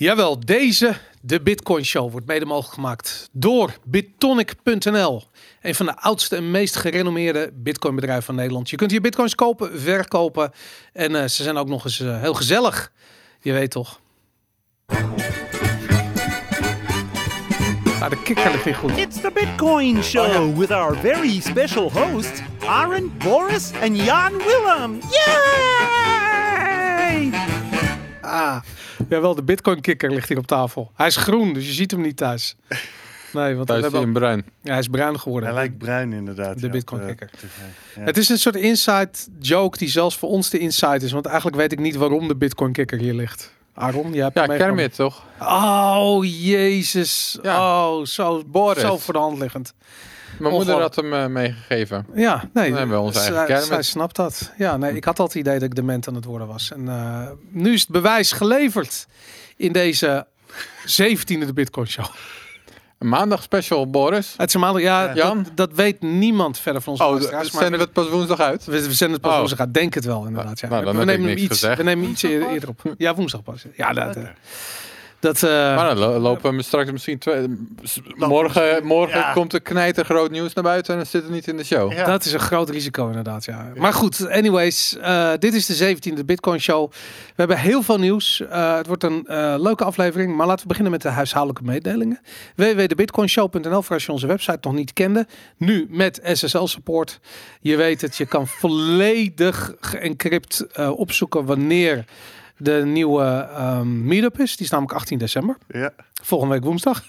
Jawel, 0.00 0.40
deze, 0.40 0.96
de 1.20 1.40
Bitcoin 1.40 1.84
Show, 1.84 2.10
wordt 2.10 2.26
mede 2.26 2.44
mogelijk 2.44 2.74
gemaakt 2.74 3.28
door 3.32 3.76
Bitonic.nl. 3.84 5.22
Een 5.62 5.74
van 5.74 5.86
de 5.86 5.96
oudste 5.96 6.36
en 6.36 6.50
meest 6.50 6.76
gerenommeerde 6.76 7.50
Bitcoin 7.54 7.94
bedrijven 7.94 8.24
van 8.24 8.34
Nederland. 8.34 8.70
Je 8.70 8.76
kunt 8.76 8.90
hier 8.90 9.00
Bitcoins 9.00 9.34
kopen, 9.34 9.80
verkopen 9.80 10.52
en 10.92 11.14
eh, 11.14 11.28
ze 11.28 11.42
zijn 11.42 11.56
ook 11.56 11.68
nog 11.68 11.84
eens 11.84 12.00
eh, 12.00 12.20
heel 12.20 12.34
gezellig. 12.34 12.92
Je 13.40 13.52
weet 13.52 13.70
toch. 13.70 14.00
Ah, 18.00 18.10
de 18.10 18.22
kikker 18.22 18.50
ligt 18.50 18.64
weer 18.64 18.74
goed. 18.74 18.96
It's 18.96 19.20
the 19.20 19.30
Bitcoin 19.34 20.02
Show 20.02 20.58
with 20.58 20.70
our 20.70 20.96
very 20.96 21.40
special 21.40 21.92
hosts, 21.92 22.40
Aaron, 22.66 23.12
Boris, 23.18 23.70
and 23.82 23.96
Jan 23.96 24.32
Willem. 24.36 24.98
Yay! 25.10 26.50
Ah, 28.20 28.56
jawel, 29.10 29.34
de 29.34 29.42
Bitcoin 29.42 29.80
kikker 29.80 30.10
ligt 30.10 30.28
hier 30.28 30.38
op 30.38 30.46
tafel. 30.46 30.90
Hij 30.94 31.06
is 31.06 31.16
groen, 31.16 31.52
dus 31.52 31.66
je 31.66 31.72
ziet 31.72 31.90
hem 31.90 32.00
niet 32.00 32.16
thuis. 32.16 32.56
Nee, 33.32 33.54
want 33.54 33.66
Thuis 33.66 33.82
hebben 33.82 34.00
in 34.02 34.12
bruin. 34.12 34.44
ja, 34.62 34.70
hij 34.70 34.78
is 34.78 34.88
bruin 34.88 35.20
geworden. 35.20 35.48
Hij 35.48 35.58
lijkt 35.58 35.78
bruin 35.78 36.12
inderdaad. 36.12 36.60
De 36.60 36.66
ja, 36.66 36.72
Bitcoin 36.72 37.02
op, 37.02 37.08
eh, 37.08 37.16
kikker. 37.16 37.36
tv. 37.38 37.44
Ja. 37.96 38.02
Het 38.02 38.16
is 38.16 38.28
een 38.28 38.38
soort 38.38 38.56
inside 38.56 39.08
joke 39.40 39.78
die 39.78 39.88
zelfs 39.88 40.16
voor 40.18 40.28
ons 40.28 40.50
de 40.50 40.58
inside 40.58 41.04
is. 41.04 41.12
Want 41.12 41.26
eigenlijk 41.26 41.56
weet 41.56 41.72
ik 41.72 41.78
niet 41.78 41.96
waarom 41.96 42.28
de 42.28 42.36
Bitcoin 42.36 42.72
kikker 42.72 42.98
hier 42.98 43.14
ligt. 43.14 43.52
Aaron, 43.74 44.12
jij 44.12 44.22
hebt 44.22 44.34
Ja. 44.34 44.46
Kermit 44.56 44.94
toch? 44.94 45.24
Oh, 45.40 46.24
jezus. 46.24 47.38
Ja. 47.42 47.88
Oh, 47.90 48.04
zo, 48.04 48.42
Boris. 48.46 48.82
zo 48.82 48.98
voor 48.98 49.14
de 49.14 49.20
hand 49.20 49.38
liggend. 49.38 49.74
Mijn 50.40 50.54
moeder 50.54 50.80
had 50.80 50.96
hem 50.96 51.12
eh, 51.14 51.26
meegegeven. 51.26 52.06
Ja, 52.14 52.48
nee. 52.52 52.68
Dan 52.68 52.78
hebben 52.78 52.96
we 52.96 53.02
onze 53.02 53.18
eigen 53.18 53.36
zij, 53.36 53.46
Kermit. 53.46 53.66
zij 53.66 53.82
snapt 53.82 54.16
dat. 54.16 54.52
Ja, 54.58 54.76
nee, 54.76 54.94
ik 54.96 55.04
had 55.04 55.18
al 55.18 55.24
het 55.26 55.34
idee 55.34 55.54
dat 55.54 55.62
ik 55.62 55.74
dement 55.74 56.08
aan 56.08 56.14
het 56.14 56.24
worden 56.24 56.46
was. 56.46 56.72
En 56.72 56.88
eh, 56.88 57.28
nu 57.50 57.72
is 57.72 57.80
het 57.80 57.90
bewijs 57.90 58.32
geleverd 58.32 59.06
in 59.56 59.72
deze 59.72 60.26
17e 61.00 61.24
de 61.24 61.52
Bitcoin 61.54 61.86
Show. 61.86 62.04
Een 62.98 63.08
maandag 63.08 63.42
special, 63.42 63.90
Boris. 63.90 64.34
Het 64.36 64.48
is 64.48 64.54
een 64.54 64.60
maandag- 64.60 64.82
ja, 64.82 65.14
Jan? 65.14 65.42
Dat, 65.42 65.56
dat 65.56 65.72
weet 65.72 66.00
niemand 66.02 66.58
verder 66.58 66.82
van 66.82 66.92
onze 66.92 67.04
Oh, 67.04 67.42
zenden 67.42 67.70
we 67.78 67.84
het 67.84 67.92
pas 67.92 68.08
woensdag 68.08 68.40
uit? 68.40 68.64
We, 68.64 68.72
we 68.72 68.92
zenden 68.92 69.12
het 69.12 69.20
pas 69.20 69.30
Oh. 69.32 69.38
woensdag 69.38 69.58
uit. 69.60 69.74
Denk 69.74 69.94
het 69.94 70.04
wel, 70.04 70.26
inderdaad. 70.26 70.60
Ja. 70.60 70.68
Nou, 70.68 70.84
dan 70.84 70.96
we, 70.96 71.04
nemen 71.04 71.14
hem 71.20 71.24
niks 71.30 71.40
iets, 71.40 71.50
gezegd. 71.52 71.76
we 71.76 71.82
nemen 71.82 72.08
iets 72.08 72.22
eerder, 72.22 72.48
eerder 72.48 72.68
op. 72.68 72.94
Ja, 72.98 73.14
woensdag 73.14 73.42
pas. 73.42 73.64
Ja, 73.76 73.92
dat... 73.92 74.16
eh, 74.16 74.22
dat 75.20 75.42
eh, 75.42 75.50
Maar 75.50 75.94
dan 75.94 76.18
lopen 76.18 76.56
we 76.56 76.62
straks 76.62 76.90
misschien 76.92 77.18
twee... 77.18 77.46
Morgen, 78.16 78.86
morgen 78.86 79.18
Ja. 79.18 79.32
komt 79.32 79.52
er 79.52 79.60
knijter 79.60 80.04
groot 80.04 80.30
nieuws 80.30 80.52
naar 80.52 80.64
buiten 80.64 80.92
en 80.92 80.98
dan 80.98 81.08
zit 81.08 81.22
het 81.22 81.30
niet 81.32 81.46
in 81.48 81.56
de 81.56 81.64
show. 81.64 81.92
Ja. 81.92 82.04
Dat 82.04 82.24
is 82.24 82.32
een 82.32 82.40
groot 82.40 82.70
risico 82.70 83.06
inderdaad, 83.06 83.44
ja. 83.44 83.72
Maar 83.76 83.92
goed, 83.92 84.28
anyways. 84.28 84.96
eh, 84.96 85.32
dit 85.38 85.54
is 85.54 85.66
de 85.66 85.74
17e 85.74 86.24
Bitcoin 86.24 86.60
Show. 86.60 86.90
We 86.90 86.96
hebben 87.36 87.58
heel 87.58 87.82
veel 87.82 87.98
nieuws. 87.98 88.40
Eh, 88.40 88.76
het 88.76 88.86
wordt 88.86 89.04
een 89.04 89.26
eh, 89.26 89.54
leuke 89.58 89.84
aflevering. 89.84 90.36
Maar 90.36 90.46
laten 90.46 90.62
we 90.62 90.68
beginnen 90.68 90.92
met 90.92 91.02
de 91.02 91.08
huishoudelijke 91.08 91.64
mededelingen. 91.64 92.20
www.bitcoinshow.nl 92.56 93.82
voor 93.82 93.94
als 93.94 94.06
je 94.06 94.12
onze 94.12 94.26
website 94.26 94.58
nog 94.60 94.72
niet 94.72 94.92
kende. 94.92 95.26
Nu 95.56 95.86
met 95.90 96.20
SSL 96.32 96.64
support. 96.64 97.20
Je 97.60 97.76
weet 97.76 98.00
het, 98.00 98.16
je 98.16 98.26
kan 98.26 98.46
volledig 98.46 99.74
geencrypt 99.80 100.66
eh, 100.72 100.98
opzoeken 100.98 101.44
wanneer 101.44 102.04
de 102.60 102.82
nieuwe 102.84 103.48
ehm, 103.54 104.04
meetup 104.06 104.40
is. 104.40 104.56
Die 104.56 104.64
is 104.64 104.72
namelijk 104.72 104.96
18 104.96 105.18
december. 105.18 105.56
Ja. 105.68 105.90
Volgende 106.22 106.54
week 106.54 106.64
woensdag. 106.64 107.02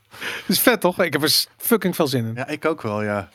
is 0.46 0.60
vet 0.60 0.80
toch? 0.80 1.02
Ik 1.02 1.12
heb 1.12 1.22
er 1.22 1.44
fucking 1.56 1.94
veel 1.94 2.06
zin 2.06 2.26
in. 2.26 2.34
ja, 2.34 2.46
ik 2.46 2.64
ook 2.64 2.82
wel, 2.82 3.02
ja. 3.02 3.28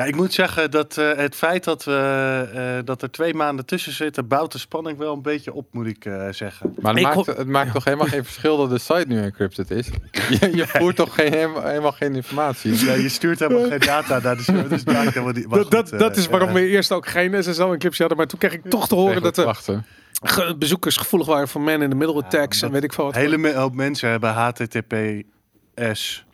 Ja, 0.00 0.06
ik 0.06 0.16
moet 0.16 0.32
zeggen 0.32 0.70
dat 0.70 0.96
eh, 0.96 1.16
het 1.16 1.34
feit 1.34 1.64
dat, 1.64 1.84
we, 1.84 2.48
eh, 2.54 2.84
dat 2.84 3.02
er 3.02 3.10
twee 3.10 3.34
maanden 3.34 3.66
tussen 3.66 3.92
zitten, 3.92 4.28
bouwt 4.28 4.52
de 4.52 4.58
spanning 4.58 4.98
wel 4.98 5.12
een 5.12 5.22
beetje 5.22 5.52
op, 5.52 5.66
moet 5.72 5.86
ik 5.86 6.04
eh, 6.04 6.28
zeggen. 6.30 6.74
Maar 6.80 6.94
het 6.94 7.02
Ik 7.02 7.14
maakt, 7.14 7.26
het 7.26 7.46
maakt 7.46 7.72
toch 7.72 7.84
helemaal 7.84 8.06
geen 8.06 8.24
verschil 8.24 8.56
dat 8.56 8.70
de 8.70 8.78
site 8.78 9.04
nu 9.06 9.22
encrypted 9.22 9.70
is? 9.70 9.86
Je, 10.40 10.56
je 10.56 10.66
voert 10.66 10.96
toch 10.96 11.14
geen, 11.14 11.32
helemaal, 11.32 11.62
helemaal 11.62 11.92
geen 11.92 12.14
informatie? 12.14 12.84
Ja, 12.86 12.94
je 12.94 13.08
stuurt 13.08 13.38
helemaal 13.38 13.68
geen 13.68 13.80
data 13.80 14.18
naar 14.18 14.36
de 14.36 14.42
server, 14.42 14.68
dus 14.68 14.80
het 14.80 14.92
maakt 14.92 15.14
helemaal 15.14 15.32
niet... 15.32 15.48
maar 15.48 15.68
Dat, 15.68 15.88
dat, 15.98 16.16
is 16.16 16.26
waarom 16.26 16.52
we 16.52 16.66
eerst 16.66 16.92
ook 16.92 17.06
geen 17.06 17.42
SSL-encryptie 17.42 18.00
hadden. 18.00 18.16
Maar 18.16 18.26
toen 18.26 18.38
kreeg 18.38 18.52
ik 18.52 18.70
toch 18.70 18.88
te 18.88 18.94
horen 18.94 19.22
dat 19.22 19.34
de 19.34 19.44
wachten. 19.44 19.84
Ge- 20.20 20.54
bezoekers 20.58 20.96
gevoelig 20.96 21.26
waren 21.28 21.48
voor 21.48 21.60
man 21.60 21.82
in 21.82 21.90
the 21.90 21.96
middle 21.96 22.22
attacks. 22.24 22.62
en 22.62 22.70
weet 22.70 22.84
ik 22.84 22.92
veel 22.92 23.04
wat. 23.04 23.14
Een 23.14 23.20
hele 23.20 23.38
me- 23.38 23.54
hoop 23.54 23.74
mensen 23.74 24.10
hebben 24.10 24.30
HTTPS. 24.32 26.24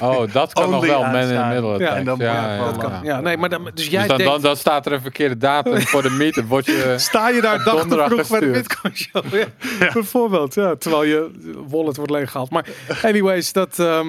Oh, 0.00 0.32
dat 0.32 0.52
kan 0.52 0.70
nog 0.76 0.86
wel 0.86 1.02
man 1.02 1.16
in 1.16 1.28
the 1.36 1.44
middle 1.48 1.68
Ja, 1.68 1.74
attack. 1.74 1.96
en 1.98 2.04
dan 2.04 2.18
ja, 2.18 2.54
ja, 2.56 2.64
dat 2.64 2.76
kan. 2.76 2.90
ja. 2.90 3.00
Ja, 3.02 3.20
nee, 3.20 3.36
maar 3.36 3.48
dan, 3.48 3.70
dus 3.74 3.86
jij 3.86 3.98
Dus 4.00 4.08
dan, 4.08 4.16
denkt, 4.18 4.32
dan, 4.32 4.42
dan 4.42 4.56
staat 4.56 4.86
er 4.86 4.92
een 4.92 5.00
verkeerde 5.00 5.36
datum 5.36 5.80
voor 5.80 6.02
de 6.02 6.10
meet. 6.10 6.34
Dan 6.34 6.46
word 6.46 6.66
je... 6.66 6.94
sta 6.98 7.28
je 7.28 7.40
daar 7.40 7.64
dag 7.64 7.86
te 7.86 8.04
vroeg 8.08 8.28
bij 8.28 8.40
de. 8.40 8.46
Bitcoin 8.50 8.96
Show. 8.96 9.24
Ja, 9.34 9.46
Bijvoorbeeld, 9.92 10.54
ja, 10.54 10.76
terwijl 10.76 11.02
je 11.04 11.30
wallet 11.68 11.96
wordt 11.96 12.10
leeggehaald. 12.12 12.50
Maar 12.50 12.66
anyways, 13.02 13.52
dat, 13.52 13.78
ehm, 13.78 14.06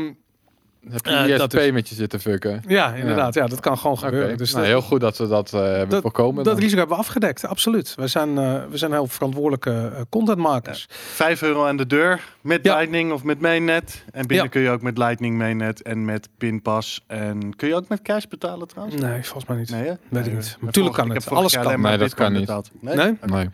Heb 0.92 1.06
Eh, 1.06 1.28
je 1.28 1.38
dat 1.38 1.54
ISP 1.54 1.66
is- 1.66 1.72
met 1.72 1.90
je 1.90 1.96
zitten 1.96 2.20
fucken. 2.20 2.64
ja, 2.68 2.94
inderdaad, 2.94 3.34
ja, 3.34 3.48
dat 3.48 3.60
kan 3.60 3.78
gewoon 3.78 3.98
gebeuren. 3.98 4.38
Dus 4.38 4.52
nou, 4.52 4.64
dat, 4.64 4.72
heel 4.74 4.82
goed 4.82 5.02
dat 5.02 5.18
we 5.18 5.28
dat 5.28 5.54
eh, 5.54 5.60
hebben 5.62 5.90
dat- 5.90 6.02
voorkomen. 6.02 6.36
dat 6.44 6.46
dan. 6.54 6.56
risico 6.56 6.78
hebben 6.78 6.96
we 6.98 7.02
afgedekt, 7.04 7.46
absoluut. 7.46 7.94
We 7.96 8.08
zijn, 8.08 8.38
eh, 8.38 8.62
we 8.70 8.78
zijn 8.78 8.92
heel 8.92 9.08
verantwoordelijke 9.08 9.92
eh, 9.96 10.02
contentmakers. 10.10 10.86
5 10.90 11.42
euro 11.42 11.66
aan 11.66 11.78
de 11.78 11.88
deur 11.88 12.22
met 12.42 12.60
Ja. 12.64 12.76
Lightning 12.76 13.12
of 13.12 13.24
met 13.24 13.42
Mainnet. 13.42 14.04
En 14.12 14.28
binnen 14.28 14.46
Ja. 14.46 14.52
kun 14.52 14.62
je 14.62 14.70
ook 14.70 14.82
met 14.82 14.98
Lightning, 14.98 15.38
Mainnet 15.38 15.82
en 15.82 16.06
met 16.06 16.30
Pinpas. 16.38 17.04
En 17.08 17.56
kun 17.56 17.68
je 17.68 17.76
ook 17.76 17.88
met 17.88 18.02
cash 18.02 18.24
betalen 18.26 18.68
trouwens? 18.68 19.02
Nee, 19.02 19.24
volgens 19.24 19.46
mij 19.46 19.58
niet. 19.58 19.70
Nee, 19.70 19.84
hè? 19.88 19.94
Weet 20.10 20.26
ik 20.28 20.34
niet. 20.34 20.58
Natuurlijk 20.62 20.96
kan 20.96 21.04
het. 21.10 21.14
ik 21.16 21.20
heb 21.24 21.34
vorig 21.34 21.38
Alles 21.56 21.72
kan. 21.72 21.82
Nee, 21.82 21.98
dat 21.98 22.14
kan 22.14 22.32
niet. 22.32 22.40
betaald. 22.42 22.70
Nee? 22.82 22.96
Nee? 22.96 23.18
Nee. 23.26 23.50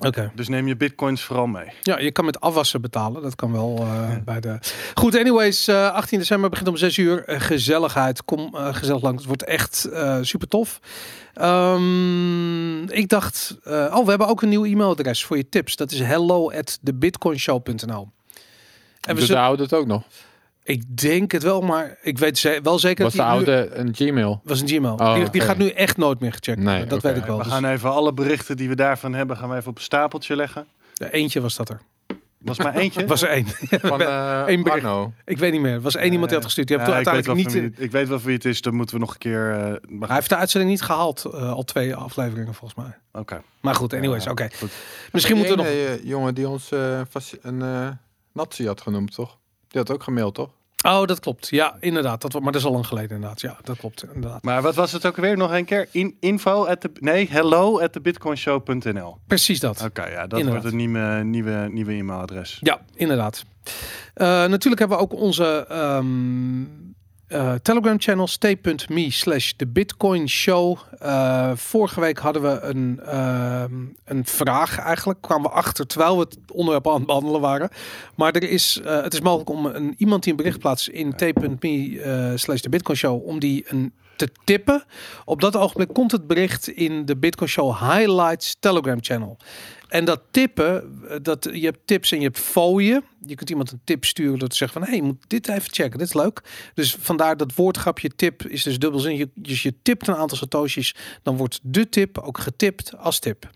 Oké. 0.00 0.30
Dus 0.34 0.48
neem 0.48 0.66
je 0.66 0.76
bitcoins 0.76 1.22
vooral 1.22 1.46
mee. 1.46 1.66
Ja, 1.82 1.98
je 1.98 2.10
kan 2.12 2.24
met 2.24 2.40
afwassen 2.40 2.80
betalen. 2.80 3.22
Dat 3.22 3.34
kan 3.34 3.52
wel 3.52 3.76
eh, 3.78 4.16
bij 4.24 4.40
de. 4.40 4.58
Goed, 4.94 5.16
anyways, 5.16 5.68
eh 5.68 5.92
18 5.92 6.18
december 6.18 6.50
begint 6.50 6.68
om 6.68 6.76
6 6.76 6.96
uur. 6.96 7.24
Eh, 7.24 7.40
gezelligheid. 7.40 8.24
Kom 8.24 8.54
eh, 8.56 8.74
gezellig 8.74 9.02
langs. 9.02 9.16
Het 9.18 9.26
wordt 9.26 9.44
echt 9.44 9.84
eh, 9.84 10.18
super 10.20 10.48
tof. 10.48 10.80
Ehm, 11.34 12.82
ik 12.82 13.08
dacht. 13.08 13.56
eh, 13.64 13.94
oh, 13.96 14.02
we 14.04 14.08
hebben 14.10 14.28
ook 14.28 14.42
een 14.42 14.48
nieuw 14.48 14.64
e-mailadres 14.64 15.24
voor 15.24 15.36
je 15.36 15.48
tips. 15.48 15.76
Dat 15.76 15.90
is 15.92 16.00
hello 16.00 16.50
at 16.50 16.78
thebitcoinshow.nl. 16.82 18.08
En 19.00 19.14
we 19.14 19.20
de 19.20 19.26
zullen, 19.26 19.42
oude 19.42 19.62
het 19.62 19.74
ook 19.74 19.86
nog? 19.86 20.02
Ik 20.70 20.96
denk 20.96 21.32
het 21.32 21.42
wel, 21.42 21.60
maar 21.60 21.98
ik 22.02 22.18
weet 22.18 22.38
ze- 22.38 22.60
wel 22.62 22.78
zeker 22.78 23.04
Was 23.04 23.12
de 23.12 23.18
dat 23.18 23.26
nu- 23.26 23.32
oude 23.32 23.70
een 23.74 23.94
Gmail? 23.94 24.40
was 24.44 24.60
een 24.60 24.68
Gmail. 24.68 24.94
Oh, 24.94 25.14
die, 25.14 25.30
die 25.30 25.40
gaat 25.40 25.56
nu 25.58 25.68
echt 25.68 25.96
nooit 25.96 26.20
meer 26.20 26.32
gecheckt. 26.32 26.58
Nee, 26.60 26.86
dat 26.86 27.02
weet 27.02 27.16
ik 27.16 27.24
wel. 27.24 27.36
We 27.36 27.42
Dus, 27.42 27.52
gaan 27.52 27.64
even 27.64 27.90
alle 27.92 28.12
berichten 28.12 28.56
die 28.56 28.68
we 28.68 28.74
daarvan 28.76 29.14
hebben, 29.14 29.36
gaan 29.36 29.48
we 29.48 29.56
even 29.56 29.70
op 29.70 29.76
een 29.76 29.82
stapeltje 29.82 30.36
leggen. 30.36 30.66
ja, 30.94 31.08
eentje 31.10 31.40
was 31.40 31.56
dat 31.56 31.68
er. 31.68 31.80
Was 32.38 32.58
maar 32.58 32.74
eentje. 32.74 33.06
Was 33.12 33.22
er 33.22 33.28
één. 33.28 33.46
Van 33.90 34.00
eh 34.00 34.44
bericht. 34.44 34.68
Arno. 34.70 35.12
ik 35.24 35.38
weet 35.38 35.52
niet 35.52 35.60
meer. 35.60 35.72
Er 35.72 35.80
was 35.80 35.96
één 35.96 36.10
iemand 36.10 36.26
die 36.28 36.34
had 36.36 36.44
gestuurd. 36.44 36.68
Die 36.68 36.76
Ja, 36.78 36.82
uiteindelijk 36.92 37.34
niet. 37.36 37.44
van 37.52 37.60
wie, 37.60 37.70
het- 37.70 37.80
ik 37.80 37.90
weet 37.90 38.08
wel 38.08 38.16
voor 38.18 38.26
wie 38.26 38.36
het 38.36 38.44
is, 38.44 38.60
dan 38.60 38.74
moeten 38.74 38.94
we 38.94 39.00
nog 39.00 39.12
een 39.12 39.18
keer... 39.18 39.50
eh, 39.52 39.58
maar 39.88 40.08
Hij 40.08 40.16
heeft 40.16 40.28
de 40.28 40.36
uitzending 40.36 40.70
niet 40.72 40.82
gehaald, 40.82 41.24
eh, 41.24 41.52
al 41.52 41.62
twee 41.62 41.94
afleveringen 41.94 42.54
volgens 42.54 42.84
mij. 42.84 42.96
Oké. 43.22 43.42
Maar 43.60 43.74
goed, 43.74 43.92
anyways, 43.94 44.24
Ja, 44.24 44.30
oké. 44.30 44.48
Misschien 45.12 45.36
moeten 45.36 45.56
we 45.56 45.62
nog... 45.62 45.98
jongen 46.02 46.34
die 46.34 46.48
ons 46.48 46.70
eh, 46.72 47.00
een 47.42 47.62
eh 47.62 47.88
nazi 48.32 48.66
had 48.66 48.80
genoemd, 48.80 49.14
toch? 49.14 49.38
Die 49.68 49.80
had 49.80 49.90
ook 49.92 50.02
gemaild, 50.02 50.34
toch? 50.34 50.50
Oh, 50.86 51.04
dat 51.04 51.20
klopt. 51.20 51.48
Ja, 51.48 51.76
inderdaad. 51.80 52.20
Dat, 52.20 52.32
maar 52.32 52.52
dat 52.52 52.60
is 52.60 52.66
al 52.66 52.72
lang 52.72 52.86
geleden 52.86 53.10
inderdaad. 53.10 53.40
Ja, 53.40 53.56
dat 53.62 53.76
klopt 53.76 54.04
inderdaad. 54.14 54.42
Maar 54.42 54.62
wat 54.62 54.74
was 54.74 54.92
het 54.92 55.06
ook 55.06 55.16
weer 55.16 55.36
nog 55.36 55.52
een 55.52 55.64
keer? 55.64 55.88
In, 55.90 56.16
info 56.20 56.64
at 56.66 56.80
the, 56.80 56.90
nee, 56.94 57.28
hello 57.30 57.80
at 57.80 57.92
thebitcoinshow.nl. 57.92 59.16
Precies 59.26 59.60
dat. 59.60 59.82
Oké, 59.84 60.06
ja, 60.06 60.26
dat 60.26 60.38
Inderdaad. 60.38 60.46
wordt 60.48 60.64
het 60.64 60.74
nieuwe, 60.74 61.22
nieuwe, 61.24 61.68
nieuwe 61.70 61.92
e-mailadres. 61.92 62.58
Ja, 62.62 62.80
inderdaad. 62.94 63.44
Eh, 64.14 64.26
natuurlijk 64.26 64.78
hebben 64.78 64.96
we 64.98 65.02
ook 65.02 65.12
onze 65.12 65.66
ehm, 65.68 66.62
eh, 67.30 67.54
Telegram 67.54 68.00
channel 68.00 68.26
stay.me 68.26 69.10
slash 69.10 69.52
de 69.56 69.66
Bitcoin 69.66 70.28
Show. 70.28 70.78
Eh, 70.98 71.50
vorige 71.54 72.00
week 72.00 72.18
hadden 72.18 72.42
we 72.42 72.60
een, 72.60 73.00
ehm, 73.00 73.74
een 74.04 74.26
vraag 74.26 74.78
eigenlijk. 74.78 75.20
Kwamen 75.20 75.50
we 75.50 75.56
achter 75.56 75.86
terwijl 75.86 76.14
we 76.14 76.20
het 76.20 76.38
onderwerp 76.52 76.88
aan 76.88 76.94
het 76.94 77.06
behandelen 77.06 77.40
waren. 77.40 77.70
Maar 78.14 78.32
er 78.32 78.50
is, 78.50 78.80
eh, 78.84 79.02
het 79.02 79.12
is 79.12 79.20
mogelijk 79.20 79.50
om 79.50 79.66
een, 79.66 79.94
iemand 79.98 80.22
die 80.22 80.32
een 80.32 80.38
bericht 80.38 80.58
plaatst 80.58 80.88
in 80.88 81.14
t.me 81.14 82.32
slash 82.36 82.60
de 82.60 82.68
Bitcoin 82.68 82.98
Show. 82.98 83.26
Om 83.26 83.38
die 83.38 83.64
een 83.68 83.92
te 84.16 84.28
tippen. 84.44 84.84
Op 85.24 85.40
dat 85.40 85.56
ogenblik 85.56 85.88
komt 85.92 86.12
het 86.12 86.26
bericht 86.26 86.68
in 86.68 87.04
de 87.04 87.16
Bitcoin 87.16 87.50
Show 87.50 87.80
Highlights 87.80 88.56
Telegram 88.60 88.98
channel. 89.00 89.36
En 89.90 90.04
dat 90.04 90.20
tippen, 90.30 91.00
dat, 91.22 91.48
je 91.52 91.64
hebt 91.64 91.78
tips 91.84 92.12
en 92.12 92.18
je 92.18 92.24
hebt 92.24 92.38
fooien. 92.38 93.04
Je 93.26 93.34
kunt 93.34 93.50
iemand 93.50 93.72
een 93.72 93.80
tip 93.84 94.04
sturen 94.04 94.38
door 94.38 94.48
te 94.48 94.56
zeggen 94.56 94.78
van... 94.78 94.88
hé, 94.88 94.96
hey, 94.96 95.06
je 95.06 95.12
moet 95.12 95.24
dit 95.26 95.48
even 95.48 95.72
checken, 95.72 95.98
dit 95.98 96.06
is 96.06 96.14
leuk. 96.14 96.42
Dus 96.74 96.96
vandaar 97.00 97.36
dat 97.36 97.54
woordgrapje 97.54 98.08
tip 98.08 98.42
is 98.42 98.62
dus 98.62 98.78
dubbelzin. 98.78 99.16
Je, 99.16 99.28
dus 99.34 99.62
je 99.62 99.74
tipt 99.82 100.08
een 100.08 100.16
aantal 100.16 100.36
satoshis, 100.36 100.94
dan 101.22 101.36
wordt 101.36 101.60
de 101.62 101.88
tip 101.88 102.18
ook 102.18 102.38
getipt 102.38 102.96
als 102.96 103.18
tip. 103.18 103.50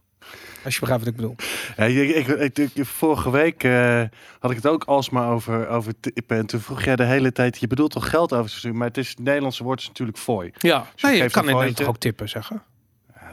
Als 0.64 0.74
je 0.74 0.80
begrijpt 0.80 1.04
wat 1.04 1.14
ik 1.14 1.20
bedoel. 1.20 1.36
Ja, 1.76 1.84
ik, 1.84 2.58
ik, 2.58 2.86
vorige 2.86 3.30
week 3.30 3.64
eh, 3.64 4.02
had 4.38 4.50
ik 4.50 4.56
het 4.56 4.66
ook 4.66 4.84
alsmaar 4.84 5.30
over, 5.30 5.68
over 5.68 5.92
tippen. 6.00 6.36
En 6.36 6.46
toen 6.46 6.60
vroeg 6.60 6.84
jij 6.84 6.96
de 6.96 7.04
hele 7.04 7.32
tijd, 7.32 7.60
je 7.60 7.66
bedoelt 7.66 7.90
toch 7.90 8.10
geld 8.10 8.32
over 8.32 8.50
te 8.50 8.56
sturen? 8.56 8.76
Maar 8.76 8.88
het, 8.88 8.98
is, 8.98 9.08
het 9.08 9.18
Nederlandse 9.18 9.64
woord 9.64 9.80
is 9.80 9.86
natuurlijk 9.86 10.18
fooi. 10.18 10.52
Ja, 10.58 10.86
je 10.94 11.06
nee, 11.06 11.22
je 11.22 11.30
kan 11.30 11.48
in 11.48 11.56
Nederland 11.56 11.88
ook 11.88 11.98
tippen 11.98 12.28
zeggen? 12.28 12.62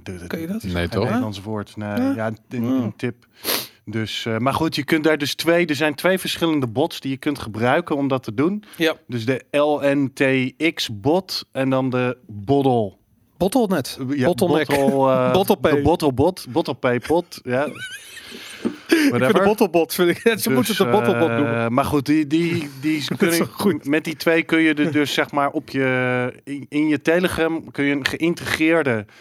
Ja, 0.04 0.12
doe 0.12 0.18
dat 0.20 0.28
Kun 0.28 0.40
je 0.40 0.48
dat? 0.48 0.64
Nee, 0.64 0.88
toch? 0.88 1.04
Nederlands 1.04 1.42
woord. 1.42 1.76
Nee, 1.78 1.88
Ja? 1.90 2.14
ja, 2.16 2.32
een, 2.50 2.64
Ja. 2.64 2.70
een 2.70 2.94
tip. 2.96 3.26
Dus, 3.86 4.26
eh, 4.26 4.38
maar 4.38 4.54
goed, 4.54 4.76
je 4.76 4.84
kunt 4.84 5.04
daar 5.04 5.18
dus 5.18 5.36
twee. 5.36 5.66
Er 5.66 5.76
zijn 5.76 5.96
twee 5.96 6.18
verschillende 6.20 6.68
bots 6.68 7.00
die 7.00 7.12
je 7.12 7.18
kunt 7.18 7.40
gebruiken 7.40 7.96
om 7.96 8.08
dat 8.08 8.24
te 8.24 8.34
doen. 8.34 8.64
Ja. 8.78 8.96
Dus 9.08 9.26
de 9.26 9.44
LNTX-bot 9.52 11.46
en 11.52 11.70
dan 11.70 11.90
de 11.90 12.18
Bottle. 12.28 12.94
Bottlenet. 13.38 14.00
Ja, 14.10 14.26
Bottleneck. 14.26 14.68
Bottle, 14.68 15.12
eh, 15.12 15.32
Bottle-P. 15.32 15.64
De 15.76 15.82
Bottlebot. 15.82 16.46
Bottle-P-pot. 16.50 17.40
Ja. 17.44 17.68
Whatever. 19.10 19.44
bottlebot 19.44 19.94
vind 19.94 20.10
ik. 20.10 20.18
Ze 20.24 20.30
Dus, 20.30 20.48
moeten 20.48 20.76
het 20.76 20.78
de 20.86 20.90
bottlebot 20.90 21.30
eh, 21.30 21.36
noemen. 21.36 21.74
Maar 21.74 21.86
goed, 21.86 22.06
die, 22.06 22.28
die, 22.28 22.70
die 22.82 23.04
goed. 23.50 23.86
met 23.86 24.04
die 24.04 24.16
twee 24.16 24.44
kun 24.44 24.60
je 24.60 24.74
er 24.74 24.92
dus 24.92 25.14
zeg 25.14 25.32
maar 25.32 25.50
op 25.52 25.70
je 25.70 26.34
in, 26.44 26.66
in 26.70 26.88
je 26.88 27.02
Telegram 27.02 27.72
kun 27.72 27.84
je 27.86 27.96
een 27.96 28.06
geïntegreerde 28.06 28.92
eh, 28.92 29.14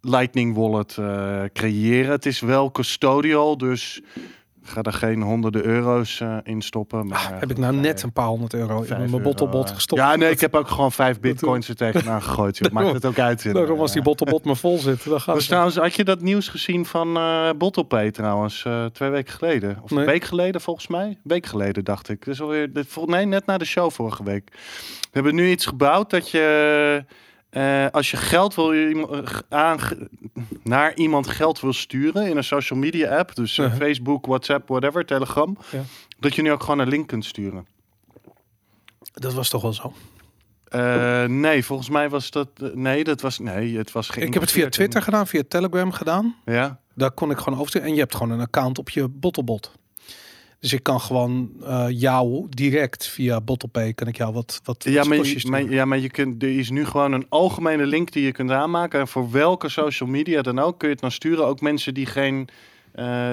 Lightning 0.00 0.54
wallet 0.54 0.96
eh, 0.98 1.42
creëren. 1.52 2.10
Het 2.10 2.26
is 2.26 2.40
wel 2.40 2.70
custodial, 2.70 3.56
dus 3.58 4.00
ga 4.64 4.82
er 4.82 4.92
geen 4.92 5.22
honderden 5.22 5.64
euro's 5.64 6.20
eh, 6.20 6.36
in 6.42 6.62
stoppen. 6.62 7.06
Maar, 7.06 7.18
Ah, 7.18 7.40
heb 7.40 7.50
ik 7.50 7.58
nou 7.58 7.74
net 7.76 8.02
een 8.02 8.12
paar 8.12 8.26
honderd 8.26 8.54
euro 8.54 8.82
in 8.82 9.10
mijn 9.10 9.22
bottlebot 9.22 9.68
eh. 9.68 9.74
gestopt. 9.74 10.00
Ja, 10.00 10.16
nee, 10.16 10.30
ik 10.30 10.40
heb 10.40 10.54
ook 10.54 10.68
gewoon 10.74 10.92
vijf 10.92 11.20
bitcoins 11.20 11.68
er 11.68 11.74
tegenaan 11.76 12.22
gegooid. 12.28 12.58
joh. 12.58 12.72
Maakt 12.72 12.92
het 12.92 13.04
ook 13.06 13.18
uit. 13.18 13.52
Daarom 13.52 13.80
als 13.80 13.92
die 13.92 14.02
bottlebot 14.02 14.44
me 14.44 14.56
vol 14.56 14.78
zit, 14.78 15.04
dan 15.04 15.16
gaat 15.20 15.26
Was 15.26 15.36
het. 15.36 15.46
trouwens, 15.46 15.76
had 15.76 15.94
je 15.94 16.04
dat 16.04 16.20
nieuws 16.20 16.48
gezien 16.48 16.86
van 16.86 17.16
eh 17.16 17.50
BottlePay 17.58 18.10
trouwens, 18.10 18.64
eh, 18.64 18.84
twee 18.84 19.10
weken 19.10 19.32
geleden? 19.32 19.78
Of 19.82 19.90
Nee. 19.90 20.00
een 20.00 20.06
week 20.10 20.24
geleden 20.24 20.60
volgens 20.60 20.86
mij? 20.86 21.06
Een 21.06 21.18
week 21.22 21.46
geleden 21.46 21.84
dacht 21.84 22.08
ik. 22.08 22.24
Dus 22.24 22.40
alweer, 22.40 22.70
nee, 23.06 23.24
net 23.26 23.46
na 23.46 23.58
de 23.58 23.64
show 23.64 23.90
vorige 23.90 24.24
week. 24.24 24.48
We 25.00 25.08
hebben 25.10 25.34
nu 25.34 25.50
iets 25.50 25.66
gebouwd 25.66 26.10
dat 26.10 26.30
je, 26.30 27.04
eh, 27.52 27.86
als 27.90 28.10
je 28.10 28.16
geld 28.16 28.54
wil, 28.54 28.72
eh, 28.72 29.38
aan, 29.48 29.78
naar 30.62 30.94
iemand 30.94 31.26
geld 31.26 31.60
wil 31.60 31.72
sturen 31.72 32.26
in 32.26 32.36
een 32.36 32.44
social 32.44 32.78
media 32.78 33.18
app, 33.18 33.34
dus 33.34 33.58
eh. 33.58 33.74
Facebook, 33.74 34.26
WhatsApp, 34.26 34.68
whatever, 34.68 35.04
Telegram, 35.04 35.56
Ja. 35.70 35.82
dat 36.18 36.34
je 36.34 36.42
nu 36.42 36.52
ook 36.52 36.62
gewoon 36.62 36.78
een 36.78 36.88
link 36.88 37.06
kunt 37.08 37.24
sturen. 37.24 37.66
Dat 39.12 39.32
was 39.34 39.48
toch 39.48 39.62
wel 39.62 39.72
zo. 39.72 39.92
Nee, 41.26 41.64
volgens 41.64 41.88
mij 41.88 42.08
was 42.08 42.30
dat, 42.30 42.48
nee, 42.74 43.04
dat 43.04 43.20
was, 43.20 43.38
nee, 43.38 43.76
het 43.76 43.92
was 43.92 44.08
geen. 44.08 44.26
Ik 44.26 44.32
heb 44.32 44.42
het 44.42 44.52
via 44.52 44.68
Twitter 44.68 45.02
gedaan, 45.02 45.26
via 45.26 45.42
Telegram 45.48 45.92
gedaan. 45.92 46.36
Ja. 46.44 46.80
Daar 46.94 47.10
kon 47.10 47.30
ik 47.30 47.38
gewoon 47.38 47.58
over. 47.58 47.82
En 47.82 47.92
je 47.94 48.00
hebt 48.00 48.14
gewoon 48.14 48.30
een 48.32 48.40
account 48.40 48.78
op 48.78 48.90
je 48.90 49.08
bottlebot. 49.08 49.72
Dus 50.62 50.72
ik 50.72 50.82
kan 50.82 51.00
gewoon 51.00 51.50
eh, 51.64 51.86
jou 51.88 52.46
direct 52.48 53.06
via 53.06 53.40
BottlePay 53.40 53.92
kan 53.92 54.06
ik 54.06 54.16
jou 54.16 54.32
wat 54.32 54.60
wat 54.64 54.84
Ja, 54.84 55.04
maar 55.04 55.16
je, 55.16 55.66
ja, 55.68 55.84
maar 55.84 55.98
je 55.98 56.10
kunt, 56.10 56.42
er 56.42 56.58
is 56.58 56.70
nu 56.70 56.84
gewoon 56.84 57.12
een 57.12 57.26
algemene 57.28 57.86
link 57.86 58.12
die 58.12 58.24
je 58.24 58.32
kunt 58.32 58.50
aanmaken. 58.50 59.00
En 59.00 59.08
voor 59.08 59.30
welke 59.30 59.68
social 59.68 60.08
media 60.08 60.42
dan 60.42 60.58
ook 60.58 60.78
kun 60.78 60.88
je 60.88 60.94
het 60.94 61.02
dan 61.02 61.10
sturen. 61.10 61.46
Ook 61.46 61.60
mensen 61.60 61.94
die 61.94 62.06
geen, 62.06 62.48
eh, 62.92 63.30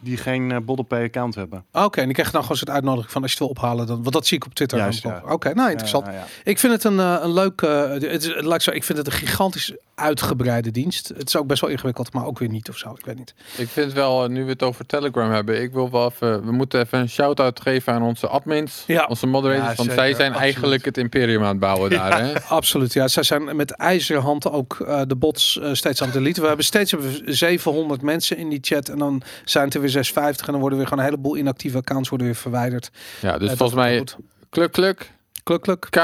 die 0.00 0.16
geen 0.16 0.52
eh, 0.52 0.58
BottlePay 0.62 1.02
account 1.04 1.34
hebben. 1.34 1.64
Ah, 1.70 1.84
Oké, 1.84 2.00
en 2.00 2.08
ik 2.08 2.14
krijg 2.14 2.30
dan 2.30 2.42
gewoon 2.42 2.56
soort 2.56 2.70
uitnodiging 2.70 3.12
van 3.12 3.22
als 3.22 3.32
je 3.32 3.38
het 3.44 3.46
wil 3.46 3.56
ophalen. 3.56 3.86
Dan, 3.86 4.02
want 4.02 4.12
dat 4.12 4.26
zie 4.26 4.36
ik 4.36 4.46
op 4.46 4.54
Twitter. 4.54 4.78
Ja. 4.78 5.22
Oké, 5.28 5.54
nou 5.54 5.68
interessant. 5.70 6.06
Ja, 6.06 6.12
ja. 6.12 6.26
Ik 6.44 6.58
vind 6.58 6.72
het 6.72 6.84
een, 6.84 7.00
eh, 7.00 7.16
een 7.22 7.32
leuk, 7.32 7.62
eh, 7.62 7.88
het 7.90 8.02
is, 8.24 8.34
laat 8.40 8.54
ik 8.54 8.60
zo, 8.60 8.70
ik 8.70 8.84
vind 8.84 8.98
het 8.98 9.06
een 9.06 9.12
gigantisch 9.12 9.72
uitgebreide 9.94 10.70
dienst. 10.70 11.08
Het 11.08 11.28
is 11.28 11.36
ook 11.36 11.46
best 11.46 11.60
wel 11.60 11.70
ingewikkeld, 11.70 12.12
maar 12.12 12.24
ook 12.26 12.38
weer 12.38 12.48
niet 12.48 12.68
of 12.68 12.76
zo. 12.76 12.90
Ik 12.98 13.04
weet 13.04 13.16
niet. 13.18 13.34
Ik 13.56 13.68
vind 13.68 13.92
wel, 13.92 14.28
nu 14.28 14.44
we 14.44 14.50
het 14.50 14.62
over 14.62 14.86
Telegram 14.86 15.30
hebben, 15.30 15.62
ik 15.62 15.72
wil 15.72 15.90
wel 15.90 16.06
even, 16.10 16.44
we 16.44 16.52
moeten 16.52 16.80
even 16.80 16.98
een 16.98 17.08
shout-out 17.08 17.60
geven 17.60 17.92
aan 17.92 18.02
onze 18.02 18.26
admins, 18.26 18.84
Ja. 18.86 19.06
onze 19.08 19.26
moderators, 19.26 19.70
Ja, 19.70 19.74
want 19.76 19.88
zij 19.92 20.06
zijn 20.06 20.12
absoluut. 20.12 20.36
eigenlijk 20.36 20.84
het 20.84 20.98
imperium 20.98 21.42
aan 21.42 21.48
het 21.48 21.58
bouwen 21.58 21.90
daar. 21.90 22.20
Hè? 22.24 22.40
Absoluut, 22.58 22.92
ja. 22.92 23.08
Zij 23.08 23.22
zijn 23.22 23.56
met 23.56 23.70
ijzeren 23.70 24.22
hand 24.22 24.50
ook 24.50 24.80
eh, 24.80 25.00
de 25.06 25.16
bots 25.16 25.60
steeds 25.72 26.00
aan 26.00 26.08
het 26.08 26.16
deleten. 26.16 26.42
We 26.42 26.48
hebben 26.48 26.66
steeds 26.66 26.90
hebben 26.90 27.10
we 27.24 27.32
700 27.32 28.02
mensen 28.02 28.36
in 28.36 28.48
die 28.48 28.58
chat 28.62 28.88
en 28.98 29.04
dan 29.04 29.22
zijn 29.44 29.64
het 29.64 29.74
er 29.74 29.80
weer 29.80 29.90
650 29.90 30.46
en 30.46 30.52
dan 30.52 30.60
worden 30.60 30.78
weer 30.78 30.88
gewoon 30.88 31.04
een 31.04 31.10
heleboel 31.10 31.36
inactieve 31.36 31.76
accounts 31.78 32.08
worden 32.08 32.26
weer 32.26 32.36
verwijderd. 32.36 32.90
Ja, 33.20 33.38
dus 33.38 33.50
Eh, 33.50 33.56
volgens 33.56 33.78
mij. 33.78 34.04
Kluk 34.50 34.72
Kluk, 34.72 35.12
Kluk, 35.42 35.62
kluk, 35.62 35.86
K, 35.90 35.96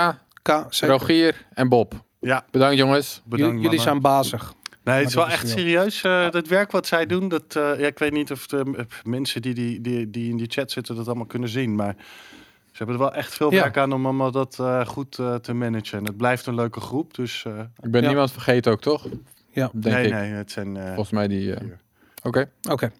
K, 0.42 0.66
zeker. 0.68 0.96
Rogier 0.98 1.46
en 1.54 1.68
Bob. 1.68 1.94
Ja, 2.20 2.44
Bedankt 2.50 2.76
jongens. 2.76 3.22
bedankt. 3.24 3.30
Jullie, 3.30 3.46
jullie 3.54 3.62
mannen. 3.64 3.80
zijn 3.80 4.00
bazig. 4.00 4.54
Nee, 4.84 4.98
het 4.98 5.08
is 5.08 5.14
wel 5.14 5.28
echt 5.28 5.48
serieus. 5.48 6.02
eh 6.02 6.30
dat 6.30 6.46
werk 6.48 6.70
wat 6.70 6.86
zij 6.86 7.06
doen, 7.06 7.28
dat, 7.28 7.44
eh, 7.56 7.62
ja, 7.80 7.86
ik 7.86 7.98
weet 7.98 8.12
niet 8.12 8.30
of 8.32 8.46
de 8.46 8.72
eh, 8.76 8.84
mensen 9.02 9.42
die, 9.42 9.54
die, 9.54 9.80
die, 9.80 10.10
die 10.10 10.30
in 10.30 10.36
die 10.36 10.46
chat 10.50 10.70
zitten 10.70 10.96
dat 10.96 11.06
allemaal 11.06 11.26
kunnen 11.26 11.48
zien. 11.48 11.74
Maar 11.74 11.94
ze 12.70 12.76
hebben 12.84 12.94
er 12.96 13.00
wel 13.02 13.14
echt 13.14 13.34
veel 13.34 13.52
Ja. 13.52 13.60
werk 13.60 13.76
aan 13.76 13.92
om 13.92 14.04
allemaal 14.04 14.30
dat 14.30 14.56
eh, 14.60 14.86
goed 14.86 15.18
eh, 15.18 15.34
te 15.34 15.52
managen. 15.54 15.98
En 15.98 16.04
het 16.04 16.16
blijft 16.16 16.46
een 16.46 16.54
leuke 16.54 16.80
groep. 16.80 17.14
Dus 17.14 17.44
eh, 17.46 17.58
Ik 17.82 17.90
ben 17.90 18.00
Ja. 18.02 18.06
niemand 18.08 18.32
vergeten 18.32 18.72
ook, 18.72 18.80
toch? 18.80 19.06
Ja. 19.50 19.70
Denk 19.72 19.94
nee, 19.94 20.06
ik. 20.06 20.12
nee, 20.12 20.30
het 20.32 20.50
zijn... 20.50 20.76
eh, 20.76 20.86
Volgens 20.86 21.10
mij 21.10 21.28
die... 21.28 21.54
Oké. 22.24 22.50
Oké. 22.70 22.92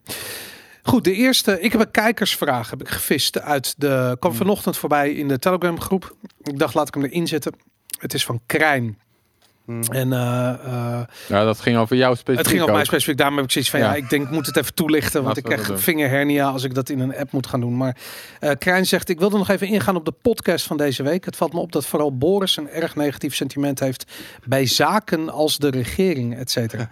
Goed, 0.83 1.05
de 1.05 1.13
eerste. 1.13 1.61
Ik 1.61 1.73
heb 1.73 1.81
een 1.81 1.91
kijkersvraag 1.91 2.71
heb 2.71 2.81
ik 2.81 2.89
gevist 2.89 3.41
uit 3.41 3.75
de. 3.77 4.17
kwam 4.19 4.31
Hmm. 4.31 4.41
vanochtend 4.41 4.77
voorbij 4.77 5.13
in 5.13 5.29
de 5.29 5.39
Telegram 5.39 5.81
groep. 5.81 6.17
Ik 6.43 6.59
dacht, 6.59 6.75
laat 6.75 6.89
ik 6.89 6.95
hem 6.95 7.05
erin 7.05 7.27
zetten. 7.27 7.53
Het 7.99 8.15
is 8.15 8.25
van 8.25 8.41
Krijn. 8.47 8.99
Hmm. 9.65 9.83
En 9.83 10.13
eh, 10.13 10.49
eh, 10.49 11.01
Ja, 11.29 11.45
dat 11.45 11.61
ging 11.61 11.77
over 11.77 11.97
jou 11.97 12.17
specifiek 12.17 12.39
het 12.39 12.49
ging 12.49 12.61
over 12.63 12.75
mij 12.75 12.85
specifiek. 12.85 13.17
Daarom 13.17 13.37
heb 13.37 13.45
ik 13.45 13.53
zoiets 13.53 13.71
van, 13.71 13.81
ja, 13.81 13.87
Ja. 13.87 13.95
ik 13.95 14.11
denk, 14.11 14.23
ik 14.23 14.31
moet 14.31 14.47
het 14.47 14.57
even 14.57 14.75
toelichten. 14.75 15.23
Want 15.23 15.37
Laten 15.37 15.57
ik 15.57 15.65
krijg 15.65 15.81
vingerhernia 15.81 16.49
als 16.49 16.65
ik 16.65 16.75
dat 16.75 16.89
in 16.89 17.01
een 17.01 17.17
app 17.17 17.33
moet 17.33 17.47
gaan 17.47 17.61
doen. 17.61 17.77
Maar 17.77 17.97
eh 18.41 18.51
Krijn 18.59 18.87
zegt, 18.87 19.09
ik 19.09 19.19
wilde 19.19 19.39
nog 19.39 19.49
even 19.49 19.67
ingaan 19.67 19.97
op 19.97 20.05
de 20.05 20.15
podcast 20.23 20.67
van 20.67 20.77
deze 20.77 21.03
week. 21.03 21.25
Het 21.25 21.37
valt 21.37 21.53
me 21.53 21.61
op 21.61 21.73
dat 21.73 21.87
vooral 21.87 22.17
Boris 22.17 22.57
een 22.57 22.69
erg 22.69 22.97
negatief 22.97 23.35
sentiment 23.35 23.81
heeft 23.81 24.05
bij 24.45 24.67
zaken 24.67 25.31
als 25.31 25.59
de 25.59 25.71
regering, 25.71 26.37
et 26.37 26.51
cetera. 26.51 26.89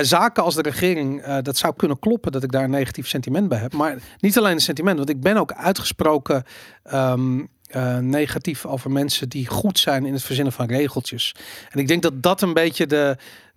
Zaken 0.00 0.42
als 0.42 0.54
de 0.54 0.62
regering, 0.62 1.22
eh, 1.22 1.36
dat 1.42 1.56
zou 1.56 1.74
kunnen 1.76 1.98
kloppen 1.98 2.32
dat 2.32 2.42
ik 2.42 2.52
daar 2.52 2.64
een 2.64 2.70
negatief 2.70 3.08
sentiment 3.08 3.48
bij 3.48 3.58
heb. 3.58 3.72
Maar 3.72 3.96
niet 4.18 4.38
alleen 4.38 4.52
een 4.52 4.60
sentiment, 4.60 4.96
want 4.96 5.10
ik 5.10 5.20
ben 5.20 5.36
ook 5.36 5.52
uitgesproken 5.52 6.44
ehm, 6.82 7.38
eh, 7.66 7.98
negatief 7.98 8.66
over 8.66 8.90
mensen 8.90 9.28
die 9.28 9.46
goed 9.46 9.78
zijn 9.78 10.06
in 10.06 10.12
het 10.12 10.22
verzinnen 10.22 10.52
van 10.52 10.66
regeltjes. 10.66 11.34
En 11.70 11.78
ik 11.78 11.88
denk 11.88 12.02
dat 12.02 12.22
dat 12.22 12.42
een 12.42 12.54
beetje 12.54 12.86
de, 12.86 13.16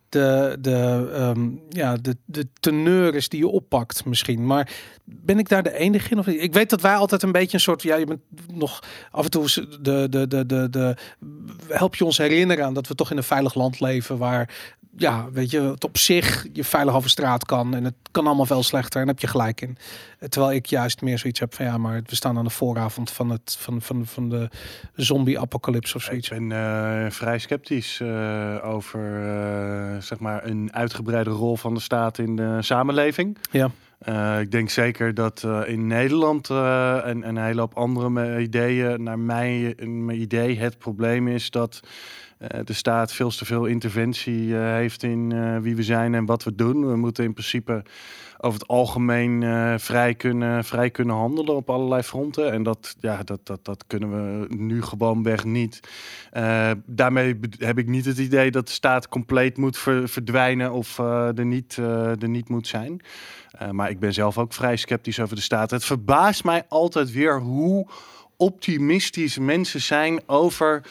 de, 0.09 0.57
de, 0.59 1.09
ehm, 1.13 1.49
ja, 1.69 1.95
de, 1.95 2.17
de 2.25 2.47
teneur 2.59 3.15
is 3.15 3.29
die 3.29 3.39
je 3.39 3.47
oppakt 3.47 4.05
misschien. 4.05 4.45
Maar 4.45 4.71
ben 5.03 5.39
ik 5.39 5.49
daar 5.49 5.63
de 5.63 5.73
enige 5.73 6.09
in? 6.09 6.19
Of 6.19 6.25
niet? 6.25 6.41
Ik 6.41 6.53
weet 6.53 6.69
dat 6.69 6.81
wij 6.81 6.95
altijd 6.95 7.23
een 7.23 7.31
beetje 7.31 7.53
een 7.53 7.63
soort... 7.63 7.83
Ja, 7.83 7.95
je 7.95 8.05
bent 8.05 8.21
nog 8.53 8.83
af 9.11 9.23
en 9.23 9.31
toe... 9.31 9.45
De, 9.81 10.07
de, 10.09 10.27
de, 10.27 10.45
de, 10.45 10.69
de, 10.69 10.95
help 11.67 11.95
je 11.95 12.05
ons 12.05 12.17
herinneren 12.17 12.65
aan 12.65 12.73
dat 12.73 12.87
we 12.87 12.95
toch 12.95 13.11
in 13.11 13.17
een 13.17 13.23
veilig 13.23 13.53
land 13.53 13.79
leven... 13.79 14.17
waar 14.17 14.77
ja, 14.97 15.31
weet 15.31 15.51
je, 15.51 15.61
het 15.61 15.83
op 15.83 15.97
zich 15.97 16.47
je 16.53 16.63
veilig 16.63 16.93
over 16.95 17.09
straat 17.09 17.45
kan. 17.45 17.75
En 17.75 17.83
het 17.83 17.93
kan 18.11 18.25
allemaal 18.27 18.45
veel 18.45 18.63
slechter. 18.63 18.99
En 18.99 19.05
daar 19.05 19.15
heb 19.15 19.23
je 19.23 19.31
gelijk 19.31 19.61
in. 19.61 19.77
Terwijl 20.29 20.53
ik 20.53 20.65
juist 20.65 21.01
meer 21.01 21.17
zoiets 21.17 21.39
heb 21.39 21.55
van... 21.55 21.65
Ja, 21.65 21.77
maar 21.77 22.01
we 22.05 22.15
staan 22.15 22.37
aan 22.37 22.43
de 22.43 22.49
vooravond 22.49 23.11
van, 23.11 23.29
het, 23.29 23.55
van, 23.59 23.81
van, 23.81 24.05
van 24.05 24.29
de 24.29 24.49
zombie-apocalypse 24.95 25.95
of 25.95 26.01
Ik 26.01 26.07
zoiets. 26.07 26.29
ben 26.29 26.51
eh, 26.51 27.11
vrij 27.11 27.39
sceptisch 27.39 27.99
eh, 27.99 28.55
over 28.63 29.27
eh, 29.27 30.01
zeg 30.01 30.19
maar 30.19 30.45
een 30.45 30.69
uitgebreide 30.73 31.29
rol 31.29 31.57
van 31.57 31.73
de 31.73 31.79
staat 31.79 32.17
in 32.17 32.35
de 32.35 32.57
samenleving. 32.59 33.37
Ja. 33.51 33.71
Ik 34.39 34.51
denk 34.51 34.69
zeker 34.69 35.13
dat 35.13 35.47
in 35.65 35.87
Nederland 35.87 36.49
en, 36.49 37.03
en 37.05 37.23
een 37.23 37.37
hele 37.37 37.59
hoop 37.59 37.73
andere 37.73 38.39
ideeën, 38.41 39.03
naar 39.03 39.19
mij, 39.19 39.75
mijn 39.77 40.21
idee, 40.21 40.59
het 40.59 40.77
probleem 40.77 41.27
is 41.27 41.49
dat 41.49 41.79
de 42.63 42.73
staat 42.73 43.13
veel 43.13 43.29
te 43.29 43.45
veel 43.45 43.65
interventie 43.65 44.55
eh, 44.57 44.61
heeft 44.61 45.03
in 45.03 45.31
eh, 45.31 45.57
wie 45.57 45.75
we 45.75 45.83
zijn 45.83 46.15
en 46.15 46.25
wat 46.25 46.43
we 46.43 46.55
doen. 46.55 46.87
We 46.87 46.95
moeten 46.95 47.23
in 47.23 47.33
principe 47.33 47.83
over 48.37 48.59
het 48.59 48.69
algemeen 48.69 49.43
eh, 49.43 49.73
vrij, 49.77 50.15
kunnen, 50.15 50.63
vrij 50.63 50.89
kunnen 50.89 51.15
handelen 51.15 51.55
op 51.55 51.69
allerlei 51.69 52.01
fronten. 52.01 52.51
En 52.51 52.63
dat, 52.63 52.95
ja, 52.99 53.23
dat, 53.23 53.39
dat, 53.43 53.65
dat 53.65 53.83
kunnen 53.87 54.09
we 54.09 54.55
nu 54.55 54.81
gewoonweg 54.81 55.43
niet. 55.43 55.79
Eh, 56.31 56.71
daarmee 56.85 57.39
heb 57.57 57.77
ik 57.77 57.87
niet 57.87 58.05
het 58.05 58.17
idee 58.17 58.51
dat 58.51 58.67
de 58.67 58.73
staat 58.73 59.09
compleet 59.09 59.57
moet 59.57 59.77
ver- 59.77 60.09
verdwijnen 60.09 60.71
of 60.71 60.99
eh, 60.99 61.37
er, 61.37 61.45
niet, 61.45 61.77
eh, 61.77 62.21
er 62.21 62.29
niet 62.29 62.49
moet 62.49 62.67
zijn. 62.67 63.01
Eh, 63.51 63.69
maar 63.69 63.89
ik 63.89 63.99
ben 63.99 64.13
zelf 64.13 64.37
ook 64.37 64.53
vrij 64.53 64.75
sceptisch 64.75 65.19
over 65.19 65.35
de 65.35 65.41
staat. 65.41 65.71
Het 65.71 65.85
verbaast 65.85 66.43
mij 66.43 66.63
altijd 66.67 67.11
weer 67.11 67.39
hoe 67.39 67.87
optimistisch 68.37 69.37
mensen 69.37 69.81
zijn 69.81 70.19
over 70.25 70.81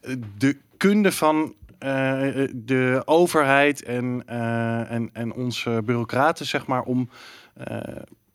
eh, 0.00 0.14
de 0.38 0.56
kunde 0.76 1.12
van 1.12 1.54
eh, 1.78 2.48
de 2.54 3.02
overheid 3.04 3.82
en, 3.82 4.22
eh, 4.26 4.90
en, 4.90 5.10
en 5.12 5.32
onze 5.32 5.82
bureaucraten, 5.84 6.46
zeg 6.46 6.66
maar, 6.66 6.82
om 6.82 7.08
eh, 7.54 7.78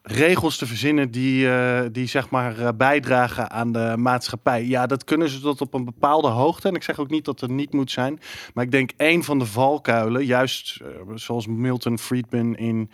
regels 0.01 0.57
te 0.57 0.65
verzinnen 0.65 1.11
die, 1.11 1.49
die 1.91 2.07
zeg 2.07 2.29
maar 2.29 2.75
bijdragen 2.75 3.51
aan 3.51 3.71
de 3.71 3.93
maatschappij. 3.97 4.65
Ja, 4.65 4.85
dat 4.85 5.03
kunnen 5.03 5.29
ze 5.29 5.39
tot 5.39 5.61
op 5.61 5.73
een 5.73 5.85
bepaalde 5.85 6.27
hoogte. 6.27 6.67
En 6.67 6.75
ik 6.75 6.83
zeg 6.83 6.99
ook 6.99 7.09
niet 7.09 7.25
dat 7.25 7.39
het 7.39 7.51
niet 7.51 7.73
moet 7.73 7.91
zijn. 7.91 8.19
Maar 8.53 8.63
ik 8.63 8.71
denk 8.71 8.91
een 8.97 9.23
van 9.23 9.39
de 9.39 9.45
valkuilen, 9.45 10.25
juist 10.25 10.79
zoals 11.15 11.47
Milton 11.47 11.99
Friedman 11.99 12.55
in 12.55 12.91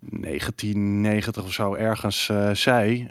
1990 0.00 1.44
of 1.44 1.52
zo 1.52 1.74
ergens 1.74 2.30
zei. 2.52 3.08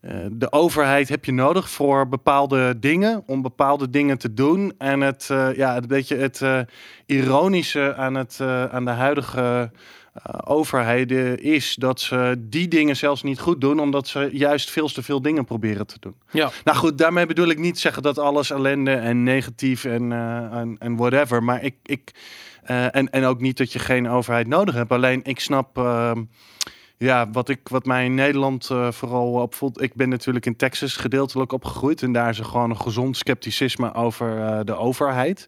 Eh, 0.00 0.14
de 0.32 0.52
overheid 0.52 1.08
heb 1.08 1.24
je 1.24 1.32
nodig 1.32 1.70
voor 1.70 2.08
bepaalde 2.08 2.78
dingen, 2.78 3.22
om 3.26 3.42
bepaalde 3.42 3.90
dingen 3.90 4.18
te 4.18 4.34
doen. 4.34 4.72
En 4.78 5.00
het, 5.00 5.28
eh, 5.30 5.56
ja, 5.56 5.76
een 5.76 5.86
beetje 5.86 6.16
het 6.16 6.42
eh, 6.42 6.60
ironische 7.06 7.94
aan, 7.94 8.14
het, 8.14 8.40
aan 8.70 8.84
de 8.84 8.90
huidige 8.90 9.70
overheden 10.44 11.42
is 11.42 11.74
dat 11.74 12.00
ze 12.00 12.34
die 12.38 12.68
dingen 12.68 12.96
zelfs 12.96 13.22
niet 13.22 13.40
goed 13.40 13.60
doen, 13.60 13.80
omdat 13.80 14.08
ze 14.08 14.28
juist 14.32 14.70
veel 14.70 14.88
te 14.88 15.02
veel 15.02 15.22
dingen 15.22 15.44
proberen 15.44 15.86
te 15.86 15.96
doen. 16.00 16.14
Ja. 16.30 16.50
Nou 16.64 16.78
goed, 16.78 16.98
daarmee 16.98 17.26
bedoel 17.26 17.48
ik 17.48 17.58
niet 17.58 17.78
zeggen 17.78 18.02
dat 18.02 18.18
alles 18.18 18.50
ellende 18.50 18.94
en 18.94 19.22
negatief 19.22 19.84
en, 19.84 20.12
en, 20.52 20.76
en 20.78 20.96
whatever. 20.96 21.42
Maar 21.42 21.62
ik. 21.62 21.74
ik 21.82 22.10
en, 22.62 23.10
en 23.10 23.24
ook 23.24 23.40
niet 23.40 23.56
dat 23.56 23.72
je 23.72 23.78
geen 23.78 24.08
overheid 24.08 24.46
nodig 24.46 24.74
hebt. 24.74 24.90
Alleen 24.90 25.20
ik 25.24 25.40
snap. 25.40 25.78
ehm, 25.78 26.22
ja, 27.02 27.30
wat, 27.30 27.48
ik, 27.48 27.68
wat 27.68 27.84
mij 27.84 28.04
in 28.04 28.14
Nederland 28.14 28.70
eh, 28.70 28.90
vooral 28.90 29.32
opvoelt. 29.32 29.82
Ik 29.82 29.94
ben 29.94 30.08
natuurlijk 30.08 30.46
in 30.46 30.56
Texas 30.56 30.96
gedeeltelijk 30.96 31.52
opgegroeid. 31.52 32.02
En 32.02 32.12
daar 32.12 32.28
is 32.28 32.38
er 32.38 32.44
gewoon 32.44 32.70
een 32.70 32.80
gezond 32.80 33.16
scepticisme 33.16 33.94
over 33.94 34.38
eh, 34.38 34.60
de 34.64 34.76
overheid. 34.76 35.46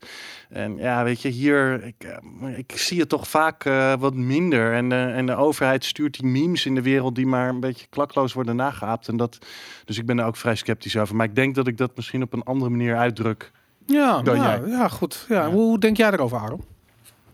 En 0.48 0.76
ja, 0.76 1.04
weet 1.04 1.22
je, 1.22 1.28
hier. 1.28 1.84
Ik, 1.84 2.04
eh, 2.04 2.58
ik 2.58 2.72
zie 2.76 3.00
het 3.00 3.08
toch 3.08 3.28
vaak 3.28 3.64
wat 3.98 4.14
minder. 4.14 4.72
En, 4.72 4.88
de 4.88 4.94
en 4.94 5.26
de 5.26 5.34
overheid 5.34 5.84
stuurt 5.84 6.20
die 6.20 6.26
memes 6.30 6.66
in 6.66 6.74
de 6.74 6.82
wereld 6.82 7.14
die 7.14 7.26
maar 7.26 7.48
een 7.48 7.60
beetje 7.60 7.86
klakloos 7.90 8.32
worden 8.32 8.56
nageaapt. 8.56 9.08
En 9.08 9.16
dat, 9.16 9.38
dus 9.84 9.98
ik 9.98 10.06
ben 10.06 10.18
er 10.18 10.26
ook 10.26 10.36
vrij 10.36 10.54
sceptisch 10.54 10.96
over. 10.96 11.16
Maar 11.16 11.26
ik 11.26 11.34
denk 11.34 11.54
dat 11.54 11.66
ik 11.66 11.76
dat 11.76 11.96
misschien 11.96 12.22
op 12.22 12.32
een 12.32 12.42
andere 12.42 12.70
manier 12.70 12.96
uitdruk. 12.96 13.52
Ja, 13.86 14.22
Dan 14.22 14.36
ja, 14.36 14.58
jij. 14.58 14.68
ja, 14.68 14.88
goed. 14.88 15.26
Ja, 15.28 15.50
Hoe, 15.50 15.60
hoe 15.60 15.78
denk 15.78 15.96
jij 15.96 16.10
erover, 16.10 16.38
Aaron? 16.38 16.71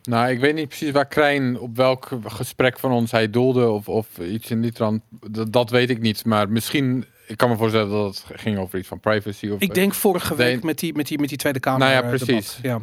Nou, 0.08 0.30
ik 0.30 0.40
weet 0.40 0.54
niet 0.54 0.68
precies 0.68 0.90
waar 0.90 1.06
Krijn 1.06 1.58
op 1.58 1.76
welk 1.76 2.08
gesprek 2.24 2.78
van 2.78 2.92
ons 2.92 3.10
hij 3.10 3.30
doelde 3.30 3.68
of, 3.68 3.88
of 3.88 4.18
iets 4.18 4.50
in 4.50 4.60
die 4.62 4.72
trant. 4.72 5.02
Dat, 5.30 5.52
dat 5.52 5.70
weet 5.70 5.90
ik 5.90 6.00
niet. 6.00 6.24
Maar 6.24 6.48
misschien, 6.48 7.04
ik 7.26 7.36
kan 7.36 7.48
me 7.48 7.56
voorstellen 7.56 7.90
dat 7.90 8.24
het 8.28 8.40
ging 8.40 8.58
over 8.58 8.78
iets 8.78 8.88
van 8.88 9.00
privacy. 9.00 9.48
Of, 9.48 9.60
Ik 9.60 9.74
denk 9.74 9.94
vorige 9.94 10.34
Nee. 10.34 10.54
week 10.54 10.62
met 10.62 10.78
die, 10.78 10.94
met 10.94 11.06
die, 11.06 11.18
met 11.18 11.28
die 11.28 11.38
Tweede 11.38 11.60
Kamer. 11.60 11.78
Nou 11.78 11.92
ja, 11.92 12.02
eh, 12.02 12.08
precies. 12.08 12.58
Ja. 12.62 12.80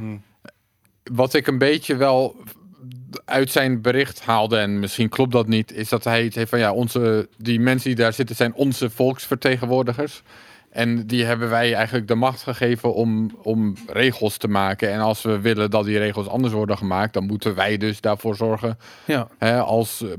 Wat 1.03 1.33
ik 1.33 1.47
een 1.47 1.57
beetje 1.57 1.95
wel 1.95 2.35
uit 3.25 3.51
zijn 3.51 3.81
bericht 3.81 4.21
haalde, 4.21 4.57
en 4.57 4.79
misschien 4.79 5.09
klopt 5.09 5.31
dat 5.31 5.47
niet, 5.47 5.71
is 5.71 5.89
dat 5.89 6.03
hij 6.03 6.23
het 6.23 6.35
heeft 6.35 6.49
van 6.49 6.59
ja, 6.59 6.73
onze, 6.73 7.29
die 7.37 7.59
mensen 7.59 7.87
die 7.89 7.97
daar 7.97 8.13
zitten 8.13 8.35
zijn 8.35 8.53
onze 8.53 8.89
volksvertegenwoordigers. 8.89 10.21
En 10.75 11.07
die 11.07 11.23
hebben 11.25 11.49
wij 11.49 11.73
eigenlijk 11.73 12.07
de 12.07 12.15
macht 12.15 12.41
gegeven 12.43 12.93
om, 12.93 13.29
om 13.41 13.73
regels 13.87 14.37
te 14.37 14.47
maken. 14.47 14.91
En 14.91 14.99
als 14.99 15.21
we 15.21 15.39
willen 15.39 15.69
dat 15.69 15.85
die 15.85 15.97
regels 15.97 16.27
anders 16.27 16.53
worden 16.53 16.77
gemaakt, 16.77 17.13
dan 17.13 17.25
moeten 17.25 17.55
wij 17.55 17.77
dus 17.77 18.01
daarvoor 18.01 18.35
zorgen 18.35 18.77
Ja. 19.05 19.27
hè, 19.37 19.59
als 19.59 20.01
eh, 20.01 20.09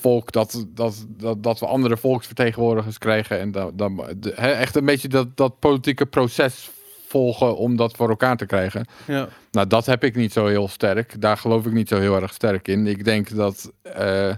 volk 0.00 0.32
dat, 0.32 0.66
dat, 0.68 1.06
dat, 1.08 1.42
dat 1.42 1.58
we 1.60 1.66
andere 1.66 1.96
volksvertegenwoordigers 1.96 2.98
krijgen. 2.98 3.38
En 3.40 3.50
dat, 3.52 3.78
de- 3.78 4.32
hè, 4.34 4.50
echt 4.50 4.76
een 4.76 4.84
beetje 4.84 5.08
dat, 5.08 5.36
dat 5.36 5.58
politieke 5.58 6.06
proces 6.06 6.70
volgen 7.08 7.56
om 7.56 7.76
dat 7.76 7.96
voor 7.96 8.08
elkaar 8.08 8.36
te 8.36 8.46
krijgen. 8.46 8.86
Ja. 9.06 9.28
Nou, 9.50 9.66
dat 9.66 9.86
heb 9.86 10.04
ik 10.04 10.14
niet 10.16 10.32
zo 10.32 10.46
heel 10.46 10.68
sterk. 10.68 11.20
Daar 11.20 11.36
geloof 11.36 11.66
ik 11.66 11.72
niet 11.72 11.88
zo 11.88 11.98
heel 11.98 12.20
erg 12.22 12.32
sterk 12.32 12.68
in. 12.68 12.86
Ik 12.86 13.04
denk 13.04 13.34
dat 13.36 13.72
eh, 13.82 14.30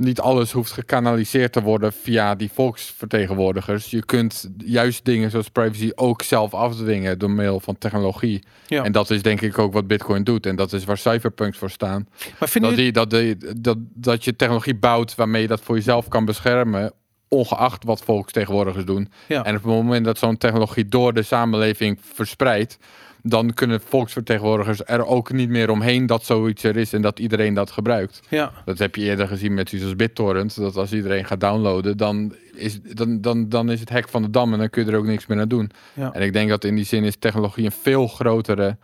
niet 0.00 0.20
alles 0.20 0.52
hoeft 0.52 0.72
gekanaliseerd 0.72 1.52
te 1.52 1.62
worden 1.62 1.92
via 1.92 2.34
die 2.34 2.50
volksvertegenwoordigers. 2.52 3.90
Je 3.90 4.04
kunt 4.04 4.50
juist 4.58 5.04
dingen 5.04 5.30
zoals 5.30 5.48
privacy 5.48 5.90
ook 5.94 6.22
zelf 6.22 6.54
afdwingen 6.54 7.18
door 7.18 7.30
middel 7.30 7.60
van 7.60 7.78
technologie. 7.78 8.42
Ja. 8.66 8.84
En 8.84 8.92
dat 8.92 9.10
is 9.10 9.22
denk 9.22 9.40
ik 9.40 9.58
ook 9.58 9.72
wat 9.72 9.86
Bitcoin 9.86 10.24
doet. 10.24 10.46
En 10.46 10.56
dat 10.56 10.72
is 10.72 10.84
waar 10.84 10.98
cypherpunks 10.98 11.58
voor 11.58 11.70
staan. 11.70 12.08
Maar 12.38 12.48
vinden 12.48 12.70
Dat, 12.92 13.10
jullie... 13.10 13.36
die, 13.36 13.52
dat, 13.52 13.62
dat, 13.62 13.76
dat 13.94 14.24
je 14.24 14.36
technologie 14.36 14.74
bouwt 14.74 15.14
waarmee 15.14 15.42
je 15.42 15.48
dat 15.48 15.60
voor 15.60 15.76
jezelf 15.76 16.08
kan 16.08 16.24
beschermen. 16.24 16.92
Ongeacht 17.28 17.84
wat 17.84 18.02
volksvertegenwoordigers 18.02 18.84
doen. 18.84 19.08
Ja. 19.28 19.44
En 19.44 19.56
op 19.56 19.62
het 19.62 19.72
moment 19.72 20.04
dat 20.04 20.18
zo'n 20.18 20.36
technologie 20.36 20.88
door 20.88 21.12
de 21.12 21.22
samenleving 21.22 21.98
verspreidt, 22.02 22.78
dan 23.22 23.54
kunnen 23.54 23.80
volksvertegenwoordigers 23.80 24.80
er 24.84 25.06
ook 25.06 25.32
niet 25.32 25.48
meer 25.48 25.70
omheen 25.70 26.06
dat 26.06 26.24
zoiets 26.24 26.62
er 26.62 26.76
is 26.76 26.92
en 26.92 27.02
dat 27.02 27.18
iedereen 27.18 27.54
dat 27.54 27.70
gebruikt. 27.70 28.20
Ja. 28.28 28.52
Dat 28.64 28.78
heb 28.78 28.94
je 28.94 29.02
eerder 29.02 29.28
gezien 29.28 29.54
met 29.54 29.72
iets 29.72 29.84
als 29.84 29.96
BitTorrent, 29.96 30.56
dat 30.56 30.76
als 30.76 30.92
iedereen 30.92 31.24
gaat 31.24 31.40
downloaden, 31.40 31.96
dan 31.96 32.34
is, 32.54 32.80
dan, 32.82 33.20
dan, 33.20 33.48
dan 33.48 33.70
is 33.70 33.80
het 33.80 33.88
hek 33.88 34.08
van 34.08 34.22
de 34.22 34.30
dam 34.30 34.52
en 34.52 34.58
dan 34.58 34.70
kun 34.70 34.84
je 34.84 34.90
er 34.90 34.98
ook 34.98 35.04
niks 35.04 35.26
meer 35.26 35.40
aan 35.40 35.48
doen. 35.48 35.70
Ja. 35.92 36.12
En 36.12 36.22
ik 36.22 36.32
denk 36.32 36.48
dat 36.48 36.64
in 36.64 36.74
die 36.74 36.84
zin 36.84 37.04
is 37.04 37.16
technologie 37.16 37.64
een 37.64 37.72
veel 37.72 38.06
grotere 38.06 38.76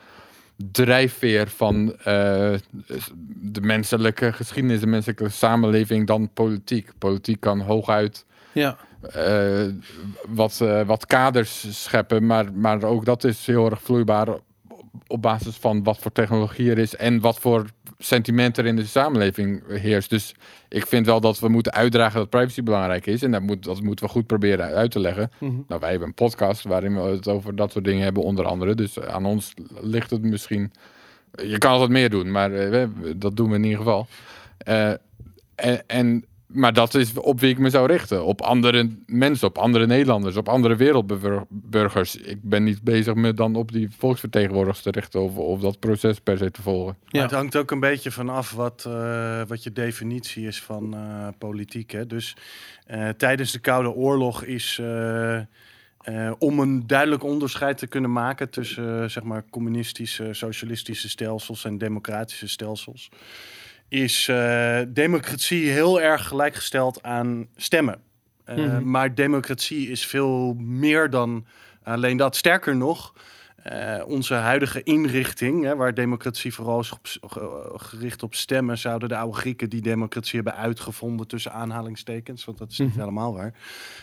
drijfveer 0.72 1.48
van 1.48 1.96
eh, 1.98 2.04
de 3.40 3.60
menselijke 3.60 4.32
geschiedenis, 4.32 4.80
de 4.80 4.86
menselijke 4.86 5.28
samenleving 5.28 6.06
dan 6.06 6.30
politiek. 6.34 6.90
Politiek 6.98 7.40
kan 7.40 7.60
hooguit 7.60 8.24
Ja. 8.52 8.76
Eh, 9.00 9.66
wat, 10.28 10.60
eh, 10.60 10.82
wat 10.82 11.06
kaders 11.06 11.82
scheppen. 11.82 12.26
Maar, 12.26 12.52
maar 12.52 12.82
ook 12.82 13.04
dat 13.04 13.24
is 13.24 13.46
heel 13.46 13.70
erg 13.70 13.82
vloeibaar 13.82 14.28
op, 15.06 15.22
basis 15.22 15.56
van 15.56 15.82
wat 15.82 15.98
voor 15.98 16.12
technologie 16.12 16.70
er 16.70 16.78
is 16.78 16.96
en 16.96 17.20
wat 17.20 17.38
voor 17.38 17.66
sentiment 17.98 18.58
er 18.58 18.66
in 18.66 18.76
de 18.76 18.86
samenleving 18.86 19.62
heerst. 19.68 20.10
Dus 20.10 20.34
ik 20.68 20.86
vind 20.86 21.06
wel 21.06 21.20
dat 21.20 21.38
we 21.38 21.48
moeten 21.48 21.72
uitdragen 21.72 22.18
dat 22.18 22.30
privacy 22.30 22.62
belangrijk 22.62 23.06
is. 23.06 23.22
En 23.22 23.30
dat, 23.30 23.42
moet, 23.42 23.64
dat 23.64 23.80
moeten 23.80 24.04
we 24.04 24.10
goed 24.10 24.26
proberen 24.26 24.66
uit 24.66 24.90
te 24.90 25.00
leggen. 25.00 25.30
Mhm. 25.38 25.52
Nou, 25.68 25.80
wij 25.80 25.90
hebben 25.90 26.08
een 26.08 26.14
podcast 26.14 26.62
waarin 26.62 26.94
we 26.94 27.00
het 27.00 27.28
over 27.28 27.56
dat 27.56 27.72
soort 27.72 27.84
dingen 27.84 28.02
hebben, 28.02 28.22
onder 28.22 28.44
andere. 28.44 28.74
Dus 28.74 29.00
aan 29.00 29.24
ons 29.24 29.54
ligt 29.80 30.10
het 30.10 30.22
misschien. 30.22 30.72
Je 31.42 31.58
kan 31.58 31.70
altijd 31.70 31.90
meer 31.90 32.10
doen, 32.10 32.30
maar 32.30 32.52
eh, 32.52 32.86
dat 33.16 33.36
doen 33.36 33.50
we 33.50 33.56
in 33.56 33.64
ieder 33.64 33.78
geval. 33.78 34.06
En, 35.54 35.86
en, 35.86 36.24
maar 36.56 36.72
dat 36.72 36.94
is 36.94 37.12
op 37.14 37.40
wie 37.40 37.50
ik 37.50 37.58
me 37.58 37.70
zou 37.70 37.86
richten. 37.86 38.24
Op 38.24 38.40
andere 38.40 38.90
mensen, 39.06 39.48
op 39.48 39.58
andere 39.58 39.86
Nederlanders, 39.86 40.36
op 40.36 40.48
andere 40.48 40.76
wereldburgers. 40.76 42.16
Ik 42.16 42.42
ben 42.42 42.64
niet 42.64 42.82
bezig 42.82 43.14
met 43.14 43.36
dan 43.36 43.56
op 43.56 43.72
die 43.72 43.88
volksvertegenwoordigers 43.98 44.82
te 44.82 44.90
richten 44.90 45.20
of, 45.20 45.36
of 45.36 45.60
dat 45.60 45.78
proces 45.78 46.20
per 46.20 46.38
se 46.38 46.50
te 46.50 46.62
volgen. 46.62 46.96
Ja. 47.00 47.08
Maar 47.10 47.22
het 47.22 47.30
hangt 47.30 47.56
ook 47.56 47.70
een 47.70 47.80
beetje 47.80 48.10
vanaf 48.10 48.52
wat, 48.52 48.84
eh, 48.86 49.42
wat 49.46 49.62
je 49.62 49.72
definitie 49.72 50.46
is 50.46 50.62
van 50.62 50.94
eh, 50.94 51.28
politiek. 51.38 51.90
Hè? 51.90 52.06
Dus 52.06 52.36
eh, 52.86 53.08
tijdens 53.08 53.52
de 53.52 53.58
Koude 53.58 53.90
Oorlog 53.90 54.44
is. 54.44 54.78
eh, 54.80 55.36
eh, 55.36 56.32
om 56.38 56.58
een 56.58 56.86
duidelijk 56.86 57.22
onderscheid 57.22 57.78
te 57.78 57.86
kunnen 57.86 58.12
maken 58.12 58.50
tussen 58.50 59.10
zeg 59.10 59.22
maar 59.22 59.44
communistische, 59.50 60.28
socialistische 60.34 61.08
stelsels 61.08 61.64
en 61.64 61.78
democratische 61.78 62.48
stelsels, 62.48 63.08
is 63.88 64.28
eh, 64.28 64.78
democratie 64.88 65.70
heel 65.70 66.00
erg 66.00 66.26
gelijkgesteld 66.28 67.02
aan 67.02 67.46
stemmen. 67.56 68.00
Eh, 68.44 68.56
Mhm. 68.56 68.90
Maar 68.90 69.14
democratie 69.14 69.90
is 69.90 70.06
veel 70.06 70.54
meer 70.58 71.10
dan 71.10 71.46
alleen 71.82 72.16
dat. 72.16 72.36
Sterker 72.36 72.76
nog, 72.76 73.14
eh, 73.62 74.02
onze 74.06 74.34
huidige 74.34 74.82
inrichting, 74.82 75.64
hè, 75.64 75.76
waar 75.76 75.94
democratie 75.94 76.54
vooral 76.54 76.80
is 76.80 76.92
op, 76.92 77.06
gericht 77.80 78.22
op 78.22 78.34
stemmen, 78.34 78.78
zouden 78.78 79.08
de 79.08 79.16
oude 79.16 79.36
Grieken 79.36 79.70
die 79.70 79.80
democratie 79.82 80.34
hebben 80.34 80.56
uitgevonden 80.62 81.26
tussen 81.26 81.52
aanhalingstekens, 81.52 82.44
want 82.44 82.58
dat 82.58 82.70
is 82.70 82.78
niet 82.78 82.88
Mhm. 82.88 82.98
helemaal 82.98 83.34
waar, 83.34 83.54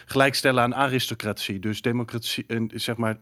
gelijkstellen 0.05 0.63
aan 0.63 0.75
aristocratie. 0.75 1.59
Dus 1.59 1.81
democratie, 1.81 2.43
en, 2.47 2.69
zeg 2.73 2.97
maar, 2.97 3.17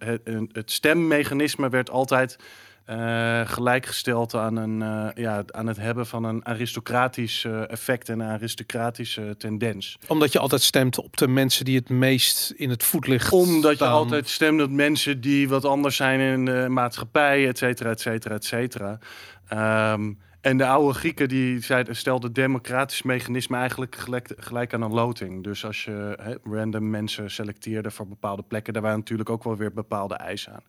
het 0.51 0.71
stemmechanisme 0.71 1.69
werd 1.69 1.89
altijd 1.89 2.37
eh, 2.85 3.41
gelijkgesteld 3.45 4.35
aan, 4.35 4.55
een, 4.55 4.81
eh, 4.81 5.23
ja, 5.23 5.43
aan 5.47 5.67
het 5.67 5.77
hebben 5.77 6.05
van 6.05 6.23
een 6.23 6.45
aristocratisch 6.45 7.45
eh, 7.45 7.69
effect 7.69 8.09
en 8.09 8.19
een 8.19 8.29
aristocratische 8.29 9.35
tendens. 9.37 9.97
Omdat 10.07 10.31
je 10.31 10.39
altijd 10.39 10.61
stemt 10.61 10.99
op 10.99 11.17
de 11.17 11.27
mensen 11.27 11.65
die 11.65 11.77
het 11.77 11.89
meest 11.89 12.53
in 12.55 12.69
het 12.69 12.83
voetlicht 12.83 13.31
Omdat 13.31 13.77
je 13.77 13.85
altijd 13.85 14.29
stemt 14.29 14.61
op 14.61 14.69
mensen 14.69 15.21
die 15.21 15.49
wat 15.49 15.65
anders 15.65 15.95
zijn 15.95 16.19
in 16.19 16.45
de 16.45 16.65
maatschappij, 16.69 17.47
et 17.47 17.57
cetera, 17.57 17.89
et 17.89 18.01
cetera, 18.01 18.35
et 18.35 18.45
cetera. 18.45 18.99
Ehm, 19.47 20.13
en 20.41 20.57
de 20.57 20.65
oude 20.65 20.93
Grieken 20.93 21.29
die 21.29 21.61
zeiden, 21.63 21.95
stelden 21.95 22.33
democratisch 22.33 23.01
mechanisme 23.01 23.57
eigenlijk 23.57 23.95
gelijk, 23.95 24.33
gelijk 24.37 24.73
aan 24.73 24.81
een 24.81 24.93
loting. 24.93 25.43
Dus 25.43 25.65
als 25.65 25.83
je 25.83 26.37
random 26.43 26.89
mensen 26.89 27.31
selecteerde 27.31 27.91
voor 27.91 28.07
bepaalde 28.07 28.43
plekken, 28.43 28.73
daar 28.73 28.81
waren 28.81 28.97
natuurlijk 28.97 29.29
ook 29.29 29.43
wel 29.43 29.57
weer 29.57 29.73
bepaalde 29.73 30.15
eisen 30.15 30.53
aan. 30.53 30.63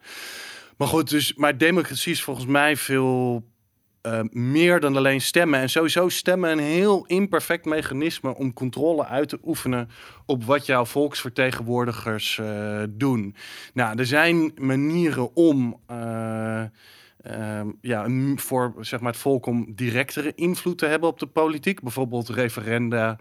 Maar 0.76 0.88
goed, 0.88 1.10
dus, 1.10 1.34
maar 1.34 1.58
democratie 1.58 2.12
is 2.12 2.22
volgens 2.22 2.46
mij 2.46 2.76
veel 2.76 3.44
eh, 4.02 4.20
meer 4.30 4.80
dan 4.80 4.96
alleen 4.96 5.20
stemmen. 5.20 5.60
En 5.60 5.70
sowieso 5.70 6.08
stemmen 6.08 6.50
een 6.50 6.58
heel 6.58 7.06
imperfect 7.06 7.64
mechanisme 7.64 8.34
om 8.34 8.52
controle 8.52 9.06
uit 9.06 9.28
te 9.28 9.38
oefenen 9.44 9.88
op 10.26 10.44
wat 10.44 10.66
jouw 10.66 10.84
volksvertegenwoordigers 10.84 12.38
eh, 12.38 12.82
doen. 12.90 13.34
Nou, 13.74 13.98
er 13.98 14.06
zijn 14.06 14.52
manieren 14.60 15.36
om. 15.36 15.80
ehm, 15.86 17.68
ja, 17.80 18.06
voor 18.36 18.74
zeg 18.80 19.00
maar, 19.00 19.12
het 19.12 19.20
volk 19.20 19.46
om 19.46 19.72
directere 19.74 20.32
invloed 20.34 20.78
te 20.78 20.86
hebben 20.86 21.08
op 21.08 21.18
de 21.18 21.26
politiek. 21.26 21.80
Bijvoorbeeld 21.80 22.28
referenda, 22.28 23.18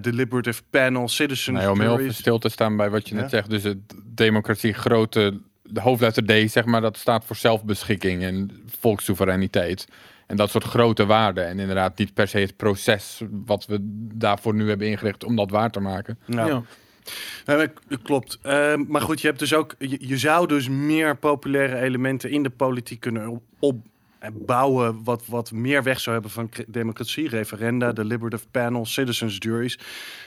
deliberative 0.00 0.62
panel, 0.70 1.08
citizen 1.08 1.52
Nee, 1.52 1.70
om 1.70 1.80
heel 1.80 2.12
stil 2.12 2.38
te 2.38 2.48
staan 2.48 2.76
bij 2.76 2.90
wat 2.90 3.08
je 3.08 3.14
Ja. 3.14 3.20
net 3.20 3.30
zegt. 3.30 3.50
Dus 3.50 3.62
het 3.62 3.78
democratie, 4.06 4.72
grote, 4.72 5.40
de 5.72 5.80
hoofdletter 5.80 6.24
D, 6.46 6.50
zeg 6.50 6.64
maar, 6.64 6.80
dat 6.80 6.96
staat 6.96 7.24
voor 7.24 7.36
zelfbeschikking 7.36 8.22
en 8.22 8.50
volkssoevereiniteit. 8.78 9.86
En 10.26 10.36
dat 10.36 10.50
soort 10.50 10.64
grote 10.64 11.06
waarden. 11.06 11.46
En 11.46 11.58
inderdaad 11.58 11.98
niet 11.98 12.14
per 12.14 12.28
se 12.28 12.38
het 12.38 12.56
proces 12.56 13.22
wat 13.30 13.66
we 13.66 13.78
daarvoor 14.14 14.54
nu 14.54 14.68
hebben 14.68 14.86
ingericht 14.86 15.24
om 15.24 15.36
dat 15.36 15.50
waar 15.50 15.70
te 15.70 15.80
maken. 15.80 16.18
Nou, 16.26 16.48
Ja. 16.50 16.62
K- 17.66 17.98
klopt. 18.02 18.38
Ehm, 18.42 18.84
maar 18.88 19.00
goed, 19.00 19.20
je 19.20 19.26
hebt 19.26 19.38
dus 19.38 19.54
ook. 19.54 19.74
Je, 19.78 19.96
je 20.00 20.18
zou 20.18 20.46
dus 20.46 20.68
meer 20.68 21.16
populaire 21.16 21.78
elementen 21.80 22.30
in 22.30 22.42
de 22.42 22.50
politiek 22.50 23.00
kunnen 23.00 23.40
op, 23.58 23.86
bouwen 24.32 25.04
wat, 25.04 25.22
wat 25.26 25.52
meer 25.52 25.82
weg 25.82 26.00
zou 26.00 26.14
hebben 26.14 26.32
van 26.32 26.50
democratie, 26.66 27.28
referenda, 27.28 27.92
deliberative 27.92 28.46
panels, 28.50 28.92
citizens 28.92 29.36
juries. 29.38 29.78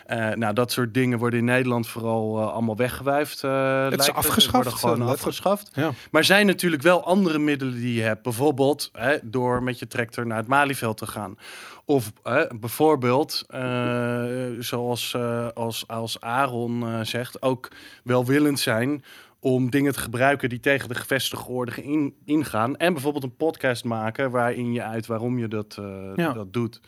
Eh, 0.06 0.30
nou, 0.30 0.54
dat 0.54 0.72
soort 0.72 0.94
dingen 0.94 1.18
worden 1.18 1.40
in 1.40 1.46
Nederland 1.46 1.88
vooral 1.88 2.40
eh, 2.40 2.52
allemaal 2.54 2.76
weggewuifd. 2.76 3.44
eh, 3.44 3.52
lijkt 3.52 4.06
het. 4.06 4.16
afgeschaft, 4.16 4.54
worden 4.54 4.74
gewoon 4.74 5.02
eh, 5.02 5.08
afgeschaft. 5.08 5.72
Ja. 5.74 5.92
Maar 6.12 6.24
zijn 6.24 6.46
natuurlijk 6.46 6.82
wel 6.82 7.04
andere 7.06 7.40
middelen 7.40 7.76
die 7.76 7.94
je 7.94 8.02
hebt. 8.02 8.22
Bijvoorbeeld 8.22 8.90
hè, 8.94 9.18
door 9.22 9.64
met 9.64 9.80
je 9.80 9.88
tractor 9.88 10.28
naar 10.28 10.38
het 10.38 10.48
Malieveld 10.48 10.98
te 10.98 11.08
gaan. 11.08 11.38
Of 11.86 12.12
hè, 12.24 12.46
bijvoorbeeld, 12.60 13.44
eh, 13.48 14.24
zoals 14.60 15.14
eh, 15.14 15.48
als, 15.54 15.88
als 15.88 16.22
Aaron 16.22 16.84
eh, 16.84 17.00
zegt, 17.02 17.42
ook 17.42 17.72
welwillend 18.04 18.60
zijn 18.60 19.04
om 19.44 19.70
dingen 19.70 19.94
te 19.94 20.00
gebruiken 20.00 20.50
die 20.50 20.60
tegen 20.60 20.90
de 20.90 20.96
gevestigde 20.96 21.52
orde 21.52 21.84
in, 21.84 22.14
ingaan. 22.26 22.78
En 22.78 22.94
bijvoorbeeld 22.94 23.24
een 23.24 23.36
podcast 23.36 23.84
maken 23.84 24.32
waarin 24.32 24.74
je 24.74 24.84
uit 24.84 25.06
waarom 25.06 25.40
je 25.40 25.48
dat, 25.48 25.76
eh, 25.80 26.12
Ja. 26.16 26.34
dat 26.34 26.54
doet. 26.54 26.80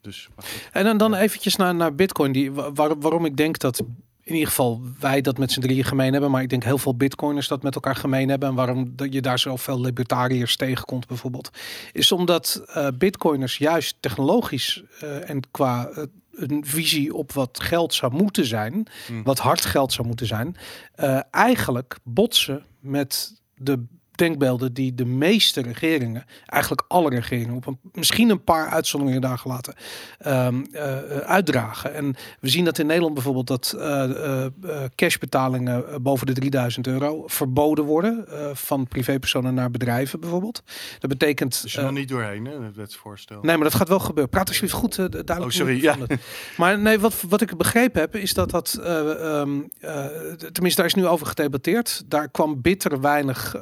Dus. 0.00 0.28
En 0.72 0.84
dan, 0.84 0.96
dan 0.96 1.14
eventjes 1.14 1.56
naar, 1.56 1.74
naar 1.74 1.94
Bitcoin. 1.94 2.32
Die, 2.32 2.52
wa- 2.52 2.72
waar, 2.72 2.98
waarom 2.98 3.24
ik 3.24 3.36
denk 3.36 3.58
dat 3.58 3.82
in 4.22 4.32
ieder 4.32 4.48
geval 4.48 4.80
wij 5.00 5.20
dat 5.20 5.38
met 5.38 5.52
z'n 5.52 5.60
drieën 5.60 5.84
gemeen 5.84 6.12
hebben. 6.12 6.30
Maar 6.30 6.42
ik 6.42 6.48
denk 6.48 6.64
heel 6.64 6.78
veel 6.78 6.96
Bitcoiners 6.96 7.48
dat 7.48 7.62
met 7.62 7.74
elkaar 7.74 7.96
gemeen 7.96 8.28
hebben. 8.28 8.48
En 8.48 8.54
waarom 8.54 8.92
dat 8.96 9.12
je 9.12 9.20
daar 9.22 9.38
zoveel 9.38 9.80
libertariërs 9.80 10.56
tegenkomt 10.56 11.06
bijvoorbeeld. 11.06 11.50
Is 11.92 12.12
omdat 12.12 12.62
eh, 12.66 12.88
Bitcoiners 12.98 13.58
juist 13.58 13.96
technologisch 14.00 14.82
eh, 15.00 15.30
en 15.30 15.40
qua 15.50 15.90
een 16.36 16.66
visie 16.66 17.14
op 17.14 17.32
wat 17.32 17.60
geld 17.60 17.94
zou 17.94 18.14
moeten 18.14 18.44
zijn. 18.44 18.86
Hmm. 19.06 19.22
Wat 19.22 19.38
hard 19.38 19.64
geld 19.64 19.92
zou 19.92 20.06
moeten 20.06 20.26
zijn. 20.26 20.56
eh, 20.94 21.20
eigenlijk 21.30 21.98
botsen 22.02 22.64
met 22.80 23.42
de 23.54 23.84
denkbeelden 24.16 24.72
die 24.74 24.94
de 24.94 25.04
meeste 25.04 25.60
regeringen, 25.62 26.24
eigenlijk 26.46 26.84
alle 26.88 27.08
regeringen, 27.10 27.54
op 27.54 27.66
een, 27.66 27.78
misschien 27.92 28.30
een 28.30 28.44
paar 28.44 28.68
uitzonderingen 28.68 29.20
daar 29.20 29.38
gelaten, 29.38 29.74
ehm, 30.18 30.62
eh, 30.72 30.98
uitdragen. 31.18 31.94
En 31.94 32.14
we 32.40 32.48
zien 32.48 32.64
dat 32.64 32.78
in 32.78 32.86
Nederland 32.86 33.14
bijvoorbeeld 33.14 33.46
dat 33.46 33.74
eh, 33.78 34.44
eh, 34.44 34.50
cashbetalingen 34.94 36.02
boven 36.02 36.26
de 36.26 36.32
3000 36.32 36.86
euro 36.86 37.22
verboden 37.26 37.84
worden 37.84 38.24
van 38.56 38.88
privépersonen 38.88 39.54
naar 39.54 39.70
bedrijven 39.70 40.20
bijvoorbeeld. 40.20 40.62
Dat 40.98 41.10
betekent. 41.10 41.62
Je 41.66 41.78
eh, 41.78 41.84
nog 41.84 41.92
niet 41.92 42.08
doorheen, 42.08 42.44
hè, 42.44 42.62
het 42.64 42.76
wetsvoorstel. 42.76 43.38
Nee, 43.42 43.54
maar 43.56 43.64
dat 43.64 43.74
gaat 43.74 43.88
wel 43.88 43.98
gebeuren. 43.98 44.30
Praat 44.30 44.48
alsjeblieft 44.48 44.74
goed 44.78 44.96
duidelijk. 44.96 45.40
Oh, 45.40 45.48
sorry, 45.50 45.82
ja. 45.82 45.96
het- 45.98 46.20
Maar 46.56 46.78
nee, 46.78 46.98
wat, 46.98 47.14
wat 47.28 47.40
ik 47.40 47.56
begrepen 47.56 48.00
heb, 48.00 48.16
is 48.16 48.34
dat 48.34 48.50
dat... 48.50 48.78
eh, 48.82 49.40
ehm, 49.40 49.60
eh, 49.80 50.04
tenminste, 50.52 50.80
daar 50.80 50.86
is 50.90 50.94
nu 50.94 51.06
over 51.06 51.26
gedebatteerd. 51.26 52.02
Daar 52.06 52.28
kwam 52.30 52.60
bitter 52.60 53.00
weinig 53.00 53.56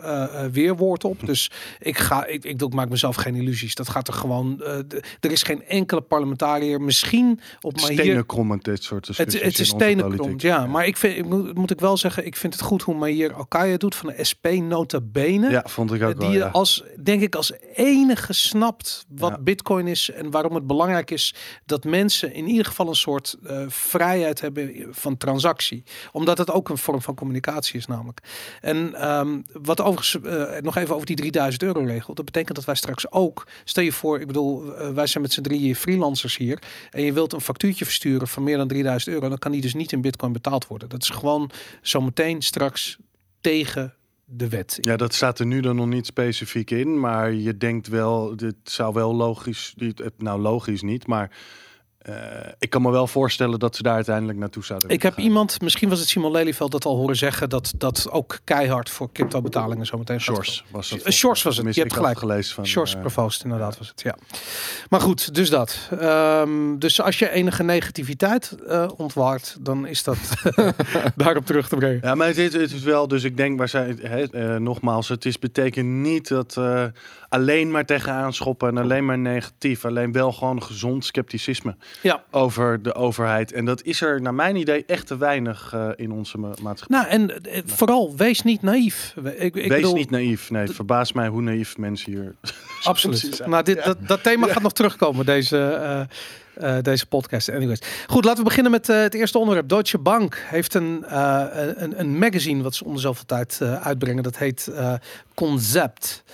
weerwoord 0.50 1.04
op. 1.04 1.26
Dus 1.26 1.50
ik, 1.78 1.98
ga, 1.98 2.26
ik, 2.26 2.44
ik, 2.44 2.62
ik 2.62 2.74
maak 2.74 2.88
mezelf 2.88 3.16
geen 3.16 3.34
illusies. 3.34 3.74
Dat 3.74 3.88
gaat 3.88 4.08
er 4.08 4.14
gewoon... 4.14 4.62
eh, 4.62 4.78
de- 4.86 5.02
er 5.20 5.30
is 5.30 5.42
geen 5.42 5.64
enkele 5.64 6.00
parlementariër, 6.00 6.80
misschien 6.80 7.40
op 7.60 7.80
maar 7.80 7.90
hier... 7.90 8.26
Krommend 8.26 8.64
dit 8.64 8.82
soort 8.82 9.06
Het, 9.06 9.16
discussies 9.16 9.42
het 9.50 9.58
is 9.58 9.68
stenen 9.68 10.34
ja. 10.36 10.66
Maar 10.66 10.86
ik 10.86 10.96
vind, 10.96 11.16
ik 11.18 11.24
moet, 11.24 11.54
moet 11.54 11.70
ik 11.70 11.80
wel 11.80 11.96
zeggen, 11.96 12.26
ik 12.26 12.36
vind 12.36 12.52
het 12.52 12.62
goed 12.62 12.82
hoe 12.82 12.94
Mahier 12.94 13.32
Alkaya 13.32 13.76
doet 13.76 13.94
van 13.94 14.08
de 14.16 14.24
SP 14.30 14.46
nota 14.46 15.00
bene. 15.02 15.50
Ja, 15.50 15.64
vond 15.68 15.92
ik 15.92 16.02
ook 16.02 16.20
die 16.20 16.28
wel, 16.28 16.38
ja. 16.38 16.48
als, 16.48 16.82
denk 17.02 17.22
ik, 17.22 17.34
als 17.34 17.52
enige 17.74 18.32
snapt 18.32 19.04
wat 19.08 19.30
Ja. 19.30 19.38
Bitcoin 19.38 19.86
is 19.86 20.10
en 20.10 20.30
waarom 20.30 20.54
het 20.54 20.66
belangrijk 20.66 21.10
is 21.10 21.34
dat 21.66 21.84
mensen 21.84 22.34
in 22.34 22.48
ieder 22.48 22.64
geval 22.66 22.88
een 22.88 22.94
soort 22.94 23.36
eh, 23.46 23.64
vrijheid 23.68 24.40
hebben 24.40 24.86
van 24.90 25.16
transactie. 25.16 25.82
Omdat 26.12 26.38
het 26.38 26.50
ook 26.50 26.68
een 26.68 26.78
vorm 26.78 27.02
van 27.02 27.14
communicatie 27.14 27.78
is, 27.78 27.86
namelijk. 27.86 28.20
En 28.60 28.94
ehm, 28.94 29.40
wat 29.52 29.80
overigens, 29.80 30.16
eh, 30.32 30.62
nog 30.62 30.76
even 30.76 30.94
over 30.94 31.06
die 31.06 31.16
3000 31.16 31.62
euro 31.62 31.80
regel. 31.84 32.14
Dat 32.14 32.24
betekent 32.24 32.56
dat 32.56 32.64
wij 32.64 32.74
straks 32.74 33.10
ook, 33.10 33.46
stel 33.64 33.84
je 33.84 33.92
voor, 33.92 34.20
ik 34.20 34.26
bedoel, 34.26 34.74
eh, 34.74 34.90
wij 34.90 35.06
zijn 35.06 35.22
met 35.22 35.32
z'n 35.32 35.40
drieën 35.40 35.76
freelancers 35.76 36.36
hier. 36.36 36.62
En 36.90 37.02
je 37.02 37.12
wilt 37.12 37.32
een 37.32 37.40
factuurtje 37.40 37.84
versturen 37.84 38.28
van 38.28 38.42
meer 38.42 38.56
dan 38.56 38.68
3000 38.68 39.14
euro. 39.14 39.28
Dan 39.28 39.38
kan 39.38 39.52
die 39.52 39.60
dus 39.60 39.74
niet 39.74 39.92
in 39.92 40.00
Bitcoin 40.00 40.32
betaald 40.32 40.66
worden. 40.66 40.88
Dat 40.88 41.02
is 41.02 41.08
gewoon 41.08 41.50
zometeen 41.82 42.42
straks 42.42 42.98
tegen 43.40 43.94
de 44.24 44.48
wet. 44.48 44.78
Ja, 44.80 44.96
dat 44.96 45.14
staat 45.14 45.38
er 45.38 45.46
nu 45.46 45.60
dan 45.60 45.76
nog 45.76 45.86
niet 45.86 46.06
specifiek 46.06 46.70
in, 46.70 47.00
maar 47.00 47.32
je 47.32 47.56
denkt 47.56 47.88
wel, 47.88 48.36
dit 48.36 48.54
zou 48.62 48.94
wel 48.94 49.14
logisch, 49.14 49.74
nou 50.16 50.40
logisch 50.40 50.82
niet, 50.82 51.06
maar 51.06 51.30
eh, 52.02 52.14
ik 52.58 52.70
kan 52.70 52.82
me 52.82 52.90
wel 52.90 53.06
voorstellen 53.06 53.58
dat 53.58 53.76
ze 53.76 53.82
daar 53.82 53.94
uiteindelijk 53.94 54.38
naartoe 54.38 54.64
zouden 54.64 54.88
Ik 54.90 55.02
heb 55.02 55.14
gaan. 55.14 55.24
iemand, 55.24 55.60
misschien 55.60 55.88
was 55.88 55.98
het 55.98 56.08
Simon 56.08 56.30
Lelyveld, 56.30 56.72
dat 56.72 56.84
al 56.84 56.96
horen 56.96 57.16
zeggen 57.16 57.48
dat 57.48 57.72
dat 57.76 58.08
ook 58.10 58.38
keihard 58.44 58.90
voor 58.90 59.12
crypto 59.12 59.40
betalingen 59.40 59.86
zo 59.86 59.98
meteen 59.98 60.20
gaat 60.20 60.34
Shores 60.34 60.64
was 60.70 60.90
het. 60.90 61.02
Eh, 61.02 61.12
Shores 61.12 61.42
was 61.42 61.56
het, 61.56 61.74
je 61.74 61.80
hebt 61.80 61.92
gelijk. 61.92 62.18
gelezen 62.18 62.54
van. 62.54 62.66
Shores 62.66 62.94
eh, 62.94 63.00
Provost, 63.00 63.44
inderdaad 63.44 63.78
was 63.78 63.88
het, 63.88 64.02
ja. 64.02 64.16
Maar 64.88 65.00
goed, 65.00 65.34
dus 65.34 65.50
dat. 65.50 65.88
Ehm, 65.98 66.78
dus 66.78 67.00
als 67.00 67.18
je 67.18 67.30
enige 67.30 67.62
negativiteit 67.62 68.56
eh, 68.66 68.88
ontwaart, 68.96 69.56
dan 69.60 69.86
is 69.86 70.02
dat 70.02 70.18
daarop 71.16 71.46
terug 71.46 71.68
te 71.68 71.76
brengen. 71.76 72.00
Ja, 72.02 72.14
maar 72.14 72.26
het 72.26 72.38
is, 72.38 72.52
het 72.52 72.72
is 72.72 72.82
wel, 72.82 73.08
dus 73.08 73.24
ik 73.24 73.36
denk, 73.36 73.58
waar 73.58 73.68
zij, 73.68 73.96
eh, 73.98 74.56
nogmaals, 74.56 75.08
het 75.08 75.24
is 75.24 75.38
betekent 75.38 75.88
niet 75.88 76.28
dat 76.28 76.56
eh, 76.56 76.84
alleen 77.28 77.70
maar 77.70 77.84
tegenaan 77.84 78.32
schoppen 78.32 78.68
en 78.68 78.78
alleen 78.78 79.04
maar 79.04 79.18
negatief, 79.18 79.84
alleen 79.84 80.12
wel 80.12 80.32
gewoon 80.32 80.62
gezond 80.62 81.04
scepticisme 81.04 81.76
Ja. 82.00 82.22
over 82.30 82.82
de 82.82 82.94
overheid. 82.94 83.52
En 83.52 83.64
dat 83.64 83.82
is 83.82 84.00
er, 84.00 84.20
naar 84.20 84.34
mijn 84.34 84.56
idee, 84.56 84.84
echt 84.86 85.06
te 85.06 85.16
weinig 85.16 85.72
eh, 85.74 85.88
in 85.96 86.12
onze 86.12 86.38
ma- 86.38 86.54
maatschappij. 86.62 86.98
Nou, 86.98 87.10
en 87.10 87.44
eh, 87.44 87.62
vooral, 87.66 88.16
wees 88.16 88.42
niet 88.42 88.62
naïef. 88.62 89.14
Ik, 89.24 89.40
ik 89.40 89.54
Wees 89.54 89.68
bedoel, 89.68 89.94
niet 89.94 90.10
naïef. 90.10 90.50
Nee, 90.50 90.62
het 90.62 90.74
verbaast 90.74 91.14
mij 91.14 91.28
hoe 91.28 91.42
naïef 91.42 91.76
mensen 91.76 92.12
hier. 92.12 92.34
Absoluut. 92.82 93.46
Nou, 93.46 93.62
dit, 93.64 93.84
dat, 93.84 93.96
dat 94.06 94.22
thema 94.22 94.46
gaat 94.46 94.62
nog 94.62 94.72
terugkomen, 94.72 95.26
deze, 95.26 95.58
eh, 96.54 96.76
deze 96.82 97.06
podcast. 97.06 97.48
Anyways. 97.50 97.80
Goed, 98.06 98.24
laten 98.24 98.38
we 98.42 98.48
beginnen 98.48 98.72
met 98.72 98.86
het 98.86 99.14
eerste 99.14 99.38
onderwerp. 99.38 99.68
Deutsche 99.68 99.98
Bank 99.98 100.42
heeft 100.44 100.74
een, 100.74 101.04
een, 101.82 102.00
een 102.00 102.18
magazine 102.18 102.62
wat 102.62 102.74
ze 102.74 102.84
om 102.84 102.94
de 102.94 103.00
zoveel 103.00 103.26
tijd 103.26 103.60
uitbrengen. 103.82 104.22
Dat 104.22 104.36
heet 104.38 104.72
Concept. 105.34 106.24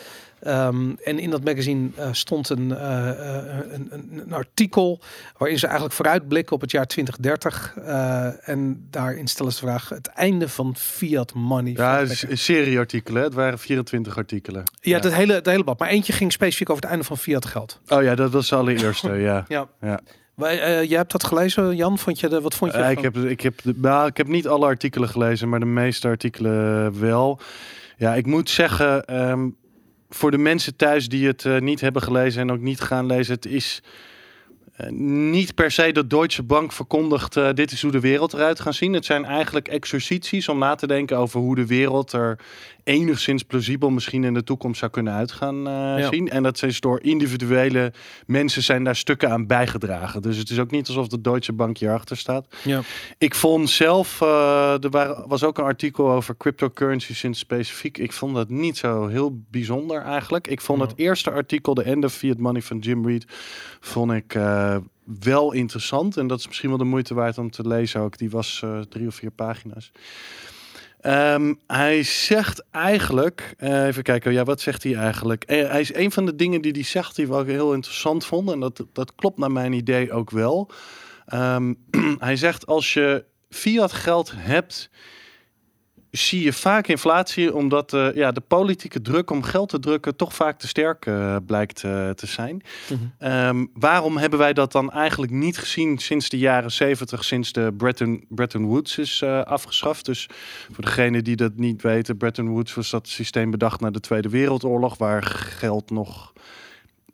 Ehm, 0.41 0.91
en 1.05 1.19
in 1.19 1.31
dat 1.31 1.45
magazine 1.45 1.89
eh, 1.97 2.09
stond 2.13 2.49
een, 2.49 2.77
eh, 2.77 3.09
eh, 3.09 3.73
een, 3.73 3.89
een, 3.91 4.23
een 4.25 4.33
artikel 4.33 5.01
waarin 5.37 5.59
ze 5.59 5.65
eigenlijk 5.65 5.95
vooruitblikken 5.95 6.55
op 6.55 6.61
het 6.61 6.71
jaar 6.71 6.87
2030. 6.87 7.75
Eh, 7.85 8.49
en 8.49 8.87
daarin 8.91 9.27
stellen 9.27 9.53
ze 9.53 9.61
de 9.61 9.67
vraag: 9.67 9.89
het 9.89 10.07
einde 10.07 10.49
van 10.49 10.77
fiat 10.77 11.35
money. 11.35 11.73
Ja, 11.73 11.99
het 11.99 12.11
is 12.11 12.23
een 12.23 12.39
serie 12.39 12.79
artikelen. 12.79 13.23
Het 13.23 13.35
waren 13.35 13.59
24 13.59 14.17
artikelen. 14.17 14.65
ja, 14.81 14.99
dat 14.99 15.13
hele, 15.13 15.33
dat 15.33 15.47
hele 15.47 15.65
blad. 15.65 15.79
Maar 15.79 15.89
eentje 15.89 16.13
ging 16.13 16.33
specifiek 16.33 16.71
over 16.71 16.83
het 16.83 16.91
einde 16.91 17.07
van 17.07 17.19
fiat 17.19 17.47
geld. 17.47 17.81
Oh 17.89 18.03
ja, 18.03 18.15
dat 18.15 18.31
was 18.31 18.49
de 18.49 18.57
allereerste, 18.57 19.13
ja. 19.29 19.45
Ja. 19.49 19.69
Ja. 19.81 20.01
Wij, 20.39 20.87
jij 20.87 20.99
hebt 20.99 21.13
dat 21.13 21.25
gelezen, 21.25 21.77
Jan? 21.77 21.99
Vond 21.99 22.21
je 22.21 22.29
de, 22.29 22.41
wat 22.41 22.55
vond 22.55 22.73
je? 22.73 22.79
Eh, 22.79 22.91
ik, 22.91 22.99
heb, 22.99 23.17
ik, 23.17 23.41
heb, 23.41 23.55
nou, 23.65 24.07
ik 24.07 24.17
heb 24.17 24.27
niet 24.27 24.49
alle 24.49 24.67
artikelen 24.67 25.09
gelezen, 25.09 25.49
maar 25.49 25.61
de 25.61 25.67
meeste 25.67 26.09
artikelen 26.09 27.01
wel. 27.01 27.41
Ja, 27.97 28.15
ik 28.15 28.27
moet 28.27 28.51
zeggen, 28.51 29.05
ehm, 29.05 29.49
voor 30.09 30.31
de 30.31 30.39
mensen 30.39 30.77
thuis 30.77 31.09
die 31.09 31.27
het 31.27 31.45
eh, 31.45 31.59
niet 31.59 31.81
hebben 31.81 32.03
gelezen 32.03 32.43
en 32.43 32.53
ook 32.53 32.61
niet 32.61 32.81
gaan 32.81 33.07
lezen, 33.07 33.35
het 33.35 33.47
is 33.47 33.83
eh, 34.79 34.91
niet 34.91 35.55
per 35.55 35.71
se 35.71 35.93
dat 35.93 36.11
Deutsche 36.11 36.43
Bank 36.43 36.73
verkondigt, 36.73 37.37
eh, 37.37 37.53
dit 37.53 37.71
is 37.71 37.83
hoe 37.83 37.91
de 37.91 38.01
wereld 38.01 38.33
eruit 38.33 38.61
gaat 38.61 38.75
zien. 38.75 38.93
Het 38.93 39.05
zijn 39.05 39.25
eigenlijk 39.25 39.69
exercities 39.69 40.49
om 40.49 40.59
na 40.59 40.75
te 40.75 40.87
denken 40.87 41.17
over 41.17 41.41
hoe 41.41 41.55
de 41.55 41.67
wereld 41.67 42.13
er 42.13 42.39
enigszins 42.89 43.43
plausibel 43.43 43.91
misschien 43.91 44.25
in 44.25 44.35
de 44.35 44.45
toekomst 44.45 44.79
zou 44.79 44.91
kunnen 44.91 45.13
uitgaan 45.13 45.57
Ja. 45.63 46.09
zien. 46.11 46.29
En 46.29 46.43
dat 46.43 46.63
is 46.63 46.81
door 46.81 47.03
individuele 47.03 47.93
mensen 48.27 48.63
zijn 48.63 48.85
daar 48.85 48.97
stukken 48.97 49.31
aan 49.31 49.47
bijgedragen. 49.47 50.23
Dus 50.23 50.37
het 50.37 50.51
is 50.51 50.59
ook 50.59 50.71
niet 50.71 50.87
alsof 50.89 51.09
de 51.09 51.21
Deutsche 51.21 51.53
Bank 51.53 51.79
hierachter 51.79 52.17
staat. 52.17 52.47
Ja. 52.65 52.81
Ik 53.19 53.35
vond 53.35 53.71
zelf, 53.71 54.21
eh, 54.21 54.85
er 54.85 54.91
waren, 54.91 55.29
was 55.29 55.45
ook 55.45 55.59
een 55.59 55.65
artikel 55.65 56.11
over 56.11 56.37
cryptocurrencies 56.37 57.25
in 57.25 57.35
specifiek. 57.35 57.99
Ik 57.99 58.13
vond 58.13 58.35
dat 58.35 58.49
niet 58.49 58.77
zo 58.77 59.07
heel 59.07 59.43
bijzonder 59.51 60.03
eigenlijk. 60.03 60.47
Ik 60.47 60.61
vond 60.61 60.81
het 60.81 60.93
eerste 60.97 61.31
artikel, 61.31 61.75
de 61.75 61.83
End 61.83 62.05
of 62.05 62.13
Fiat 62.13 62.39
Money 62.39 62.63
van 62.63 62.79
Jim 62.79 63.07
Reed, 63.07 63.25
vond 63.81 64.13
ik 64.13 64.35
eh, 64.35 64.77
wel 65.21 65.53
interessant. 65.53 66.17
En 66.17 66.27
dat 66.27 66.39
is 66.39 66.47
misschien 66.47 66.69
wel 66.69 66.79
de 66.79 66.85
moeite 66.85 67.15
waard 67.15 67.39
om 67.39 67.51
te 67.51 67.69
lezen 67.69 68.01
ook. 68.01 68.19
Die 68.19 68.31
was 68.31 68.65
drie 68.89 69.07
of 69.07 69.15
vier 69.15 69.31
pagina's. 69.31 69.93
Ehm, 71.01 71.55
hij 71.67 72.03
zegt 72.03 72.65
eigenlijk, 72.71 73.55
eh, 73.59 73.87
even 73.87 74.03
kijken, 74.03 74.33
ja, 74.33 74.45
wat 74.45 74.61
zegt 74.61 74.83
hij 74.83 74.95
eigenlijk? 74.95 75.45
Eh, 75.45 75.71
hij 75.71 75.81
is 75.81 75.95
een 75.95 76.11
van 76.11 76.27
de 76.27 76.37
dingen 76.37 76.63
die 76.63 76.73
hij 76.73 76.83
zegt 76.83 77.17
die 77.17 77.27
we 77.27 77.35
ook 77.35 77.47
heel 77.47 77.75
interessant 77.75 78.25
vonden. 78.27 78.55
En 78.55 78.61
dat, 78.61 78.85
dat 78.93 79.15
klopt 79.15 79.39
naar 79.39 79.53
mijn 79.53 79.73
idee 79.73 80.13
ook 80.13 80.31
wel. 80.31 80.71
Ehm, 81.27 81.75
hij 82.19 82.37
zegt 82.37 82.67
als 82.67 82.93
je 82.93 83.25
fiat 83.51 83.93
geld 83.93 84.33
hebt, 84.37 84.91
zie 86.19 86.43
je 86.43 86.53
vaak 86.53 86.87
inflatie, 86.87 87.55
omdat 87.55 87.93
eh, 87.93 88.15
ja, 88.15 88.33
de 88.33 88.41
politieke 88.41 89.01
druk 89.01 89.31
om 89.31 89.43
geld 89.43 89.69
te 89.69 89.79
drukken 89.79 90.17
toch 90.17 90.35
vaak 90.35 90.59
te 90.59 90.69
sterk 90.69 91.07
eh, 91.07 91.37
blijkt 91.47 91.85
eh, 91.85 92.11
te 92.11 92.27
zijn. 92.27 92.63
Mhm. 92.89 93.01
Ehm, 93.19 93.67
waarom 93.75 94.17
hebben 94.17 94.39
wij 94.39 94.53
dat 94.53 94.73
dan 94.73 94.93
eigenlijk 94.93 95.33
niet 95.33 95.59
gezien 95.59 95.99
sinds 95.99 96.29
de 96.29 96.39
jaren 96.39 96.73
70, 96.73 97.25
sinds 97.25 97.53
de 97.53 97.75
Bretton, 97.77 98.25
Bretton 98.29 98.67
Woods 98.67 98.99
is 98.99 99.23
eh, 99.23 99.43
afgeschaft? 99.43 100.05
Dus 100.05 100.29
voor 100.73 100.85
degenen 100.85 101.25
die 101.25 101.37
dat 101.37 101.57
niet 101.57 101.83
weten, 101.83 102.17
Bretton 102.17 102.49
Woods 102.49 102.75
was 102.75 102.91
dat 102.91 103.09
systeem 103.09 103.51
bedacht 103.51 103.81
na 103.81 103.91
de 103.91 104.01
Tweede 104.01 104.29
Wereldoorlog, 104.29 104.99
waar 104.99 105.23
geld 105.25 105.91
nog 105.91 106.33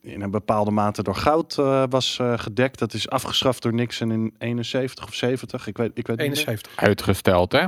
in 0.03 0.23
een 0.23 0.31
bepaalde 0.31 0.71
mate 0.71 1.03
door 1.03 1.17
goud 1.17 1.59
eh, 1.59 1.83
was 1.88 2.19
gedekt. 2.37 2.79
Dat 2.79 2.95
is 2.95 3.09
afgeschaft 3.09 3.62
door 3.62 3.75
Nixon 3.75 4.12
in 4.12 4.35
71 4.38 5.05
of 5.05 5.14
70. 5.14 5.67
Ik 5.67 5.77
weet, 5.77 5.90
ik 5.95 6.07
weet 6.07 6.17
niet 6.17 6.27
meer. 6.27 6.38
71. 6.38 6.73
Uitgesteld, 6.77 7.53
hè? 7.53 7.64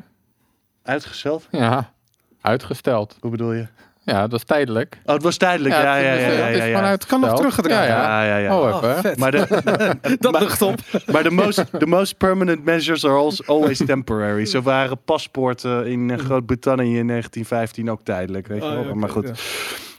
Uitgesteld? 0.86 1.48
Ja, 1.50 1.92
uitgesteld. 2.40 3.16
Hoe 3.20 3.30
bedoel 3.30 3.52
je? 3.52 3.66
Ja, 4.04 4.26
dat 4.26 4.38
is 4.38 4.44
tijdelijk. 4.44 4.98
Oh, 5.04 5.14
het 5.14 5.22
was 5.22 5.36
tijdelijk. 5.36 5.74
Ja, 5.74 5.82
ja, 5.96 5.96
ja. 5.96 6.14
ja, 6.14 6.44
het 6.46 6.56
ja, 6.56 6.64
ja. 6.64 6.96
Kan 7.06 7.20
nog 7.20 7.36
teruggedraaid 7.36 7.88
Ja, 7.88 8.24
ja. 8.24 8.36
Ja. 8.36 8.58
Oh, 8.58 8.82
Oh, 8.82 8.90
even. 8.96 9.18
Maar 9.18 9.30
de, 9.30 9.46
Dat 10.20 10.40
lucht 10.40 10.62
op. 10.62 10.80
maar 11.12 11.22
de 11.22 11.30
most, 11.30 11.64
the 11.78 11.86
most 11.86 12.16
permanent 12.16 12.64
measures 12.64 13.04
are 13.04 13.14
also 13.14 13.44
always 13.46 13.78
temporary. 13.86 14.44
Zo 14.44 14.62
waren 14.62 14.98
paspoorten 15.04 15.86
in 15.86 16.10
eh, 16.10 16.18
Groot-Brittannië 16.18 16.98
in 16.98 17.06
1915 17.06 17.90
ook 17.90 18.00
tijdelijk. 18.02 18.46
Weet 18.46 18.62
je 18.62 18.68
Oh, 18.68 18.74
wel? 18.74 18.84
ja, 18.84 18.94
maar 18.94 19.08
goed. 19.08 19.30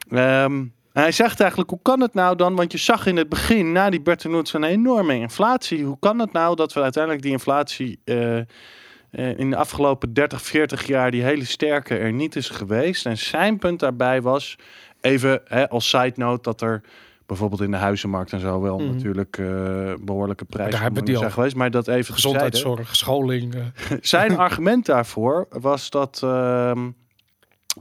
Ehm, 0.09 0.63
hij 0.93 1.11
zegt 1.11 1.39
eigenlijk, 1.39 1.69
hoe 1.69 1.79
kan 1.81 2.01
het 2.01 2.13
nou 2.13 2.35
dan? 2.35 2.55
Want 2.55 2.71
je 2.71 2.77
zag 2.77 3.05
in 3.05 3.17
het 3.17 3.29
begin, 3.29 3.71
na 3.71 3.89
die 3.89 4.01
Bretton 4.01 4.31
Woods, 4.31 4.53
een 4.53 4.63
enorme 4.63 5.15
inflatie. 5.19 5.83
Hoe 5.83 5.97
kan 5.99 6.19
het 6.19 6.31
nou 6.31 6.55
dat 6.55 6.73
we 6.73 6.81
uiteindelijk 6.81 7.23
die 7.23 7.31
inflatie 7.31 7.99
eh, 8.03 8.37
in 9.11 9.49
de 9.49 9.55
afgelopen 9.55 10.13
30, 10.13 10.41
40 10.41 10.87
jaar, 10.87 11.11
die 11.11 11.23
hele 11.23 11.45
sterke, 11.45 11.97
er 11.97 12.13
niet 12.13 12.35
is 12.35 12.49
geweest? 12.49 13.05
En 13.05 13.17
zijn 13.17 13.57
punt 13.57 13.79
daarbij 13.79 14.21
was, 14.21 14.55
even 15.01 15.41
hè, 15.45 15.69
als 15.69 15.89
side 15.89 16.13
note, 16.15 16.41
dat 16.41 16.61
er 16.61 16.81
bijvoorbeeld 17.25 17.61
in 17.61 17.71
de 17.71 17.77
huizenmarkt 17.77 18.31
en 18.33 18.39
zo 18.39 18.61
wel 18.61 18.79
Mhm. 18.79 18.93
natuurlijk 18.95 19.37
eh, 19.37 19.45
behoorlijke 20.01 20.45
prijzen 20.45 20.81
hebben 20.81 21.05
die 21.05 21.17
zijn 21.17 21.31
geweest. 21.31 21.55
Maar 21.55 21.71
dat 21.71 21.87
even. 21.87 22.13
Gezondheidszorg, 22.13 22.95
scholing. 22.95 23.55
eh. 23.55 23.61
Zijn 24.01 24.37
argument 24.47 24.85
daarvoor 24.85 25.47
was 25.49 25.89
dat, 25.89 26.19
ehm, 26.23 26.89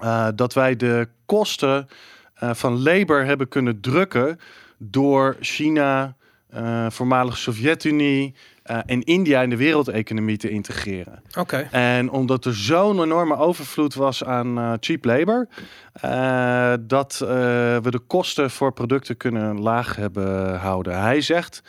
eh, 0.01 0.29
dat 0.35 0.55
wij 0.55 0.77
de 0.77 1.09
kosten 1.27 1.89
eh, 2.35 2.55
van 2.55 2.83
labor 2.83 3.25
hebben 3.25 3.49
kunnen 3.49 3.81
drukken 3.81 4.39
door 4.79 5.37
China, 5.41 6.17
eh, 6.49 6.87
voormalig 6.91 7.37
Sovjet-Unie 7.37 8.35
eh, 8.67 8.79
en 8.87 9.03
India 9.03 9.43
in 9.43 9.51
de 9.51 9.57
wereldeconomie 9.57 10.37
te 10.37 10.49
integreren. 10.49 11.23
Oké. 11.39 11.69
En 11.71 12.11
omdat 12.11 12.45
er 12.45 12.55
zo'n 12.55 13.03
enorme 13.03 13.37
overvloed 13.37 13.95
was 13.95 14.25
aan 14.25 14.59
eh, 14.59 14.73
cheap 14.81 15.05
labor, 15.05 15.49
eh, 15.93 16.73
dat 16.81 17.17
we 17.19 17.91
de 17.91 18.01
kosten 18.07 18.51
voor 18.51 18.73
producten 18.73 19.17
kunnen 19.17 19.61
laag 19.61 19.97
hebben 19.97 20.59
houden. 20.59 21.01
Hij 21.01 21.21
zegt, 21.21 21.63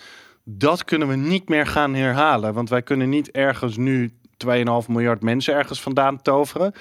dat 0.44 0.84
kunnen 0.84 1.08
we 1.08 1.16
niet 1.16 1.50
meer 1.50 1.68
gaan 1.68 1.94
herhalen. 1.94 2.54
Want 2.54 2.70
wij 2.70 2.82
kunnen 2.82 3.10
niet 3.10 3.32
ergens 3.32 3.78
nu 3.78 4.12
2,5 4.38 4.88
miljard 4.88 5.22
mensen 5.22 5.54
ergens 5.54 5.82
vandaan 5.82 6.22
toveren. 6.22 6.74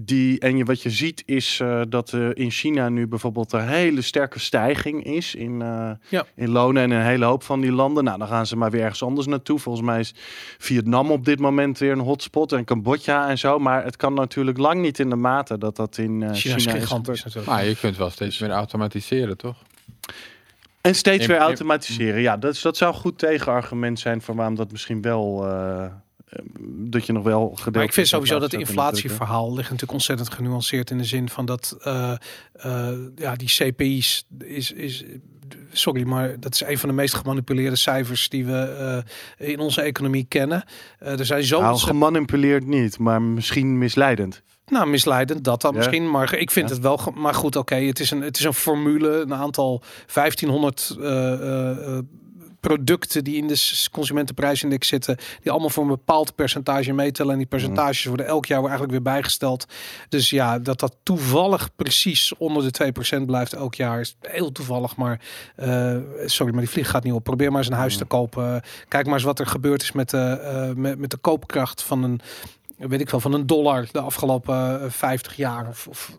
Die, 0.00 0.38
en 0.40 0.56
je, 0.56 0.64
wat 0.64 0.82
je 0.82 0.90
ziet 0.90 1.22
is 1.26 1.60
eh, 1.60 1.80
dat 1.88 2.12
er 2.12 2.36
in 2.36 2.50
China 2.50 2.88
nu 2.88 3.06
bijvoorbeeld 3.06 3.52
een 3.52 3.68
hele 3.68 4.02
sterke 4.02 4.38
stijging 4.38 5.04
is 5.04 5.34
in, 5.34 5.62
eh, 5.62 5.90
Ja. 6.08 6.24
in 6.34 6.48
lonen 6.50 6.82
en 6.82 6.90
een 6.90 7.02
hele 7.04 7.24
hoop 7.24 7.42
van 7.42 7.60
die 7.60 7.72
landen. 7.72 8.04
Nou, 8.04 8.18
dan 8.18 8.28
gaan 8.28 8.46
ze 8.46 8.56
maar 8.56 8.70
weer 8.70 8.80
ergens 8.82 9.02
anders 9.02 9.26
naartoe. 9.26 9.58
Volgens 9.58 9.86
mij 9.86 10.00
is 10.00 10.14
Vietnam 10.58 11.10
op 11.10 11.24
dit 11.24 11.38
moment 11.38 11.78
weer 11.78 11.92
een 11.92 11.98
hotspot 11.98 12.52
en 12.52 12.64
Cambodja 12.64 13.28
en 13.28 13.38
zo. 13.38 13.58
Maar 13.58 13.84
het 13.84 13.96
kan 13.96 14.14
natuurlijk 14.14 14.58
lang 14.58 14.80
niet 14.80 14.98
in 14.98 15.10
de 15.10 15.16
mate 15.16 15.58
dat 15.58 15.76
dat 15.76 15.98
in 15.98 16.22
eh, 16.22 16.28
China 16.32 16.34
China, 16.34 16.56
is 16.56 16.64
is 16.66 16.72
gigantisch 16.72 17.24
natuurlijk. 17.24 17.52
Maar 17.52 17.64
je 17.64 17.76
kunt 17.76 17.96
wel 17.96 18.10
steeds 18.10 18.38
meer 18.38 18.50
automatiseren, 18.50 19.36
toch? 19.36 19.56
En 20.80 20.94
steeds 20.94 21.22
In- 21.22 21.28
weer 21.28 21.36
in- 21.36 21.42
automatiseren. 21.42 22.20
Ja, 22.20 22.36
dat, 22.36 22.54
is, 22.54 22.62
dat 22.62 22.76
zou 22.76 22.94
een 22.94 23.00
goed 23.00 23.18
tegenargument 23.18 23.98
zijn 23.98 24.22
voor 24.22 24.34
waarom 24.34 24.54
dat 24.54 24.72
misschien 24.72 25.02
wel... 25.02 25.46
eh, 26.30 26.42
dat 26.68 27.06
je 27.06 27.12
nog 27.12 27.22
wel 27.24 27.48
gedeeld. 27.54 27.74
Maar 27.74 27.84
ik 27.84 27.92
vind 27.92 28.08
sowieso 28.08 28.38
dat 28.38 28.50
de 28.50 28.58
inflatieverhaal 28.58 29.48
ligt 29.48 29.62
natuurlijk 29.62 29.92
ontzettend 29.92 30.32
genuanceerd 30.32 30.90
in 30.90 30.98
de 30.98 31.04
zin 31.04 31.28
van 31.28 31.46
dat 31.46 31.76
eh, 31.82 32.12
eh, 32.52 32.88
ja, 33.16 33.34
die 33.36 33.48
CPI's 33.48 34.26
is, 34.38 34.72
is 34.72 35.04
sorry, 35.72 36.02
maar 36.02 36.40
dat 36.40 36.54
is 36.54 36.60
een 36.60 36.78
van 36.78 36.88
de 36.88 36.94
meest 36.94 37.14
gemanipuleerde 37.14 37.76
cijfers 37.76 38.28
die 38.28 38.44
we 38.46 39.02
in 39.38 39.58
onze 39.60 39.80
economie 39.80 40.24
kennen. 40.28 40.64
Er 40.98 41.26
zijn 41.26 41.42
zo 41.44 41.60
Nou, 41.60 41.78
gemanipuleerd 41.78 42.66
niet, 42.66 42.98
maar 42.98 43.22
misschien 43.22 43.78
misleidend. 43.78 44.42
nou 44.66 44.88
misleidend 44.88 45.44
dat 45.44 45.60
dan 45.60 45.70
Ja. 45.72 45.76
misschien, 45.76 46.10
maar 46.10 46.34
ik 46.34 46.50
vind 46.50 46.68
Ja. 46.68 46.74
het 46.74 46.82
wel. 46.82 47.00
Maar 47.14 47.34
goed, 47.34 47.56
oké, 47.56 47.74
het 47.74 48.00
is 48.00 48.10
een 48.10 48.20
het 48.20 48.38
is 48.38 48.44
een 48.44 48.54
formule, 48.54 49.20
een 49.20 49.34
aantal 49.34 49.82
1500 50.06 50.96
eh, 51.00 51.32
eh, 51.32 51.96
eh, 51.96 52.02
producten 52.60 53.24
die 53.24 53.36
in 53.36 53.46
de 53.46 53.86
consumentenprijsindex 53.92 54.88
zitten, 54.88 55.16
die 55.42 55.50
allemaal 55.50 55.70
voor 55.70 55.82
een 55.82 55.88
bepaald 55.88 56.34
percentage 56.34 56.92
meetellen. 56.92 57.32
En 57.32 57.38
die 57.38 57.46
percentages 57.46 58.04
worden 58.04 58.26
elk 58.26 58.46
jaar 58.46 58.60
eigenlijk 58.60 58.90
weer 58.90 59.02
bijgesteld. 59.02 59.66
Dus 60.08 60.30
ja, 60.30 60.58
dat 60.58 60.80
dat 60.80 60.96
toevallig 61.02 61.70
precies 61.76 62.34
onder 62.38 62.72
de 62.72 62.92
2% 63.20 63.24
blijft 63.26 63.52
elk 63.52 63.74
jaar 63.74 64.00
is 64.00 64.16
heel 64.20 64.52
toevallig. 64.52 64.96
Maar 64.96 65.20
eh, 65.56 65.96
sorry, 66.24 66.52
maar 66.52 66.62
die 66.62 66.70
vlieg 66.70 66.90
gaat 66.90 67.04
niet 67.04 67.12
op. 67.12 67.24
Probeer 67.24 67.50
maar 67.50 67.60
eens 67.60 67.70
een 67.70 67.76
huis 67.76 67.96
te 67.96 68.04
kopen. 68.04 68.62
Kijk 68.88 69.04
maar 69.04 69.14
eens 69.14 69.24
wat 69.24 69.38
er 69.38 69.46
gebeurd 69.46 69.82
is 69.82 69.92
met 69.92 70.10
de, 70.10 70.18
eh, 70.18 70.74
met, 70.74 70.98
met 70.98 71.10
de 71.10 71.16
koopkracht 71.16 71.82
van 71.82 72.02
een 72.02 72.20
weet 72.78 73.00
ik 73.00 73.10
wel, 73.10 73.20
van 73.20 73.32
een 73.32 73.46
dollar 73.46 73.86
de 73.92 74.00
afgelopen 74.00 74.80
eh, 74.82 74.90
50 74.90 75.36
jaar. 75.36 75.66
Of, 75.68 75.86
of 75.88 76.12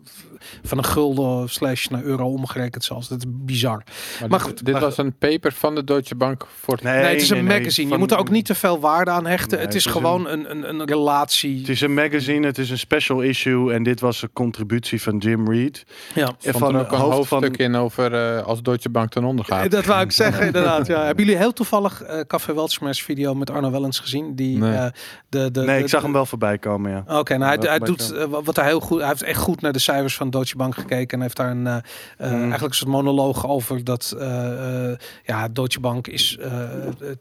van 0.62 0.78
een 0.78 0.84
gulden 0.84 1.48
slash 1.48 1.86
naar 1.86 2.02
euro 2.02 2.26
omgerekend 2.28 2.84
zelfs. 2.84 3.08
Dat 3.08 3.18
is 3.18 3.24
bizar. 3.28 3.82
Maar 4.20 4.28
dit, 4.28 4.40
goed, 4.42 4.64
dit 4.64 4.72
maar- 4.74 4.82
was 4.82 4.98
een 4.98 5.14
paper 5.18 5.52
van 5.52 5.74
de 5.74 5.84
Deutsche 5.84 6.14
Bank 6.14 6.46
voor 6.60 6.78
Nee, 6.82 6.92
het 6.94 7.20
is 7.22 7.30
een 7.30 7.44
magazine. 7.44 7.90
je 7.92 7.98
moet 7.98 8.10
er 8.10 8.18
ook 8.18 8.30
niet 8.30 8.44
te 8.46 8.54
veel 8.54 8.80
waarde 8.80 9.10
aan 9.10 9.26
hechten. 9.26 9.56
Nee, 9.56 9.66
het 9.66 9.74
is 9.74 9.84
het 9.84 9.94
is 9.94 10.00
gewoon 10.00 10.28
een, 10.28 10.50
een, 10.50 10.68
een 10.68 10.84
relatie. 10.86 11.58
Het 11.58 11.68
is 11.68 11.80
een 11.80 11.94
magazine, 11.94 12.46
het 12.46 12.58
is 12.58 12.70
een 12.70 12.78
special 12.78 13.20
issue 13.20 13.72
en 13.72 13.82
dit 13.82 14.00
was 14.00 14.22
een 14.22 14.32
contributie 14.32 15.02
van 15.02 15.18
Jim 15.18 15.50
Reed. 15.52 15.84
ja. 16.14 16.32
En 16.42 16.52
van 16.54 16.74
er 16.74 16.80
ook 16.80 16.92
een 16.92 16.98
van- 16.98 17.10
hoofdstuk 17.12 17.56
in 17.56 17.74
over 17.76 18.14
eh, 18.36 18.44
als 18.46 18.62
Deutsche 18.62 18.90
Bank 18.90 19.10
ten 19.10 19.24
onder 19.24 19.44
gaat. 19.44 19.70
Dat 19.80 19.84
wou 19.84 20.02
ik 20.02 20.12
zeggen, 20.12 20.46
inderdaad. 20.50 20.86
Ja. 20.86 21.04
Hebben 21.04 21.24
jullie 21.24 21.38
heel 21.40 21.52
toevallig 21.52 22.02
eh 22.02 22.20
Café 22.26 22.54
Weltschmerz 22.54 23.02
video 23.02 23.34
met 23.34 23.50
Arno 23.50 23.70
Wellens 23.70 23.98
gezien? 23.98 24.34
Die, 24.34 24.58
Nee. 24.58 24.72
eh, 24.72 24.84
de, 25.28 25.50
de, 25.50 25.60
Nee, 25.60 25.76
de- 25.78 25.82
ik 25.82 25.88
zag 25.88 26.02
hem 26.02 26.12
wel 26.12 26.26
voorbij 26.26 26.49
komen, 26.58 26.90
ja. 26.90 27.18
Oké, 27.18 27.36
nou 27.36 27.58
hij, 27.58 27.68
hij 27.68 27.78
doet 27.78 28.12
eh, 28.12 28.24
wat 28.44 28.56
hij 28.56 28.66
heel 28.66 28.80
goed. 28.80 28.98
Hij 28.98 29.08
heeft 29.08 29.22
echt 29.22 29.40
goed 29.40 29.60
naar 29.60 29.72
de 29.72 29.78
cijfers 29.78 30.16
van 30.16 30.30
Deutsche 30.30 30.56
Bank 30.56 30.74
gekeken 30.74 31.16
en 31.16 31.22
heeft 31.22 31.36
daar 31.36 31.50
een 31.50 31.66
eh, 31.66 31.76
eh, 31.76 32.30
Mm. 32.32 32.40
eigenlijk 32.40 32.62
een 32.72 32.74
soort 32.74 32.90
monoloog 32.90 33.46
over 33.48 33.84
dat 33.84 34.14
eh, 34.18 34.90
eh, 34.90 34.98
ja 35.24 35.48
Deutsche 35.48 35.80
Bank 35.80 36.06
is 36.06 36.36
eh, 36.40 36.50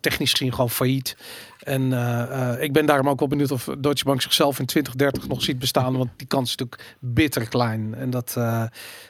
technisch 0.02 0.32
gezien 0.32 0.52
gewoon 0.54 0.70
failliet. 0.70 1.18
En 1.60 1.94
eh, 1.94 2.52
eh, 2.54 2.62
ik 2.62 2.74
ben 2.74 2.86
daarom 2.86 3.10
ook 3.10 3.20
wel 3.20 3.28
benieuwd 3.28 3.52
of 3.52 3.70
Deutsche 3.80 4.06
Bank 4.06 4.22
zichzelf 4.22 4.60
in 4.60 4.66
2030 4.66 5.28
nog 5.28 5.42
ziet 5.44 5.60
bestaan, 5.60 5.98
want 5.98 6.10
die 6.16 6.28
kans 6.28 6.50
is 6.50 6.56
natuurlijk 6.56 6.96
bitter 7.00 7.48
klein. 7.48 7.96
En 7.96 8.10
dat, 8.10 8.34
eh, 8.38 8.64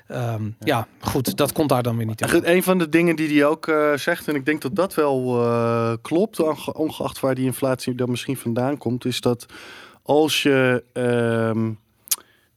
ehm, 0.08 0.43
ja, 0.60 0.88
goed, 0.99 1.38
dat 1.38 1.51
komt 1.51 1.69
daar 1.69 1.84
dan 1.84 1.97
weer 1.97 2.05
niet 2.05 2.21
in. 2.21 2.29
Goed, 2.29 2.45
Een 2.45 2.63
van 2.63 2.77
de 2.77 2.89
dingen 2.89 3.15
die 3.15 3.27
hij 3.39 3.45
ook 3.45 3.71
zegt, 3.95 4.27
en 4.27 4.36
ik 4.36 4.45
denk 4.45 4.62
dat 4.62 4.75
dat 4.75 4.93
wel 4.93 5.43
eh, 5.45 5.91
klopt, 6.01 6.39
onge- 6.39 6.73
ongeacht 6.73 7.19
waar 7.19 7.36
die 7.36 7.45
inflatie 7.45 7.95
dan 7.95 8.10
misschien 8.10 8.38
vandaan 8.38 8.77
komt, 8.77 9.05
is 9.05 9.21
dat 9.21 9.45
als 10.09 10.43
je, 10.43 10.83
ehm, 10.93 11.71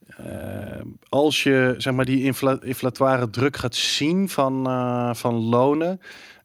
eh, 0.06 0.80
als 1.08 1.42
je 1.42 1.74
zeg 1.78 1.94
maar, 1.94 2.04
die 2.04 2.22
infla 2.22 2.58
inflatoire 2.60 3.30
druk 3.30 3.56
gaat 3.56 3.74
zien 3.74 4.28
van, 4.28 4.66
eh, 4.66 5.14
van 5.14 5.34
lonen, 5.34 6.00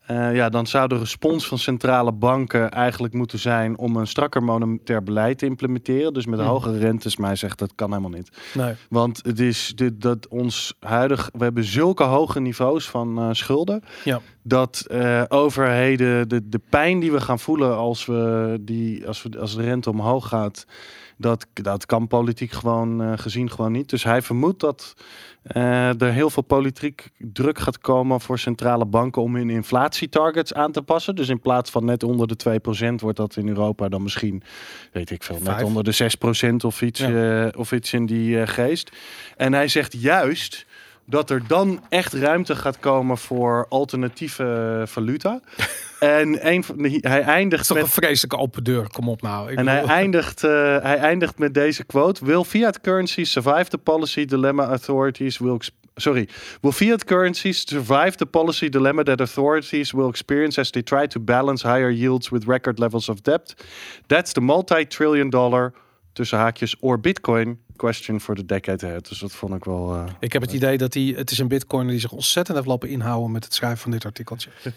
eh, 0.07 0.35
ja, 0.35 0.49
dan 0.49 0.67
zou 0.67 0.87
de 0.87 0.97
respons 0.97 1.47
van 1.47 1.57
centrale 1.57 2.11
banken 2.11 2.71
eigenlijk 2.71 3.13
moeten 3.13 3.39
zijn 3.39 3.77
om 3.77 3.95
een 3.95 4.07
strakker 4.07 4.43
monetair 4.43 5.03
beleid 5.03 5.37
te 5.37 5.45
implementeren. 5.45 6.13
Dus 6.13 6.25
met 6.25 6.39
Mhm. 6.39 6.47
hogere 6.47 6.77
rentes, 6.77 7.17
hij 7.17 7.35
zegt 7.35 7.59
dat 7.59 7.71
kan 7.75 7.89
helemaal 7.89 8.09
niet. 8.17 8.29
Nee. 8.53 8.73
Want 8.89 9.19
het 9.25 9.39
is 9.39 9.71
dit, 9.75 10.01
dat 10.01 10.27
ons 10.27 10.75
huidig, 10.79 11.29
we 11.33 11.43
hebben 11.43 11.63
zulke 11.63 12.03
hoge 12.03 12.39
niveaus 12.39 12.89
van 12.89 13.17
eh, 13.19 13.29
schulden. 13.31 13.83
Ja. 14.03 14.19
Dat 14.43 14.85
eh, 14.89 15.23
overheden 15.27 16.29
de, 16.29 16.49
de 16.49 16.61
pijn 16.69 16.99
die 16.99 17.11
we 17.11 17.21
gaan 17.21 17.39
voelen 17.39 17.75
als, 17.77 18.05
we 18.05 18.57
die, 18.61 19.07
als, 19.07 19.23
we, 19.23 19.39
als 19.39 19.55
de 19.55 19.61
rente 19.63 19.89
omhoog 19.89 20.27
gaat, 20.27 20.65
dat, 21.17 21.47
dat 21.53 21.85
kan 21.85 22.07
politiek 22.07 22.51
gewoon 22.51 23.01
eh, 23.01 23.13
gezien 23.15 23.49
gewoon 23.49 23.71
niet. 23.71 23.89
Dus 23.89 24.03
hij 24.03 24.21
vermoedt 24.21 24.59
dat 24.59 24.95
eh, 25.41 26.01
er 26.01 26.11
heel 26.11 26.29
veel 26.29 26.43
politiek 26.43 27.09
druk 27.17 27.59
gaat 27.59 27.79
komen 27.79 28.21
voor 28.21 28.39
centrale 28.39 28.85
banken 28.85 29.21
om 29.21 29.35
hun 29.35 29.49
inflatietargets 29.49 30.53
aan 30.53 30.71
te 30.71 30.81
passen. 30.81 31.15
Dus 31.15 31.29
in 31.29 31.39
plaats 31.39 31.71
van 31.71 31.85
net 31.85 32.03
onder 32.03 32.27
de 32.27 32.59
2% 32.91 32.95
wordt 32.95 33.17
dat 33.17 33.35
in 33.35 33.47
Europa 33.47 33.89
dan 33.89 34.03
misschien, 34.03 34.43
weet 34.91 35.11
ik 35.11 35.23
veel, 35.23 35.39
net 35.43 35.63
onder 35.63 35.83
de 35.83 36.11
6% 36.51 36.55
of 36.65 36.81
iets, 36.81 36.99
eh, 36.99 37.47
of 37.55 37.71
iets 37.71 37.93
in 37.93 38.05
die 38.05 38.47
geest. 38.47 38.91
En 39.37 39.53
hij 39.53 39.67
zegt 39.67 40.01
juist 40.01 40.65
dat 41.09 41.29
er 41.29 41.47
dan 41.47 41.83
echt 41.89 42.13
ruimte 42.13 42.55
gaat 42.55 42.79
komen 42.79 43.17
voor 43.17 43.65
alternatieve 43.69 44.83
valuta. 44.85 45.39
en 45.99 46.47
een 46.47 46.63
van, 46.63 46.77
de- 46.77 46.97
hij 47.01 47.21
eindigt 47.21 47.61
is 47.61 47.67
toch 47.67 47.77
met 47.77 47.85
een 47.85 47.91
vreselijke 47.91 48.37
open 48.37 48.63
deur. 48.63 48.87
Kom 48.91 49.09
op 49.09 49.21
nou. 49.21 49.51
Ik 49.51 49.57
en 49.57 49.67
hij 49.67 49.83
eindigt, 49.83 50.43
eh, 50.43 50.51
hij 50.81 50.97
eindigt 50.97 51.37
met 51.37 51.53
deze 51.53 51.83
quote: 51.83 52.25
Will 52.25 52.43
fiat 52.43 52.81
currencies 52.81 53.31
survive 53.31 53.65
the 53.69 53.77
policy 53.77 54.25
dilemma 54.25 54.65
authorities 54.65 55.37
will 55.37 55.59
sorry, 55.95 56.29
will 56.61 56.71
fiat 56.71 57.03
currencies 57.03 57.67
survive 57.67 58.15
the 58.15 58.25
policy 58.25 58.69
dilemma 58.69 59.03
that 59.03 59.19
authorities 59.19 59.91
will 59.91 60.07
experience 60.07 60.59
as 60.59 60.69
they 60.69 60.81
try 60.83 61.07
to 61.07 61.19
balance 61.19 61.67
higher 61.67 61.91
yields 61.91 62.29
with 62.29 62.45
record 62.47 62.79
levels 62.79 63.09
of 63.09 63.21
debt? 63.21 63.53
That's 64.07 64.31
the 64.31 64.41
multi-trillion 64.41 65.29
dollar 65.29 65.73
tussen 66.13 66.37
haakjes 66.37 66.75
or 66.79 66.99
Bitcoin 66.99 67.59
question 67.77 68.21
for 68.21 68.35
the 68.35 68.45
decade 68.45 68.85
ahead. 68.85 69.09
Dus 69.09 69.19
dat 69.19 69.31
vond 69.31 69.53
ik 69.55 69.63
wel. 69.63 69.93
eh, 69.95 70.03
Ik 70.19 70.33
heb 70.33 70.41
het 70.41 70.53
idee 70.53 70.77
dat 70.77 70.93
hij, 70.93 71.13
het 71.17 71.31
is 71.31 71.39
een 71.39 71.47
bitcoin 71.47 71.87
die 71.87 71.99
zich 71.99 72.11
ontzettend 72.11 72.57
heeft 72.57 72.69
lopen 72.69 72.89
inhouden 72.89 73.31
met 73.31 73.43
het 73.43 73.53
schrijven 73.53 73.77
van 73.79 73.91
dit 73.91 74.05
artikeltje. 74.05 74.49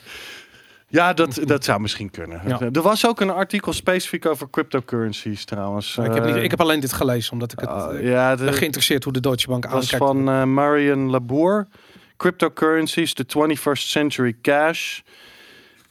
Ja, 0.92 1.12
dat, 1.12 1.40
dat 1.44 1.64
zou 1.64 1.80
misschien 1.80 2.10
kunnen. 2.10 2.40
Ja. 2.46 2.60
Er 2.72 2.82
was 2.82 3.06
ook 3.06 3.20
een 3.20 3.30
artikel 3.30 3.72
specifiek 3.72 4.26
over 4.26 4.50
cryptocurrencies 4.50 5.44
trouwens. 5.44 5.96
Ik, 5.96 6.14
heb 6.14 6.24
niet, 6.24 6.34
Eh, 6.34 6.42
ik 6.42 6.50
heb 6.50 6.60
alleen 6.60 6.80
dit 6.80 6.92
gelezen, 6.92 7.32
omdat 7.32 7.52
ik 7.52 7.60
het 7.60 7.70
ik 7.70 8.02
ja, 8.02 8.36
de- 8.36 8.52
geïnteresseerd 8.52 9.04
hoe 9.04 9.12
de 9.12 9.20
Deutsche 9.20 9.48
Bank 9.48 9.62
Dat 9.62 9.72
was 9.72 9.82
aankijkt. 9.92 10.04
van 10.04 10.54
Marian 10.54 11.10
Labour. 11.10 11.66
Cryptocurrencies, 12.16 13.14
the 13.14 13.24
21st 13.26 13.88
century 13.88 14.36
cash. 14.42 15.00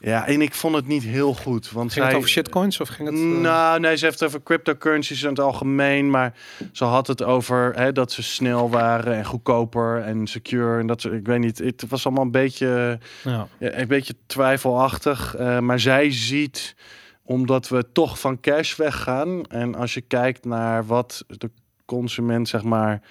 Ja, 0.01 0.27
en 0.27 0.41
ik 0.41 0.53
vond 0.53 0.75
het 0.75 0.87
niet 0.87 1.03
heel 1.03 1.33
goed. 1.33 1.71
Want 1.71 1.91
Ging 1.91 2.03
het 2.03 2.09
zij, 2.13 2.15
over 2.17 2.29
shitcoins 2.29 2.79
of 2.79 2.87
ging 2.87 3.09
het... 3.09 3.17
eh, 3.17 3.23
Nou, 3.23 3.79
nee, 3.79 3.97
ze 3.97 4.05
heeft 4.05 4.19
het 4.19 4.27
over 4.29 4.43
cryptocurrencies 4.43 5.23
in 5.23 5.29
het 5.29 5.39
algemeen. 5.39 6.09
Maar 6.09 6.33
ze 6.71 6.83
had 6.83 7.07
het 7.07 7.23
over 7.23 7.73
hè, 7.75 7.91
dat 7.91 8.11
ze 8.11 8.23
snel 8.23 8.69
waren 8.69 9.13
en 9.15 9.25
goedkoper 9.25 10.01
en 10.01 10.27
secure. 10.27 10.79
En 10.79 10.87
dat 10.87 11.01
ze, 11.01 11.09
ik 11.09 11.25
weet 11.25 11.39
niet, 11.39 11.57
het 11.57 11.85
was 11.89 12.05
allemaal 12.05 12.23
een 12.23 12.31
beetje, 12.31 12.99
ja. 13.23 13.47
ja, 13.59 13.77
een 13.77 13.87
beetje 13.87 14.15
twijfelachtig. 14.25 15.35
Eh, 15.35 15.59
maar 15.59 15.79
zij 15.79 16.11
ziet, 16.11 16.75
omdat 17.23 17.67
we 17.67 17.85
toch 17.91 18.19
van 18.19 18.39
cash 18.39 18.75
weggaan. 18.75 19.45
En 19.45 19.75
als 19.75 19.93
je 19.93 20.01
kijkt 20.01 20.45
naar 20.45 20.85
wat 20.85 21.25
de 21.27 21.49
consument, 21.85 22.47
zeg 22.49 22.63
maar, 22.63 23.01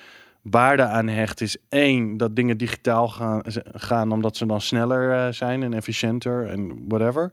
waarde 0.50 0.82
aan 0.82 1.08
hecht, 1.08 1.40
is 1.40 1.56
één, 1.68 2.16
dat 2.16 2.36
dingen 2.36 2.56
digitaal 2.56 3.08
gaan, 3.08 3.42
gaan 3.74 4.12
omdat 4.12 4.36
ze 4.36 4.46
dan 4.46 4.60
sneller 4.60 5.12
eh, 5.26 5.32
zijn 5.32 5.62
en 5.62 5.74
efficiënter 5.74 6.46
en 6.48 6.84
whatever. 6.88 7.32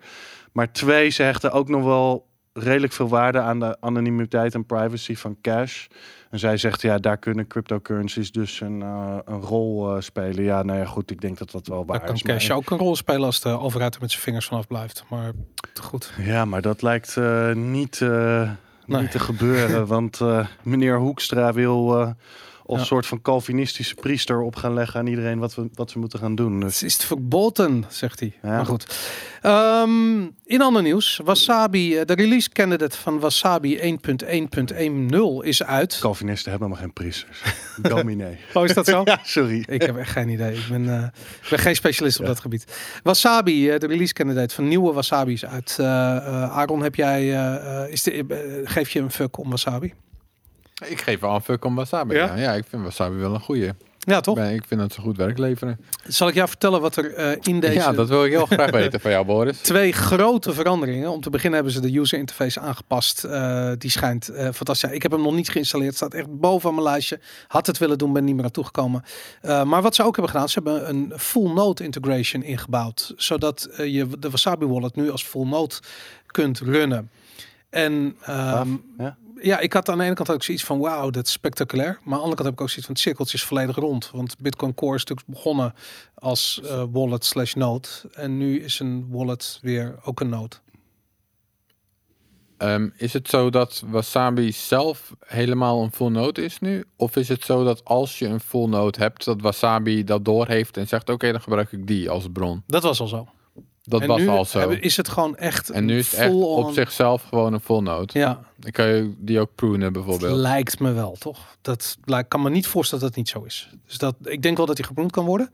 Maar 0.51 0.71
twee, 0.71 1.09
ze 1.09 1.23
hechten 1.23 1.51
ook 1.51 1.69
nog 1.69 1.83
wel 1.83 2.27
redelijk 2.53 2.93
veel 2.93 3.07
waarde 3.07 3.39
aan 3.39 3.59
de 3.59 3.77
anonimiteit 3.81 4.53
en 4.53 4.65
privacy 4.65 5.15
van 5.15 5.37
cash. 5.41 5.85
En 6.29 6.39
zij 6.39 6.57
zegt, 6.57 6.81
ja, 6.81 6.97
daar 6.97 7.17
kunnen 7.17 7.47
cryptocurrencies 7.47 8.31
dus 8.31 8.61
een, 8.61 8.81
eh, 8.81 9.17
een 9.25 9.41
rol 9.41 9.95
eh, 9.95 10.01
spelen. 10.01 10.43
Ja, 10.43 10.63
nou 10.63 10.79
ja, 10.79 10.85
goed, 10.85 11.11
ik 11.11 11.21
denk 11.21 11.37
dat 11.37 11.51
dat 11.51 11.67
wel 11.67 11.85
waar 11.85 11.97
Daar 11.97 12.05
kan 12.05 12.15
is. 12.15 12.23
maar- 12.23 12.35
cash 12.35 12.49
ook 12.49 12.69
een 12.69 12.77
rol 12.77 12.95
spelen 12.95 13.25
als 13.25 13.41
de 13.41 13.59
overheid 13.59 13.95
er 13.95 14.01
met 14.01 14.11
zijn 14.11 14.23
vingers 14.23 14.45
vanaf 14.45 14.67
blijft. 14.67 15.03
Maar 15.09 15.31
goed. 15.81 16.13
Ja, 16.17 16.45
maar 16.45 16.61
dat 16.61 16.81
lijkt 16.81 17.15
niet, 17.53 17.99
Nee. 18.85 19.01
niet 19.01 19.11
te 19.11 19.19
gebeuren. 19.19 19.87
want 19.95 20.21
meneer 20.63 20.97
Hoekstra 20.97 21.53
wil 21.53 22.15
als 22.65 22.79
Ja. 22.79 22.85
soort 22.85 23.05
van 23.05 23.21
Calvinistische 23.21 23.95
priester 23.95 24.41
op 24.41 24.55
gaan 24.55 24.73
leggen 24.73 24.99
aan 24.99 25.07
iedereen 25.07 25.39
wat, 25.39 25.55
we, 25.55 25.69
wat 25.73 25.91
ze 25.91 25.99
moeten 25.99 26.19
gaan 26.19 26.35
doen. 26.35 26.59
Dus 26.59 26.79
Het 26.79 26.89
is 26.89 26.95
verboden, 26.95 27.85
zegt 27.89 28.19
hij. 28.19 28.33
Ja. 28.41 28.49
Maar 28.49 28.65
goed. 28.65 28.97
Ehm, 29.41 30.21
in 30.45 30.61
ander 30.61 30.81
nieuws. 30.81 31.19
Wasabi, 31.23 31.97
eh, 31.97 32.05
de 32.05 32.13
release 32.13 32.49
candidate 32.49 32.97
van 32.97 33.19
Wasabi 33.19 33.79
1.1.10 33.79 35.43
is 35.43 35.63
uit. 35.63 35.97
Calvinisten 35.99 36.51
hebben 36.51 36.69
maar 36.69 36.77
geen 36.77 36.93
priesters. 36.93 37.41
Dominee. 37.81 38.37
Oh, 38.53 38.65
is 38.65 38.73
dat 38.73 38.85
zo? 38.85 39.01
ja, 39.05 39.19
sorry. 39.23 39.63
Ik 39.67 39.81
heb 39.81 39.97
echt 39.97 40.11
geen 40.11 40.29
idee. 40.29 40.53
Ik 40.57 40.67
ben, 40.69 40.89
eh, 40.97 41.03
ik 41.43 41.49
ben 41.49 41.59
geen 41.59 41.75
specialist 41.75 42.19
op 42.19 42.25
dat 42.25 42.39
gebied. 42.39 42.65
Wasabi, 43.03 43.69
eh, 43.69 43.79
de 43.79 43.87
release 43.87 44.13
candidate 44.13 44.55
van 44.55 44.67
nieuwe 44.67 44.93
Wasabi 44.93 45.33
is 45.33 45.45
uit. 45.45 45.77
Aaron, 45.79 46.81
heb 46.83 46.95
jij, 46.95 47.27
is 47.89 48.03
de, 48.03 48.61
geef 48.63 48.89
je 48.89 48.99
een 48.99 49.11
fuck 49.11 49.37
om 49.37 49.49
Wasabi? 49.49 49.93
Ik 50.83 51.01
geef 51.01 51.19
wel 51.19 51.35
een 51.35 51.41
fuck 51.41 51.65
om 51.65 51.75
wasabi. 51.75 52.15
Ja? 52.15 52.25
Ja, 52.25 52.35
ja 52.35 52.53
ik 52.53 52.65
vind 52.69 52.83
wasabi 52.83 53.15
wel 53.15 53.33
een 53.33 53.39
goeie. 53.39 53.71
Ja, 53.99 54.19
toch? 54.19 54.39
Ik 54.39 54.63
vind 54.67 54.79
dat 54.79 54.93
ze 54.93 55.01
goed 55.01 55.17
werk 55.17 55.37
leveren. 55.37 55.79
Zal 56.07 56.27
ik 56.27 56.33
jou 56.33 56.47
vertellen 56.47 56.81
wat 56.81 56.95
er 56.95 57.13
eh, 57.13 57.37
in 57.41 57.59
deze... 57.59 57.73
Ja, 57.73 57.91
dat 57.91 58.09
wil 58.09 58.25
ik 58.25 58.31
heel 58.31 58.45
graag 58.45 58.71
weten 58.81 58.99
van 58.99 59.11
jou, 59.11 59.25
Boris. 59.25 59.57
Twee 59.57 59.93
grote 59.93 60.53
veranderingen. 60.53 61.11
Om 61.11 61.21
te 61.21 61.29
beginnen 61.29 61.55
hebben 61.55 61.73
ze 61.73 61.81
de 61.81 61.99
user 61.99 62.19
interface 62.19 62.59
aangepast. 62.59 63.23
Eh, 63.23 63.71
die 63.77 63.89
schijnt 63.89 64.29
eh, 64.29 64.49
fantastisch. 64.53 64.91
Ik 64.91 65.01
heb 65.01 65.11
hem 65.11 65.21
nog 65.21 65.33
niet 65.33 65.49
geïnstalleerd. 65.49 65.95
Staat 65.95 66.13
echt 66.13 66.39
boven 66.39 66.69
aan 66.69 66.75
mijn 66.75 66.87
lijstje. 66.87 67.19
Had 67.47 67.67
het 67.67 67.77
willen 67.77 67.97
doen, 67.97 68.13
ben 68.13 68.23
niet 68.23 68.35
meer 68.35 68.43
aan 68.43 68.51
toegekomen. 68.51 69.03
Eh, 69.41 69.63
maar 69.63 69.81
wat 69.81 69.95
ze 69.95 70.03
ook 70.03 70.15
hebben 70.15 70.31
gedaan, 70.31 70.49
ze 70.49 70.61
hebben 70.63 70.89
een 70.89 71.13
full 71.17 71.53
node 71.53 71.83
integration 71.83 72.43
ingebouwd. 72.43 73.13
Zodat 73.15 73.69
je 73.77 74.07
de 74.19 74.29
Wasabi 74.29 74.65
wallet 74.65 74.95
nu 74.95 75.11
als 75.11 75.23
full 75.23 75.47
node 75.47 75.75
kunt 76.27 76.59
runnen. 76.59 77.09
En 77.69 78.15
ehm, 78.21 78.69
ja. 78.97 79.17
Ja, 79.41 79.59
ik 79.59 79.73
had 79.73 79.89
aan 79.89 79.97
de 79.97 80.03
ene 80.03 80.13
kant 80.13 80.31
ook 80.31 80.43
zoiets 80.43 80.63
van 80.63 80.79
wauw, 80.79 81.09
dat 81.09 81.25
is 81.25 81.31
spectaculair. 81.31 81.87
Maar 81.87 81.99
aan 82.03 82.09
de 82.09 82.15
andere 82.15 82.35
kant 82.35 82.47
heb 82.47 82.53
ik 82.53 82.61
ook 82.61 82.69
zoiets 82.69 82.85
van 82.85 82.95
het 82.95 83.03
cirkeltje 83.03 83.37
is 83.37 83.43
volledig 83.43 83.75
rond. 83.75 84.09
Want 84.13 84.37
Bitcoin 84.39 84.73
Core 84.73 84.95
is 84.95 85.03
natuurlijk 85.03 85.27
begonnen 85.27 85.73
als 86.13 86.61
eh, 86.63 86.83
wallet 86.91 87.25
slash 87.25 87.53
node. 87.53 87.87
En 88.13 88.37
nu 88.37 88.59
is 88.59 88.79
een 88.79 89.07
wallet 89.09 89.59
weer 89.61 89.95
ook 90.03 90.19
een 90.19 90.29
node. 90.29 90.55
Ehm, 92.57 92.89
is 92.97 93.13
het 93.13 93.29
zo 93.29 93.49
dat 93.49 93.83
wasabi 93.85 94.51
zelf 94.51 95.15
helemaal 95.25 95.83
een 95.83 95.91
full 95.91 96.09
node 96.09 96.43
is 96.43 96.59
nu? 96.59 96.83
Of 96.95 97.15
is 97.15 97.27
het 97.27 97.43
zo 97.43 97.63
dat 97.63 97.85
als 97.85 98.19
je 98.19 98.27
een 98.27 98.39
full 98.39 98.67
node 98.67 98.99
hebt, 98.99 99.25
dat 99.25 99.41
wasabi 99.41 100.03
dat 100.03 100.25
doorheeft 100.25 100.77
en 100.77 100.87
zegt: 100.87 101.09
Oké, 101.09 101.31
dan 101.31 101.41
gebruik 101.41 101.71
ik 101.71 101.87
die 101.87 102.09
als 102.09 102.25
bron? 102.33 102.63
Dat 102.67 102.83
was 102.83 102.99
al 102.99 103.07
zo. 103.07 103.27
Dat 103.83 104.01
en 104.01 104.07
was 104.07 104.27
al 104.27 104.45
zo. 104.45 104.69
is 104.69 104.97
het 104.97 105.09
gewoon 105.09 105.37
echt 105.37 105.69
En 105.69 105.85
nu 105.85 105.97
is 105.97 106.11
het 106.11 106.19
echt 106.19 106.33
op 106.33 106.71
zichzelf 106.71 107.23
gewoon 107.23 107.53
een 107.53 107.59
full 107.59 107.81
node. 107.81 108.19
Ja, 108.19 108.39
Dan 108.65 108.73
kan 108.73 108.87
je 108.87 109.13
die 109.17 109.39
ook 109.39 109.55
prunen 109.55 109.81
het 109.81 109.93
bijvoorbeeld. 109.93 110.37
lijkt 110.37 110.79
me 110.79 110.91
wel, 110.91 111.15
toch? 111.19 111.57
Dat 111.61 111.97
lijkt, 112.05 112.29
kan 112.29 112.41
me 112.41 112.49
niet 112.49 112.67
voorstellen 112.67 113.03
dat 113.03 113.15
het 113.15 113.23
niet 113.23 113.29
zo 113.29 113.43
is. 113.43 113.69
Dus 113.87 113.97
dat, 113.97 114.15
ik 114.23 114.41
denk 114.41 114.57
wel 114.57 114.65
dat 114.65 114.77
hij 114.77 114.87
gebloemd 114.87 115.11
kan 115.11 115.25
worden. 115.25 115.49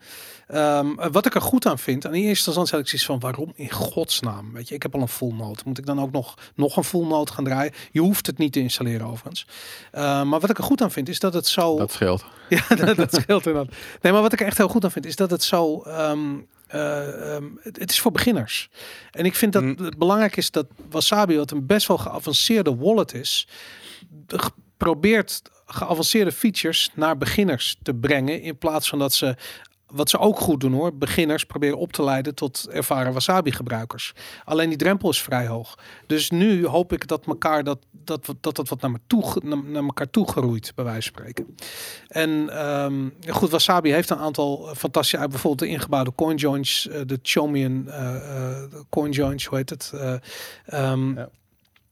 Ehm, 0.47 1.11
wat 1.11 1.25
ik 1.25 1.35
er 1.35 1.41
goed 1.41 1.65
aan 1.65 1.79
vind, 1.79 2.05
aan 2.05 2.11
die 2.11 2.23
eerste 2.23 2.45
instantie 2.45 2.75
had 2.75 2.81
ik 2.83 2.87
zoiets 2.87 3.07
van, 3.07 3.19
waarom 3.19 3.51
in 3.55 3.71
godsnaam? 3.71 4.53
Weet 4.53 4.69
je, 4.69 4.75
ik 4.75 4.81
heb 4.81 4.95
al 4.95 5.01
een 5.01 5.07
full 5.07 5.33
node. 5.33 5.61
Moet 5.65 5.77
ik 5.77 5.85
dan 5.85 6.01
ook 6.01 6.11
nog, 6.11 6.37
nog 6.55 6.77
een 6.77 6.83
full 6.83 7.05
node 7.07 7.31
gaan 7.31 7.43
draaien? 7.43 7.73
Je 7.91 7.99
hoeft 7.99 8.27
het 8.27 8.37
niet 8.37 8.53
te 8.53 8.59
installeren 8.59 9.07
overigens. 9.07 9.47
Ehm, 9.91 10.29
maar 10.29 10.39
wat 10.39 10.49
ik 10.49 10.57
er 10.57 10.63
goed 10.63 10.81
aan 10.81 10.91
vind, 10.91 11.09
is 11.09 11.19
dat 11.19 11.33
het 11.33 11.47
zo... 11.47 11.77
Dat 11.77 11.91
scheelt. 11.91 12.25
Ja, 12.49 12.75
dat, 12.75 12.95
dat 12.95 13.13
scheelt 13.13 13.45
inderdaad. 13.45 13.75
Nee, 14.01 14.11
maar 14.11 14.21
wat 14.21 14.33
ik 14.33 14.39
er 14.39 14.45
echt 14.45 14.57
heel 14.57 14.67
goed 14.67 14.83
aan 14.83 14.91
vind, 14.91 15.05
is 15.05 15.15
dat 15.15 15.31
het 15.31 15.43
zo... 15.43 15.81
ehm, 15.81 16.19
eh, 16.71 17.35
ehm, 17.35 17.45
het, 17.61 17.79
het 17.79 17.91
is 17.91 17.99
voor 17.99 18.11
beginners. 18.11 18.69
En 19.11 19.25
ik 19.25 19.35
vind 19.35 19.53
dat 19.53 19.63
Mm. 19.63 19.75
het 19.77 19.97
belangrijk 19.97 20.37
is 20.37 20.51
dat 20.51 20.67
Wasabi, 20.89 21.37
wat 21.37 21.51
een 21.51 21.65
best 21.65 21.87
wel 21.87 21.97
geavanceerde 21.97 22.75
wallet 22.75 23.13
is, 23.13 23.47
probeert 24.77 25.41
geavanceerde 25.65 26.31
features 26.31 26.89
naar 26.95 27.17
beginners 27.17 27.77
te 27.83 27.93
brengen. 27.93 28.41
In 28.41 28.57
plaats 28.57 28.89
van 28.89 28.99
dat 28.99 29.13
ze, 29.13 29.35
wat 29.91 30.09
ze 30.09 30.17
ook 30.17 30.39
goed 30.39 30.59
doen 30.59 30.73
hoor, 30.73 30.95
beginners 30.95 31.45
proberen 31.45 31.77
op 31.77 31.93
te 31.93 32.03
leiden 32.03 32.35
tot 32.35 32.67
ervaren 32.69 33.13
Wasabi 33.13 33.51
gebruikers. 33.51 34.13
Alleen 34.43 34.69
die 34.69 34.77
drempel 34.77 35.09
is 35.09 35.21
vrij 35.21 35.47
hoog. 35.47 35.77
Dus 36.07 36.29
nu 36.29 36.65
hoop 36.65 36.93
ik 36.93 37.07
dat 37.07 37.25
elkaar 37.25 37.63
dat, 37.63 37.79
dat, 37.91 38.25
dat, 38.39 38.55
dat 38.55 38.69
wat 38.69 38.81
naar, 38.81 38.91
me 38.91 38.99
toe, 39.07 39.23
naar, 39.43 39.63
naar 39.63 39.83
elkaar 39.83 40.09
toe 40.09 40.27
groeit, 40.27 40.71
bij 40.75 40.85
wijze 40.85 41.11
van 41.11 41.21
spreken. 41.21 41.55
En 42.07 42.49
ehm, 42.49 43.09
goed, 43.27 43.49
Wasabi 43.49 43.91
heeft 43.91 44.09
een 44.09 44.17
aantal 44.17 44.69
eh, 44.69 44.75
fantastische, 44.75 45.17
uit 45.17 45.29
bijvoorbeeld 45.29 45.69
de 45.69 45.75
ingebouwde 45.75 46.15
coin 46.15 46.35
joins, 46.35 46.87
eh, 46.87 47.01
de 47.05 47.19
Chomian 47.21 47.89
eh 47.89 48.31
eh, 48.41 48.63
coin 48.89 49.11
joins, 49.11 49.45
hoe 49.45 49.57
heet 49.57 49.69
het? 49.69 49.91
Eh, 49.93 50.13
ehm. 50.65 51.25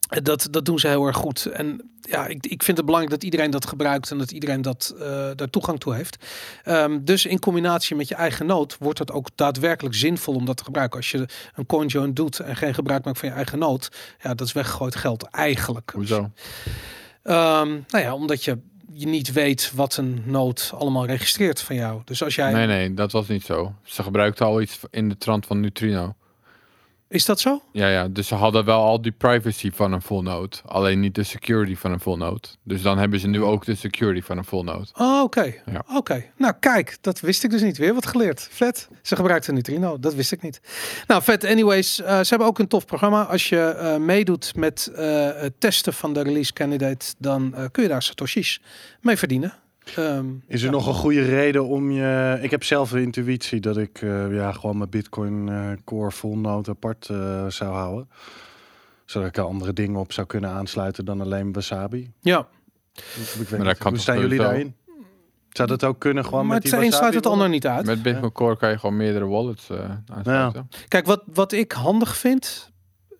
Dat, 0.10 0.48
dat 0.52 0.66
doen 0.66 0.80
ze 0.80 0.88
heel 0.88 1.06
erg 1.06 1.18
goed. 1.18 1.46
En 1.46 1.90
ja, 2.02 2.28
ik, 2.28 2.46
ik 2.46 2.64
vind 2.64 2.78
het 2.78 2.86
belangrijk 2.86 3.20
dat 3.20 3.24
iedereen 3.24 3.52
dat 3.52 3.68
gebruikt 3.68 4.12
en 4.12 4.18
dat 4.18 4.32
iedereen 4.32 4.62
dat, 4.62 4.96
eh, 5.00 5.30
daar 5.36 5.50
toegang 5.50 5.80
toe 5.80 5.96
heeft. 5.96 6.26
Ehm, 6.64 7.00
dus 7.04 7.26
in 7.26 7.40
combinatie 7.40 7.96
met 7.96 8.08
je 8.08 8.16
eigen 8.16 8.46
nood 8.46 8.78
wordt 8.80 9.00
het 9.00 9.12
ook 9.12 9.30
daadwerkelijk 9.36 9.96
zinvol 9.96 10.36
om 10.36 10.46
dat 10.46 10.58
te 10.58 10.64
gebruiken. 10.64 10.98
Als 10.98 11.12
je 11.12 11.26
een 11.56 11.66
coin 11.66 11.88
join 11.88 12.14
doet 12.14 12.40
en 12.40 12.56
geen 12.56 12.74
gebruik 12.74 13.06
maakt 13.06 13.20
van 13.20 13.30
je 13.30 13.36
eigen 13.36 13.60
nood, 13.60 13.92
ja, 14.22 14.34
dat 14.34 14.48
is 14.48 14.54
weggegooid 14.54 14.96
geld 14.96 15.24
eigenlijk. 15.24 15.92
Hoezo? 15.96 16.32
Ehm, 17.24 17.70
nou 17.88 18.04
ja, 18.04 18.14
omdat 18.14 18.44
je, 18.44 18.58
je 18.94 19.08
niet 19.08 19.32
weet 19.32 19.72
wat 19.76 19.98
een 19.98 20.22
nood 20.26 20.72
allemaal 20.76 21.06
registreert 21.06 21.62
van 21.62 21.76
jou. 21.76 22.02
Dus 22.06 22.24
als 22.24 22.36
jij... 22.36 22.54
Nee, 22.54 22.68
nee, 22.68 22.94
dat 22.94 23.12
was 23.12 23.28
niet 23.28 23.44
zo. 23.44 23.74
Ze 23.84 24.04
gebruikten 24.04 24.46
al 24.46 24.62
iets 24.62 24.80
in 24.90 25.10
de 25.10 25.18
trant 25.18 25.46
van 25.46 25.60
Neutrino. 25.60 26.16
Is 27.10 27.26
dat 27.26 27.40
zo? 27.40 27.62
Ja, 27.72 27.88
ja, 27.88 28.08
dus 28.08 28.28
ze 28.28 28.36
hadden 28.36 28.66
wel 28.66 28.84
al 28.84 29.02
die 29.02 29.12
privacy 29.12 29.72
van 29.72 29.92
een 29.92 30.02
full 30.02 30.22
node. 30.22 30.58
Alleen 30.66 31.00
niet 31.00 31.16
de 31.16 31.24
security 31.24 31.76
van 31.76 31.92
een 31.92 32.00
full 32.00 32.18
node. 32.18 32.48
Dus 32.64 32.82
dan 32.82 32.98
hebben 32.98 33.20
ze 33.20 33.28
nu 33.28 33.44
ook 33.44 33.66
de 33.66 33.76
security 33.76 34.22
van 34.22 34.38
een 34.38 34.46
full 34.46 34.64
node. 34.64 34.88
Oh, 34.94 35.22
oké. 35.24 35.54
Ja. 35.66 35.84
Oké. 35.96 36.26
Nou, 36.38 36.54
kijk, 36.60 36.98
dat 37.02 37.20
wist 37.20 37.44
ik 37.44 37.50
dus 37.50 37.62
niet. 37.62 37.78
Weer 37.78 37.94
wat 37.94 38.06
geleerd. 38.06 38.48
Vet. 38.52 38.90
Ze 39.02 39.16
gebruikten 39.16 39.54
Neutrino. 39.54 40.00
Dat 40.00 40.14
wist 40.14 40.32
ik 40.32 40.42
niet. 40.42 40.62
Nou, 41.08 41.24
vet. 41.24 41.46
Anyways, 41.46 42.02
eh, 42.02 42.20
ze 42.20 42.30
hebben 42.30 42.48
ook 42.48 42.60
een 42.60 42.68
tof 42.68 42.86
programma. 42.86 43.24
Als 43.24 43.50
je 43.50 43.60
eh, 43.60 43.98
meedoet 43.98 44.56
met 44.56 44.92
eh, 44.96 45.30
het 45.36 45.54
testen 45.60 45.94
van 45.94 46.14
de 46.14 46.22
release 46.22 46.54
candidate, 46.54 47.06
dan 47.18 47.70
kun 47.72 47.84
je 47.84 47.90
daar 47.90 48.04
satoshis 48.04 48.62
mee 49.02 49.18
verdienen. 49.18 49.54
Ehm, 49.96 50.26
Is 50.48 50.60
er 50.62 50.66
ja. 50.66 50.72
nog 50.72 50.88
een 50.88 50.94
goede 50.94 51.22
reden 51.26 51.66
om 51.66 51.92
je... 51.92 52.40
Ik 52.42 52.52
heb 52.52 52.64
zelf 52.64 52.90
de 52.92 53.02
intuïtie 53.02 53.60
dat 53.60 53.78
ik 53.78 54.02
eh, 54.02 54.34
ja, 54.34 54.52
gewoon 54.52 54.78
mijn 54.78 54.90
Bitcoin 54.90 55.50
eh, 55.50 55.72
Core 55.86 56.12
full 56.12 56.36
node 56.36 56.70
apart 56.72 57.10
eh, 57.10 57.46
zou 57.48 57.74
houden. 57.74 58.10
Zodat 59.06 59.28
ik 59.28 59.38
er 59.38 59.44
andere 59.44 59.74
dingen 59.74 60.00
op 60.00 60.14
zou 60.14 60.28
kunnen 60.28 60.50
aansluiten 60.50 61.06
dan 61.06 61.22
alleen 61.22 61.54
Wasabi. 61.54 62.12
Ja, 62.22 62.48
Ik 62.94 63.04
weet 63.50 63.50
dat 63.50 63.60
niet. 63.60 63.78
kan 63.78 63.92
Hoe 63.92 64.02
staan 64.02 64.20
jullie 64.20 64.40
daarin? 64.40 64.76
Zou 65.50 65.68
dat 65.68 65.84
ook 65.84 66.00
kunnen 66.00 66.26
gewoon 66.26 66.46
maar 66.46 66.54
met 66.54 66.64
het 66.64 66.72
die 66.80 66.86
een 66.86 66.92
sluit 66.94 67.14
het 67.14 67.26
ander 67.26 67.50
niet 67.50 67.68
uit. 67.68 67.86
Met 67.86 68.02
Bitcoin 68.02 68.32
Core 68.32 68.58
kan 68.58 68.70
je 68.70 68.78
gewoon 68.80 68.98
meerdere 68.98 69.26
wallets 69.26 69.70
eh 69.70 69.90
aansluiten. 70.14 70.70
Kijk, 70.88 71.06
wat, 71.06 71.24
wat 71.34 71.52
ik 71.52 71.72
handig 71.72 72.18
vind. 72.18 72.72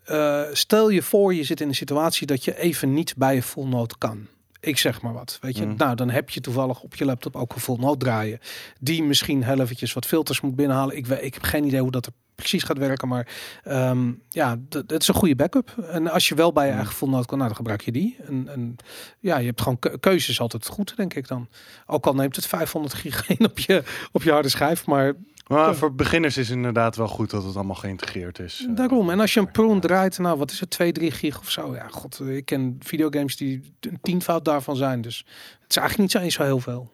eh, 0.04 0.42
stel 0.52 0.88
je 0.88 1.02
voor, 1.02 1.34
je 1.34 1.44
zit 1.44 1.60
in 1.60 1.68
een 1.68 1.74
situatie 1.74 2.26
dat 2.26 2.44
je 2.44 2.56
even 2.58 2.92
niet 2.94 3.14
bij 3.16 3.34
je 3.34 3.42
full 3.42 3.64
node 3.66 3.94
kan. 3.98 4.26
Ik 4.60 4.78
zeg 4.78 5.02
maar 5.02 5.12
wat, 5.12 5.38
weet 5.40 5.56
je. 5.56 5.66
Mm. 5.66 5.74
Nou, 5.76 5.94
dan 5.96 6.10
heb 6.10 6.30
je 6.30 6.40
toevallig 6.40 6.80
op 6.82 6.94
je 6.94 7.04
laptop 7.04 7.36
ook 7.36 7.54
een 7.54 7.60
full 7.60 7.96
draaien. 7.96 8.38
Die 8.80 9.02
misschien 9.02 9.42
heel 9.44 9.60
eventjes 9.60 9.92
wat 9.92 10.06
filters 10.06 10.40
moet 10.40 10.56
binnenhalen. 10.56 10.96
Ik, 10.96 11.06
weet, 11.06 11.22
ik 11.22 11.34
heb 11.34 11.42
geen 11.42 11.64
idee 11.64 11.80
hoe 11.80 11.90
dat 11.90 12.06
er 12.06 12.12
precies 12.34 12.62
gaat 12.62 12.78
werken. 12.78 13.08
Maar 13.08 13.28
ehm, 13.64 14.12
ja, 14.28 14.56
d- 14.68 14.74
het 14.74 15.00
is 15.02 15.08
een 15.08 15.14
goede 15.14 15.34
backup. 15.36 15.78
En 15.90 16.08
als 16.10 16.28
je 16.28 16.34
wel 16.34 16.52
bij 16.52 16.64
je 16.64 16.70
Mm. 16.70 16.76
eigen 16.78 16.94
full 16.94 17.10
kan, 17.10 17.24
nou, 17.38 17.46
dan 17.48 17.56
gebruik 17.56 17.80
je 17.80 17.92
die. 17.92 18.16
En, 18.26 18.48
en 18.48 18.76
ja, 19.18 19.38
je 19.38 19.46
hebt 19.46 19.60
gewoon 19.60 19.78
keu- 19.78 19.96
keuzes 19.98 20.40
altijd 20.40 20.66
goed, 20.66 20.96
denk 20.96 21.14
ik 21.14 21.28
dan. 21.28 21.48
Ook 21.86 22.06
al 22.06 22.14
neemt 22.14 22.36
het 22.36 22.46
500 22.46 22.94
gig 22.94 23.28
in 23.38 23.44
op 23.44 23.58
je, 23.58 23.82
op 24.12 24.22
je 24.22 24.30
harde 24.32 24.48
schijf. 24.48 24.86
Maar 24.86 25.12
Maar 25.58 25.74
voor 25.74 25.94
beginners 25.94 26.36
is 26.36 26.48
het 26.48 26.56
inderdaad 26.56 26.96
wel 26.96 27.08
goed 27.08 27.30
dat 27.30 27.44
het 27.44 27.56
allemaal 27.56 27.74
geïntegreerd 27.74 28.38
is. 28.38 28.66
Eh, 28.68 28.76
Daarom. 28.76 29.10
En 29.10 29.20
als 29.20 29.34
je 29.34 29.40
een 29.40 29.50
Prune 29.50 29.80
draait, 29.80 30.18
nou 30.18 30.38
wat 30.38 30.50
is 30.50 30.60
het, 30.60 30.70
2, 30.70 30.92
3 30.92 31.10
gig 31.10 31.38
of 31.38 31.50
zo. 31.50 31.74
Ja, 31.74 31.86
god, 31.88 32.20
ik 32.20 32.44
ken 32.44 32.76
videogames 32.80 33.36
die 33.36 33.74
een 33.80 33.98
tienvoud 34.02 34.44
daarvan 34.44 34.76
zijn. 34.76 35.00
Dus 35.00 35.18
het 35.60 35.70
is 35.70 35.76
eigenlijk 35.76 35.98
niet 35.98 36.10
zo 36.10 36.18
eens 36.18 36.34
zo 36.34 36.42
heel 36.42 36.60
veel. 36.60 36.90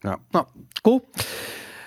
Ja. 0.00 0.18
Nou, 0.30 0.46
cool. 0.82 1.08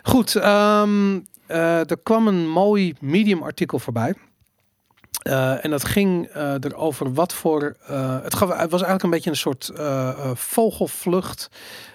Goed, 0.03 0.35
ehm, 0.35 1.19
eh, 1.45 1.89
er 1.89 1.99
kwam 2.03 2.27
een 2.27 2.49
mooi 2.49 2.93
Medium 2.99 3.43
artikel 3.43 3.79
voorbij. 3.79 4.13
Eh, 5.23 5.65
en 5.65 5.69
dat 5.69 5.85
ging 5.85 6.27
eh, 6.27 6.53
erover 6.59 7.13
wat 7.13 7.33
voor. 7.33 7.75
het, 8.23 8.35
gaf, 8.35 8.49
het 8.49 8.71
was 8.71 8.81
eigenlijk 8.81 9.03
een 9.03 9.09
beetje 9.09 9.29
een 9.29 9.35
soort 9.35 9.71
vogelvlucht 10.33 11.49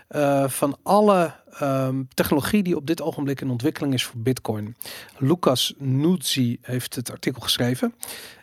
eh, 0.09 0.49
van 0.49 0.77
alle 0.83 1.33
ehm, 1.59 2.03
technologie 2.15 2.63
die 2.63 2.77
op 2.77 2.87
dit 2.87 3.03
ogenblik 3.03 3.41
in 3.41 3.51
ontwikkeling 3.51 3.95
is 3.95 4.05
voor 4.05 4.21
Bitcoin. 4.21 4.77
Lucas 5.19 5.75
Nuzzi 5.79 6.59
heeft 6.63 6.95
het 6.95 7.11
artikel 7.11 7.41
geschreven. 7.41 7.95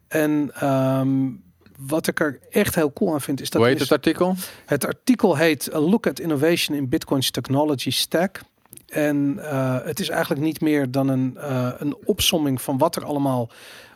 En 0.08 0.52
ehm, 0.54 1.30
wat 1.78 2.08
ik 2.08 2.20
er 2.20 2.40
echt 2.50 2.76
heel 2.76 2.94
cool 2.94 3.14
aan 3.14 3.22
vind 3.22 3.42
is 3.42 3.50
dat 3.50 3.62
Hoe 3.62 3.70
heet 3.70 3.80
is- 3.82 3.90
het 3.90 3.98
artikel? 3.98 4.36
het 4.66 4.86
artikel 4.86 5.36
heet 5.38 5.74
A 5.74 5.80
Look 5.80 6.08
at 6.08 6.20
Innovation 6.20 6.78
in 6.78 6.90
Bitcoin's 6.90 7.32
Technology 7.32 7.90
Stack. 7.92 8.42
En 8.86 9.40
eh, 9.40 9.78
het 9.84 10.00
is 10.00 10.10
eigenlijk 10.10 10.42
niet 10.42 10.62
meer 10.62 10.92
dan 10.92 11.08
een, 11.08 11.38
eh, 11.38 11.70
een 11.78 11.96
opsomming 12.06 12.62
van 12.62 12.78
wat 12.78 12.96
er 12.96 13.06
allemaal 13.06 13.50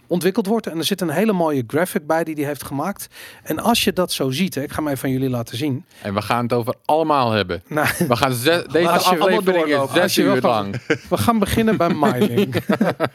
ontwikkeld 0.09 0.45
wordt. 0.47 0.67
En 0.67 0.77
er 0.77 0.83
zit 0.83 1.01
een 1.01 1.09
hele 1.09 1.33
mooie 1.33 1.63
graphic 1.67 2.07
bij 2.07 2.23
die 2.23 2.35
hij 2.35 2.45
heeft 2.45 2.63
gemaakt. 2.63 3.07
En 3.43 3.59
als 3.59 3.83
je 3.83 3.93
dat 3.93 4.11
zo 4.11 4.29
ziet, 4.31 4.55
hè, 4.55 4.61
ik 4.61 4.71
ga 4.71 4.81
even 4.81 4.97
van 4.97 5.09
jullie 5.09 5.29
laten 5.29 5.57
zien. 5.57 5.85
En 6.01 6.13
we 6.13 6.21
gaan 6.21 6.43
het 6.43 6.53
over 6.53 6.73
allemaal 6.85 7.31
hebben. 7.31 7.63
Nou, 7.67 7.87
We 8.07 8.15
gaan 8.15 8.33
zes, 8.33 8.63
deze 8.71 8.89
aflevering 8.89 9.65
is 9.65 9.91
zes 9.93 10.17
uur 10.17 10.41
van- 10.41 10.49
lang. 10.49 10.81
we 11.09 11.17
gaan 11.17 11.39
beginnen 11.39 11.77
bij 11.77 11.93
mining. 11.93 12.55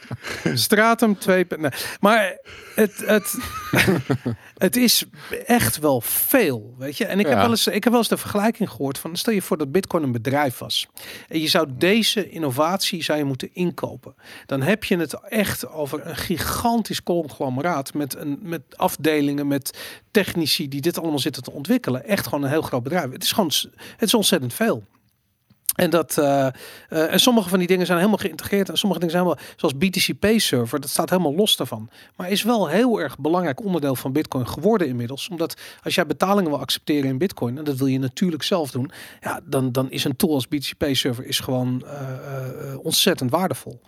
Stratum 0.54 1.18
2. 1.18 1.46
Nee. 1.56 1.70
Maar 2.00 2.38
het, 2.74 3.02
het, 3.06 3.34
het 4.56 4.76
is 4.76 5.04
echt 5.46 5.78
wel 5.78 6.00
veel, 6.00 6.74
weet 6.78 6.96
je. 6.96 7.04
En 7.06 7.18
ik, 7.20 7.26
heb 7.26 7.38
wel 7.38 7.50
eens, 7.50 7.66
ik 7.66 7.84
heb 7.84 7.92
wel 7.92 8.00
eens 8.00 8.10
de 8.10 8.16
vergelijking 8.16 8.70
gehoord 8.70 8.98
van... 8.98 9.16
stel 9.16 9.32
je 9.32 9.42
voor 9.42 9.56
dat 9.58 9.72
Bitcoin 9.72 10.02
een 10.02 10.12
bedrijf 10.12 10.58
was. 10.58 10.88
En 11.28 11.40
je 11.40 11.48
zou 11.48 11.68
deze 11.78 12.30
innovatie 12.30 13.02
zou 13.02 13.18
je 13.18 13.24
moeten 13.24 13.50
inkopen. 13.52 14.14
Dan 14.46 14.62
heb 14.62 14.84
je 14.84 14.96
het 14.96 15.14
echt 15.28 15.68
over 15.68 16.06
een 16.06 16.16
gigantisch 16.86 17.02
conglomeraat... 17.02 17.94
met, 17.94 18.16
een, 18.16 18.38
met 18.42 18.62
afdelingen, 18.76 19.46
met 19.46 19.78
technici 20.10 20.68
die 20.68 20.80
dit 20.80 20.98
allemaal 20.98 21.18
zitten 21.18 21.42
te 21.42 21.52
ontwikkelen. 21.52 22.04
Echt 22.04 22.24
gewoon 22.24 22.44
een 22.44 22.50
heel 22.50 22.62
groot 22.62 22.82
bedrijf. 22.82 23.12
Het 23.12 23.22
is 23.22 23.32
gewoon 23.32 23.52
het 23.96 24.02
is 24.02 24.14
ontzettend 24.14 24.54
veel. 24.54 24.82
En, 25.74 25.90
dat, 25.90 26.18
eh, 26.18 26.46
eh, 26.46 26.52
en 27.12 27.20
sommige 27.20 27.48
van 27.48 27.58
die 27.58 27.68
dingen 27.68 27.86
zijn 27.86 27.98
helemaal 27.98 28.18
geïntegreerd. 28.18 28.68
En 28.68 28.76
sommige 28.78 29.00
dingen 29.00 29.14
zijn 29.14 29.26
helemaal, 29.26 29.46
zoals 29.56 29.76
BTC-Pay-server, 29.76 30.80
dat 30.80 30.90
staat 30.90 31.10
helemaal 31.10 31.34
los 31.34 31.56
daarvan. 31.56 31.90
Maar 32.16 32.30
is 32.30 32.42
wel 32.42 32.68
heel 32.68 33.00
erg 33.00 33.18
belangrijk 33.18 33.64
onderdeel 33.64 33.96
van 33.96 34.12
Bitcoin 34.12 34.48
geworden 34.48 34.88
inmiddels. 34.88 35.28
Omdat 35.28 35.60
als 35.82 35.94
jij 35.94 36.06
betalingen 36.06 36.50
wil 36.50 36.60
accepteren 36.60 37.10
in 37.10 37.18
Bitcoin, 37.18 37.58
en 37.58 37.64
dat 37.64 37.76
wil 37.76 37.86
je 37.86 37.98
natuurlijk 37.98 38.42
zelf 38.42 38.70
doen, 38.70 38.90
ja, 39.20 39.40
dan, 39.44 39.72
dan 39.72 39.90
is 39.90 40.04
een 40.04 40.16
tool 40.16 40.34
als 40.34 40.48
BTC-Pay-server 40.48 41.26
is 41.26 41.38
gewoon 41.38 41.84
eh, 41.86 42.78
ontzettend 42.82 43.30
waardevol. 43.30 43.80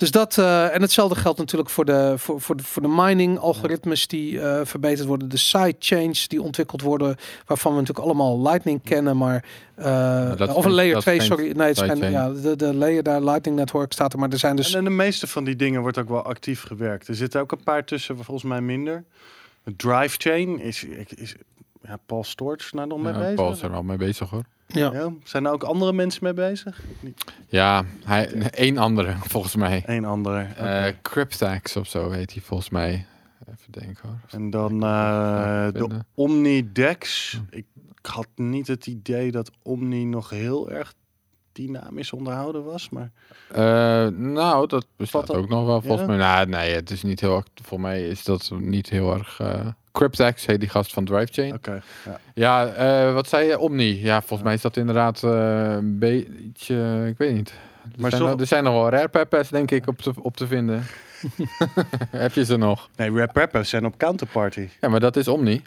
Dus 0.00 0.10
dat, 0.10 0.38
eh, 0.38 0.74
en 0.74 0.80
hetzelfde 0.80 1.14
geldt 1.14 1.38
natuurlijk 1.38 1.70
voor 1.70 1.84
de, 1.84 2.14
voor, 2.16 2.40
voor 2.40 2.56
de, 2.56 2.62
voor 2.62 2.82
de 2.82 2.88
mining-algoritmes 2.88 4.06
die 4.06 4.40
eh, 4.40 4.60
verbeterd 4.64 5.08
worden. 5.08 5.28
De 5.28 5.36
sidechains 5.36 6.28
die 6.28 6.42
ontwikkeld 6.42 6.82
worden, 6.82 7.16
waarvan 7.46 7.72
we 7.72 7.80
natuurlijk 7.80 8.06
allemaal 8.06 8.42
Lightning 8.42 8.82
kennen, 8.82 9.16
maar... 9.16 9.44
eh, 9.74 10.36
dat 10.36 10.48
is 10.48 10.54
of 10.54 10.64
een 10.64 10.70
layer 10.72 10.94
dat 10.94 10.98
is 10.98 11.04
2, 11.04 11.18
geen 11.18 11.26
sorry. 11.26 11.56
Nee, 11.56 11.68
het 11.68 11.76
is 11.76 11.82
geen, 11.82 11.96
sidechain. 11.96 12.34
ja, 12.34 12.42
de, 12.42 12.56
de 12.56 12.74
layer 12.74 13.02
daar, 13.02 13.22
Lightning 13.22 13.56
Network 13.56 13.92
staat 13.92 14.12
er, 14.12 14.18
maar 14.18 14.30
er 14.30 14.38
zijn 14.38 14.56
dus... 14.56 14.72
En 14.72 14.78
in 14.78 14.84
de 14.84 14.90
meeste 14.90 15.26
van 15.26 15.44
die 15.44 15.56
dingen 15.56 15.80
wordt 15.80 15.98
ook 15.98 16.08
wel 16.08 16.22
actief 16.22 16.62
gewerkt. 16.62 17.08
Er 17.08 17.14
zitten 17.14 17.40
ook 17.40 17.52
een 17.52 17.62
paar 17.64 17.84
tussen, 17.84 18.16
volgens 18.16 18.42
mij 18.42 18.60
minder. 18.60 19.04
Drive 19.76 20.16
Chain 20.18 20.60
is, 20.60 20.84
is 21.16 21.34
ja, 21.82 21.98
Paul 22.06 22.24
Storch 22.24 22.72
nou 22.72 22.88
nog 22.88 22.98
mee 23.02 23.12
Ja, 23.12 23.18
bezig. 23.18 23.34
Paul 23.34 23.52
is 23.52 23.62
er 23.62 23.72
al 23.72 23.82
mee 23.82 23.96
bezig 23.96 24.30
hoor. 24.30 24.44
ja. 24.66 24.92
Ja, 24.92 25.12
zijn 25.24 25.44
er 25.46 25.52
ook 25.52 25.62
andere 25.62 25.92
mensen 25.92 26.24
mee 26.24 26.34
bezig? 26.34 26.80
Ja, 27.48 27.84
hij, 28.04 28.50
één 28.50 28.78
andere 28.78 29.14
volgens 29.32 29.56
mij. 29.56 29.82
Eén 29.86 30.04
andere. 30.04 30.42
Eh 30.42 30.86
Cryptax 31.02 31.76
of 31.76 31.86
zo 31.88 32.10
heet 32.10 32.32
hij 32.32 32.42
volgens 32.42 32.70
mij. 32.70 33.06
Even 33.50 33.72
denken 33.72 34.08
hoor. 34.08 34.18
En 34.30 34.50
dan 34.50 34.72
eh, 34.82 35.66
de. 35.72 35.88
Omnidex. 36.14 37.38
Ik 37.50 37.64
had 38.02 38.28
niet 38.34 38.66
het 38.66 38.86
idee 38.86 39.30
dat 39.30 39.50
Omni 39.62 40.04
nog 40.04 40.30
heel 40.30 40.70
erg 40.70 40.94
dynamisch 41.52 42.12
onderhouden 42.12 42.64
was. 42.64 42.88
Maar 42.90 43.10
Eh, 43.48 44.06
nou, 44.16 44.66
dat 44.66 44.86
bestaat 44.96 45.34
ook 45.34 45.48
nog 45.48 45.66
wel 45.66 45.80
volgens 45.80 46.00
Ja? 46.00 46.06
mij. 46.06 46.16
Nou, 46.16 46.46
nee, 46.48 46.74
het 46.74 46.90
is 46.90 47.02
niet 47.02 47.20
heel 47.20 47.36
erg. 47.36 47.46
Voor 47.62 47.80
mij 47.80 48.08
is 48.08 48.24
dat 48.24 48.50
niet 48.58 48.88
heel 48.90 49.12
erg. 49.14 49.40
Cryptax 49.92 50.46
heet 50.46 50.60
die 50.60 50.68
gast 50.68 50.92
van 50.92 51.04
DriveChain. 51.04 51.54
oké. 51.54 51.82
ja. 52.04 52.20
Ja, 52.34 52.66
eh, 52.66 53.14
wat 53.14 53.28
zei 53.28 53.46
je? 53.48 53.58
Omni. 53.58 54.02
Ja, 54.04 54.18
volgens 54.20 54.42
mij 54.42 54.54
is 54.54 54.60
dat 54.62 54.76
inderdaad 54.76 55.22
eh, 55.22 55.70
een 55.72 55.98
beetje. 55.98 57.06
Ik 57.08 57.18
weet 57.18 57.34
niet. 57.34 57.48
Er, 57.48 58.00
Maar 58.00 58.10
zijn, 58.10 58.22
zo- 58.22 58.36
er 58.38 58.46
zijn 58.46 58.64
nog 58.64 58.72
wel 58.74 58.88
rare 58.90 59.08
peppers, 59.08 59.48
denk 59.48 59.70
ik, 59.70 59.86
op 59.86 59.98
te, 59.98 60.12
op 60.22 60.36
te 60.36 60.46
vinden. 60.46 60.82
Heb 62.10 62.32
je 62.32 62.44
ze 62.44 62.56
nog? 62.56 62.88
Nee, 62.96 63.10
Rap 63.10 63.36
Rappers 63.36 63.68
zijn 63.68 63.84
op 63.86 63.96
Counterparty. 63.98 64.68
Ja, 64.80 64.88
maar 64.88 65.00
dat 65.00 65.16
is 65.16 65.28
Omni. 65.28 65.62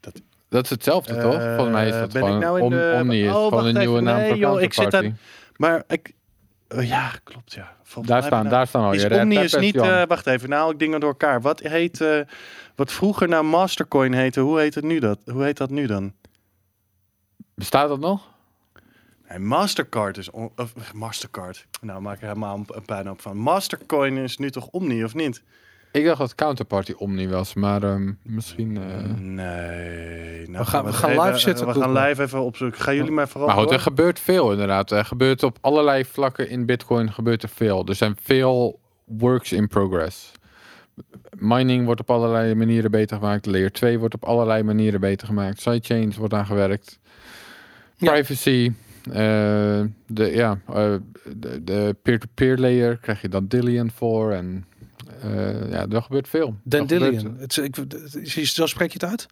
Dat- 0.00 0.20
Dat 0.48 0.64
is 0.64 0.70
hetzelfde, 0.70 1.16
toch? 1.16 1.34
Eh, 1.34 1.54
Volgens 1.54 1.74
mij 1.76 1.86
is 1.88 1.92
dat 1.94 2.12
ben 2.12 2.22
ik 2.26 2.38
nou 2.38 2.58
in 2.58 2.64
Om- 2.64 2.70
de- 2.70 2.96
Omni 3.00 3.24
is 3.24 3.32
Oh, 3.34 3.48
gewoon 3.48 3.66
een 3.66 3.74
nieuwe 3.78 4.00
naam 4.00 4.16
Nee, 4.16 4.28
voor 4.28 4.36
joh, 4.38 4.60
ik 4.60 4.72
zit 4.72 4.88
Counterparty. 4.88 5.16
Maar 5.56 5.82
ik... 5.88 6.12
oh, 6.68 6.82
ja, 6.82 7.10
klopt 7.24 7.52
ja. 7.52 7.72
Volgens 7.82 8.14
Daar 8.14 8.22
staan, 8.22 8.42
ben- 8.42 8.50
daar 8.50 8.66
staan 8.66 8.82
al 8.84 8.92
je 8.92 9.08
rare 9.08 9.22
Omni 9.22 9.34
is 9.38 9.50
peppers, 9.50 9.72
niet... 9.72 10.06
Wacht 10.08 10.26
even, 10.26 10.48
nou 10.48 10.72
ik 10.72 10.78
dingen 10.78 11.00
door 11.00 11.08
elkaar. 11.08 11.40
Wat 11.40 11.60
heet... 11.60 12.04
wat 12.80 12.92
vroeger 12.92 13.28
nou 13.28 13.44
Mastercoin 13.44 14.12
heette, 14.12 14.40
hoe 14.40 14.58
heet 14.60 14.74
het 14.74 14.84
nu 14.84 14.98
dat? 14.98 15.18
Hoe 15.24 15.42
heet 15.42 15.56
dat 15.56 15.70
nu 15.70 15.86
dan? 15.86 16.12
Bestaat 17.54 17.88
dat 17.88 18.00
nog? 18.00 18.28
Nee, 19.28 19.38
Mastercard 19.38 20.16
is... 20.16 20.30
on- 20.30 20.50
of, 20.56 20.72
Mastercard. 20.94 21.66
Nou, 21.80 22.00
maak 22.00 22.20
er 22.20 22.26
helemaal 22.26 22.56
een, 22.56 22.64
een 22.68 22.82
puinhoop 22.84 23.20
van. 23.20 23.36
Mastercoin 23.36 24.16
is 24.16 24.38
nu 24.38 24.50
toch 24.50 24.66
Omni, 24.66 25.04
of 25.04 25.14
niet? 25.14 25.42
Ik 25.92 26.04
dacht 26.04 26.18
dat 26.18 26.34
Counterparty 26.34 26.92
Omni 26.96 27.28
was, 27.28 27.54
maar 27.54 27.82
ehm, 27.82 28.12
misschien... 28.22 28.76
eh, 28.76 29.04
Nee. 29.18 30.48
Nou, 30.48 30.64
gaan- 30.64 30.84
we 30.84 30.92
gaan 30.92 31.10
even- 31.10 31.24
live 31.24 31.38
zitten 31.38 31.66
We 31.66 31.74
gaan 31.74 31.92
live 31.92 32.22
even 32.22 32.40
opzoeken. 32.40 32.80
Gaan 32.80 32.94
jullie 32.94 33.10
maar 33.10 33.28
vooral 33.28 33.46
Maar 33.48 33.56
goed, 33.58 33.64
door? 33.66 33.74
er 33.74 33.80
gebeurt 33.80 34.20
veel 34.20 34.52
inderdaad. 34.52 34.90
Er 34.90 35.04
gebeurt 35.04 35.42
op 35.42 35.58
allerlei 35.60 36.04
vlakken 36.04 36.48
in 36.48 36.66
Bitcoin 36.66 37.12
gebeurt 37.12 37.42
er 37.42 37.48
veel. 37.48 37.86
Er 37.86 37.94
zijn 37.94 38.16
veel 38.22 38.80
works 39.04 39.52
in 39.52 39.68
progress. 39.68 40.32
Mining 41.40 41.84
wordt 41.84 42.00
op 42.00 42.10
allerlei 42.10 42.54
manieren 42.54 42.90
beter 42.90 43.16
gemaakt. 43.16 43.46
Layer 43.46 43.72
2 43.72 43.98
wordt 43.98 44.14
op 44.14 44.24
allerlei 44.24 44.62
manieren 44.62 45.00
beter 45.00 45.26
gemaakt. 45.26 45.60
Sidechains 45.60 46.16
wordt 46.16 46.34
aan 46.34 46.46
gewerkt. 46.46 46.98
Ja. 47.96 48.10
Privacy. 48.12 48.72
eh, 49.04 49.12
de, 50.06 50.30
ja, 50.32 50.58
eh, 50.68 50.94
de, 51.36 51.64
de 51.64 51.96
peer-to-peer 52.02 52.56
layer 52.56 52.96
krijg 52.96 53.20
je 53.20 53.28
dan 53.28 53.46
Dillion 53.46 53.90
voor. 53.90 54.32
En 54.32 54.64
eh, 55.22 55.70
ja, 55.70 55.86
er 55.88 56.02
gebeurt 56.02 56.28
veel. 56.28 56.54
Dandelion. 56.62 57.36
Het, 57.38 57.58
is- 57.58 58.36
ik, 58.36 58.46
zo 58.46 58.66
spreek 58.66 58.92
je 58.92 58.98
het 59.00 59.10
uit? 59.10 59.26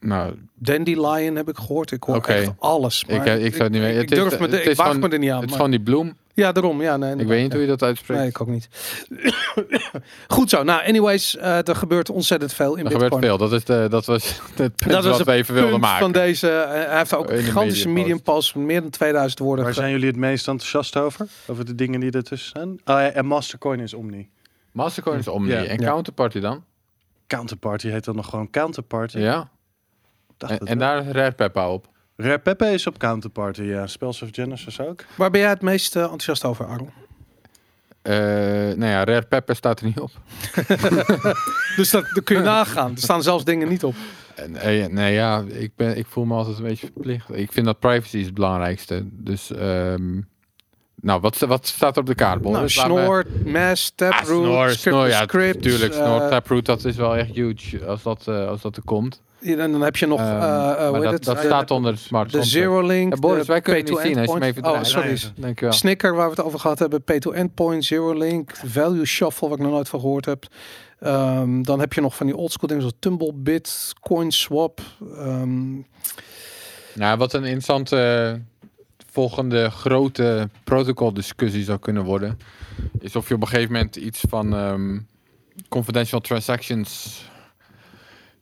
nou, 0.00 0.34
Dandelion 0.54 1.36
heb 1.36 1.48
ik 1.48 1.56
gehoord. 1.56 1.90
Ik 1.90 2.02
hoor 2.02 2.24
echt 2.24 2.52
alles. 2.58 3.02
ik, 3.06 3.16
Maar 3.16 3.26
ik, 3.26 3.50
zou 3.52 3.62
het 3.62 3.72
niet 3.72 3.80
weten. 3.82 4.00
Ik, 4.02 4.08
Het 4.08 4.18
is- 4.18 4.24
durf 4.28 4.40
me, 4.40 4.48
de, 4.48 4.56
het 4.56 4.64
ik 4.64 4.70
is 4.70 4.76
waag 4.76 4.86
gewoon- 4.86 5.02
me 5.02 5.08
er 5.08 5.18
niet 5.18 5.30
aan. 5.30 5.34
Het 5.40 5.44
is 5.44 5.50
maar- 5.50 5.56
gewoon 5.56 5.70
die 5.76 5.80
bloem. 5.82 6.16
Ja, 6.34 6.52
daarom. 6.52 6.82
Ja, 6.82 6.96
nee, 6.96 7.16
Ik 7.16 7.26
weet 7.26 7.42
niet 7.42 7.52
hoe 7.52 7.60
je 7.60 7.66
dat 7.66 7.82
uitspreekt. 7.82 8.20
Nee, 8.20 8.28
ik 8.28 8.40
ook 8.40 8.48
niet. 8.48 8.68
Goed 10.28 10.50
zo. 10.50 10.62
Nou, 10.62 10.86
anyways, 10.86 11.36
eh, 11.36 11.68
er 11.68 11.76
gebeurt 11.76 12.10
ontzettend 12.10 12.52
veel 12.52 12.74
in 12.76 12.84
er 12.84 12.90
Bitcoin. 12.90 13.02
gebeurt 13.12 13.24
veel. 13.24 13.48
Dat, 13.48 13.52
is 13.52 13.64
de, 13.64 13.86
dat 13.90 14.06
was 14.06 14.24
het 14.54 14.76
punt 14.76 14.78
Dat 14.90 14.92
was 14.92 15.04
wat 15.06 15.18
het 15.18 15.26
we 15.26 15.32
even 15.32 15.54
wilden 15.54 15.70
punt 15.70 15.82
maken. 15.82 16.00
van 16.00 16.12
deze. 16.12 16.50
eh, 16.50 16.86
hij 16.88 16.98
heeft 16.98 17.14
ook 17.14 17.30
een 17.30 17.38
gigantische 17.42 17.88
medium 17.88 18.22
post 18.22 18.52
van 18.52 18.66
meer 18.66 18.80
dan 18.80 18.90
2000 18.90 19.38
woorden. 19.40 19.64
Waar 19.64 19.74
zijn 19.74 19.90
jullie 19.90 20.06
het 20.06 20.16
meest 20.16 20.48
enthousiast 20.48 20.96
over? 20.96 21.26
Over 21.46 21.64
de 21.64 21.74
dingen 21.74 22.00
die 22.00 22.10
ertussen? 22.10 22.62
Oh, 22.70 22.76
ja, 22.84 23.10
en 23.10 23.26
Mastercoin 23.26 23.80
is 23.80 23.94
Omni. 23.94 24.28
Mastercoin 24.72 25.18
is 25.18 25.28
Omni. 25.28 25.50
Ja. 25.52 25.64
en 25.64 25.80
Ja. 25.80 25.86
Counterparty 25.86 26.40
dan? 26.40 26.64
Counterparty 27.26 27.88
heet 27.88 28.04
dan 28.04 28.16
nog 28.16 28.28
gewoon 28.28 28.50
Counterparty. 28.50 29.18
Ja. 29.18 29.50
Dacht 30.36 30.64
En, 30.64 30.78
daar 30.78 31.06
Rare 31.06 31.32
Peppa 31.32 31.70
op. 31.70 31.88
Rare 32.16 32.38
Pepe 32.38 32.66
is 32.66 32.86
op 32.86 32.98
Counterparty, 32.98 33.62
ja. 33.62 33.86
Spells 33.86 34.22
of 34.22 34.28
Genesis 34.32 34.80
ook. 34.80 35.04
Waar 35.16 35.30
ben 35.30 35.40
jij 35.40 35.50
het 35.50 35.62
meest 35.62 35.96
eh, 35.96 36.02
enthousiast 36.02 36.44
over, 36.44 36.66
Aaron? 36.66 36.90
Eh 38.02 38.12
nou 38.76 38.86
ja, 38.86 39.04
Rare 39.04 39.22
Peppa 39.22 39.54
staat 39.54 39.80
er 39.80 39.86
niet 39.86 40.00
op. 40.00 40.10
Dus 41.76 41.90
dat, 41.90 42.04
dat 42.14 42.24
kun 42.24 42.36
je 42.36 42.42
nagaan. 42.42 42.92
Er 42.92 42.98
staan 42.98 43.22
zelfs 43.22 43.44
dingen 43.44 43.68
niet 43.68 43.84
op. 43.84 43.94
En, 44.34 44.56
eh, 44.56 44.86
nee, 44.86 45.14
ja, 45.14 45.44
ik, 45.48 45.72
ben, 45.76 45.96
ik 45.96 46.06
voel 46.06 46.24
me 46.24 46.34
altijd 46.34 46.56
een 46.58 46.64
beetje 46.64 46.86
verplicht. 46.92 47.36
Ik 47.36 47.52
vind 47.52 47.66
dat 47.66 47.78
privacy 47.78 48.16
is 48.16 48.24
het 48.24 48.34
belangrijkste. 48.34 49.04
Dus, 49.10 49.50
ehm, 49.50 50.20
nou, 51.04 51.20
wat, 51.20 51.38
wat 51.38 51.66
staat 51.66 51.94
er 51.94 52.00
op 52.00 52.06
de 52.06 52.14
kaart? 52.14 52.40
Boris? 52.42 52.76
Nou, 52.76 52.94
we- 52.94 53.50
Mass, 53.50 53.92
Ah, 53.96 54.08
Taproot, 54.08 54.44
Snor, 54.44 54.70
Script 54.70 54.80
Snor, 54.80 55.08
ja, 55.08 55.26
tuurlijk. 55.60 55.92
Snor, 55.92 56.20
eh, 56.20 56.28
Taproot, 56.28 56.64
dat 56.66 56.84
is 56.84 56.96
wel 56.96 57.16
echt 57.16 57.30
huge 57.34 57.84
als 57.86 58.02
dat, 58.02 58.22
eh, 58.28 58.48
als 58.48 58.62
dat 58.62 58.76
er 58.76 58.82
komt. 58.84 59.22
en 59.40 59.56
dan 59.72 59.80
heb 59.80 59.96
je 59.96 60.06
nog, 60.06 60.18
maar 60.18 61.02
heet 61.02 61.24
dat, 61.24 61.38
staat 61.38 61.70
onder 61.70 61.92
de 61.92 61.98
smart 61.98 62.32
de. 62.32 62.42
Zero 62.42 62.86
Link, 62.86 63.14
Ja, 63.14 63.20
Boris, 63.20 63.46
wij 63.46 63.60
kunnen 63.60 63.84
niet 63.84 63.98
zien 63.98 64.42
even 64.42 64.64
Oh, 64.64 64.82
sorry. 64.82 65.18
Dank 65.36 65.58
je 65.58 65.64
wel. 65.64 65.74
Snicker, 65.74 66.14
waar 66.14 66.24
we 66.30 66.34
het 66.36 66.44
over 66.44 66.58
gehad 66.58 66.78
hebben. 66.78 67.02
Pay 67.02 67.18
to 67.18 67.30
Endpoint, 67.30 67.84
Zero 67.84 68.12
Link, 68.12 68.50
Value 68.64 69.04
Shuffle, 69.06 69.48
wat 69.48 69.58
ik 69.58 69.64
nog 69.64 69.72
nooit 69.72 69.88
van 69.88 70.00
gehoord 70.00 70.24
heb. 70.24 70.46
Ehm, 71.00 71.62
dan 71.62 71.80
heb 71.80 71.92
je 71.92 72.00
nog 72.00 72.16
van 72.16 72.26
die 72.26 72.36
oldschool 72.36 72.68
dingen 72.68 72.82
zoals 72.82 72.96
Tumblebit, 73.00 73.92
CoinSwap. 74.00 74.80
Ehm 75.18 75.72
Nou, 76.94 77.18
wat 77.18 77.32
een 77.32 77.42
interessante 77.44 78.40
volgende 79.14 79.70
grote 79.70 80.48
protocoldiscussie 80.64 81.64
zou 81.64 81.78
kunnen 81.78 82.04
worden, 82.04 82.38
is 82.98 83.16
of 83.16 83.28
je 83.28 83.34
op 83.34 83.40
een 83.40 83.48
gegeven 83.48 83.72
moment 83.72 83.96
iets 83.96 84.20
van 84.28 84.54
ehm, 84.54 84.98
confidential 85.68 86.20
transactions, 86.20 87.22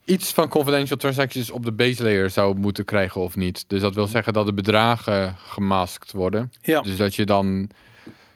iets 0.04 0.32
van 0.32 0.48
confidential 0.48 0.96
transactions 0.96 1.50
op 1.50 1.64
de 1.64 1.72
base 1.72 2.02
layer 2.02 2.30
zou 2.30 2.56
moeten 2.56 2.84
krijgen 2.84 3.20
of 3.20 3.36
niet. 3.36 3.64
Dus 3.66 3.80
dat 3.80 3.94
wil 3.94 4.06
zeggen 4.06 4.32
dat 4.32 4.46
de 4.46 4.54
bedragen 4.54 5.34
gemasked 5.36 6.12
worden. 6.12 6.52
ja, 6.62 6.80
Dus 6.80 6.96
dat 6.96 7.14
je 7.14 7.24
dan 7.24 7.70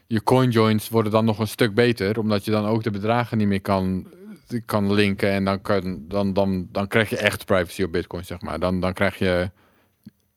je 0.07 0.22
coin 0.22 0.51
joins 0.51 0.89
worden 0.89 1.12
dan 1.12 1.24
nog 1.24 1.39
een 1.39 1.49
stuk 1.49 1.74
beter, 1.74 2.18
omdat 2.18 2.45
je 2.45 2.51
dan 2.51 2.66
ook 2.66 2.82
de 2.82 2.91
bedragen 2.91 3.39
niet 3.39 3.49
meer 3.49 3.61
kan, 3.61 4.07
kan 4.64 4.93
linken 4.93 5.30
en 5.30 5.45
dan, 5.45 5.62
kan, 5.62 6.05
dan, 6.09 6.32
dan, 6.32 6.68
dan 6.72 6.89
krijg 6.89 7.11
je 7.11 7.16
echt 7.16 7.45
privacy 7.45 7.82
op 7.82 7.93
Bitcoin, 7.93 8.24
zeg 8.24 8.41
maar. 8.41 8.59
Dan, 8.59 8.80
dan 8.80 8.93
krijg 8.93 9.18
je, 9.18 9.51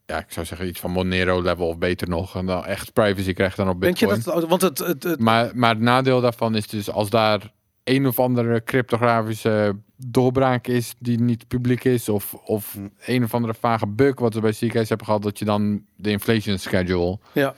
ja, 0.10 0.18
ik 0.18 0.26
zou 0.32 0.46
zeggen 0.46 0.68
iets 0.68 0.80
van 0.80 0.92
Monero 0.92 1.42
level 1.42 1.68
of 1.68 1.78
beter 1.78 2.10
nog, 2.10 2.36
en 2.36 2.46
dan 2.46 2.66
echt 2.66 2.94
privacy 2.94 3.34
krijg 3.34 3.56
je 3.56 3.62
dan 3.64 3.72
op 3.74 3.82
denk 3.82 3.98
je 3.98 4.08
Bitcoin. 4.08 4.40
dat, 4.40 4.50
want 4.50 4.62
het, 4.62 4.78
het, 4.78 5.04
het 5.04 5.20
Maar, 5.20 5.52
maar 5.54 5.70
het 5.70 5.80
nadeel 5.80 6.22
daarvan 6.22 6.56
is 6.56 6.68
dus 6.68 6.90
als 6.92 7.10
daar 7.10 7.52
een 7.84 8.08
of 8.08 8.20
andere 8.20 8.64
cryptografische 8.64 9.76
doorbraak 9.96 10.68
is 10.68 10.96
die 11.00 11.20
niet 11.22 11.48
publiek 11.48 11.84
is, 11.84 12.10
of, 12.10 12.34
of 12.34 12.74
Hm. 12.74 12.88
een 13.06 13.24
of 13.24 13.34
andere 13.34 13.54
vage 13.54 13.88
bug 13.88 14.20
wat 14.20 14.34
we 14.34 14.40
bij 14.40 14.52
CK's 14.52 14.90
hebben 14.90 15.06
gehad, 15.08 15.22
dat 15.22 15.40
je 15.40 15.46
dan 15.46 15.82
de 15.96 16.10
inflation 16.10 16.58
schedule, 16.58 17.20
ja, 17.34 17.54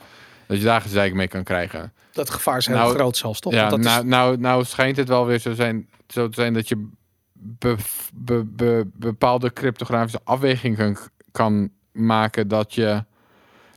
dat 0.46 0.56
je 0.58 0.64
daar 0.64 0.80
gezeik 0.80 1.14
mee 1.14 1.28
kan 1.28 1.42
krijgen. 1.44 1.92
dat 2.12 2.30
gevaar 2.30 2.56
is 2.58 2.66
heel 2.66 2.76
Nou, 2.76 2.94
groot 2.94 3.16
zelfs, 3.16 3.40
toch? 3.40 3.52
Ja, 3.52 3.70
Want 3.70 3.70
dat 3.70 3.80
is- 3.80 3.86
nou, 3.98 4.06
nou, 4.06 4.38
nou 4.38 4.64
schijnt 4.64 4.96
het 4.96 5.08
wel 5.08 5.26
weer 5.26 5.38
zo, 5.38 5.52
zijn, 5.54 5.88
zo 6.08 6.28
te 6.28 6.34
zijn 6.40 6.52
dat 6.54 6.68
je 6.68 6.88
be- 7.32 7.76
be- 8.14 8.44
be- 8.44 8.86
bepaalde 8.94 9.52
cryptografische 9.52 10.20
afwegingen 10.24 10.94
k- 10.94 11.08
kan 11.32 11.70
maken 11.92 12.48
dat 12.48 12.74
je 12.74 13.04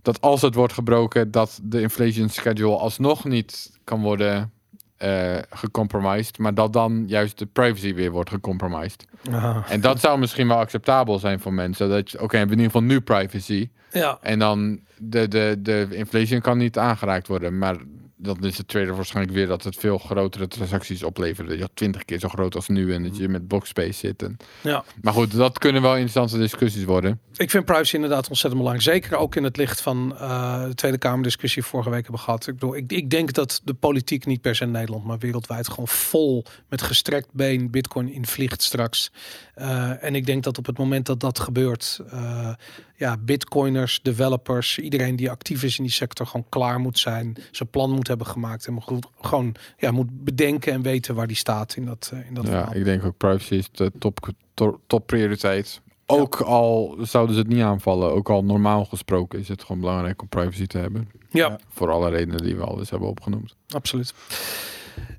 dat 0.01 0.21
als 0.21 0.41
het 0.41 0.55
wordt 0.55 0.73
gebroken, 0.73 1.31
dat 1.31 1.59
de 1.63 1.81
inflation 1.81 2.29
schedule 2.29 2.75
alsnog 2.77 3.23
niet 3.23 3.79
kan 3.83 4.01
worden 4.01 4.51
eh 4.97 5.37
gecompromised, 5.49 6.37
maar 6.37 6.53
dat 6.53 6.73
dan 6.73 7.03
juist 7.07 7.37
de 7.37 7.45
privacy 7.45 7.93
weer 7.93 8.11
wordt 8.11 8.29
gecompromised. 8.29 9.05
Ah, 9.31 9.57
En 9.69 9.81
dat 9.81 9.99
zou 9.99 10.19
misschien 10.19 10.47
wel 10.47 10.57
acceptabel 10.57 11.19
zijn 11.19 11.39
voor 11.39 11.53
mensen. 11.53 11.89
Dat 11.89 12.11
je, 12.11 12.17
oké, 12.21 12.31
we 12.31 12.37
hebben 12.37 12.57
in 12.57 12.63
ieder 12.63 12.79
geval 12.79 12.95
nu 12.95 13.01
privacy. 13.01 13.69
ja, 13.91 14.17
En 14.21 14.39
dan 14.39 14.79
de, 14.97 15.27
de, 15.27 15.55
de 15.59 15.87
inflation 15.91 16.41
kan 16.41 16.57
niet 16.57 16.77
aangeraakt 16.77 17.27
worden. 17.27 17.57
Maar 17.57 17.75
dan 18.17 18.43
is 18.43 18.55
de 18.55 18.65
trader 18.65 18.95
waarschijnlijk 18.95 19.35
weer 19.35 19.47
dat 19.47 19.63
het 19.63 19.75
veel 19.75 19.97
grotere 19.97 20.47
transacties 20.47 21.03
oplevert. 21.03 21.47
Dat 21.47 21.57
je 21.57 21.69
twintig 21.73 22.05
keer 22.05 22.19
zo 22.19 22.27
groot 22.27 22.55
als 22.55 22.67
nu 22.67 22.93
en 22.93 23.03
dat 23.03 23.17
je 23.17 23.27
met 23.27 23.47
blockspace 23.47 23.93
zit. 23.93 24.23
En... 24.23 24.37
ja. 24.61 24.83
Maar 25.01 25.13
goed, 25.13 25.31
dat 25.31 25.59
kunnen 25.59 25.81
wel 25.81 25.91
interessante 25.91 26.37
discussies 26.37 26.83
worden. 26.83 27.19
Ik 27.37 27.49
vind 27.49 27.65
privacy 27.65 27.95
inderdaad 27.95 28.29
ontzettend 28.29 28.63
belangrijk. 28.63 28.95
Zeker 28.95 29.17
ook 29.17 29.35
in 29.35 29.43
het 29.43 29.57
licht 29.57 29.81
van 29.81 30.17
eh, 30.17 30.63
de 30.63 30.75
Tweede 30.75 30.97
Kamerdiscussie 30.97 31.63
vorige 31.63 31.89
week 31.89 32.03
hebben 32.03 32.21
gehad. 32.21 32.47
Ik 32.47 32.53
bedoel, 32.53 32.75
ik, 32.75 32.91
ik 32.91 33.09
denk 33.09 33.33
dat 33.33 33.61
de 33.63 33.73
politiek 33.73 34.25
niet 34.25 34.41
per 34.41 34.55
se 34.55 34.63
in 34.63 34.71
Nederland, 34.71 35.03
maar 35.03 35.17
wereldwijd 35.17 35.69
gewoon 35.69 35.87
vol 35.87 36.45
met 36.69 36.81
gestrekt 36.81 37.27
been 37.31 37.71
Bitcoin 37.71 38.09
invliegt 38.09 38.61
straks. 38.61 39.11
Eh, 39.53 40.03
en 40.03 40.15
ik 40.15 40.25
denk 40.25 40.43
dat 40.43 40.57
op 40.57 40.65
het 40.65 40.77
moment 40.77 41.05
dat 41.05 41.19
dat 41.19 41.39
gebeurt, 41.39 41.99
eh, 42.09 42.53
ja, 42.95 43.17
Bitcoiners, 43.17 43.99
developers, 44.01 44.79
iedereen 44.79 45.15
die 45.15 45.29
actief 45.29 45.63
is 45.63 45.77
in 45.77 45.83
die 45.83 45.93
sector, 45.93 46.25
gewoon 46.27 46.45
klaar 46.49 46.79
moet 46.79 46.99
zijn, 46.99 47.35
zijn 47.51 47.69
plan 47.69 47.91
moet 47.91 48.07
hebben 48.07 48.27
gemaakt 48.27 48.67
en 48.67 48.73
moet 48.73 48.83
goed, 48.83 49.05
gewoon 49.21 49.55
ja, 49.77 49.91
moet 49.91 50.23
bedenken 50.23 50.73
en 50.73 50.81
weten 50.81 51.15
waar 51.15 51.27
die 51.27 51.35
staat 51.35 51.75
in 51.75 51.85
dat, 51.85 52.09
eh, 52.13 52.27
in 52.27 52.33
dat 52.33 52.43
Ja, 52.43 52.49
verhaal. 52.49 52.75
ik 52.75 52.83
denk 52.83 53.03
ook 53.05 53.17
privacy 53.17 53.53
is 53.55 53.69
de 53.71 53.91
top, 53.99 54.29
top, 54.53 54.79
top 54.87 55.07
prioriteit. 55.07 55.81
Ook 56.07 56.41
al 56.41 56.97
zouden 57.01 57.35
ze 57.35 57.41
het 57.41 57.49
niet 57.49 57.61
aanvallen, 57.61 58.13
ook 58.13 58.29
al 58.29 58.43
normaal 58.43 58.85
gesproken 58.85 59.39
is 59.39 59.47
het 59.47 59.61
gewoon 59.63 59.81
belangrijk 59.81 60.21
om 60.21 60.27
privacy 60.27 60.65
te 60.65 60.77
hebben. 60.77 61.09
ja. 61.29 61.59
Voor 61.69 61.91
alle 61.91 62.09
redenen 62.09 62.41
die 62.43 62.55
we 62.55 62.63
al 62.63 62.79
eens 62.79 62.89
hebben 62.89 63.09
opgenoemd. 63.09 63.55
absoluut. 63.69 64.13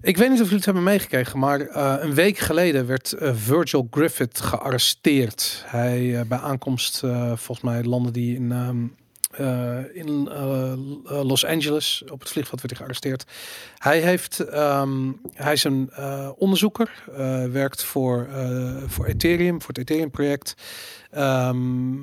Ik 0.00 0.16
weet 0.16 0.28
niet 0.28 0.38
of 0.38 0.44
jullie 0.44 0.56
het 0.56 0.64
hebben 0.64 0.82
meegekregen, 0.82 1.38
maar 1.38 1.60
eh, 1.60 1.94
een 2.00 2.14
week 2.14 2.38
geleden 2.38 2.86
werd 2.86 3.12
eh, 3.12 3.34
Virgil 3.34 3.88
Griffith 3.90 4.40
gearresteerd. 4.40 5.64
Hij 5.66 6.18
eh, 6.18 6.26
bij 6.26 6.38
aankomst, 6.38 6.98
volgens 7.34 7.60
mij 7.60 7.84
landde 7.84 8.10
die 8.10 8.34
in, 8.34 8.52
ehm, 8.52 8.86
eh, 9.30 9.96
in 9.96 10.28
Los 11.04 11.44
Angeles. 11.44 12.04
Op 12.10 12.20
het 12.20 12.28
vliegveld 12.28 12.60
werd 12.60 12.70
hij 12.70 12.76
gearresteerd. 12.76 13.24
Hij, 13.78 14.00
heeft, 14.00 14.40
ehm, 14.40 15.12
hij 15.32 15.52
is 15.52 15.64
een 15.64 15.90
onderzoeker, 16.36 17.04
werkt 17.50 17.84
voor, 17.84 18.28
voor 18.86 19.06
Ethereum, 19.06 19.60
voor 19.60 19.68
het 19.68 19.78
Ethereum-project. 19.78 20.54
Ehm, 21.10 21.94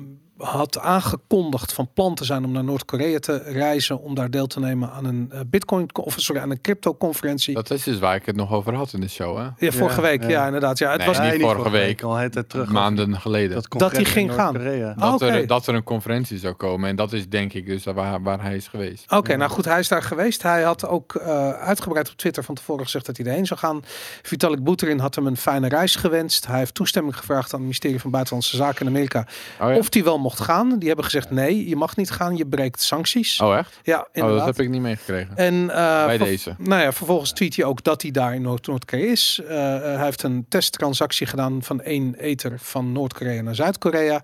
had 0.44 0.78
aangekondigd 0.78 1.72
van 1.72 1.88
plan 1.94 2.14
te 2.14 2.24
zijn 2.24 2.44
om 2.44 2.52
naar 2.52 2.64
Noord-Korea 2.64 3.18
te 3.18 3.42
reizen 3.46 4.00
om 4.00 4.14
daar 4.14 4.30
deel 4.30 4.46
te 4.46 4.60
nemen 4.60 4.90
aan 4.92 5.04
een 5.04 5.28
eh, 5.32 5.40
Bitcoin 5.46 5.88
of 5.96 6.14
sorry 6.18 6.40
aan 6.42 6.50
een 6.50 6.60
crypto-conferentie. 6.60 7.54
Dat 7.54 7.70
is 7.70 7.82
dus 7.82 7.98
waar 7.98 8.14
ik 8.14 8.26
het 8.26 8.36
nog 8.36 8.52
over 8.52 8.74
had 8.74 8.92
in 8.92 9.00
de 9.00 9.08
show, 9.08 9.36
hè? 9.36 9.42
Ja, 9.66 9.72
vorige 9.72 10.00
Ja, 10.00 10.06
week, 10.06 10.22
ja, 10.22 10.28
ja. 10.28 10.46
inderdaad. 10.46 10.78
Ja, 10.78 10.88
het 10.90 10.98
Nee, 10.98 11.06
was 11.06 11.20
niet 11.20 11.40
vorige 11.40 11.70
week. 11.70 12.02
Al 12.02 12.14
het 12.14 12.32
tijd 12.32 12.48
terug. 12.48 12.68
Maanden 12.68 13.20
geleden. 13.20 13.54
Dat, 13.54 13.66
Dat 13.80 13.92
hij 13.92 14.04
ging 14.04 14.32
gaan. 14.32 14.56
Ah, 14.96 15.10
dat, 15.10 15.20
er, 15.22 15.46
dat 15.46 15.66
er 15.66 15.74
een 15.74 15.82
conferentie 15.82 16.38
zou 16.38 16.54
komen. 16.54 16.88
En 16.88 16.96
dat 16.96 17.12
is 17.12 17.28
denk 17.28 17.52
ik 17.52 17.66
dus 17.66 17.84
waar, 17.84 18.22
waar 18.22 18.42
hij 18.42 18.56
is 18.56 18.68
geweest. 18.68 19.12
Oké, 19.12 19.36
nou 19.36 19.50
goed, 19.50 19.64
hij 19.64 19.78
is 19.78 19.88
daar 19.88 20.02
geweest. 20.02 20.42
Hij 20.42 20.62
had 20.62 20.86
ook 20.86 21.14
eh, 21.14 21.50
uitgebreid 21.50 22.10
op 22.10 22.16
Twitter 22.16 22.44
van 22.44 22.54
tevoren 22.54 22.84
gezegd 22.84 23.06
dat 23.06 23.16
hij 23.16 23.26
erheen 23.26 23.46
zou 23.46 23.60
gaan. 23.60 23.80
Vitalik 24.22 24.64
Buterin 24.64 24.98
had 24.98 25.14
hem 25.14 25.26
een 25.26 25.36
fijne 25.36 25.68
reis 25.68 25.96
gewenst. 25.96 26.46
Hij 26.46 26.58
heeft 26.58 26.74
toestemming 26.74 27.16
gevraagd 27.16 27.44
aan 27.44 27.50
het 27.50 27.60
ministerie 27.60 28.00
van 28.00 28.10
Buitenlandse 28.10 28.56
Zaken 28.56 28.80
in 28.80 28.92
Amerika 28.92 29.26
Oh, 29.60 29.68
ja? 29.70 29.76
of 29.76 29.86
hij 29.90 30.04
wel 30.04 30.18
mocht 30.18 30.33
gaan. 30.40 30.78
Die 30.78 30.86
hebben 30.86 31.04
gezegd 31.04 31.30
nee, 31.30 31.68
je 31.68 31.76
mag 31.76 31.96
niet 31.96 32.10
gaan, 32.10 32.36
je 32.36 32.46
breekt 32.46 32.82
sancties. 32.82 33.40
oh 33.40 33.56
echt? 33.56 33.80
Ja, 33.82 33.98
Oh, 34.00 34.04
inderdaad. 34.12 34.46
dat 34.46 34.56
heb 34.56 34.66
ik 34.66 34.72
niet 34.72 34.80
meegekregen. 34.80 35.36
En 35.36 35.70
eh, 35.70 36.04
Bij 36.06 36.18
deze. 36.18 36.54
Nou 36.58 36.82
ja, 36.82 36.92
vervolgens 36.92 37.32
tweet 37.32 37.56
hij 37.56 37.64
ook 37.64 37.82
dat 37.84 38.02
hij 38.02 38.10
daar 38.10 38.34
in 38.34 38.42
Noord- 38.42 38.66
Noord-Korea 38.66 39.10
is. 39.10 39.40
Eh, 39.48 39.74
eh, 39.76 39.82
hij 39.82 40.04
heeft 40.04 40.22
een 40.22 40.46
testtransactie 40.48 41.26
gedaan 41.26 41.62
van 41.62 41.80
één 41.82 42.14
ether 42.14 42.52
van 42.58 42.92
Noord-Korea 42.92 43.42
naar 43.42 43.54
Zuid-Korea. 43.54 44.20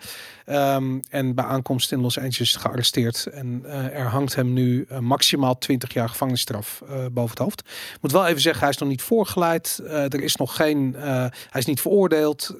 Ehm, 0.51 0.98
en 1.09 1.34
bij 1.34 1.44
aankomst 1.44 1.92
in 1.92 2.01
Los 2.01 2.18
Angeles 2.18 2.57
gearresteerd. 2.57 3.26
En 3.26 3.62
eh, 3.64 3.98
er 3.98 4.07
hangt 4.07 4.34
hem 4.34 4.53
nu 4.53 4.84
eh, 4.88 4.98
maximaal 4.98 5.59
20 5.59 5.92
jaar 5.92 6.09
gevangenisstraf 6.09 6.82
eh, 6.88 7.07
boven 7.12 7.30
het 7.30 7.38
hoofd. 7.38 7.61
Ik 7.61 7.98
moet 8.01 8.12
wel 8.12 8.26
even 8.26 8.40
zeggen, 8.40 8.61
hij 8.61 8.70
is 8.70 8.78
nog 8.78 8.88
niet 8.88 9.03
voorgeleid. 9.03 9.80
Er 9.86 10.22
is 10.22 10.36
nog 10.36 10.57
geen. 10.57 10.94
hij 10.96 11.30
is 11.53 11.64
niet 11.64 11.80
veroordeeld. 11.80 12.55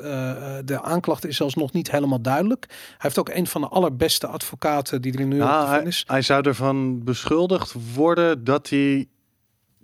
De 0.64 0.78
aanklacht 0.82 1.26
is 1.26 1.36
zelfs 1.36 1.55
nog 1.55 1.72
niet 1.72 1.91
helemaal 1.91 2.20
duidelijk. 2.20 2.66
Hij 2.68 2.97
heeft 2.99 3.18
ook 3.18 3.28
een 3.28 3.47
van 3.47 3.61
de 3.61 3.68
allerbeste 3.68 4.26
advocaten 4.26 5.03
die 5.03 5.12
er 5.12 5.18
York 5.20 5.32
Nou, 5.32 5.51
te 5.51 5.57
vinden 5.61 5.78
hij, 5.78 5.86
is. 5.86 6.05
hij 6.07 6.22
zou 6.22 6.43
ervan 6.43 7.05
beschuldigd 7.05 7.74
worden 7.95 8.45
dat 8.45 8.68
hij 8.68 9.07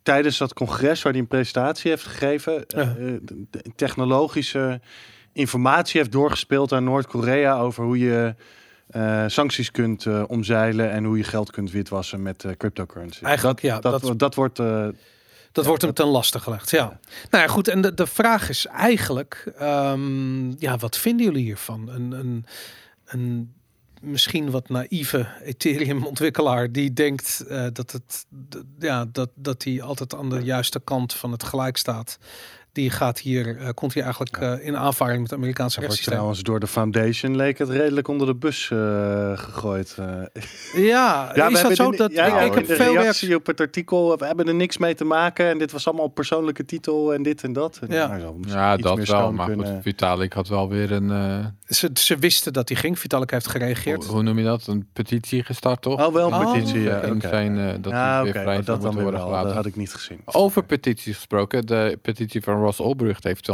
tijdens 0.02 0.38
dat 0.38 0.54
congres 0.54 1.02
waar 1.02 1.12
hij 1.12 1.20
een 1.20 1.28
presentatie 1.28 1.90
heeft 1.90 2.04
gegeven, 2.04 2.64
Ja. 2.66 2.96
technologische 3.76 4.80
informatie 5.36 6.00
heeft 6.00 6.12
doorgespeeld 6.12 6.72
aan 6.72 6.84
Noord-Korea 6.84 7.58
over 7.58 7.84
hoe 7.84 7.98
je 7.98 8.34
eh, 8.86 9.24
sancties 9.26 9.70
kunt 9.70 10.06
eh, 10.06 10.22
omzeilen 10.26 10.90
en 10.90 11.04
hoe 11.04 11.16
je 11.16 11.24
geld 11.24 11.50
kunt 11.50 11.70
witwassen 11.70 12.22
met 12.22 12.44
eh, 12.44 12.52
cryptocurrency. 12.58 13.24
Eigenlijk, 13.24 13.60
dat, 13.60 13.70
ja, 13.70 13.80
dat, 13.80 14.00
dat- 14.00 14.18
dat, 14.18 14.34
wordt. 14.34 14.56
Dat 15.52 15.66
wordt 15.66 15.82
hem 15.82 15.92
ten 15.94 16.06
laste 16.06 16.38
gelegd, 16.40 16.70
ja. 16.70 16.98
Nou 17.30 17.44
ja, 17.44 17.48
goed. 17.50 17.68
En 17.68 17.80
de, 17.80 17.94
de 17.94 18.06
vraag 18.06 18.48
is 18.48 18.66
eigenlijk, 18.66 19.52
ehm, 19.58 20.50
ja, 20.58 20.76
wat 20.76 20.96
vinden 20.98 21.26
jullie 21.26 21.42
hiervan? 21.44 21.88
Een, 21.88 22.12
een, 22.12 22.44
een 23.06 23.52
misschien 24.00 24.50
wat 24.50 24.68
naïeve 24.68 25.26
Ethereum-ontwikkelaar 25.42 26.72
die 26.72 26.92
denkt 26.92 27.44
dat 27.72 27.92
het, 27.92 28.26
ja, 28.78 29.04
dat 29.12 29.30
dat 29.34 29.64
hij 29.64 29.82
altijd 29.82 30.14
aan 30.14 30.30
de 30.30 30.42
juiste 30.42 30.80
kant 30.84 31.14
van 31.14 31.32
het 31.32 31.42
gelijk 31.44 31.76
staat. 31.76 32.18
Die 32.76 32.90
gaat 32.90 33.18
hier, 33.18 33.56
eh, 33.58 33.68
komt 33.74 33.92
hier 33.94 34.02
eigenlijk 34.02 34.36
eh, 34.36 34.66
in 34.66 34.76
aanvaring 34.76 35.20
met 35.20 35.30
het 35.30 35.38
Amerikaanse 35.38 35.80
wordt 35.80 35.92
rechtssysteem. 35.94 36.14
trouwens 36.14 36.42
door 36.42 36.60
de 36.60 36.66
foundation 36.66 37.36
leek 37.36 37.58
het 37.58 37.68
redelijk 37.68 38.08
onder 38.08 38.26
de 38.26 38.34
bus 38.34 38.70
eh, 38.72 38.78
gegooid. 39.38 39.96
eh. 39.98 40.06
Ja, 40.86 41.30
Ja, 41.34 41.48
is 41.48 41.62
dat 41.62 41.76
zo? 41.76 41.90
de, 41.90 41.96
dat, 41.96 42.12
ja, 42.12 42.24
ik, 42.26 42.32
ja, 42.32 42.40
ik 42.40 42.54
heb 42.54 42.66
de 42.66 42.74
veel 42.76 42.92
reactie 42.96 43.34
op 43.36 43.46
het 43.46 43.60
artikel. 43.60 44.16
We 44.18 44.26
hebben 44.26 44.48
er 44.48 44.54
niks 44.54 44.78
mee 44.78 44.94
te 44.94 45.04
maken 45.04 45.46
en 45.48 45.58
dit 45.58 45.72
was 45.72 45.86
allemaal 45.86 46.08
persoonlijke 46.08 46.64
titel 46.64 47.14
en 47.14 47.22
dit 47.22 47.42
en 47.42 47.52
dat. 47.52 47.78
En, 47.80 47.94
Ja. 47.94 48.06
nou, 48.16 48.34
Ja, 48.48 48.72
iets 48.74 48.82
dat 48.82 48.96
meer 48.96 49.06
wel. 49.06 49.32
Maar 49.32 49.46
kunnen- 49.46 49.66
goed, 49.74 49.82
Vitalik 49.82 50.32
had 50.32 50.48
wel 50.48 50.68
weer 50.68 50.92
een... 50.92 51.10
eh, 51.10 51.46
Ze, 51.76 51.90
ze 51.94 52.16
wisten 52.16 52.52
dat 52.52 52.68
hij 52.68 52.78
ging. 52.78 52.98
Vitalik 52.98 53.30
heeft 53.30 53.48
gereageerd. 53.48 54.04
hoe, 54.04 54.14
hoe 54.14 54.22
noem 54.22 54.38
je 54.38 54.44
dat? 54.44 54.66
Een 54.66 54.86
petitie 54.92 55.44
gestart, 55.44 55.82
toch? 55.82 56.06
Oh, 56.06 56.12
wel 56.14 56.32
een 56.32 56.34
Oh, 56.46 56.52
petitie. 56.52 56.80
ja, 56.80 57.00
in 57.00 57.14
oké. 57.16 57.28
zijn, 57.28 57.58
eh, 57.58 57.74
dat 57.80 57.92
ja, 57.92 58.22
weer 58.22 58.32
vrij 58.32 58.62
dat 58.62 58.82
dan 58.82 58.94
worden 58.94 59.04
wel. 59.04 59.12
Dat 59.12 59.22
gelaten. 59.38 59.54
had 59.54 59.66
ik 59.66 59.76
niet 59.76 59.92
gezien. 59.94 60.18
Over 60.24 60.64
petities 60.64 61.14
gesproken. 61.16 61.66
De 61.66 61.98
petitie 62.02 62.42
van 62.42 62.60
Ross 62.66 62.80
Ulbricht 62.80 63.24
heeft 63.24 63.46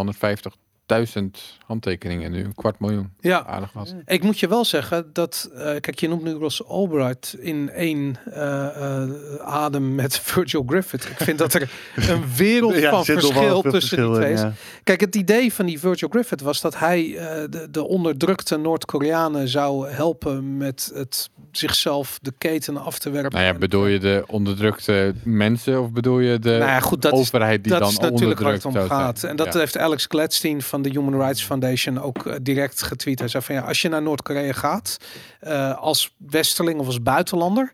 250.000 0.86 1.58
handtekeningen 1.66 2.30
nu. 2.30 2.44
Een 2.44 2.54
kwart 2.54 2.80
miljoen. 2.80 3.10
Ja, 3.20 3.44
Aardig 3.46 3.72
wat. 3.72 3.94
Ik 4.06 4.22
moet 4.22 4.38
je 4.40 4.48
wel 4.48 4.64
zeggen 4.64 5.10
dat, 5.12 5.50
eh, 5.54 5.64
kijk, 5.64 6.00
je 6.00 6.08
noemt 6.08 6.22
nu 6.22 6.32
Ross 6.32 6.64
Albright 6.66 7.36
in 7.38 7.70
één 7.70 8.16
eh, 8.32 8.66
eh, 9.02 9.10
adem 9.40 9.94
met 9.94 10.18
Virgil 10.28 10.62
Griffith. 10.66 11.04
Ik 11.04 11.16
vind 11.16 11.38
dat 11.38 11.54
er 11.54 11.70
een 11.96 12.24
wereld 12.36 12.74
Ja, 12.76 12.82
er 12.82 12.90
van 12.90 13.04
verschil 13.04 13.32
tussen 13.62 13.62
die 13.62 13.70
verschil 13.80 14.14
twee 14.14 14.32
is. 14.32 14.40
ja. 14.40 14.52
Kijk, 14.84 15.00
het 15.00 15.14
idee 15.16 15.52
van 15.52 15.66
die 15.66 15.78
Virgil 15.78 16.08
Griffith 16.08 16.40
was 16.40 16.60
dat 16.60 16.78
hij 16.78 17.16
eh, 17.16 17.42
de, 17.50 17.68
de 17.70 17.84
onderdrukte 17.86 18.56
Noord-Koreanen 18.56 19.48
zou 19.48 19.88
helpen 19.90 20.56
met 20.56 20.90
het 20.94 21.30
zichzelf 21.52 22.18
de 22.22 22.32
keten 22.38 22.76
af 22.76 22.98
te 22.98 23.10
werpen. 23.10 23.32
Nou 23.40 23.52
ja, 23.52 23.58
bedoel 23.58 23.86
je 23.86 23.98
de 23.98 24.24
onderdrukte 24.26 25.14
mensen 25.24 25.80
of 25.82 25.90
bedoel 25.90 26.18
je 26.18 26.38
de 26.38 26.48
Nou 26.50 26.60
ja, 26.70 26.80
goed, 26.80 27.02
dat 27.02 27.12
is- 27.12 27.18
overheid 27.18 27.62
die 27.62 27.72
dat 27.72 27.80
dan 27.80 27.90
is 27.90 27.98
natuurlijk 27.98 28.40
waar 28.40 28.52
het 28.52 28.64
om 28.64 28.74
gaat. 28.74 29.22
En 29.22 29.36
dat 29.36 29.52
Ja. 29.52 29.58
heeft 29.58 29.78
Alex 29.78 30.04
Gladstein 30.08 30.62
van 30.72 30.82
de 30.82 30.88
Human 30.88 31.20
Rights 31.20 31.42
Foundation 31.44 32.00
ook 32.00 32.26
eh, 32.26 32.34
direct 32.42 32.82
getweet. 32.82 33.18
Hij 33.18 33.28
zei 33.28 33.42
van 33.42 33.54
ja, 33.54 33.60
als 33.60 33.82
je 33.82 33.88
naar 33.88 34.02
Noord-Korea 34.02 34.52
gaat 34.52 34.96
eh, 35.40 35.78
als 35.78 36.14
westerling 36.16 36.80
of 36.80 36.86
als 36.86 37.02
buitenlander 37.02 37.72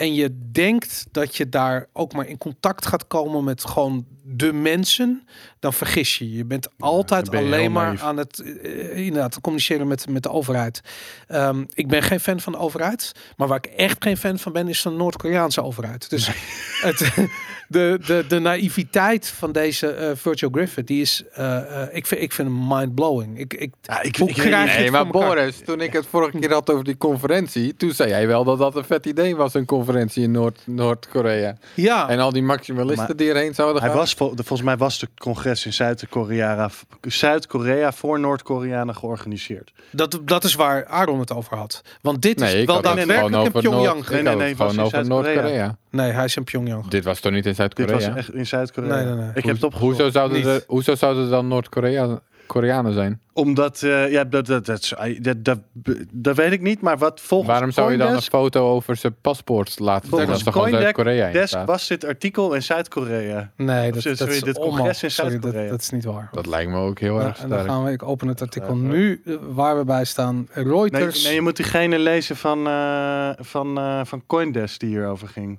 en 0.00 0.14
je 0.14 0.50
denkt 0.52 1.06
dat 1.10 1.36
je 1.36 1.48
daar 1.48 1.86
ook 1.92 2.12
maar 2.12 2.26
in 2.26 2.38
contact 2.38 2.86
gaat 2.86 3.06
komen 3.06 3.44
met 3.44 3.64
gewoon 3.64 4.06
de 4.22 4.52
mensen, 4.52 5.26
dan 5.58 5.72
vergis 5.72 6.18
je. 6.18 6.32
Je 6.32 6.44
bent 6.44 6.68
altijd 6.78 7.24
dan 7.24 7.34
ben 7.34 7.44
je 7.44 7.54
alleen 7.54 7.72
maar 7.72 7.86
naïef. 7.86 8.02
aan 8.02 8.16
het 8.16 8.38
eh, 8.38 8.96
inderdaad 8.96 9.40
communiceren 9.40 9.86
met, 9.86 10.08
met 10.08 10.22
de 10.22 10.30
overheid. 10.30 10.80
Ehm, 11.26 11.64
ik 11.74 11.88
ben 11.88 12.02
geen 12.02 12.20
fan 12.20 12.40
van 12.40 12.52
de 12.52 12.58
overheid, 12.58 13.12
maar 13.36 13.48
waar 13.48 13.58
ik 13.62 13.66
echt 13.66 13.96
geen 14.04 14.16
fan 14.16 14.38
van 14.38 14.52
ben, 14.52 14.68
is 14.68 14.82
de 14.82 14.90
Noord-Koreaanse 14.90 15.62
overheid. 15.62 16.10
Dus 16.10 16.30
het, 16.80 17.12
de, 17.70 17.98
de, 18.06 18.24
de 18.28 18.38
naïviteit 18.38 19.28
van 19.28 19.52
deze 19.52 19.86
eh 19.88 20.10
Virgil 20.14 20.48
Griffith, 20.52 20.86
die 20.86 21.00
is, 21.00 21.22
eh, 21.32 21.82
eh, 21.82 21.88
ik, 21.96 22.06
vind, 22.06 22.20
ik 22.22 22.32
vind 22.32 22.48
hem 22.48 22.66
mind-blowing. 22.68 23.38
Ik, 23.38 23.54
ik, 23.54 23.72
Ja, 23.82 24.02
ik, 24.02 24.16
Hoe 24.16 24.28
ik, 24.28 24.34
krijg 24.34 24.70
je 24.72 24.74
Nee, 24.76 24.82
het 24.82 24.92
maar? 24.92 25.06
Boris, 25.06 25.60
toen 25.64 25.80
ik 25.80 25.92
het 25.92 26.06
vorige 26.06 26.38
keer 26.38 26.52
had 26.52 26.70
over 26.70 26.84
die 26.84 26.96
conferentie, 26.96 27.76
toen 27.76 27.90
zei 27.92 28.08
jij 28.08 28.26
wel 28.26 28.44
dat 28.44 28.58
dat 28.58 28.76
een 28.76 28.84
vet 28.84 29.06
idee 29.06 29.36
was, 29.36 29.54
een 29.54 29.64
conferentie 29.64 30.22
in 30.22 30.30
Noord- 30.30 30.62
Noord-Korea. 30.66 31.56
ja, 31.74 32.08
en 32.08 32.18
al 32.18 32.32
die 32.32 32.42
maximalisten 32.42 33.06
Maar 33.06 33.16
die 33.16 33.28
erheen 33.30 33.54
zouden 33.54 33.80
Hij 33.82 33.90
gaan. 33.90 33.98
was, 33.98 34.14
vol- 34.14 34.34
de- 34.34 34.42
volgens 34.44 34.68
mij 34.68 34.76
was 34.76 34.98
de 34.98 35.08
congres 35.18 35.66
in 35.66 35.72
Zuid-Korea 35.72 36.70
Zuid-Korea 37.20 37.92
voor 37.92 38.20
Noord-Koreanen 38.20 38.94
georganiseerd. 38.96 39.72
dat, 39.90 40.18
dat 40.24 40.44
is 40.44 40.54
waar 40.54 40.86
Aaron 40.86 41.20
het 41.20 41.32
over 41.32 41.56
had. 41.56 41.82
Want 42.00 42.22
dit 42.22 42.38
Nee, 42.38 42.58
is 42.60 42.64
wel 42.64 42.82
daadwerkelijk 42.82 43.26
in 43.28 43.34
over 43.34 43.52
Pyongyang. 43.60 44.08
Nee, 44.08 44.22
nee, 44.22 44.54
in 44.54 44.80
over. 44.80 45.06
Noord-Korea. 45.06 45.76
Nee, 45.90 46.10
hij 46.10 46.24
is 46.24 46.36
in 46.36 46.44
Pyongyang. 46.44 46.88
Dit 46.88 47.04
was 47.04 47.20
toch 47.20 47.32
niet 47.32 47.46
in 47.46 47.54
Dit 47.68 47.76
Zuid-Korea? 47.88 48.08
was 48.14 48.16
echt 48.26 48.34
in 48.34 48.46
Zuid-Korea. 48.46 48.94
Nee, 48.94 49.04
nee, 49.04 49.14
nee. 49.14 49.30
Ik 49.34 49.44
heb 49.44 49.54
het 49.54 49.64
opgezocht. 49.64 49.96
Hoezo 49.98 50.10
zouden, 50.10 50.44
er, 50.44 50.64
hoezo 50.66 50.94
zouden 50.94 51.24
er 51.24 51.30
dan 51.30 51.48
Noord-Korea 51.48 52.20
Koreanen 52.50 52.92
zijn? 52.92 53.20
Omdat, 53.32 53.82
eh, 53.82 54.10
ja, 54.10 54.24
dat, 54.24 54.46
dat, 54.46 54.66
dat, 54.66 54.94
dat, 55.20 55.44
dat, 55.44 55.58
dat 56.12 56.36
weet 56.36 56.52
ik 56.52 56.60
niet, 56.60 56.80
maar 56.80 56.98
wat 56.98 57.20
volgens 57.20 57.50
Waarom 57.50 57.70
zou 57.70 57.92
je 57.92 57.98
dan 57.98 58.12
een 58.12 58.22
foto 58.22 58.70
over 58.70 58.96
zijn 58.96 59.14
paspoort 59.20 59.78
laten? 59.78 60.08
Volgens 60.08 60.42
Dat 60.44 60.54
Coindesk 60.54 60.82
Zuid-Korea 60.82 61.64
was 61.64 61.86
dit 61.88 62.04
artikel 62.04 62.54
in 62.54 62.62
Zuid-Korea. 62.62 63.50
Nee, 63.56 63.92
dat, 63.92 64.02
Sorry, 64.02 64.16
dat 64.16 64.28
is 64.28 64.40
dit 64.42 64.58
congres 64.58 65.02
in 65.02 65.10
sorry, 65.10 65.30
dat, 65.32 65.42
Zuid-Korea. 65.42 65.70
dat 65.70 65.80
is 65.80 65.90
niet 65.90 66.04
waar. 66.04 66.28
Dat 66.32 66.46
lijkt 66.46 66.70
me 66.70 66.76
ook 66.78 66.98
heel 66.98 67.20
Ja, 67.20 67.26
erg 67.26 67.42
en 67.42 67.48
dan 67.48 67.58
sterk. 67.58 67.72
gaan 67.72 67.84
we, 67.84 67.90
ik 67.92 68.02
open 68.02 68.28
het 68.28 68.40
artikel 68.40 68.74
Ja, 68.76 68.82
nu, 68.82 69.22
eh, 69.26 69.34
waar 69.48 69.78
we 69.78 69.84
bij 69.84 70.04
staan. 70.04 70.48
Nee, 70.54 70.64
Reuters. 70.64 71.24
nee, 71.24 71.34
je 71.34 71.40
moet 71.40 71.56
diegene 71.56 71.98
lezen 71.98 72.36
van, 72.36 72.66
eh, 72.66 73.30
van, 73.38 73.78
eh, 73.78 74.00
van 74.04 74.22
Coindesk 74.26 74.80
die 74.80 74.88
hierover 74.88 75.28
ging. 75.28 75.58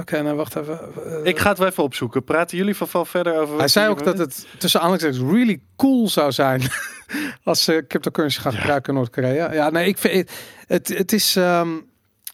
Oké, 0.00 0.22
nou 0.22 0.36
wacht 0.36 0.56
even. 0.56 0.78
Eh, 1.04 1.24
Ik 1.24 1.38
ga 1.38 1.48
het 1.48 1.58
wel 1.58 1.68
even 1.68 1.82
opzoeken. 1.82 2.24
Praten 2.24 2.56
jullie 2.58 2.76
van 2.76 2.88
van 2.88 3.06
verder 3.06 3.36
over... 3.40 3.58
Hij 3.58 3.68
zei 3.68 3.88
ook 3.88 4.04
dat 4.04 4.18
het 4.18 4.46
tussen 4.58 4.80
aanhalingstekens 4.80 5.32
really 5.32 5.60
cool 5.76 6.08
zou 6.08 6.32
zijn 6.32 6.62
als 7.44 7.64
ze 7.64 7.84
cryptocurrency 7.88 8.40
gaan 8.40 8.52
gebruiken 8.52 8.92
in 8.92 8.98
Noord-Korea. 8.98 9.52
Ja, 9.52 9.70
nee, 9.70 9.86
ik 9.88 9.98
vind 9.98 10.30
het, 10.66 10.88
het 10.88 11.12
is. 11.12 11.36
ehm, 11.36 11.68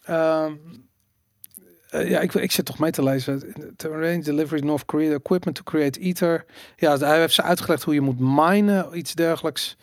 ehm, 0.03 0.51
eh, 1.89 2.09
ja, 2.09 2.19
ik, 2.19 2.33
ik 2.33 2.51
zit 2.51 2.65
toch 2.65 2.79
mee 2.79 2.91
te 2.91 3.03
lezen. 3.03 3.53
To 3.75 3.91
arrange 3.91 4.19
delivery 4.23 4.61
North 4.65 4.85
Korea, 4.85 5.13
equipment 5.13 5.55
to 5.55 5.63
create 5.63 5.99
Ether. 5.99 6.45
Ja, 6.75 6.97
hij 6.97 7.19
heeft 7.19 7.33
ze 7.33 7.41
uitgelegd 7.41 7.83
hoe 7.83 7.93
je 7.93 8.01
moet 8.01 8.19
minen, 8.19 8.97
iets 8.97 9.13
dergelijks. 9.13 9.77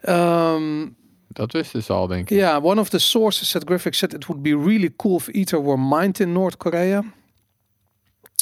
Ehm, 0.00 0.86
Dat 1.36 1.52
wisten 1.52 1.82
ze 1.82 1.92
al, 1.92 2.06
denk 2.06 2.30
ik. 2.30 2.36
ja, 2.38 2.60
one 2.60 2.80
of 2.80 2.88
the 2.88 2.98
sources 2.98 3.48
said 3.48 3.64
Graphic 3.64 3.94
said 3.94 4.12
it 4.14 4.26
would 4.26 4.42
be 4.42 4.50
really 4.64 4.92
cool 4.96 5.16
if 5.16 5.28
Ether 5.28 5.62
were 5.64 5.78
mined 5.78 6.20
in 6.20 6.32
North 6.32 6.56
Korea. 6.56 7.04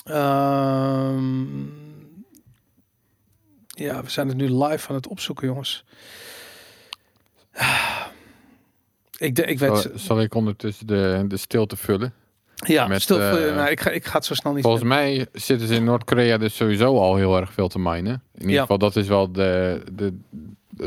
Ehm, 0.05 1.63
ja, 3.67 4.03
we 4.03 4.11
zijn 4.11 4.29
het 4.29 4.37
nu 4.37 4.49
live 4.65 4.89
aan 4.89 4.95
het 4.95 5.07
opzoeken, 5.09 5.47
jongens. 5.47 5.85
Ik, 9.19 9.35
de, 9.35 9.43
ik 9.45 9.59
weet. 9.59 9.79
Zal, 9.79 9.91
zal 9.95 10.21
ik 10.21 10.35
ondertussen 10.35 10.87
de, 10.87 11.25
de 11.29 11.37
stilte 11.37 11.77
vullen? 11.77 12.13
ja, 12.67 12.87
met, 12.87 13.03
stil. 13.03 13.21
eh, 13.21 13.55
nou, 13.55 13.71
ik, 13.71 13.81
ga, 13.81 13.91
ik 13.91 14.05
ga 14.05 14.17
het 14.17 14.25
zo 14.25 14.35
snel 14.35 14.53
niet. 14.53 14.63
Volgens 14.63 14.85
mij 14.85 15.27
zitten 15.33 15.69
ze 15.69 15.75
in 15.75 15.85
Noord-Korea 15.85 16.39
dus 16.39 16.57
sowieso 16.57 16.99
al 16.99 17.17
heel 17.17 17.37
erg 17.37 17.53
veel 17.53 17.69
te 17.69 17.79
minen. 17.79 18.23
In 18.35 18.41
ieder 18.41 18.55
Ja. 18.55 18.61
geval, 18.61 18.79
dat 18.79 18.97
is 18.97 19.09
wel 19.09 19.33
de, 19.33 19.83
de, 19.93 20.19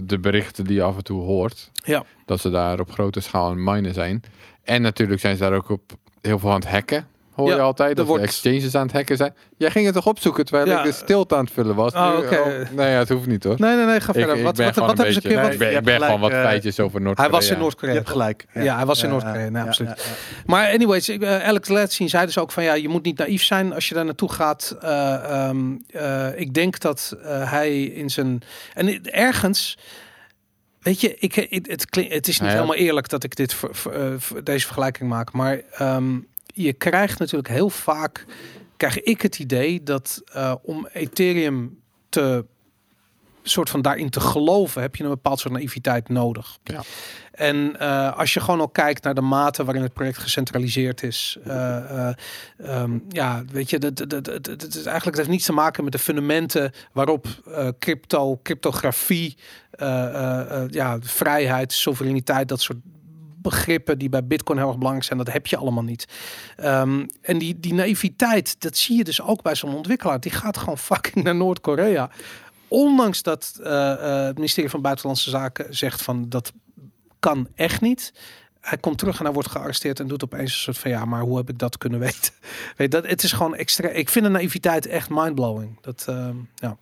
de 0.03 0.19
berichten 0.19 0.65
die 0.65 0.75
je 0.75 0.83
af 0.83 0.97
en 0.97 1.03
toe 1.03 1.21
hoort. 1.21 1.71
Ja. 1.73 2.03
Dat 2.25 2.39
ze 2.39 2.49
daar 2.49 2.79
op 2.79 2.91
grote 2.91 3.19
schaal 3.19 3.49
aan 3.49 3.55
het 3.55 3.75
minen 3.75 3.93
zijn. 3.93 4.23
En 4.63 4.81
natuurlijk 4.81 5.21
zijn 5.21 5.35
ze 5.35 5.43
daar 5.43 5.53
ook 5.53 5.69
op 5.69 5.81
heel 6.21 6.39
veel 6.39 6.49
aan 6.49 6.59
het 6.59 6.69
hacken. 6.69 7.07
Hoor 7.37 7.49
Ja, 7.49 7.55
je 7.55 7.61
altijd 7.61 7.89
dat 7.89 7.99
er 7.99 8.05
wordt- 8.05 8.23
de 8.23 8.29
exchanges 8.29 8.75
aan 8.75 8.81
het 8.85 8.91
hacken 8.95 9.17
zijn. 9.17 9.33
Jij 9.57 9.71
ging 9.71 9.85
het 9.85 9.93
toch 9.93 10.05
opzoeken 10.07 10.45
terwijl 10.45 10.67
Ja. 10.67 10.77
ik 10.79 10.85
de 10.85 10.91
stilte 10.91 11.35
aan 11.35 11.43
het 11.43 11.53
vullen 11.53 11.75
was. 11.75 11.93
Oh, 11.93 12.11
Nu- 12.17 12.25
oké. 12.25 12.67
nee, 12.71 12.91
ja, 12.91 12.97
het 12.97 13.09
hoeft 13.09 13.25
niet 13.27 13.43
hoor. 13.43 13.55
Nee, 13.57 13.75
nee, 13.75 13.85
nee, 13.85 13.99
ga 13.99 14.07
Ik, 14.13 14.13
verder. 14.19 14.35
ik 14.37 14.43
wat 14.43 14.55
ben 14.55 14.65
wat, 14.65 14.73
gewoon 14.73 14.89
wat 14.89 14.97
een 14.99 15.03
hebben 15.05 15.21
ze 15.21 15.27
keer? 15.27 15.37
ik 15.43 15.49
Wat, 15.49 15.57
ben, 15.57 15.71
je 15.71 15.77
ik 15.77 15.83
ben 15.83 16.01
gewoon 16.01 16.19
wat 16.19 16.31
eh, 16.31 16.41
feitjes 16.41 16.79
over 16.79 16.95
hij 16.95 17.03
Noord-Korea. 17.05 17.31
was 17.31 17.47
in 17.49 17.55
Je 17.55 17.61
Noord-Korea. 17.61 17.93
hebt 17.95 18.09
gelijk. 18.09 18.45
Ja, 18.53 18.75
hij 18.75 18.85
was 18.85 19.03
in 19.03 19.09
Noord-Korea. 19.09 19.49
Nee, 19.49 19.63
absoluut. 19.63 20.05
Maar 20.45 20.71
anyways, 20.71 21.09
ik, 21.09 21.21
eh, 21.21 21.43
Alex 21.47 21.67
Ladsien 21.67 22.09
zei 22.09 22.25
dus 22.25 22.37
ook 22.37 22.51
van 22.51 22.63
ja, 22.63 22.73
je 22.73 22.87
moet 22.89 23.03
niet 23.03 23.17
naïef 23.17 23.43
zijn 23.43 23.73
als 23.73 23.87
je 23.87 23.93
daar 23.95 24.05
naartoe 24.05 24.31
gaat. 24.31 24.75
Eh, 24.81 25.13
ehm, 25.47 25.57
eh, 25.89 26.27
ik 26.39 26.53
denk 26.53 26.79
dat 26.79 27.15
eh, 27.23 27.51
hij 27.51 27.83
in 27.83 28.09
zijn 28.09 28.41
en 28.73 29.03
ergens. 29.11 29.77
Weet 30.81 31.01
je, 31.01 31.15
ik, 31.19 31.35
ik- 31.35 31.65
het, 31.65 31.85
klink- 31.89 32.11
het 32.11 32.27
is 32.27 32.39
niet 32.39 32.51
helemaal 32.51 32.75
eerlijk 32.75 33.09
dat 33.09 33.23
ik 33.23 33.35
dit 33.35 33.55
deze 34.43 34.65
vergelijking 34.65 35.09
maak. 35.09 35.31
Maar 35.31 35.61
ehm, 35.71 36.15
je 36.63 36.73
krijgt 36.73 37.19
natuurlijk 37.19 37.49
heel 37.49 37.69
vaak, 37.69 38.25
krijg 38.77 39.01
ik 39.01 39.21
het 39.21 39.39
idee 39.39 39.83
dat 39.83 40.21
eh, 40.25 40.55
om 40.61 40.87
Ethereum 40.93 41.79
te 42.09 42.45
soort 43.49 43.69
van 43.69 43.81
daarin 43.81 44.09
te 44.09 44.19
geloven, 44.19 44.81
heb 44.81 44.95
je 44.95 45.03
een 45.03 45.09
bepaald 45.09 45.39
soort 45.39 45.53
naïviteit 45.53 46.09
nodig. 46.09 46.57
Ja. 46.63 46.81
En 47.31 47.79
eh, 47.79 48.17
als 48.17 48.33
je 48.33 48.39
gewoon 48.39 48.59
al 48.59 48.69
kijkt 48.69 49.03
naar 49.03 49.13
de 49.13 49.21
mate 49.21 49.63
waarin 49.63 49.83
het 49.83 49.93
project 49.93 50.17
gecentraliseerd 50.17 51.03
is, 51.03 51.37
eh, 51.43 52.07
eh, 52.07 52.15
ehm, 52.57 52.99
ja, 53.09 53.43
weet 53.51 53.69
je, 53.69 53.79
dat, 53.79 53.97
dat, 53.97 54.09
dat, 54.09 54.43
dat, 54.43 54.75
is 54.75 54.85
eigenlijk 54.85 55.17
heeft 55.17 55.29
niets 55.29 55.45
te 55.45 55.53
maken 55.53 55.83
met 55.83 55.93
de 55.93 55.99
fundamenten 55.99 56.71
waarop 56.91 57.27
crypto, 57.79 58.39
cryptografie, 58.43 59.37
ja, 60.69 60.97
vrijheid, 61.01 61.73
soevereiniteit, 61.73 62.47
dat 62.47 62.61
soort 62.61 62.77
begrippen 63.41 63.97
die 63.97 64.09
bij 64.09 64.25
Bitcoin 64.25 64.57
heel 64.57 64.67
erg 64.67 64.77
belangrijk 64.77 65.07
zijn, 65.07 65.19
dat 65.19 65.33
heb 65.33 65.47
je 65.47 65.57
allemaal 65.57 65.83
niet. 65.83 66.07
Ehm, 66.55 67.05
en 67.21 67.37
die, 67.37 67.59
die 67.59 67.73
naïviteit, 67.73 68.61
dat 68.61 68.77
zie 68.77 68.97
je 68.97 69.03
dus 69.03 69.21
ook 69.21 69.41
bij 69.41 69.55
zo'n 69.55 69.75
ontwikkelaar. 69.75 70.19
Die 70.19 70.31
gaat 70.31 70.57
gewoon 70.57 70.77
fucking 70.77 71.25
naar 71.25 71.35
Noord-Korea. 71.35 72.09
Ondanks 72.67 73.21
dat 73.21 73.59
eh, 73.63 73.91
eh, 73.91 74.25
het 74.25 74.35
ministerie 74.35 74.69
van 74.69 74.81
Buitenlandse 74.81 75.29
Zaken 75.29 75.75
zegt 75.75 76.01
van 76.01 76.29
dat 76.29 76.51
kan 77.19 77.47
echt 77.55 77.81
niet. 77.81 78.13
Hij 78.59 78.77
komt 78.77 78.97
terug 78.97 79.17
en 79.19 79.25
hij 79.25 79.33
wordt 79.33 79.49
gearresteerd 79.49 79.99
en 79.99 80.07
doet 80.07 80.23
opeens 80.23 80.51
een 80.51 80.59
soort 80.59 80.77
van 80.77 80.91
ja, 80.91 81.05
maar 81.05 81.21
hoe 81.21 81.37
heb 81.37 81.49
ik 81.49 81.59
dat 81.59 81.77
kunnen 81.77 81.99
weten? 81.99 82.33
Weet 82.77 82.91
dat 82.91 83.07
het 83.07 83.23
is 83.23 83.31
gewoon 83.31 83.55
extra. 83.55 83.89
Ik 83.89 84.09
vind 84.09 84.25
de 84.25 84.31
naïviteit 84.31 84.85
echt 84.85 85.09
mindblowing. 85.09 85.81
Dat 85.81 86.05
ehm, 86.07 86.35
ja. 86.55 86.77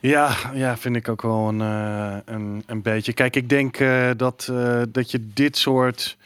Ja, 0.00 0.36
ja, 0.54 0.76
vind 0.76 0.96
ik 0.96 1.08
ook 1.08 1.22
wel 1.22 1.48
een, 1.48 1.60
eh, 1.60 2.16
een, 2.24 2.62
een 2.66 2.82
beetje. 2.82 3.12
Kijk, 3.12 3.36
ik 3.36 3.48
denk 3.48 3.76
eh, 3.76 4.10
dat, 4.16 4.48
eh, 4.50 4.82
dat 4.88 5.10
je 5.10 5.20
dit 5.34 5.56
soort 5.56 6.16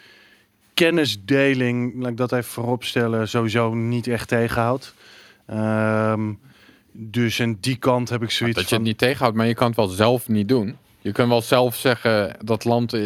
kennisdeling, 0.74 1.92
laat 1.96 2.10
ik 2.10 2.16
dat 2.16 2.32
even 2.32 2.50
vooropstellen, 2.50 3.28
sowieso 3.28 3.74
niet 3.74 4.06
echt 4.06 4.28
tegenhoudt. 4.28 4.94
Ehm, 5.46 6.32
dus 6.92 7.40
aan 7.40 7.56
die 7.60 7.76
kant 7.76 8.08
heb 8.08 8.22
ik 8.22 8.30
zoiets 8.30 8.56
dat 8.56 8.68
je 8.68 8.74
van... 8.74 8.78
het 8.78 8.86
niet 8.86 8.98
tegenhoudt, 8.98 9.36
maar 9.36 9.46
je 9.46 9.54
kan 9.54 9.66
het 9.66 9.76
wel 9.76 9.86
zelf 9.86 10.28
niet 10.28 10.48
doen. 10.48 10.76
Je 11.02 11.12
kunt 11.12 11.28
wel 11.28 11.42
zelf 11.42 11.76
zeggen 11.76 12.36
dat 12.44 12.64
land 12.64 12.92
eh, 12.92 13.02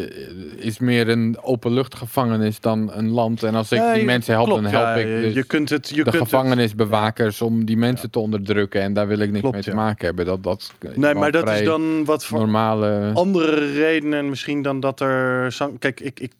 is 0.57 0.78
meer 0.78 1.09
een 1.09 1.36
openluchtgevangenis 1.42 2.61
dan 2.61 2.90
een 2.92 3.09
land. 3.11 3.42
En 3.42 3.55
als 3.55 3.72
ik 3.72 3.82
die 3.95 4.05
mensen 4.05 4.34
help, 4.34 4.47
klopt, 4.47 4.62
dan 4.62 4.70
help 4.70 4.84
ja, 4.84 4.95
ik 4.95 5.07
je- 5.07 5.20
dus 5.20 5.34
je 5.34 5.45
kunt 5.45 5.68
het, 5.70 5.88
je 5.88 5.95
de 5.95 6.03
kunt 6.03 6.14
het, 6.14 6.22
gevangenisbewakers 6.22 7.40
om 7.42 7.64
die 7.64 7.76
mensen 7.76 8.11
te 8.11 8.18
onderdrukken. 8.18 8.80
En 8.82 8.92
daar 8.92 9.07
wil 9.07 9.18
ik 9.18 9.28
niks 9.28 9.40
Klopt, 9.40 9.55
mee 9.55 9.64
te 9.64 9.70
ja. 9.70 9.76
maken 9.76 10.07
hebben. 10.07 10.24
Dat, 10.24 10.42
dat 10.42 10.72
Nee, 10.95 11.14
maar 11.14 11.32
dat 11.32 11.51
is 11.51 11.64
dan 11.64 12.05
wat 12.05 12.24
voor 12.24 12.38
normale... 12.38 13.11
andere 13.14 13.72
redenen 13.72 14.28
misschien 14.28 14.62
dan 14.62 14.80
dat 14.80 15.01
er... 15.01 15.57
Kijk, 15.78 16.01
ik, 16.01 16.20
ik, 16.20 16.32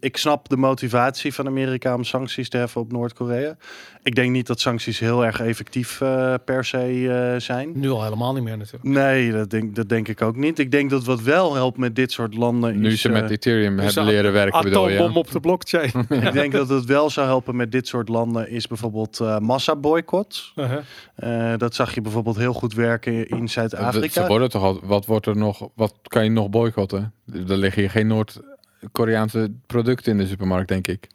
ik 0.00 0.16
snap 0.16 0.48
de 0.48 0.56
motivatie 0.56 1.34
van 1.34 1.46
Amerika 1.46 1.94
om 1.94 2.04
sancties 2.04 2.48
te 2.48 2.56
heffen 2.56 2.80
op 2.80 2.92
Noord-Korea. 2.92 3.56
Ik 4.02 4.14
denk 4.14 4.30
niet 4.30 4.46
dat 4.46 4.60
sancties 4.60 4.98
heel 4.98 5.24
erg 5.24 5.40
effectief 5.40 6.00
eh, 6.00 6.34
per 6.44 6.64
se 6.64 7.08
eh, 7.34 7.40
zijn. 7.40 7.70
Nu 7.74 7.90
al 7.90 8.02
helemaal 8.04 8.32
niet 8.34 8.42
meer 8.42 8.56
natuurlijk. 8.56 8.84
Nee, 8.84 9.32
dat 9.32 9.50
denk, 9.50 9.74
dat 9.74 9.88
denk 9.88 10.08
ik 10.08 10.22
ook 10.22 10.36
niet. 10.36 10.58
Ik 10.58 10.70
denk 10.70 10.90
dat 10.90 10.99
wat 11.04 11.20
wel 11.20 11.54
helpt 11.54 11.78
met 11.78 11.96
dit 11.96 12.12
soort 12.12 12.34
landen 12.34 12.80
Nu 12.80 12.90
is... 12.90 13.00
ze 13.00 13.08
eh, 13.08 13.14
met 13.14 13.30
Ethereum 13.30 13.76
dus 13.76 13.94
hebben 13.94 14.12
leren 14.12 14.32
werken, 14.32 14.62
bedoel 14.62 14.88
je? 14.88 14.94
Atoombom 14.94 15.16
op 15.16 15.30
de 15.30 15.40
blockchain. 15.40 15.90
ik 16.26 16.32
denk 16.32 16.52
dat 16.52 16.68
het 16.68 16.84
wel 16.84 17.10
zou 17.10 17.26
helpen 17.26 17.56
met 17.56 17.72
dit 17.72 17.88
soort 17.88 18.08
landen 18.08 18.50
is 18.50 18.66
bijvoorbeeld 18.66 19.20
eh 19.20 19.38
massa-boycotts. 19.38 20.52
Uh-huh. 20.56 20.78
Eh, 21.14 21.58
dat 21.58 21.74
zag 21.74 21.94
je 21.94 22.00
bijvoorbeeld 22.00 22.36
heel 22.36 22.52
goed 22.52 22.74
werken 22.74 23.28
in 23.28 23.48
Ze 23.48 23.52
Zuid-Afrika. 23.52 24.26
worden 24.26 24.50
toch 24.50 24.62
al, 24.62 24.80
wat 24.82 25.06
wordt 25.06 25.26
er 25.26 25.36
nog, 25.36 25.68
wat 25.74 25.94
kan 26.02 26.24
je 26.24 26.30
nog 26.30 26.48
boycotten? 26.50 27.12
Er 27.32 27.56
liggen 27.56 27.80
hier 27.82 27.90
geen 27.90 28.06
Noord-Koreaanse 28.06 29.52
producten 29.66 30.12
in 30.12 30.18
de 30.18 30.26
supermarkt, 30.26 30.68
denk 30.68 30.86
ik. 30.88 31.08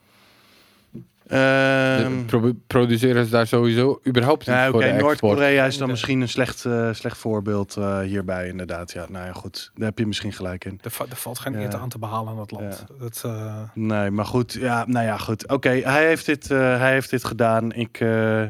Ehm, 1.28 2.26
Pro- 2.26 2.52
produceren 2.68 3.26
ze 3.26 3.32
daar 3.32 3.48
sowieso 3.48 4.00
überhaupt 4.08 4.42
iets 4.42 4.52
Ja, 4.52 4.70
voor? 4.72 4.94
Noord-Korea 4.94 5.66
is 5.66 5.78
dan 5.78 5.90
misschien 5.90 6.22
een 6.22 6.30
slecht, 6.30 6.66
eh, 6.66 6.90
slecht 6.94 7.18
voorbeeld 7.18 7.76
eh, 7.78 8.00
hierbij, 8.00 8.48
inderdaad. 8.48 8.92
Ja, 8.92 9.06
nou 9.10 9.26
ja, 9.26 9.32
goed, 9.34 9.72
daar 9.76 9.88
heb 9.88 9.98
je 10.00 10.08
misschien 10.08 10.34
gelijk 10.34 10.66
in. 10.66 10.80
Er, 10.84 10.92
va- 10.92 11.06
er 11.10 11.16
valt 11.16 11.40
geen 11.40 11.60
Ja. 11.60 11.72
aan 11.72 11.90
te 11.90 12.00
behalen 12.00 12.30
aan 12.32 12.38
dat 12.38 12.52
land. 12.52 12.86
Dat, 13.00 13.22
eh, 13.26 13.56
Nee, 13.74 14.12
maar 14.12 14.26
goed, 14.26 14.54
ja, 14.54 14.84
nou 14.88 15.06
ja, 15.06 15.18
goed. 15.18 15.48
Oké, 15.48 15.70
hij, 15.70 16.06
heeft 16.08 16.26
dit, 16.26 16.52
eh, 16.52 16.58
hij 16.80 16.92
heeft 16.92 17.10
dit 17.10 17.26
gedaan. 17.26 17.72
Ik 17.74 18.00
eh, 18.00 18.42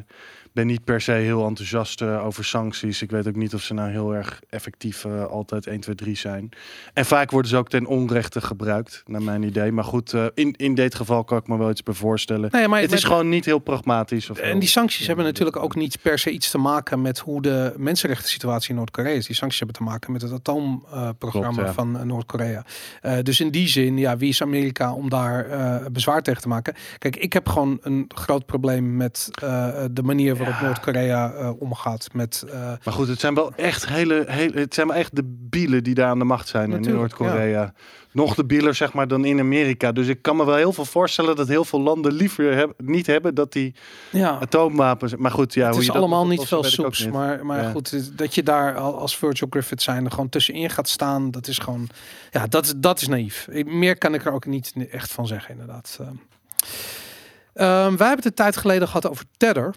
ben 0.55 0.67
niet 0.67 0.83
per 0.83 1.01
se 1.01 1.11
heel 1.11 1.47
enthousiast 1.47 2.01
eh, 2.01 2.25
over 2.25 2.45
sancties. 2.45 3.01
Ik 3.01 3.11
weet 3.11 3.27
ook 3.27 3.35
niet 3.35 3.53
of 3.53 3.61
ze 3.61 3.73
nou 3.73 3.89
heel 3.89 4.15
erg 4.15 4.41
effectief 4.49 5.05
eh, 5.05 5.25
altijd 5.25 5.67
1, 5.67 5.79
2, 5.79 5.95
3 5.95 6.15
zijn. 6.17 6.49
En 6.93 7.05
vaak 7.05 7.31
worden 7.31 7.49
ze 7.49 7.57
ook 7.57 7.69
ten 7.69 7.85
onrechte 7.85 8.41
gebruikt, 8.41 9.03
naar 9.05 9.21
mijn 9.21 9.43
idee. 9.43 9.71
Maar 9.71 9.83
goed, 9.83 10.13
eh, 10.13 10.25
in, 10.33 10.53
in 10.57 10.75
dit 10.75 10.95
geval 10.95 11.23
kan 11.23 11.37
ik 11.37 11.47
me 11.47 11.57
wel 11.57 11.69
iets 11.69 11.83
bij 11.83 11.93
voorstellen. 11.93 12.49
nee, 12.51 12.67
maar 12.67 12.81
het 12.81 12.91
is 12.91 13.01
maar- 13.01 13.11
gewoon 13.11 13.29
niet 13.29 13.45
heel 13.45 13.59
pragmatisch. 13.59 14.29
Of 14.29 14.37
En 14.37 14.49
heel- 14.49 14.59
die 14.59 14.69
sancties 14.69 15.07
hebben 15.07 15.25
natuurlijk 15.25 15.57
ook 15.57 15.75
niet 15.75 16.01
per 16.01 16.19
se 16.19 16.31
iets 16.31 16.51
te 16.51 16.57
maken 16.57 17.01
met 17.01 17.19
hoe 17.19 17.41
de 17.41 17.73
mensenrechten 17.77 18.29
situatie 18.29 18.69
in 18.69 18.75
Noord-Korea 18.75 19.11
is. 19.13 19.25
Die 19.25 19.35
sancties 19.35 19.59
hebben 19.59 19.77
te 19.77 19.83
maken 19.83 20.11
met 20.11 20.21
het 20.21 20.31
atoomprogramma 20.31 21.63
ja. 21.63 21.73
van 21.73 22.07
Noord-Korea. 22.07 22.65
Dus 23.21 23.39
in 23.39 23.49
die 23.49 23.67
zin, 23.67 23.97
ja, 23.97 24.17
wie 24.17 24.29
is 24.29 24.41
Amerika 24.41 24.93
om 24.93 25.09
daar 25.09 25.47
bezwaar 25.91 26.21
tegen 26.21 26.41
te 26.41 26.47
maken? 26.47 26.73
Kijk, 26.97 27.15
ik 27.15 27.33
heb 27.33 27.47
gewoon 27.49 27.77
een 27.81 28.05
groot 28.07 28.45
probleem 28.45 28.95
met 28.95 29.29
de 29.91 30.03
manier 30.03 30.35
waarop 30.35 30.44
Ja. 30.45 30.61
Noord-Korea 30.63 31.31
eh, 31.33 31.61
omgaat 31.61 32.07
met. 32.13 32.43
eh, 32.51 32.59
Maar 32.83 32.93
goed, 32.93 33.07
het 33.07 33.19
zijn 33.19 33.33
wel 33.33 33.53
echt 33.55 33.87
hele, 33.87 34.23
hele 34.27 34.59
het 34.59 34.73
zijn 34.73 34.87
wel 34.87 34.95
echt 34.95 35.15
de 35.15 35.23
bielen 35.49 35.83
die 35.83 35.93
daar 35.93 36.09
aan 36.09 36.19
de 36.19 36.25
macht 36.25 36.47
zijn 36.47 36.71
in 36.71 36.93
Noord-Korea. 36.93 37.73
Nog 38.11 38.35
de 38.35 38.45
bieler 38.45 38.75
zeg 38.75 38.93
maar 38.93 39.07
dan 39.07 39.25
in 39.25 39.39
Amerika. 39.39 39.91
Dus 39.91 40.07
ik 40.07 40.21
kan 40.21 40.35
me 40.35 40.45
wel 40.45 40.55
heel 40.55 40.73
veel 40.73 40.85
voorstellen 40.85 41.35
dat 41.35 41.47
heel 41.47 41.65
veel 41.65 41.81
landen 41.81 42.13
liever 42.13 42.55
heb, 42.55 42.73
niet 42.77 43.07
hebben 43.07 43.35
dat 43.35 43.51
die 43.51 43.75
ja, 44.11 44.37
atoomwapens. 44.39 45.15
Maar 45.15 45.31
goed, 45.31 45.53
ja, 45.53 45.61
het 45.65 45.69
hoe 45.71 45.79
is 45.79 45.85
je 45.85 45.91
dat 45.91 46.01
allemaal 46.01 46.25
moet 46.25 46.37
niet 46.37 46.47
veel 46.47 46.63
soeps. 46.63 46.99
niet. 47.03 47.13
Maar, 47.13 47.45
maar 47.45 47.61
Ja. 47.61 47.71
goed, 47.71 48.17
dat 48.17 48.35
je 48.35 48.43
daar 48.43 48.75
al 48.77 48.97
als 48.99 49.17
Virgil 49.17 49.47
Griffith 49.49 49.81
zijn 49.81 50.05
er 50.05 50.11
gewoon 50.11 50.29
tussenin 50.29 50.69
gaat 50.69 50.89
staan, 50.89 51.31
dat 51.31 51.47
is 51.47 51.57
gewoon, 51.57 51.89
ja, 52.31 52.47
dat, 52.47 52.65
is- 52.65 52.73
dat 52.77 53.01
is 53.01 53.07
naïef. 53.07 53.47
Ik- 53.51 53.71
Meer 53.73 53.97
kan 53.97 54.13
ik 54.13 54.25
er 54.25 54.31
ook 54.33 54.45
niet 54.45 54.73
echt 54.91 55.11
van 55.11 55.27
zeggen, 55.27 55.51
inderdaad. 55.51 55.97
Ehm, 56.01 56.09
ehm, 57.53 57.95
wij 57.97 58.07
hebben 58.07 58.15
het 58.15 58.25
een 58.25 58.33
tijd 58.33 58.57
geleden 58.57 58.87
gehad 58.87 59.09
over 59.09 59.25
Tether. 59.37 59.73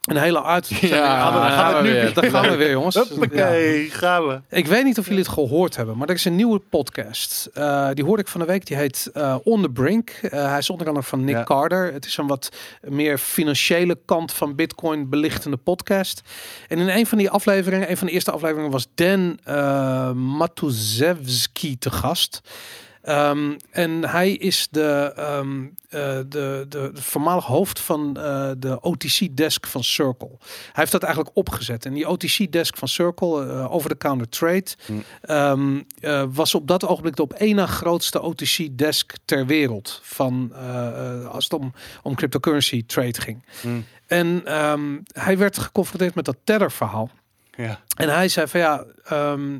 Een 0.00 0.16
hele 0.16 0.42
uit. 0.44 0.68
Ja, 0.80 1.20
gaan 1.20 1.32
we, 1.32 1.38
gaan 1.38 1.46
we 1.50 1.52
gaan 1.56 1.66
het 1.74 1.82
we 1.82 1.88
nu, 1.88 1.92
weer. 1.94 2.14
daar 2.14 2.24
gaan 2.30 2.48
we 2.50 2.56
weer, 2.56 2.70
jongens. 2.70 2.94
Hoppakee, 2.96 3.84
Ja. 3.84 3.90
gaan 3.94 4.26
we. 4.26 4.40
Ik 4.48 4.66
weet 4.66 4.84
niet 4.84 4.98
of 4.98 5.04
jullie 5.04 5.20
het 5.22 5.28
gehoord 5.32 5.76
hebben, 5.76 5.96
maar 5.98 6.08
er 6.08 6.14
is 6.14 6.24
een 6.24 6.36
nieuwe 6.36 6.58
podcast. 6.58 7.48
Eh, 7.54 7.88
die 7.94 8.04
hoorde 8.04 8.22
ik 8.22 8.28
van 8.28 8.40
de 8.40 8.46
week. 8.46 8.66
Die 8.66 8.76
heet 8.76 9.10
eh, 9.12 9.36
On 9.44 9.62
the 9.62 9.68
Brink. 9.70 10.10
Eh, 10.10 10.48
hij 10.48 10.58
is 10.58 10.70
onder 10.70 10.86
andere 10.86 11.06
van 11.06 11.24
Nick 11.24 11.34
Ja. 11.34 11.44
Carter. 11.44 11.92
Het 11.92 12.04
is 12.06 12.16
een 12.16 12.26
wat 12.26 12.48
meer 12.80 13.18
financiële 13.18 13.98
kant 14.04 14.32
van 14.32 14.54
Bitcoin 14.54 15.08
belichtende 15.08 15.56
podcast. 15.56 16.20
En 16.68 16.78
in 16.78 16.88
een 16.88 17.06
van 17.06 17.18
die 17.18 17.30
afleveringen, 17.30 17.90
een 17.90 17.96
van 17.96 18.06
de 18.06 18.12
eerste 18.12 18.30
afleveringen, 18.30 18.70
was 18.70 18.86
Dan 18.94 19.38
uh, 19.48 20.12
Matuzewski 20.12 21.78
te 21.78 21.90
gast. 21.90 22.40
Ehm, 23.02 23.52
en 23.70 24.08
hij 24.08 24.32
is 24.32 24.68
de, 24.70 25.12
eh, 25.88 26.18
de, 26.26 26.26
de, 26.28 26.66
de 26.68 26.90
voormalig 26.94 27.44
hoofd 27.44 27.80
van 27.80 28.16
eh, 28.16 28.50
de 28.58 28.80
OTC-desk 28.80 29.66
van 29.66 29.84
Circle. 29.84 30.36
Hij 30.38 30.72
heeft 30.72 30.92
dat 30.92 31.02
eigenlijk 31.02 31.36
opgezet. 31.36 31.84
En 31.84 31.92
die 31.92 32.08
OTC-desk 32.08 32.76
van 32.76 32.88
Circle, 32.88 33.46
eh, 33.46 33.72
over-the-counter 33.72 34.28
trade, 34.28 34.64
Hm. 34.86 34.92
ehm, 35.22 35.80
eh, 36.00 36.24
was 36.28 36.54
op 36.54 36.66
dat 36.66 36.86
ogenblik 36.86 37.16
de 37.16 37.22
op 37.22 37.32
één 37.32 37.54
na 37.54 37.66
grootste 37.66 38.22
OTC-desk 38.22 39.12
ter 39.24 39.46
wereld. 39.46 40.00
Van, 40.02 40.52
als 41.30 41.44
het 41.44 41.52
om, 41.52 41.72
om 42.02 42.14
cryptocurrency 42.14 42.84
trade 42.86 43.20
ging. 43.20 43.44
Hm. 43.60 43.80
En 44.06 44.42
hij 45.12 45.38
werd 45.38 45.58
geconfronteerd 45.58 46.14
met 46.14 46.24
dat 46.24 46.36
Tether-verhaal. 46.44 47.10
Ja. 47.56 47.80
En 47.96 48.08
hij 48.08 48.28
zei 48.28 48.46
van 48.46 48.60
ja, 48.60 48.84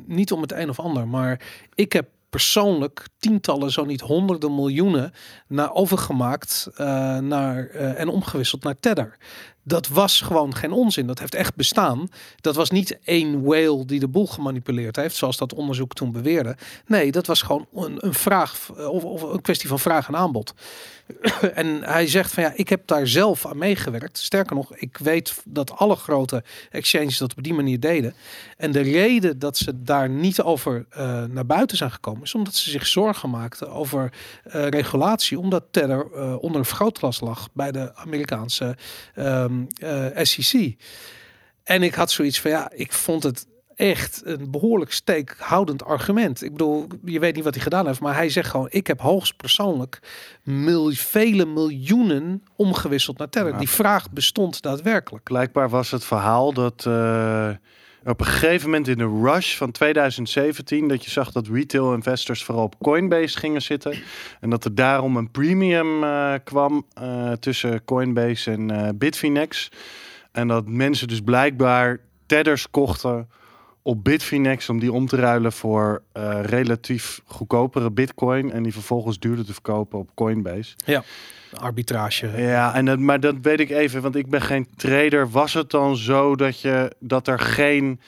niet 0.05 0.31
om 0.31 0.41
het 0.41 0.51
een 0.51 0.69
of 0.69 0.79
ander, 0.79 1.07
maar 1.07 1.39
ik 1.75 1.93
heb 1.93 2.07
persoonlijk 2.31 3.07
tientallen, 3.19 3.71
zo 3.71 3.85
niet 3.85 4.01
honderden 4.01 4.55
miljoenen 4.55 5.13
naar 5.47 5.73
overgemaakt 5.73 6.69
eh, 6.75 7.17
naar, 7.17 7.67
eh, 7.67 7.99
en 7.99 8.07
omgewisseld 8.09 8.63
naar 8.63 8.79
Tether. 8.79 9.17
Dat 9.63 9.87
was 9.87 10.21
gewoon 10.21 10.55
geen 10.55 10.71
onzin. 10.71 11.07
Dat 11.07 11.19
heeft 11.19 11.35
echt 11.35 11.55
bestaan. 11.55 12.09
Dat 12.41 12.55
was 12.55 12.69
niet 12.69 12.99
één 13.03 13.43
whale 13.43 13.85
die 13.85 13.99
de 13.99 14.07
boel 14.07 14.27
gemanipuleerd 14.27 14.95
heeft, 14.95 15.15
zoals 15.15 15.37
dat 15.37 15.53
onderzoek 15.53 15.93
toen 15.93 16.11
beweerde. 16.11 16.57
Nee, 16.85 17.11
dat 17.11 17.27
was 17.27 17.41
gewoon 17.41 17.67
een, 17.73 18.05
een 18.05 18.13
vraag 18.13 18.69
of, 18.69 19.03
of 19.03 19.21
een 19.21 19.41
kwestie 19.41 19.69
van 19.69 19.79
vraag 19.79 20.07
en 20.07 20.15
aanbod. 20.15 20.53
en 21.53 21.83
hij 21.83 22.07
zegt 22.07 22.33
van 22.33 22.43
ja, 22.43 22.51
ik 22.55 22.69
heb 22.69 22.87
daar 22.87 23.07
zelf 23.07 23.45
aan 23.45 23.57
meegewerkt. 23.57 24.17
Sterker 24.17 24.55
nog, 24.55 24.75
ik 24.75 24.97
weet 24.97 25.41
dat 25.45 25.71
alle 25.71 25.95
grote 25.95 26.43
exchanges 26.69 27.17
dat 27.17 27.35
op 27.37 27.43
die 27.43 27.53
manier 27.53 27.79
deden. 27.79 28.13
En 28.57 28.71
de 28.71 28.81
reden 28.81 29.39
dat 29.39 29.57
ze 29.57 29.83
daar 29.83 30.09
niet 30.09 30.41
over 30.41 30.85
eh, 30.89 31.23
naar 31.23 31.45
buiten 31.45 31.77
zijn 31.77 31.91
gekomen, 31.91 32.23
is 32.23 32.35
omdat 32.35 32.55
ze 32.55 32.69
zich 32.69 32.87
zorgen 32.87 33.29
maakten 33.29 33.71
over 33.71 34.13
eh, 34.43 34.67
regulatie, 34.67 35.39
omdat 35.39 35.63
Tether 35.71 36.07
eh, 36.13 36.35
onder 36.41 36.59
een 36.59 36.65
vergrootglas 36.65 37.19
lag 37.19 37.49
bij 37.53 37.71
de 37.71 37.95
Amerikaanse 37.95 38.77
ehm, 39.79 40.05
eh, 40.15 40.23
SEC. 40.23 40.75
En 41.63 41.83
ik 41.83 41.93
had 41.93 42.11
zoiets 42.11 42.39
van 42.39 42.51
ja, 42.51 42.71
ik 42.73 42.91
vond 42.91 43.23
het 43.23 43.47
echt 43.75 44.21
een 44.25 44.51
behoorlijk 44.51 44.91
steekhoudend 44.91 45.83
argument. 45.83 46.43
Ik 46.43 46.51
bedoel, 46.51 46.87
je 47.05 47.19
weet 47.19 47.35
niet 47.35 47.43
wat 47.43 47.53
hij 47.53 47.63
gedaan 47.63 47.87
heeft, 47.87 47.99
maar 47.99 48.15
hij 48.15 48.29
zegt 48.29 48.49
gewoon: 48.49 48.67
ik 48.69 48.87
heb 48.87 48.99
hoogst 48.99 49.35
persoonlijk 49.37 49.99
mil, 50.43 50.91
vele 50.91 51.45
miljoenen 51.45 52.43
omgewisseld 52.55 53.17
naar 53.17 53.29
Tether. 53.29 53.51
Ja. 53.51 53.57
Die 53.57 53.69
vraag 53.69 54.11
bestond 54.11 54.61
daadwerkelijk. 54.61 55.23
Blijkbaar 55.23 55.69
was 55.69 55.91
het 55.91 56.03
verhaal 56.03 56.53
dat 56.53 56.85
eh, 56.87 57.49
op 58.03 58.19
een 58.19 58.25
gegeven 58.25 58.69
moment 58.69 58.87
in 58.87 58.97
de 58.97 59.21
rush 59.23 59.55
van 59.55 59.71
2017 59.71 60.87
dat 60.87 61.03
je 61.03 61.09
zag 61.11 61.31
dat 61.31 61.47
retail 61.47 61.93
investors 61.93 62.43
vooral 62.43 62.63
op 62.63 62.75
Coinbase 62.79 63.37
gingen 63.37 63.61
zitten. 63.61 63.95
En 64.39 64.49
dat 64.49 64.65
er 64.65 64.75
daarom 64.75 65.17
een 65.17 65.31
premium 65.31 66.03
eh, 66.03 66.33
kwam 66.43 66.85
eh, 66.93 67.31
tussen 67.31 67.83
Coinbase 67.83 68.51
en 68.51 68.71
eh, 68.71 68.89
Bitfinex. 68.95 69.71
En 70.31 70.47
dat 70.47 70.67
mensen 70.67 71.07
dus 71.07 71.21
blijkbaar 71.21 71.99
tethers 72.25 72.69
kochten 72.69 73.29
op 73.83 74.03
Bitfinex 74.03 74.69
om 74.69 74.79
die 74.79 74.91
om 74.93 75.07
te 75.07 75.15
ruilen 75.15 75.51
voor 75.51 76.03
eh, 76.11 76.39
relatief 76.43 77.21
goedkopere 77.25 77.91
Bitcoin 77.91 78.51
en 78.51 78.63
die 78.63 78.73
vervolgens 78.73 79.19
duurder 79.19 79.45
te 79.45 79.53
verkopen 79.53 79.99
op 79.99 80.09
Coinbase. 80.15 80.75
Arbitrage. 81.53 82.27
Ja, 82.41 82.73
en 82.75 82.85
dat, 82.85 82.99
maar 82.99 83.19
dat 83.19 83.35
weet 83.41 83.59
ik 83.59 83.69
even, 83.69 84.01
want 84.01 84.15
ik 84.15 84.29
ben 84.29 84.41
geen 84.41 84.67
trader. 84.75 85.29
Was 85.29 85.53
het 85.53 85.69
dan 85.69 85.97
zo 85.97 86.35
dat, 86.35 86.61
je, 86.61 86.95
dat 86.99 87.27
er 87.27 87.39
geen... 87.39 87.99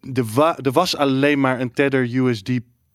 De 0.00 0.24
wa, 0.34 0.58
er 0.62 0.72
was 0.72 0.96
alleen 0.96 1.40
maar 1.40 1.60
een 1.60 1.72
Tether 1.72 2.14
USD 2.14 2.50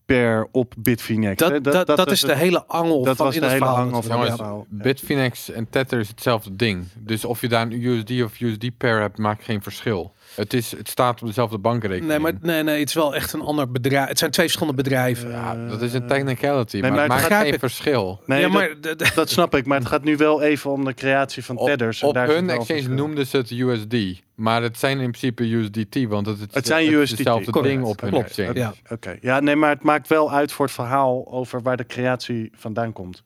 pair 0.06 0.48
op 0.52 0.74
Bitfinex. 0.78 1.44
hè? 1.44 1.62
Dat, 1.62 1.74
dat, 1.88 1.98
dat, 1.98 2.12
is 2.12 2.22
het- 2.22 2.32
de 2.32 2.38
hele 2.38 2.66
angel 2.66 3.04
dat 3.04 3.16
van 3.18 3.26
was 3.26 3.36
in 3.36 3.42
de 3.42 3.48
het 3.48 3.56
hele 3.56 3.66
verhaal 3.66 3.86
angel 3.86 4.02
van 4.02 4.10
natuurlijk. 4.10 4.30
het 4.32 4.40
Ja. 4.40 4.46
verhaal. 4.46 4.66
Ja. 4.78 4.84
Bitfinex 4.84 5.52
en 5.52 5.70
Tether 5.70 6.00
is 6.00 6.08
hetzelfde 6.08 6.56
ding. 6.56 6.86
Dus 7.00 7.26
of 7.26 7.42
je 7.42 7.48
daar 7.48 7.62
een 7.62 7.84
USD 7.84 8.22
of 8.24 8.40
USD 8.40 8.78
pair 8.78 9.00
hebt, 9.00 9.18
maakt 9.18 9.44
geen 9.44 9.62
verschil. 9.62 10.14
Het, 10.36 10.54
is, 10.54 10.72
het 10.78 10.88
staat 10.90 11.22
op 11.22 11.28
dezelfde 11.28 11.58
bankrekening. 11.58 12.08
Nee, 12.08 12.20
maar 12.20 12.34
nee, 12.42 12.64
nee, 12.64 12.80
het 12.80 12.88
is 12.88 12.94
wel 12.96 13.16
echt 13.16 13.34
een 13.34 13.42
ander 13.42 13.72
bedrijf. 13.72 14.08
Het 14.08 14.18
zijn 14.20 14.32
twee 14.32 14.46
verschillende 14.46 14.84
bedrijven. 14.84 15.30
Ja, 15.30 15.68
dat 15.68 15.82
is 15.82 15.94
een 15.94 16.08
technicality, 16.08 16.74
nee, 16.80 16.92
maar, 16.92 17.08
maar 17.08 17.20
het 17.22 17.30
maakt 17.30 17.44
geen 17.44 17.54
ik. 17.54 17.60
verschil. 17.60 18.22
Nee, 18.26 18.40
ja, 18.40 18.50
dat- 18.82 19.00
maar 19.00 19.12
Dat 19.16 19.30
snap 19.30 19.56
ik, 19.56 19.66
maar 19.66 19.78
het 19.80 19.88
gaat 19.88 20.04
nu 20.04 20.18
wel 20.18 20.42
even 20.42 20.72
om 20.72 20.86
de 20.86 20.94
creatie 20.94 21.46
van 21.46 21.58
Op, 21.58 21.68
Tethers. 21.68 22.02
en 22.02 22.08
op 22.08 22.14
daar 22.14 22.28
zit 22.28 22.36
hun 22.36 22.50
exchange 22.50 22.66
verschil. 22.82 22.96
noemden 22.96 23.26
ze 23.28 23.38
het 23.38 23.52
USD. 23.52 24.22
Maar 24.36 24.62
het 24.64 24.78
zijn 24.80 25.00
in 25.00 25.12
principe 25.12 25.44
USDT, 25.44 26.08
want 26.08 26.26
het, 26.26 26.38
is- 26.40 26.46
Het 26.52 26.68
zijn 26.68 26.86
is 26.86 26.92
USDT. 26.94 27.18
hetzelfde 27.18 27.52
Correct. 27.52 27.74
ding 27.74 27.86
op 27.88 28.02
hun 28.02 28.10
Klopt. 28.10 28.26
exchange. 28.26 28.54
Ja. 28.60 28.74
Oké, 28.90 29.18
ja, 29.22 29.40
nee, 29.40 29.56
maar 29.56 29.70
het 29.70 29.84
maakt 29.84 30.08
wel 30.08 30.32
uit 30.32 30.52
voor 30.52 30.66
het 30.66 30.74
verhaal 30.74 31.28
over 31.32 31.62
waar 31.62 31.78
de 31.78 31.86
creatie 31.86 32.52
vandaan 32.56 32.94
komt. 32.94 33.24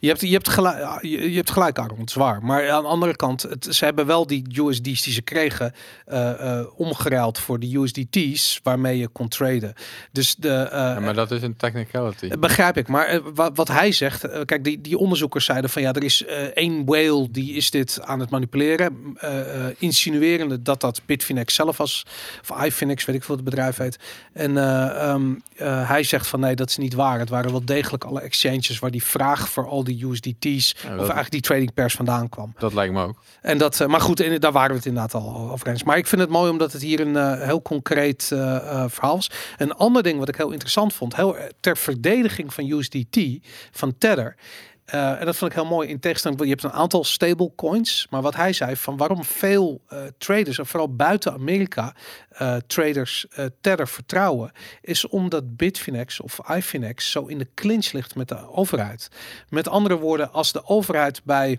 Je 0.00 0.08
hebt, 0.08 0.20
je, 0.20 0.32
hebt 0.32 0.48
gelijk, 0.48 1.02
je, 1.02 1.30
je 1.30 1.36
hebt 1.36 1.50
gelijk, 1.50 1.78
Aaron, 1.78 1.98
het 1.98 2.08
is 2.08 2.14
waar. 2.14 2.44
Maar 2.44 2.70
aan 2.70 2.82
de 2.82 2.88
andere 2.88 3.16
kant, 3.16 3.42
het, 3.42 3.66
ze 3.70 3.84
hebben 3.84 4.06
wel 4.06 4.26
die 4.26 4.44
USD's 4.62 5.02
die 5.02 5.12
ze 5.12 5.22
kregen 5.22 5.72
eh, 6.06 6.58
eh, 6.58 6.66
omgeruild 6.76 7.38
voor 7.38 7.58
de 7.58 7.76
USDT's 7.76 8.60
waarmee 8.62 8.98
je 8.98 9.08
kon 9.08 9.28
traden. 9.28 9.72
Dus 10.12 10.34
de, 10.34 10.48
eh, 10.52 10.78
Ja, 10.78 11.00
maar 11.00 11.14
dat 11.14 11.30
is 11.30 11.42
een 11.42 11.56
technicality. 11.56 12.28
Begrijp 12.38 12.76
ik, 12.76 12.88
maar 12.88 13.20
wa- 13.34 13.52
wat 13.52 13.68
hij 13.68 13.92
zegt, 13.92 14.44
kijk, 14.44 14.64
die, 14.64 14.80
die 14.80 14.98
onderzoekers 14.98 15.44
zeiden 15.44 15.70
van 15.70 15.82
ja, 15.82 15.92
er 15.92 16.04
is 16.04 16.24
één 16.54 16.84
whale 16.84 17.30
die 17.30 17.52
is 17.54 17.70
dit 17.70 18.00
aan 18.02 18.20
het 18.20 18.30
manipuleren, 18.30 19.16
insinuerende 19.78 20.62
dat 20.62 20.80
dat 20.80 21.00
Bitfinex 21.06 21.54
zelf 21.54 21.76
was, 21.76 22.06
of 22.48 22.64
iFinex, 22.64 23.04
weet 23.04 23.16
ik 23.16 23.24
veel 23.24 23.36
wat 23.36 23.44
het 23.44 23.54
bedrijf 23.54 23.76
heet. 23.76 23.98
En 24.32 24.56
eh, 24.58 25.10
ehm, 25.10 25.34
eh, 25.56 25.88
hij 25.88 26.02
zegt 26.02 26.26
van 26.26 26.40
nee, 26.40 26.54
dat 26.54 26.68
is 26.68 26.76
niet 26.76 26.94
waar. 26.94 27.18
Het 27.18 27.28
waren 27.28 27.50
wel 27.50 27.64
degelijk 27.64 28.04
alle 28.04 28.20
exchanges 28.20 28.78
waar 28.78 28.90
die 28.90 29.02
vraag 29.02 29.48
voor 29.48 29.68
al 29.68 29.84
die 29.88 30.06
USDT's, 30.06 30.74
Ja, 30.82 30.92
of 30.92 30.98
eigenlijk 30.98 31.30
die 31.30 31.40
trading 31.40 31.74
pairs 31.74 31.94
vandaan 31.94 32.28
kwam. 32.28 32.54
dat 32.58 32.74
lijkt 32.74 32.92
me 32.92 33.02
ook. 33.02 33.22
En 33.40 33.58
dat, 33.58 33.80
eh, 33.80 33.86
maar 33.86 34.00
goed, 34.00 34.20
en 34.20 34.40
daar 34.40 34.52
waren 34.52 34.70
we 34.70 34.76
het 34.76 34.86
inderdaad 34.86 35.14
al 35.14 35.50
over 35.50 35.68
eens. 35.68 35.82
Maar 35.82 35.96
ik 35.96 36.06
vind 36.06 36.20
het 36.20 36.30
mooi 36.30 36.50
omdat 36.50 36.72
het 36.72 36.82
hier 36.82 37.00
een 37.00 37.16
eh, 37.16 37.42
heel 37.42 37.62
concreet 37.62 38.30
eh, 38.32 38.84
verhaal 38.88 39.14
was. 39.14 39.30
Een 39.56 39.74
ander 39.74 40.02
ding 40.02 40.18
wat 40.18 40.28
ik 40.28 40.36
heel 40.36 40.50
interessant 40.50 40.92
vond, 40.92 41.16
heel, 41.16 41.36
ter 41.60 41.76
verdediging 41.76 42.54
van 42.54 42.70
USDT, 42.70 43.18
van 43.70 43.98
Tether. 43.98 44.36
Eh, 44.88 45.20
en 45.20 45.26
dat 45.26 45.36
vond 45.36 45.50
ik 45.50 45.56
heel 45.56 45.66
mooi 45.66 45.88
in 45.88 46.00
tegenstelling. 46.00 46.40
Je 46.42 46.48
hebt 46.48 46.62
een 46.62 46.72
aantal 46.72 47.04
stable 47.04 47.52
coins. 47.56 48.06
Maar 48.10 48.22
wat 48.22 48.36
hij 48.36 48.52
zei 48.52 48.76
van 48.76 48.96
waarom 48.96 49.24
veel 49.24 49.80
eh, 49.88 50.02
traders, 50.18 50.58
en 50.58 50.66
vooral 50.66 50.94
buiten 50.94 51.32
Amerika, 51.32 51.94
eh, 52.28 52.56
traders 52.66 53.26
Tether 53.60 53.88
vertrouwen, 53.88 54.52
is 54.80 55.08
omdat 55.08 55.56
Bitfinex 55.56 56.20
of 56.20 56.38
iFinex 56.50 57.10
zo 57.10 57.26
in 57.26 57.38
de 57.38 57.48
clinch 57.54 57.92
ligt 57.92 58.14
met 58.14 58.28
de 58.28 58.52
overheid. 58.52 59.08
Met 59.48 59.68
andere 59.68 59.96
woorden, 59.96 60.32
als 60.32 60.52
de 60.52 60.66
overheid 60.66 61.24
bij 61.24 61.58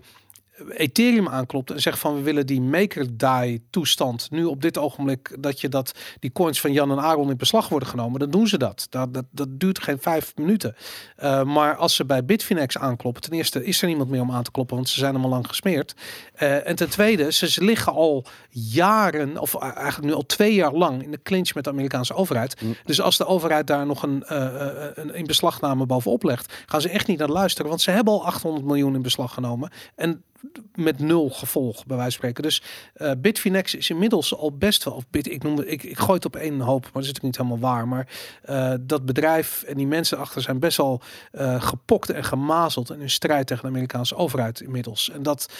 Ethereum 0.68 1.28
aanklopt 1.28 1.70
en 1.70 1.80
zegt 1.80 1.98
van 1.98 2.14
we 2.14 2.20
willen 2.20 2.46
die 2.46 2.60
maker 2.60 3.16
die 3.16 3.62
toestand 3.70 4.30
nu 4.30 4.44
op 4.44 4.62
dit 4.62 4.78
ogenblik 4.78 5.36
dat 5.38 5.60
je 5.60 5.68
dat 5.68 5.92
die 6.18 6.32
coins 6.32 6.60
van 6.60 6.72
Jan 6.72 6.90
en 6.90 7.00
Aaron 7.00 7.30
in 7.30 7.36
beslag 7.36 7.68
worden 7.68 7.88
genomen, 7.88 8.20
dan 8.20 8.30
doen 8.30 8.46
ze 8.46 8.58
dat. 8.58 8.86
Dat, 8.90 9.14
dat, 9.14 9.24
dat 9.30 9.48
duurt 9.50 9.82
geen 9.82 9.98
vijf 10.00 10.32
minuten. 10.36 10.74
Uh, 11.22 11.42
maar 11.42 11.76
als 11.76 11.94
ze 11.94 12.04
bij 12.04 12.24
Bitfinex 12.24 12.78
aankloppen, 12.78 13.22
ten 13.22 13.32
eerste 13.32 13.64
is 13.64 13.80
er 13.80 13.86
niemand 13.88 14.10
meer 14.10 14.20
om 14.20 14.32
aan 14.32 14.42
te 14.42 14.50
kloppen, 14.50 14.76
want 14.76 14.88
ze 14.88 14.98
zijn 14.98 15.10
allemaal 15.10 15.30
lang 15.30 15.46
gesmeerd. 15.46 15.94
Uh, 16.42 16.66
en 16.66 16.76
ten 16.76 16.90
tweede, 16.90 17.32
ze, 17.32 17.50
ze 17.50 17.64
liggen 17.64 17.92
al 17.92 18.24
jaren, 18.50 19.38
of 19.38 19.54
eigenlijk 19.54 20.06
nu 20.06 20.12
al 20.12 20.26
twee 20.26 20.54
jaar 20.54 20.72
lang 20.72 21.02
in 21.02 21.10
de 21.10 21.22
clinch 21.22 21.54
met 21.54 21.64
de 21.64 21.70
Amerikaanse 21.70 22.14
overheid. 22.14 22.60
Mm. 22.60 22.74
Dus 22.84 23.00
als 23.00 23.16
de 23.16 23.26
overheid 23.26 23.66
daar 23.66 23.86
nog 23.86 24.02
een, 24.02 24.24
uh, 24.32 24.86
een 24.94 25.14
in 25.14 25.26
beslagname 25.26 25.86
bovenop 25.86 26.22
legt, 26.22 26.54
gaan 26.66 26.80
ze 26.80 26.88
echt 26.88 27.06
niet 27.06 27.18
naar 27.18 27.28
luisteren, 27.28 27.68
want 27.68 27.82
ze 27.82 27.90
hebben 27.90 28.12
al 28.12 28.24
800 28.24 28.64
miljoen 28.64 28.94
in 28.94 29.02
beslag 29.02 29.34
genomen. 29.34 29.70
En 29.94 30.24
met 30.74 30.98
nul 30.98 31.30
gevolg, 31.30 31.86
bij 31.86 31.96
wijze 31.96 32.10
van 32.10 32.10
spreken. 32.10 32.42
Dus 32.42 32.62
uh, 32.96 33.10
Bitfinex 33.18 33.74
is 33.74 33.90
inmiddels 33.90 34.36
al 34.36 34.56
best 34.56 34.84
wel, 34.84 34.94
of 34.94 35.04
Bit, 35.10 35.30
ik, 35.30 35.42
noem, 35.42 35.60
ik, 35.60 35.82
ik 35.82 35.98
gooi 35.98 36.12
het 36.12 36.24
op 36.24 36.36
één 36.36 36.60
hoop, 36.60 36.82
maar 36.82 36.92
dat 36.92 37.02
is 37.02 37.08
natuurlijk 37.08 37.22
niet 37.22 37.36
helemaal 37.36 37.58
waar. 37.58 37.88
Maar 37.88 38.08
uh, 38.50 38.74
dat 38.80 39.06
bedrijf 39.06 39.62
en 39.62 39.76
die 39.76 39.86
mensen 39.86 40.18
achter 40.18 40.42
zijn 40.42 40.58
best 40.58 40.76
wel 40.76 41.00
uh, 41.32 41.62
gepokt 41.62 42.10
en 42.10 42.24
gemazeld 42.24 42.90
in 42.90 42.98
hun 42.98 43.10
strijd 43.10 43.46
tegen 43.46 43.62
de 43.62 43.68
Amerikaanse 43.68 44.16
overheid 44.16 44.60
inmiddels. 44.60 45.10
En 45.10 45.22
dat, 45.22 45.52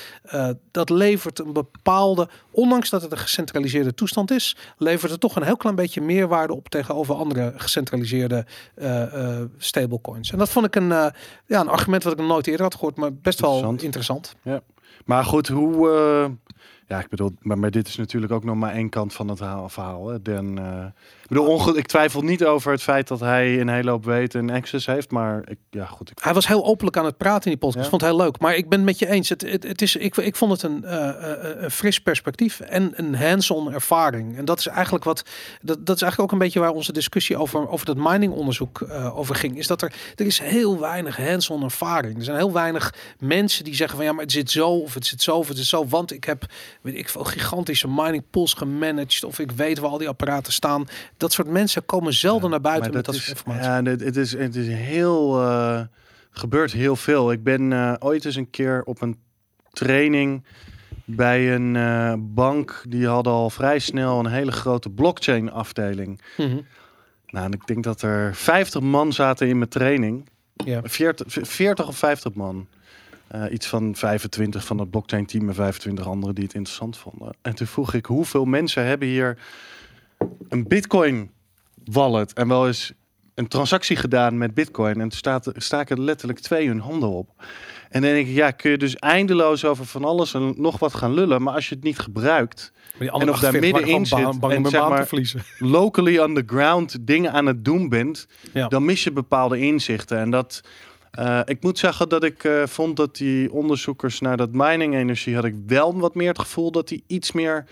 dat 0.70 0.90
levert 0.90 1.38
een 1.38 1.52
bepaalde, 1.52 2.28
ondanks 2.50 2.90
dat 2.90 3.02
het 3.02 3.12
een 3.12 3.18
gecentraliseerde 3.18 3.94
toestand 3.94 4.30
is, 4.30 4.56
levert 4.76 5.10
het 5.10 5.20
toch 5.20 5.36
een 5.36 5.42
heel 5.42 5.56
klein 5.56 5.76
beetje 5.76 6.00
meerwaarde 6.00 6.54
op 6.54 6.68
tegenover 6.68 7.14
andere 7.14 7.52
gecentraliseerde 7.56 8.46
stablecoins. 9.58 10.32
En 10.32 10.38
dat 10.38 10.48
vond 10.50 10.66
ik 10.66 10.74
een, 10.74 10.88
ja, 10.88 11.12
een 11.46 11.68
argument 11.68 12.02
wat 12.02 12.12
ik 12.12 12.18
nog 12.18 12.28
nooit 12.28 12.46
eerder 12.46 12.62
had 12.62 12.74
gehoord, 12.74 12.96
maar 12.96 13.14
best 13.14 13.40
wel 13.40 13.50
interessant. 13.50 13.82
interessant. 13.82 14.34
Ja. 14.42 14.62
Maar 15.04 15.24
goed, 15.24 15.48
hoe. 15.48 15.88
Uh, 15.88 16.54
ja, 16.86 16.98
ik 16.98 17.08
bedoel, 17.08 17.32
maar, 17.40 17.58
maar, 17.58 17.70
dit 17.70 17.88
is 17.88 17.96
natuurlijk 17.96 18.32
ook 18.32 18.44
nog 18.44 18.56
maar 18.56 18.72
één 18.72 18.88
kant 18.88 19.12
van 19.12 19.28
het 19.28 19.38
verhaal. 19.66 20.08
Hè. 20.08 20.18
Uh, 20.28 20.84
ik, 20.84 20.92
bedoel, 21.30 21.46
onge 21.46 21.76
ik 21.76 21.86
twijfel 21.86 22.20
niet 22.20 22.44
over 22.44 22.72
het 22.72 22.82
feit 22.82 23.08
dat 23.08 23.20
hij 23.20 23.60
een 23.60 23.68
hele 23.68 23.90
hoop 23.90 24.04
weten 24.04 24.40
en 24.40 24.54
access 24.56 24.86
heeft. 24.86 25.10
Maar 25.10 25.42
ik, 25.44 25.58
ja, 25.70 25.84
goed. 25.86 26.10
Ik... 26.10 26.18
Hij 26.22 26.34
was 26.34 26.46
heel 26.46 26.64
openlijk 26.64 26.96
aan 26.96 27.04
het 27.04 27.16
praten 27.16 27.44
in 27.44 27.50
die 27.50 27.58
podcast. 27.58 27.84
Ja. 27.84 27.90
vond 27.90 28.02
het 28.02 28.10
heel 28.10 28.20
leuk. 28.20 28.38
Maar 28.38 28.54
ik 28.54 28.68
ben 28.68 28.78
het 28.78 28.88
met 28.88 28.98
je 28.98 29.06
eens. 29.06 29.28
Het, 29.28 29.40
het, 29.40 29.62
het 29.62 29.82
is, 29.82 29.96
ik, 29.96 30.16
ik 30.16 30.36
vond 30.36 30.52
het 30.52 30.62
een, 30.62 30.82
uh, 30.84 31.10
een 31.62 31.70
fris 31.70 32.00
perspectief 32.00 32.60
en 32.60 32.92
een 32.94 33.14
hands-on 33.14 33.72
ervaring. 33.72 34.36
En 34.36 34.44
dat 34.44 34.58
is 34.58 34.66
eigenlijk 34.66 35.04
wat. 35.04 35.22
Dat, 35.62 35.86
dat 35.86 35.96
is 35.96 36.02
eigenlijk 36.02 36.32
ook 36.32 36.38
een 36.38 36.44
beetje 36.44 36.60
waar 36.60 36.70
onze 36.70 36.92
discussie 36.92 37.36
over, 37.36 37.68
over 37.68 37.86
dat 37.86 37.96
mining-onderzoek 37.96 38.80
uh, 38.80 39.18
over 39.18 39.34
ging. 39.34 39.58
Is 39.58 39.66
dat 39.66 39.82
er, 39.82 39.92
er 40.16 40.26
is 40.26 40.38
heel 40.38 40.78
weinig 40.80 41.16
hands-on 41.16 41.62
ervaring. 41.62 42.16
Er 42.16 42.24
zijn 42.24 42.36
heel 42.36 42.52
weinig 42.52 42.94
mensen 43.18 43.64
die 43.64 43.74
zeggen 43.74 43.96
van 43.96 44.06
ja, 44.06 44.12
maar 44.12 44.22
het 44.22 44.32
zit 44.32 44.50
zo 44.50 44.68
of 44.68 44.94
het 44.94 45.06
zit 45.06 45.22
zo 45.22 45.36
of 45.36 45.48
het 45.48 45.56
zit 45.56 45.66
zo. 45.66 45.86
Want 45.86 46.12
ik 46.12 46.24
heb 46.24 46.44
weet 46.80 46.96
ik 46.96 47.08
veel 47.08 47.24
gigantische 47.24 47.88
mining 47.88 48.22
pools 48.30 48.54
gemanaged 48.54 49.24
of 49.24 49.38
ik 49.38 49.52
weet 49.52 49.78
waar 49.78 49.90
al 49.90 49.98
die 49.98 50.08
apparaten 50.08 50.52
staan. 50.52 50.88
Dat 51.20 51.32
soort 51.32 51.48
mensen 51.48 51.84
komen 51.84 52.12
zelden 52.12 52.42
ja, 52.42 52.48
naar 52.48 52.60
buiten 52.60 52.92
met 52.92 53.04
dat 53.04 53.14
is, 53.14 53.24
soort 53.24 53.36
informatie. 53.36 53.82
Ja, 53.82 54.04
het 54.04 54.16
is, 54.16 54.32
het 54.32 54.56
is 54.56 54.66
heel 54.66 55.42
uh, 55.42 55.80
gebeurt 56.30 56.72
heel 56.72 56.96
veel. 56.96 57.32
Ik 57.32 57.42
ben 57.42 57.70
uh, 57.70 57.94
ooit 57.98 58.24
eens 58.24 58.36
een 58.36 58.50
keer 58.50 58.82
op 58.84 59.00
een 59.00 59.18
training 59.70 60.44
bij 61.04 61.54
een 61.54 61.74
uh, 61.74 62.14
bank. 62.18 62.84
Die 62.88 63.06
hadden 63.06 63.32
al 63.32 63.50
vrij 63.50 63.78
snel 63.78 64.18
een 64.18 64.26
hele 64.26 64.52
grote 64.52 64.90
blockchain 64.90 65.52
afdeling. 65.52 66.20
Mhm. 66.36 66.48
Mm 66.48 66.54
-hmm. 66.54 66.66
Nou, 67.26 67.46
en 67.46 67.52
ik 67.52 67.66
denk 67.66 67.84
dat 67.84 68.02
er 68.02 68.34
50 68.34 68.80
man 68.80 69.12
zaten 69.12 69.48
in 69.48 69.58
mijn 69.58 69.70
training. 69.70 70.28
Ja. 70.54 70.80
40, 70.84 71.26
40 71.28 71.88
of 71.88 71.96
50 71.96 72.34
man. 72.34 72.66
Uh, 73.34 73.52
iets 73.52 73.66
van 73.66 73.96
25 73.96 74.64
van 74.64 74.78
het 74.78 74.90
blockchain 74.90 75.26
team 75.26 75.48
en 75.48 75.54
25 75.54 76.06
anderen 76.06 76.34
die 76.34 76.44
het 76.44 76.54
interessant 76.54 76.96
vonden. 76.96 77.32
En 77.42 77.54
toen 77.54 77.66
vroeg 77.66 77.94
ik 77.94 78.06
hoeveel 78.06 78.44
mensen 78.44 78.84
hebben 78.84 79.08
hier 79.08 79.38
een 80.48 80.68
bitcoin 80.68 81.30
wallet 81.84 82.32
en 82.32 82.48
wel 82.48 82.66
eens 82.66 82.92
een 83.34 83.48
transactie 83.48 83.96
gedaan 83.96 84.38
met 84.38 84.54
bitcoin. 84.54 84.94
En 84.94 85.08
toen 85.08 85.18
staat, 85.18 85.52
staken 85.56 86.00
letterlijk 86.00 86.38
twee 86.38 86.66
hun 86.66 86.80
handen 86.80 87.08
op. 87.08 87.28
En 87.88 88.02
dan 88.02 88.10
denk 88.10 88.26
ik, 88.26 88.34
ja, 88.34 88.50
kun 88.50 88.70
je 88.70 88.78
dus 88.78 88.96
eindeloos 88.96 89.64
over 89.64 89.86
van 89.86 90.04
alles 90.04 90.34
en 90.34 90.54
nog 90.56 90.78
wat 90.78 90.94
gaan 90.94 91.14
lullen. 91.14 91.42
Maar 91.42 91.54
als 91.54 91.68
je 91.68 91.74
het 91.74 91.84
niet 91.84 91.98
gebruikt 91.98 92.72
en 92.98 93.30
of 93.30 93.40
daar 93.40 93.52
middenin 93.52 94.06
zit 94.06 94.22
bang, 94.22 94.40
bang 94.40 94.52
en 94.52 94.66
zeg 94.66 94.88
maar, 94.88 95.08
locally 95.58 96.18
on 96.18 96.34
the 96.34 96.42
ground 96.46 96.96
dingen 97.00 97.32
aan 97.32 97.46
het 97.46 97.64
doen 97.64 97.88
bent, 97.88 98.26
ja. 98.52 98.68
dan 98.68 98.84
mis 98.84 99.04
je 99.04 99.12
bepaalde 99.12 99.58
inzichten. 99.58 100.18
En 100.18 100.30
dat... 100.30 100.60
Uh, 101.18 101.40
ik 101.44 101.62
moet 101.62 101.78
zeggen 101.78 102.08
dat 102.08 102.24
ik 102.24 102.44
uh, 102.44 102.66
vond 102.66 102.96
dat 102.96 103.16
die 103.16 103.52
onderzoekers 103.52 104.20
naar 104.20 104.36
dat 104.36 104.52
mining 104.52 104.94
energie 104.94 105.34
had 105.34 105.44
ik 105.44 105.54
wel 105.66 105.98
wat 105.98 106.14
meer 106.14 106.28
het 106.28 106.38
gevoel 106.38 106.70
dat 106.70 106.88
die 106.88 107.04
iets 107.06 107.32
meer 107.32 107.64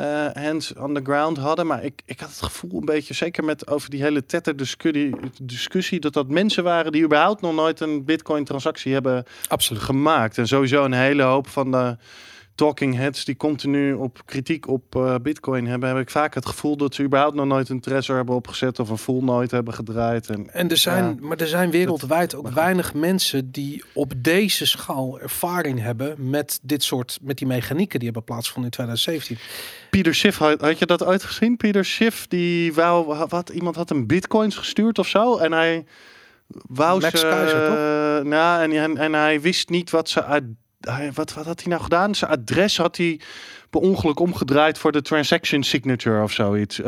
uh, 0.00 0.26
hands 0.32 0.74
on 0.74 0.94
the 0.94 1.00
ground 1.02 1.36
hadden. 1.36 1.66
Maar 1.66 1.84
ik, 1.84 2.02
ik 2.04 2.20
had 2.20 2.28
het 2.28 2.42
gevoel 2.42 2.78
een 2.78 2.84
beetje, 2.84 3.14
zeker 3.14 3.44
met 3.44 3.68
over 3.68 3.90
die 3.90 4.02
hele 4.02 4.26
tether 4.26 4.56
discussie, 4.56 5.16
discussie, 5.42 6.00
dat 6.00 6.12
dat 6.12 6.28
mensen 6.28 6.64
waren 6.64 6.92
die 6.92 7.04
überhaupt 7.04 7.40
nog 7.40 7.54
nooit 7.54 7.80
een 7.80 8.04
bitcoin 8.04 8.44
transactie 8.44 8.92
hebben 8.92 9.24
Absoluut. 9.48 9.82
gemaakt. 9.82 10.38
En 10.38 10.46
sowieso 10.46 10.84
een 10.84 10.92
hele 10.92 11.22
hoop 11.22 11.48
van 11.48 11.70
de 11.70 11.96
talking 12.60 12.96
heads 12.96 13.24
die 13.24 13.36
continu 13.36 13.92
op 13.92 14.22
kritiek 14.24 14.68
op 14.68 14.94
uh, 14.96 15.14
bitcoin 15.22 15.66
hebben, 15.66 15.88
heb 15.88 15.98
ik 15.98 16.10
vaak 16.10 16.34
het 16.34 16.46
gevoel 16.46 16.76
dat 16.76 16.94
ze 16.94 17.02
überhaupt 17.02 17.34
nog 17.34 17.46
nooit 17.46 17.68
een 17.68 17.80
Trezor 17.80 18.16
hebben 18.16 18.34
opgezet 18.34 18.78
of 18.78 18.88
een 18.88 18.98
full 18.98 19.22
nooit 19.22 19.50
hebben 19.50 19.74
gedraaid. 19.74 20.28
En, 20.28 20.50
en 20.52 20.68
er 20.68 20.76
zijn, 20.76 21.04
ja, 21.04 21.26
maar 21.26 21.36
er 21.36 21.46
zijn 21.46 21.70
wereldwijd 21.70 22.34
ook 22.34 22.48
weinig 22.48 22.94
mensen 22.94 23.50
die 23.50 23.84
op 23.94 24.12
deze 24.16 24.66
schaal 24.66 25.20
ervaring 25.20 25.80
hebben 25.80 26.30
met 26.30 26.58
dit 26.62 26.82
soort, 26.82 27.18
met 27.22 27.38
die 27.38 27.46
mechanieken 27.46 27.98
die 27.98 28.08
hebben 28.08 28.24
plaatsgevonden 28.24 28.70
in 28.70 28.76
2017. 28.76 29.38
Pieter 29.90 30.14
Schiff, 30.14 30.38
had, 30.38 30.60
had 30.60 30.78
je 30.78 30.86
dat 30.86 31.04
ooit 31.04 31.22
gezien? 31.22 31.56
Pieter 31.56 31.84
Schiff, 31.84 32.26
die 32.26 32.74
wou, 32.74 33.26
wat, 33.28 33.48
iemand 33.48 33.76
had 33.76 33.88
hem 33.88 34.06
bitcoins 34.06 34.56
gestuurd 34.56 34.98
of 34.98 35.08
zo 35.08 35.36
en 35.36 35.52
hij 35.52 35.84
wou 36.46 37.00
Max 37.00 37.20
ze, 37.20 37.26
Keizer, 37.26 37.66
toch? 37.66 37.76
Uh, 37.76 38.30
nou, 38.30 38.62
en, 38.62 38.72
en, 38.72 38.96
en 38.96 39.12
hij 39.12 39.40
wist 39.40 39.68
niet 39.68 39.90
wat 39.90 40.08
ze 40.08 40.24
uit 40.24 40.44
wat, 41.14 41.32
wat 41.32 41.46
had 41.46 41.60
hij 41.60 41.68
nou 41.68 41.82
gedaan? 41.82 42.14
Zijn 42.14 42.30
adres 42.30 42.76
had 42.76 42.96
hij 42.96 43.20
per 43.70 43.80
ongeluk 43.80 44.20
omgedraaid 44.20 44.78
voor 44.78 44.92
de 44.92 45.02
transaction 45.02 45.62
signature 45.62 46.22
of 46.22 46.32
zoiets. 46.32 46.80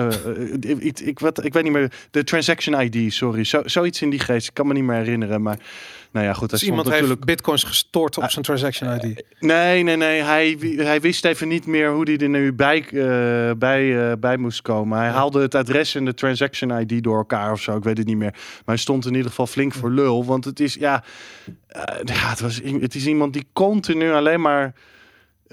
Iets, 0.81 1.03
ik, 1.03 1.19
wat, 1.19 1.45
ik 1.45 1.53
weet 1.53 1.63
niet 1.63 1.73
meer. 1.73 1.93
De 2.11 2.25
transaction 2.25 2.81
ID, 2.81 3.13
sorry. 3.13 3.45
Zo, 3.45 3.63
zoiets 3.65 4.03
in 4.03 4.11
die 4.11 4.19
geest. 4.19 4.49
Ik 4.49 4.55
kan 4.55 4.67
me 4.67 4.73
niet 4.73 4.85
meer 4.85 4.97
herinneren. 4.97 5.43
Maar 5.43 5.59
nou 6.11 6.27
ja, 6.27 6.33
goed. 6.33 6.51
Dus 6.51 6.63
iemand 6.63 6.87
stond 6.87 7.01
heeft 7.01 7.25
bitcoins 7.25 7.65
gestort 7.65 8.19
op 8.19 8.31
zijn 8.31 8.45
transaction 8.45 8.95
ID. 8.95 9.25
Nee, 9.41 9.83
nee, 9.83 9.97
nee. 9.97 10.23
Hij, 10.23 10.57
hij 10.77 11.01
wist 11.01 11.25
even 11.25 11.49
niet 11.49 11.67
meer 11.67 11.93
hoe 11.93 12.05
hij 12.05 12.19
er 12.19 12.29
nu 12.29 12.53
bij, 12.53 12.85
bij, 13.59 14.19
bij 14.19 14.37
moest 14.37 14.63
komen. 14.63 14.99
Hij 14.99 15.09
haalde 15.09 15.41
het 15.41 15.55
adres 15.55 15.95
en 15.95 16.05
de 16.05 16.15
transaction 16.15 16.81
ID 16.81 17.03
door 17.03 17.17
elkaar 17.17 17.53
of 17.53 17.61
zo. 17.61 17.77
Ik 17.77 17.85
weet 17.85 17.99
het 17.99 18.07
niet 18.07 18.17
meer. 18.17 18.33
Maar 18.33 18.63
hij 18.65 18.77
stond 18.77 19.07
in 19.07 19.15
ieder 19.15 19.29
geval 19.29 19.47
flink 19.47 19.75
voor 19.75 19.91
lul. 19.91 20.25
Want 20.25 20.45
het 20.45 20.61
is, 20.61 20.75
ja, 20.75 21.05
ja 22.05 22.29
het, 22.29 22.41
was, 22.41 22.61
het 22.81 22.95
is 22.95 23.07
iemand 23.07 23.33
die 23.33 23.47
continu 23.53 24.13
alleen 24.13 24.41
maar 24.41 24.75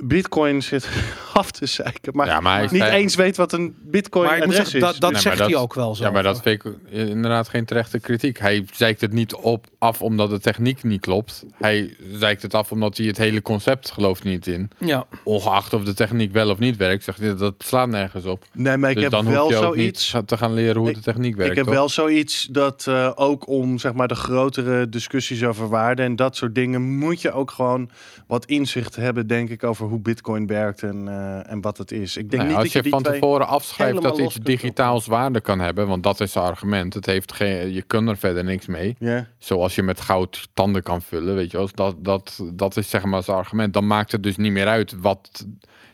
bitcoin 0.03 0.63
zit 0.63 0.89
af 1.33 1.51
te 1.51 1.65
zeiken. 1.65 2.15
Maar, 2.15 2.27
Ja, 2.27 2.39
maar 2.39 2.53
hij 2.57 2.67
niet 2.71 2.81
zei- 2.81 2.95
eens 2.95 3.15
weet 3.15 3.37
wat 3.37 3.53
een 3.53 3.75
bitcoin 3.81 4.25
Maar 4.29 4.37
adres 4.41 4.55
zeggen, 4.55 4.75
is. 4.75 4.81
dat, 4.81 4.95
dat 4.99 5.11
Nee, 5.11 5.21
zegt 5.21 5.37
maar 5.37 5.47
hij 5.47 5.55
ook 5.57 5.73
wel 5.73 5.95
zo. 5.95 6.03
Ja, 6.03 6.11
maar 6.11 6.23
dat 6.23 6.41
vind 6.41 6.63
ik 6.65 6.73
inderdaad 6.91 7.49
geen 7.49 7.65
terechte 7.65 7.99
kritiek. 7.99 8.39
Hij 8.39 8.65
zeikt 8.73 9.01
het 9.01 9.13
niet 9.13 9.33
op 9.35 9.65
af 9.79 10.01
omdat 10.01 10.29
de 10.29 10.39
techniek 10.39 10.83
niet 10.83 11.01
klopt. 11.01 11.45
Hij 11.57 11.95
zeikt 12.11 12.41
het 12.41 12.53
af 12.53 12.71
omdat 12.71 12.97
hij 12.97 13.05
het 13.07 13.17
hele 13.17 13.41
concept 13.41 13.91
gelooft 13.91 14.23
niet 14.23 14.47
in. 14.47 14.69
Ja, 14.77 15.05
Ongeacht 15.23 15.73
of 15.73 15.83
de 15.83 15.93
techniek 15.93 16.31
wel 16.31 16.49
of 16.49 16.59
niet 16.59 16.77
werkt, 16.77 17.03
zegt 17.03 17.19
hij 17.19 17.35
dat 17.35 17.53
slaat 17.57 17.87
nergens 17.89 18.25
op. 18.25 18.43
nee, 18.53 18.77
maar 18.77 18.89
ik 18.89 18.95
dus 18.95 19.03
heb 19.03 19.11
dan 19.13 19.25
wel 19.29 19.41
hoef 19.43 19.51
je 19.51 19.57
ook 19.57 19.63
zoiets. 19.75 20.13
niet 20.13 20.27
te 20.27 20.37
gaan 20.37 20.53
leren 20.53 20.77
hoe 20.77 20.89
Ik- 20.89 20.95
de 20.95 21.01
techniek 21.01 21.35
werkt. 21.35 21.51
Ik 21.51 21.57
heb 21.57 21.65
toch? 21.65 21.73
wel 21.75 21.89
zoiets 21.89 22.47
dat 22.51 22.85
eh, 22.87 23.11
ook 23.15 23.47
om 23.47 23.77
zeg 23.77 23.93
maar 23.93 24.07
de 24.07 24.15
grotere 24.15 24.89
discussies 24.89 25.43
over 25.43 25.69
waarde 25.69 26.01
en 26.03 26.15
dat 26.15 26.35
soort 26.35 26.55
dingen 26.55 26.81
moet 26.97 27.21
je 27.21 27.31
ook 27.31 27.51
gewoon 27.51 27.89
wat 28.29 28.45
inzicht 28.45 28.95
hebben, 28.95 29.27
denk 29.27 29.49
ik, 29.49 29.63
over 29.63 29.87
hoe 29.87 29.99
Bitcoin 29.99 30.47
werkt 30.47 30.83
en, 30.83 31.07
eh, 31.07 31.51
en 31.51 31.61
wat 31.61 31.77
het 31.77 31.91
is. 31.91 32.17
Ik 32.17 32.29
denk 32.29 32.41
Nee, 32.41 32.51
niet 32.51 32.61
als 32.61 32.71
dat 32.73 32.83
je 32.83 32.89
van 32.89 33.03
tevoren 33.03 33.47
afschrijft 33.47 34.01
dat 34.01 34.17
iets 34.17 34.35
digitaals 34.35 35.05
waarde 35.05 35.41
kan 35.41 35.59
hebben, 35.59 35.87
want 35.87 36.03
dat 36.03 36.19
is 36.19 36.31
zijn 36.31 36.45
argument. 36.45 36.93
Het 36.93 37.05
heeft 37.05 37.33
geen, 37.33 37.73
je 37.73 37.81
kunt 37.81 38.09
er 38.09 38.17
verder 38.17 38.43
niks 38.43 38.65
mee. 38.65 38.95
Ja, 38.99 39.27
Zoals 39.37 39.75
je 39.75 39.83
met 39.83 40.01
goud 40.01 40.49
tanden 40.53 40.83
kan 40.83 41.01
vullen, 41.01 41.35
weet 41.35 41.51
je 41.51 41.57
wel. 41.57 41.69
Dat, 41.73 41.95
dat, 41.99 42.43
dat 42.53 42.77
is 42.77 42.89
zeg 42.89 43.03
maar 43.03 43.23
zijn 43.23 43.37
argument. 43.37 43.73
Dan 43.73 43.87
maakt 43.87 44.11
het 44.11 44.23
dus 44.23 44.37
niet 44.37 44.51
meer 44.51 44.67
uit 44.67 44.95
wat 45.01 45.45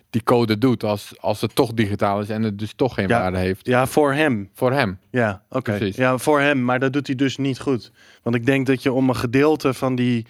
die 0.09 0.23
code 0.23 0.57
doet 0.57 0.83
als, 0.83 1.13
als 1.19 1.41
het 1.41 1.55
toch 1.55 1.73
digitaal 1.73 2.19
is 2.21 2.29
en 2.29 2.43
het 2.43 2.59
dus 2.59 2.73
toch 2.73 2.93
geen 2.93 3.07
Ja. 3.07 3.19
waarde 3.19 3.37
heeft 3.37 3.67
ja 3.67 3.87
voor 3.87 4.13
hem. 4.13 4.49
voor 4.53 4.71
hem. 4.71 4.99
Ja, 5.09 5.41
oké. 5.49 5.89
Ja, 5.91 6.17
voor 6.17 6.39
hem. 6.39 6.63
Maar 6.65 6.79
dat 6.79 6.93
doet 6.93 7.07
hij 7.07 7.15
dus 7.15 7.37
niet 7.37 7.59
goed. 7.59 7.91
Want 8.23 8.35
ik 8.35 8.45
denk 8.45 8.65
dat 8.67 8.83
je 8.83 8.91
om 8.93 9.09
een 9.09 9.15
gedeelte 9.15 9.73
van 9.73 9.95
die 9.95 10.25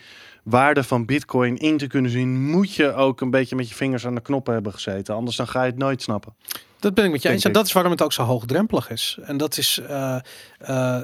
waarde 0.46 0.84
van 0.84 1.06
Bitcoin 1.06 1.58
in 1.58 1.78
te 1.78 1.88
kunnen 1.88 2.12
zien, 2.12 2.50
moet 2.50 2.74
je 2.74 2.94
ook 2.94 3.22
een 3.22 3.30
beetje 3.30 3.56
met 3.56 3.70
je 3.70 3.76
vingers 3.76 4.06
aan 4.06 4.16
de 4.16 4.22
knoppen 4.22 4.54
hebben 4.54 4.74
gezeten. 4.74 5.16
Anders 5.16 5.36
dan 5.36 5.48
ga 5.48 5.64
je 5.64 5.70
het 5.70 5.80
nooit 5.80 6.02
snappen. 6.02 6.34
Dat 6.80 6.94
ben 6.94 7.06
ik 7.06 7.12
met 7.12 7.22
je 7.22 7.30
eens. 7.30 7.44
En 7.44 7.52
dat 7.52 7.66
is 7.66 7.72
waarom 7.72 7.92
het 7.92 8.02
ook 8.02 8.14
zo 8.14 8.24
hoogdrempelig 8.24 8.90
is. 8.90 9.18
En 9.24 9.38
dat 9.38 9.58
is, 9.58 9.80
eh, 9.88 10.18
eh, 10.58 11.02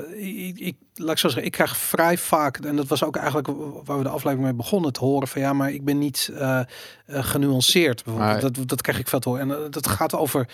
ik, 0.47 0.59
ik, 0.59 0.75
laat 0.95 1.11
ik 1.11 1.17
zo 1.17 1.27
zeggen, 1.27 1.45
ik 1.45 1.51
krijg 1.51 1.77
vrij 1.77 2.17
vaak, 2.17 2.57
en 2.57 2.75
dat 2.75 2.87
was 2.87 3.03
ook 3.03 3.15
eigenlijk 3.15 3.47
waar 3.83 3.97
we 3.97 4.03
de 4.03 4.09
aflevering 4.09 4.41
mee 4.41 4.53
begonnen, 4.53 4.93
te 4.93 4.99
horen 4.99 5.27
van 5.27 5.41
ja, 5.41 5.53
maar 5.53 5.71
ik 5.71 5.85
ben 5.85 5.97
niet 5.97 6.31
eh, 6.35 6.59
genuanceerd. 7.05 8.03
Bijvoorbeeld. 8.03 8.55
Dat, 8.55 8.67
dat 8.67 8.81
krijg 8.81 8.99
ik 8.99 9.07
veel 9.07 9.19
te 9.19 9.29
horen. 9.29 9.51
En 9.63 9.71
dat 9.71 9.87
gaat 9.87 10.15
over, 10.15 10.47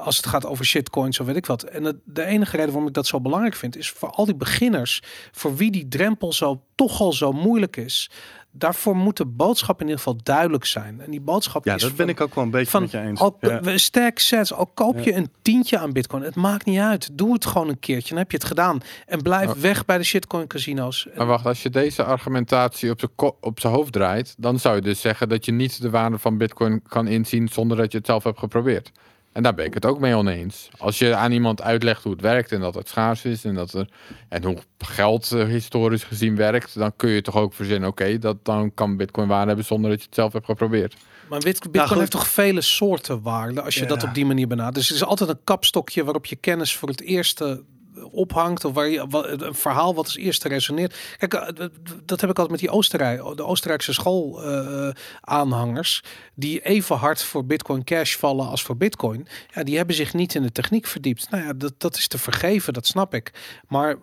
als 0.00 0.16
het 0.16 0.26
gaat 0.26 0.46
over 0.46 0.64
shitcoins, 0.64 1.16
zo 1.16 1.24
weet 1.24 1.36
ik 1.36 1.46
wat. 1.46 1.62
En 1.62 2.02
de 2.04 2.24
enige 2.24 2.56
reden 2.56 2.70
waarom 2.70 2.88
ik 2.88 2.94
dat 2.94 3.06
zo 3.06 3.20
belangrijk 3.20 3.54
vind, 3.54 3.76
is 3.76 3.90
voor 3.90 4.10
al 4.10 4.24
die 4.24 4.34
beginners, 4.34 5.02
voor 5.32 5.56
wie 5.56 5.70
die 5.70 5.88
drempel 5.88 6.32
zo 6.32 6.62
toch 6.74 7.00
al 7.00 7.12
zo 7.12 7.32
moeilijk 7.32 7.76
is. 7.76 8.10
Daarvoor 8.56 8.96
moet 8.96 9.16
de 9.16 9.24
boodschap 9.26 9.76
in 9.80 9.82
ieder 9.86 9.96
geval 10.02 10.18
duidelijk 10.22 10.64
zijn. 10.64 11.00
En 11.00 11.10
die 11.10 11.20
boodschap 11.20 11.64
Ja, 11.64 11.74
is 11.74 11.80
dat 11.80 11.88
van- 11.88 11.98
ben 11.98 12.08
ik 12.08 12.20
ook 12.20 12.34
wel 12.34 12.44
een 12.44 12.50
beetje 12.50 12.70
van 12.70 12.80
met 12.82 12.90
je 12.90 13.00
eens. 13.00 13.20
al, 13.20 13.36
Ja. 13.40 13.60
we- 13.60 13.78
sterk 13.78 14.18
sets, 14.18 14.52
al 14.52 14.66
koop 14.66 14.98
je 14.98 15.14
een 15.14 15.30
tientje 15.42 15.78
aan 15.78 15.92
bitcoin, 15.92 16.22
het 16.22 16.34
maakt 16.34 16.64
niet 16.66 16.78
uit. 16.78 17.08
Doe 17.12 17.32
het 17.32 17.46
gewoon 17.46 17.68
een 17.68 17.78
keertje, 17.78 18.08
dan 18.08 18.18
heb 18.18 18.30
je 18.30 18.36
het 18.36 18.46
gedaan. 18.46 18.80
En 19.06 19.22
blijf 19.22 19.46
Maar- 19.46 19.60
weg 19.60 19.84
bij 19.84 19.98
de 19.98 20.04
shitcoin 20.04 20.46
casino's. 20.46 21.06
Maar 21.16 21.26
wacht, 21.26 21.46
als 21.46 21.62
je 21.62 21.70
deze 21.70 22.04
argumentatie 22.04 22.90
op 22.90 22.98
zijn 22.98 23.10
ko- 23.14 23.36
op 23.40 23.60
zijn 23.60 23.72
hoofd 23.74 23.92
draait, 23.92 24.34
dan 24.38 24.58
zou 24.58 24.74
je 24.74 24.80
dus 24.82 25.00
zeggen 25.00 25.28
dat 25.28 25.44
je 25.44 25.52
niet 25.52 25.80
de 25.82 25.90
waarde 25.90 26.18
van 26.18 26.38
Bitcoin 26.38 26.82
kan 26.88 27.06
inzien 27.06 27.48
zonder 27.48 27.76
dat 27.76 27.92
je 27.92 27.98
het 27.98 28.06
zelf 28.06 28.24
hebt 28.24 28.38
geprobeerd. 28.38 28.90
En 29.34 29.42
daar 29.42 29.54
ben 29.54 29.64
ik 29.64 29.74
het 29.74 29.86
ook 29.86 29.98
mee 30.00 30.14
oneens. 30.14 30.68
Als 30.78 30.98
je 30.98 31.14
aan 31.14 31.32
iemand 31.32 31.62
uitlegt 31.62 32.02
hoe 32.02 32.12
het 32.12 32.20
werkt 32.20 32.52
en 32.52 32.60
dat 32.60 32.74
het 32.74 32.88
schaars 32.88 33.24
is 33.24 33.44
en, 33.44 33.54
dat 33.54 33.72
er, 33.72 33.88
en 34.28 34.44
hoe 34.44 34.56
geld 34.78 35.32
eh, 35.32 35.44
historisch 35.44 36.04
gezien 36.04 36.36
werkt, 36.36 36.74
dan 36.78 36.92
kun 36.96 37.10
je 37.10 37.22
toch 37.22 37.36
ook 37.36 37.54
verzinnen, 37.54 37.88
oké, 37.88 38.18
dat 38.18 38.44
dan 38.44 38.74
kan 38.74 38.96
Bitcoin 38.96 39.28
waarde 39.28 39.46
hebben 39.46 39.64
zonder 39.64 39.90
dat 39.90 39.98
je 40.00 40.06
het 40.06 40.14
zelf 40.14 40.32
hebt 40.32 40.44
geprobeerd. 40.44 40.96
Maar 41.28 41.38
bit- 41.38 41.70
bitcoin 41.70 41.98
heeft 41.98 42.10
toch 42.10 42.26
vele 42.28 42.60
soorten 42.60 43.22
waarde 43.22 43.62
als 43.62 43.74
je 43.74 43.80
Ja. 43.80 43.86
dat 43.86 44.02
op 44.02 44.14
die 44.14 44.26
manier 44.26 44.46
benadert. 44.46 44.74
Dus 44.74 44.88
er 44.88 44.94
is 44.94 45.04
altijd 45.04 45.30
een 45.30 45.44
kapstokje 45.44 46.04
waarop 46.04 46.26
je 46.26 46.36
kennis 46.36 46.76
voor 46.76 46.88
het 46.88 47.00
eerste 47.00 47.62
ophangt 48.10 48.64
of 48.64 48.72
waar 48.72 48.88
je 48.88 49.06
een 49.10 49.54
verhaal 49.54 49.94
wat 49.94 50.04
als 50.04 50.16
eerste 50.16 50.48
resoneert. 50.48 50.96
Kijk, 51.18 51.34
eh, 51.34 51.66
dat- 52.04 52.20
heb 52.20 52.30
ik 52.30 52.38
altijd 52.38 52.50
met 52.50 52.70
die 52.70 53.36
de 53.36 53.44
Oostenrijkse 53.44 53.92
school 53.92 54.42
eh, 54.42 56.08
die 56.34 56.60
even 56.60 56.96
hard 56.96 57.22
voor 57.22 57.44
Bitcoin 57.44 57.84
Cash 57.84 58.16
vallen 58.16 58.48
als 58.48 58.62
voor 58.62 58.76
Bitcoin. 58.76 59.26
Ja, 59.54 59.62
die 59.62 59.76
hebben 59.76 59.94
zich 59.94 60.14
niet 60.14 60.34
in 60.34 60.42
de 60.42 60.52
techniek 60.52 60.86
verdiept. 60.86 61.30
Nou 61.30 61.44
ja, 61.44 61.52
dat, 61.52 61.74
dat 61.78 61.96
is 61.96 62.08
te 62.08 62.18
vergeven, 62.18 62.72
dat 62.72 62.86
snap 62.86 63.14
ik. 63.14 63.32
Maar 63.68 63.96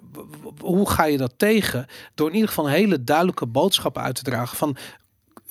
hoe 0.59 0.89
ga 0.89 1.05
je 1.05 1.17
dat 1.17 1.33
tegen? 1.37 1.85
Door 2.15 2.27
in 2.27 2.33
ieder 2.33 2.49
geval 2.49 2.65
een 2.65 2.71
hele 2.71 3.03
duidelijke 3.03 3.45
boodschap 3.45 3.97
uit 3.97 4.15
te 4.15 4.23
dragen 4.23 4.57
van 4.57 4.77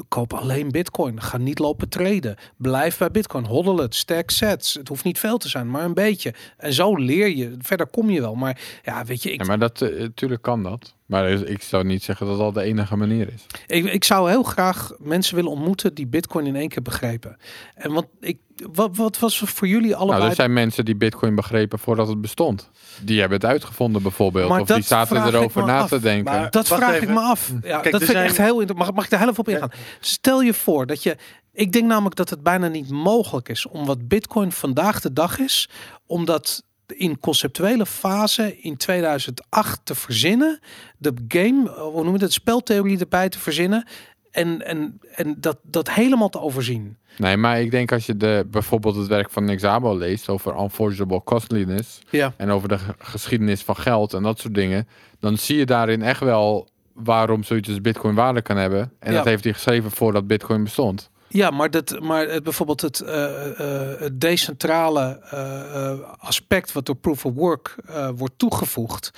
koop 0.08 0.32
alleen 0.32 0.70
bitcoin. 0.70 1.22
Ga 1.22 1.36
niet 1.36 1.58
lopen 1.58 1.88
treden. 1.88 2.36
Blijf 2.56 2.98
bij 2.98 3.10
bitcoin. 3.10 3.44
Hoddel 3.44 3.78
het. 3.78 3.94
Stack 3.94 4.30
sets. 4.30 4.74
Het 4.74 4.88
hoeft 4.88 5.04
niet 5.04 5.18
veel 5.18 5.38
te 5.38 5.48
zijn, 5.48 5.70
maar 5.70 5.84
een 5.84 5.94
beetje. 5.94 6.34
En 6.56 6.72
zo 6.72 6.96
leer 6.96 7.28
je. 7.28 7.54
Verder 7.58 7.86
kom 7.86 8.10
je 8.10 8.20
wel. 8.20 8.34
Maar 8.34 8.60
ja, 8.82 9.04
weet 9.04 9.22
je, 9.22 9.32
ik, 9.32 9.40
Ja, 9.40 9.46
maar 9.46 9.58
dat, 9.58 9.82
eh, 9.82 9.98
natuurlijk 9.98 10.42
kan 10.42 10.62
dat. 10.62 10.94
Maar 11.10 11.30
ik 11.30 11.62
zou 11.62 11.84
niet 11.84 12.02
zeggen 12.02 12.26
dat 12.26 12.38
dat 12.38 12.54
de 12.54 12.62
enige 12.62 12.96
manier 12.96 13.28
is. 13.34 13.46
ik, 13.66 13.84
ik 13.84 14.04
zou 14.04 14.30
heel 14.30 14.42
graag 14.42 14.92
mensen 14.98 15.34
willen 15.34 15.50
ontmoeten 15.50 15.94
die 15.94 16.06
bitcoin 16.06 16.46
in 16.46 16.56
één 16.56 16.68
keer 16.68 16.82
begrepen. 16.82 17.36
En 17.74 17.92
want 17.92 18.06
ik, 18.20 18.38
wat, 18.72 18.96
wat 18.96 19.18
was 19.18 19.38
voor 19.38 19.68
jullie 19.68 19.94
allebei? 19.96 20.18
Nou, 20.18 20.30
er 20.30 20.36
zijn 20.36 20.52
mensen 20.52 20.84
die 20.84 20.96
Bitcoin 20.96 21.34
begrepen 21.34 21.78
voordat 21.78 22.08
het 22.08 22.20
bestond. 22.20 22.70
Die 23.02 23.20
hebben 23.20 23.38
het 23.38 23.46
uitgevonden 23.48 24.02
bijvoorbeeld. 24.02 24.48
Maar 24.48 24.60
of 24.60 24.66
die 24.66 24.82
zaten 24.82 25.26
erover 25.26 25.64
na 25.66 25.78
af. 25.80 25.88
te 25.88 26.00
denken. 26.00 26.32
Maar- 26.32 26.50
Dat 26.50 26.66
vraag 26.66 26.94
even. 26.94 27.08
ik 27.08 27.14
me 27.14 27.20
af. 27.20 27.52
Ja, 27.62 27.78
Kijk, 27.80 27.92
dat 27.92 28.02
vind 28.04 28.16
ik 28.18 28.24
echt 28.24 28.36
heel 28.36 28.60
interessant. 28.60 28.78
Mag, 28.78 28.92
mag 28.92 29.04
ik 29.04 29.10
daar 29.10 29.20
even 29.28 29.38
op 29.38 29.48
ingaan? 29.48 29.70
Stel 30.00 30.42
je 30.42 30.54
voor 30.54 30.86
dat 30.86 31.02
je... 31.02 31.16
Ik 31.52 31.72
denk 31.72 31.86
namelijk 31.86 32.16
dat 32.16 32.30
het 32.30 32.42
bijna 32.42 32.68
niet 32.68 32.90
mogelijk 32.90 33.48
is 33.48 33.66
om 33.66 33.86
wat 33.86 34.08
bitcoin 34.08 34.52
vandaag 34.52 35.00
de 35.00 35.12
dag 35.12 35.38
is, 35.38 35.68
om 36.06 36.24
dat 36.24 36.62
in 36.96 37.18
conceptuele 37.18 37.86
fase 37.86 38.60
in 38.60 38.76
2008 38.76 39.80
te 39.84 39.94
verzinnen. 39.94 40.60
De 40.98 41.12
game, 41.28 41.68
eh, 41.70 41.80
hoe 41.82 42.04
noem 42.04 42.16
je 42.16 42.22
het, 42.22 42.32
speltheorie 42.32 42.98
erbij 42.98 43.28
te 43.28 43.38
verzinnen. 43.38 43.86
En, 44.30 44.66
en, 44.66 45.00
en 45.14 45.36
dat, 45.38 45.58
dat 45.62 45.90
helemaal 45.90 46.28
te 46.28 46.40
overzien. 46.40 46.96
Nee, 47.16 47.36
maar 47.36 47.60
ik 47.60 47.70
denk 47.70 47.92
als 47.92 48.06
je 48.06 48.16
de, 48.16 48.46
bijvoorbeeld 48.50 48.96
het 48.96 49.06
werk 49.06 49.30
van 49.30 49.44
Nick 49.44 49.58
Szabo 49.58 49.96
leest 49.96 50.28
over 50.28 50.56
unforgeable 50.60 51.22
costliness 51.24 51.98
Ja. 52.10 52.34
en 52.36 52.50
over 52.50 52.68
de 52.68 52.78
ge- 52.78 52.94
geschiedenis 52.98 53.62
van 53.62 53.76
geld 53.76 54.12
en 54.14 54.22
dat 54.22 54.38
soort 54.38 54.54
dingen, 54.54 54.88
dan 55.20 55.36
zie 55.38 55.56
je 55.56 55.66
daarin 55.66 56.02
echt 56.02 56.20
wel 56.20 56.68
waarom 56.92 57.42
zoiets 57.42 57.68
als 57.68 57.80
Bitcoin 57.80 58.14
waarde 58.14 58.42
kan 58.42 58.56
hebben. 58.56 58.92
En 58.98 59.10
Ja. 59.10 59.16
dat 59.16 59.24
heeft 59.26 59.44
hij 59.44 59.52
geschreven 59.52 59.90
voordat 59.90 60.26
Bitcoin 60.26 60.62
bestond. 60.64 61.09
Ja, 61.32 61.50
maar, 61.50 61.70
dat, 61.70 62.00
maar 62.00 62.28
het, 62.28 62.42
bijvoorbeeld 62.42 62.80
het, 62.80 63.00
eh, 63.00 63.50
eh, 63.92 64.00
het 64.00 64.20
decentrale 64.20 65.20
eh, 65.30 65.98
aspect 66.18 66.72
wat 66.72 66.86
door 66.86 66.96
proof 66.96 67.24
of 67.24 67.34
work 67.34 67.74
wordt 68.16 68.38
toegevoegd, 68.38 69.10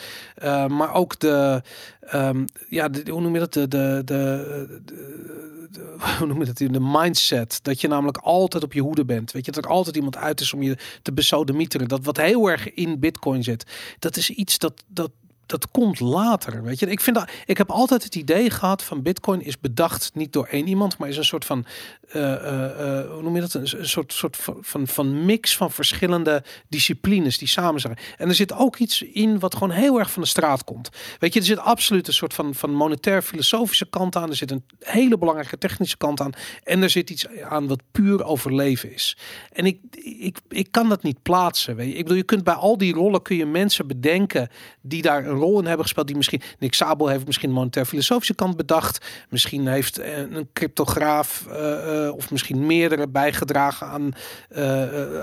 maar 0.68 0.94
ook 0.94 1.18
de, 1.18 1.62
ehm, 2.00 2.44
ja, 2.68 2.90
hoe 3.10 3.20
noem 3.20 3.32
je 3.32 3.38
dat, 3.38 3.52
de, 3.52 3.68
de, 3.68 4.02
de, 4.04 4.80
de- 4.84 5.20
de- 5.70 5.94
hoe 6.18 6.26
noem 6.26 6.38
je 6.38 6.44
dat, 6.44 6.56
de 6.56 6.80
mindset, 6.80 7.58
dat 7.62 7.80
je 7.80 7.88
namelijk 7.88 8.16
altijd 8.18 8.64
op 8.64 8.72
je 8.72 8.80
hoede 8.80 9.04
bent, 9.04 9.32
weet 9.32 9.44
je, 9.46 9.52
dat 9.52 9.64
er 9.64 9.70
altijd 9.70 9.96
iemand 9.96 10.16
uit 10.16 10.40
is 10.40 10.52
om 10.52 10.62
je 10.62 10.76
te 11.02 11.12
besodemieteren, 11.12 11.88
dat 11.88 12.04
wat 12.04 12.16
heel 12.16 12.50
erg 12.50 12.74
in 12.74 13.00
Bitcoin 13.00 13.42
zit, 13.42 13.64
dat 13.98 14.16
is 14.16 14.30
iets 14.30 14.58
dat, 14.58 14.84
dat 14.86 15.10
dat 15.46 15.70
komt 15.70 16.00
later, 16.00 16.62
weet 16.62 16.78
je. 16.78 16.86
Ik 16.86 17.00
vind 17.00 17.16
dat 17.16 17.30
ik 17.46 17.58
heb 17.58 17.70
altijd 17.70 18.02
het 18.04 18.14
idee 18.14 18.50
gehad 18.50 18.82
van 18.82 19.02
Bitcoin 19.02 19.42
is 19.42 19.60
bedacht 19.60 20.10
niet 20.14 20.32
door 20.32 20.46
één 20.46 20.68
iemand, 20.68 20.98
maar 20.98 21.08
is 21.08 21.16
een 21.16 21.24
soort 21.24 21.44
van 21.44 21.66
eh, 22.12 22.32
eh, 22.32 22.98
eh, 23.00 23.10
hoe 23.10 23.22
noem 23.22 23.34
je 23.34 23.40
dat? 23.40 23.54
Een, 23.54 23.88
soort, 23.88 24.12
soort 24.12 24.36
van, 24.36 24.56
van, 24.60 24.86
van 24.86 25.24
mix 25.24 25.56
van 25.56 25.70
verschillende 25.70 26.42
disciplines 26.68 27.38
die 27.38 27.48
samen 27.48 27.80
zijn. 27.80 27.98
En 28.18 28.28
er 28.28 28.34
zit 28.34 28.52
ook 28.52 28.76
iets 28.76 29.02
in 29.02 29.38
wat 29.38 29.54
gewoon 29.54 29.70
heel 29.70 29.98
erg 29.98 30.10
van 30.10 30.22
de 30.22 30.28
straat 30.28 30.64
komt. 30.64 30.88
Weet 31.18 31.32
je, 31.34 31.40
er 31.40 31.46
zit 31.46 31.58
absoluut 31.58 32.06
een 32.06 32.12
soort 32.12 32.34
van, 32.34 32.54
van 32.54 32.74
monetair 32.74 33.22
filosofische 33.22 33.86
kant 33.86 34.16
aan. 34.16 34.30
Er 34.30 34.36
zit 34.36 34.50
een 34.50 34.64
hele 34.78 35.18
belangrijke 35.18 35.58
technische 35.58 35.96
kant 35.96 36.20
aan. 36.20 36.32
En 36.64 36.82
er 36.82 36.90
zit 36.90 37.10
iets 37.10 37.26
aan 37.28 37.66
wat 37.66 37.82
puur 37.92 38.24
overleven 38.24 38.92
is. 38.92 39.16
En 39.52 39.66
ik, 39.66 39.78
ik, 40.18 40.38
ik 40.48 40.68
kan 40.70 40.88
dat 40.88 41.02
niet 41.02 41.22
plaatsen. 41.22 41.76
Weet 41.76 41.88
je. 41.88 41.94
Ik 41.94 42.02
bedoel, 42.02 42.16
je 42.16 42.22
kunt 42.22 42.44
bij 42.44 42.54
al 42.54 42.78
die 42.78 42.94
rollen 42.94 43.22
kun 43.22 43.36
je 43.36 43.46
mensen 43.46 43.86
bedenken 43.86 44.48
die 44.80 45.02
daar 45.02 45.24
een 45.32 45.38
rol 45.38 45.58
in 45.58 45.66
hebben 45.66 45.84
gespeeld. 45.84 46.06
Die 46.06 46.16
misschien, 46.16 46.42
Nick 46.58 46.74
Sabel 46.74 47.08
heeft 47.08 47.26
misschien 47.26 47.48
een 47.48 47.54
monetair 47.54 47.86
filosofische 47.86 48.34
kant 48.34 48.56
bedacht. 48.56 49.06
Misschien 49.28 49.66
heeft 49.66 49.98
eh, 49.98 50.18
een 50.18 50.48
cryptograaf 50.52 51.46
eh, 51.46 52.06
eh, 52.06 52.14
of 52.14 52.30
misschien 52.30 52.66
meerdere 52.66 53.08
bijgedragen 53.08 53.86
aan, 53.86 54.14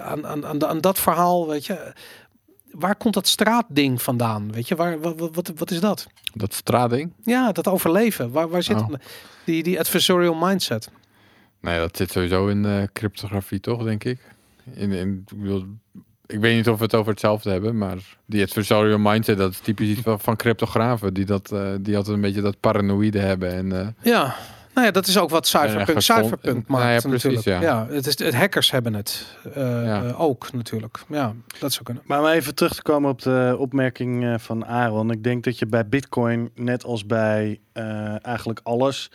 aan, 0.04 0.28
aan, 0.28 0.46
aan, 0.46 0.66
aan 0.66 0.82
dat 0.82 1.00
verhaal. 1.00 1.48
Weet 1.48 1.66
je, 1.66 1.94
waar 2.72 2.96
komt 2.96 3.14
dat 3.14 3.28
straatding 3.28 4.02
vandaan? 4.02 4.52
Weet 4.52 4.68
je, 4.68 4.76
waar, 4.76 5.00
wat, 5.00 5.36
wat, 5.36 5.52
wat 5.56 5.72
is 5.72 5.80
dat? 5.80 6.08
Dat 6.34 6.54
straatding? 6.54 7.14
Ja, 7.24 7.52
dat 7.52 7.68
overleven. 7.68 8.32
Waar, 8.32 8.50
waar 8.50 8.64
zit 8.64 8.78
Oh. 8.78 8.94
die, 9.46 9.64
die 9.64 9.80
adversarial 9.80 10.36
mindset? 10.36 10.90
Nee, 11.62 11.80
dat 11.80 11.98
zit 11.98 12.12
sowieso 12.12 12.48
in 12.48 12.90
cryptografie 12.94 13.60
toch, 13.60 13.84
denk 13.84 14.04
ik. 14.04 14.20
In, 14.74 14.92
in, 14.92 15.26
ik, 15.28 15.38
bedoel, 15.38 15.66
ik 16.30 16.40
weet 16.40 16.56
niet 16.56 16.70
of 16.70 16.78
we 16.78 16.84
het 16.84 16.96
over 16.96 17.12
hetzelfde 17.12 17.50
hebben, 17.52 17.78
maar 17.78 17.98
die 18.26 18.44
adversarial 18.44 18.98
mindset, 19.00 19.38
dat 19.38 19.52
is 19.52 19.60
typisch 19.60 19.88
iets 19.88 20.02
van, 20.02 20.20
van 20.20 20.36
cryptografen. 20.36 21.14
Die, 21.14 21.26
dat, 21.26 21.52
eh, 21.52 21.68
die 21.82 21.98
altijd 21.98 22.16
een 22.16 22.22
beetje 22.22 22.42
dat 22.42 22.60
paranoïde 22.60 23.20
hebben. 23.20 23.52
En, 23.54 23.80
eh, 23.80 23.88
Ja. 24.02 24.36
Nou 24.74 24.86
ja, 24.88 24.92
dat 25.00 25.08
is 25.08 25.18
ook 25.18 25.30
wat 25.30 25.48
gezond- 25.48 26.04
cypherpunk 26.04 26.68
Nou 26.68 26.82
ja, 26.84 26.88
maakt 26.90 27.08
precies, 27.08 27.36
natuurlijk. 27.36 27.66
ja. 27.66 27.88
het 27.90 28.08
is, 28.08 28.20
het 28.20 28.36
hackers 28.36 28.72
hebben 28.72 28.94
het 28.94 29.38
eh, 29.54 29.86
Ja. 29.86 30.14
ook 30.18 30.52
natuurlijk. 30.54 31.00
Ja, 31.08 31.34
dat 31.60 31.72
zou 31.74 31.84
kunnen. 31.86 32.04
Maar 32.06 32.20
om 32.20 32.26
even 32.28 32.56
terug 32.56 32.76
te 32.76 32.82
komen 32.82 33.10
op 33.10 33.22
de 33.22 33.56
opmerking 33.60 34.24
eh, 34.26 34.34
van 34.38 34.66
Aaron. 34.66 35.12
Ik 35.12 35.24
denk 35.24 35.44
dat 35.44 35.60
je 35.60 35.66
bij 35.66 35.88
Bitcoin, 35.88 36.50
net 36.56 36.84
als 36.84 37.06
bij 37.06 37.60
eh, 37.72 38.26
eigenlijk 38.26 38.60
alles, 38.64 39.12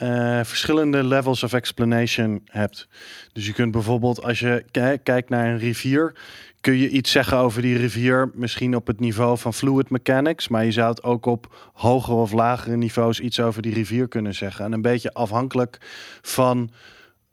eh, 0.00 0.40
verschillende 0.44 1.04
levels 1.04 1.42
of 1.42 1.52
explanation 1.52 2.40
hebt. 2.44 2.88
Dus 3.32 3.46
je 3.46 3.52
kunt 3.52 3.72
bijvoorbeeld, 3.72 4.22
als 4.22 4.38
je 4.38 4.64
ki- 4.70 4.98
kijkt 5.02 5.28
naar 5.28 5.46
een 5.46 5.58
rivier, 5.58 6.14
kun 6.60 6.76
je 6.76 6.88
iets 6.88 7.10
zeggen 7.10 7.38
over 7.38 7.62
die 7.62 7.76
rivier, 7.76 8.30
misschien 8.34 8.76
op 8.76 8.86
het 8.86 9.00
niveau 9.00 9.38
van 9.38 9.54
fluid 9.54 9.90
mechanics, 9.90 10.48
maar 10.48 10.64
je 10.64 10.72
zou 10.72 10.90
het 10.90 11.02
ook 11.02 11.26
op 11.26 11.70
hogere 11.72 12.16
of 12.16 12.32
lagere 12.32 12.76
niveaus 12.76 13.20
iets 13.20 13.40
over 13.40 13.62
die 13.62 13.74
rivier 13.74 14.08
kunnen 14.08 14.34
zeggen. 14.34 14.64
En 14.64 14.72
een 14.72 14.82
beetje 14.82 15.12
afhankelijk 15.12 15.78
van 16.22 16.70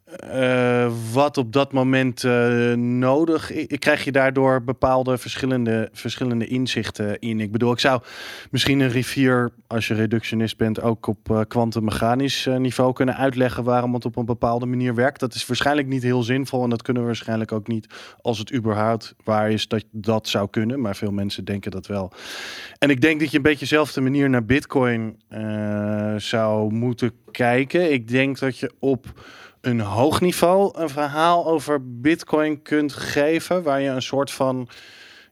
eh, 0.08 0.92
wat 1.14 1.38
op 1.38 1.54
dat 1.54 1.72
moment 1.72 2.24
eh, 2.24 2.74
nodig 2.74 3.52
is, 3.52 3.78
krijg 3.80 4.04
je 4.04 4.12
daardoor 4.12 4.64
bepaalde 4.64 5.18
verschillende, 5.18 5.90
verschillende 5.92 6.48
inzichten 6.48 7.20
in. 7.20 7.40
Ik 7.40 7.52
bedoel, 7.52 7.72
ik 7.72 7.80
zou 7.80 8.02
misschien 8.52 8.80
een 8.80 8.90
rivier, 8.90 9.52
als 9.68 9.88
je 9.88 9.94
reductionist 9.94 10.58
bent, 10.58 10.82
ook 10.82 11.08
op 11.08 11.32
eh 11.32 11.40
kwantummechanisch 11.48 12.48
niveau 12.58 12.94
kunnen 12.94 13.16
uitleggen 13.16 13.64
waarom 13.64 13.94
het 13.94 14.06
op 14.06 14.16
een 14.16 14.26
bepaalde 14.26 14.66
manier 14.66 14.96
werkt. 14.96 15.20
Dat 15.20 15.34
is 15.34 15.46
waarschijnlijk 15.46 15.88
niet 15.88 16.04
heel 16.04 16.24
zinvol 16.24 16.64
en 16.64 16.70
dat 16.70 16.82
kunnen 16.82 17.02
we 17.02 17.08
waarschijnlijk 17.08 17.52
ook 17.52 17.68
niet 17.68 17.88
als 18.22 18.38
het 18.38 18.54
überhaupt 18.54 19.16
waar 19.24 19.52
is 19.52 19.68
dat 19.68 19.84
dat 19.92 20.28
zou 20.28 20.50
kunnen. 20.50 20.82
Maar 20.82 20.96
veel 20.96 21.12
mensen 21.12 21.46
denken 21.46 21.72
dat 21.72 21.88
wel. 21.88 22.12
En 22.80 22.90
ik 22.90 23.02
denk 23.02 23.20
dat 23.20 23.32
je 23.32 23.38
een 23.38 23.44
beetje 23.44 23.60
dezelfde 23.60 24.02
manier 24.02 24.30
naar 24.30 24.46
Bitcoin 24.46 25.20
zou 26.18 26.74
moeten 26.74 27.12
kijken. 27.32 27.92
Ik 27.92 28.08
denk 28.08 28.40
dat 28.40 28.58
je 28.58 28.72
op 28.80 29.06
een 29.62 29.80
hoog 29.80 30.22
niveau 30.22 30.80
een 30.80 30.90
verhaal 30.90 31.48
over 31.48 32.00
Bitcoin 32.02 32.62
kunt 32.62 32.94
geven, 32.94 33.64
waar 33.64 33.82
je 33.82 33.90
een 33.90 34.02
soort 34.02 34.32
van 34.32 34.70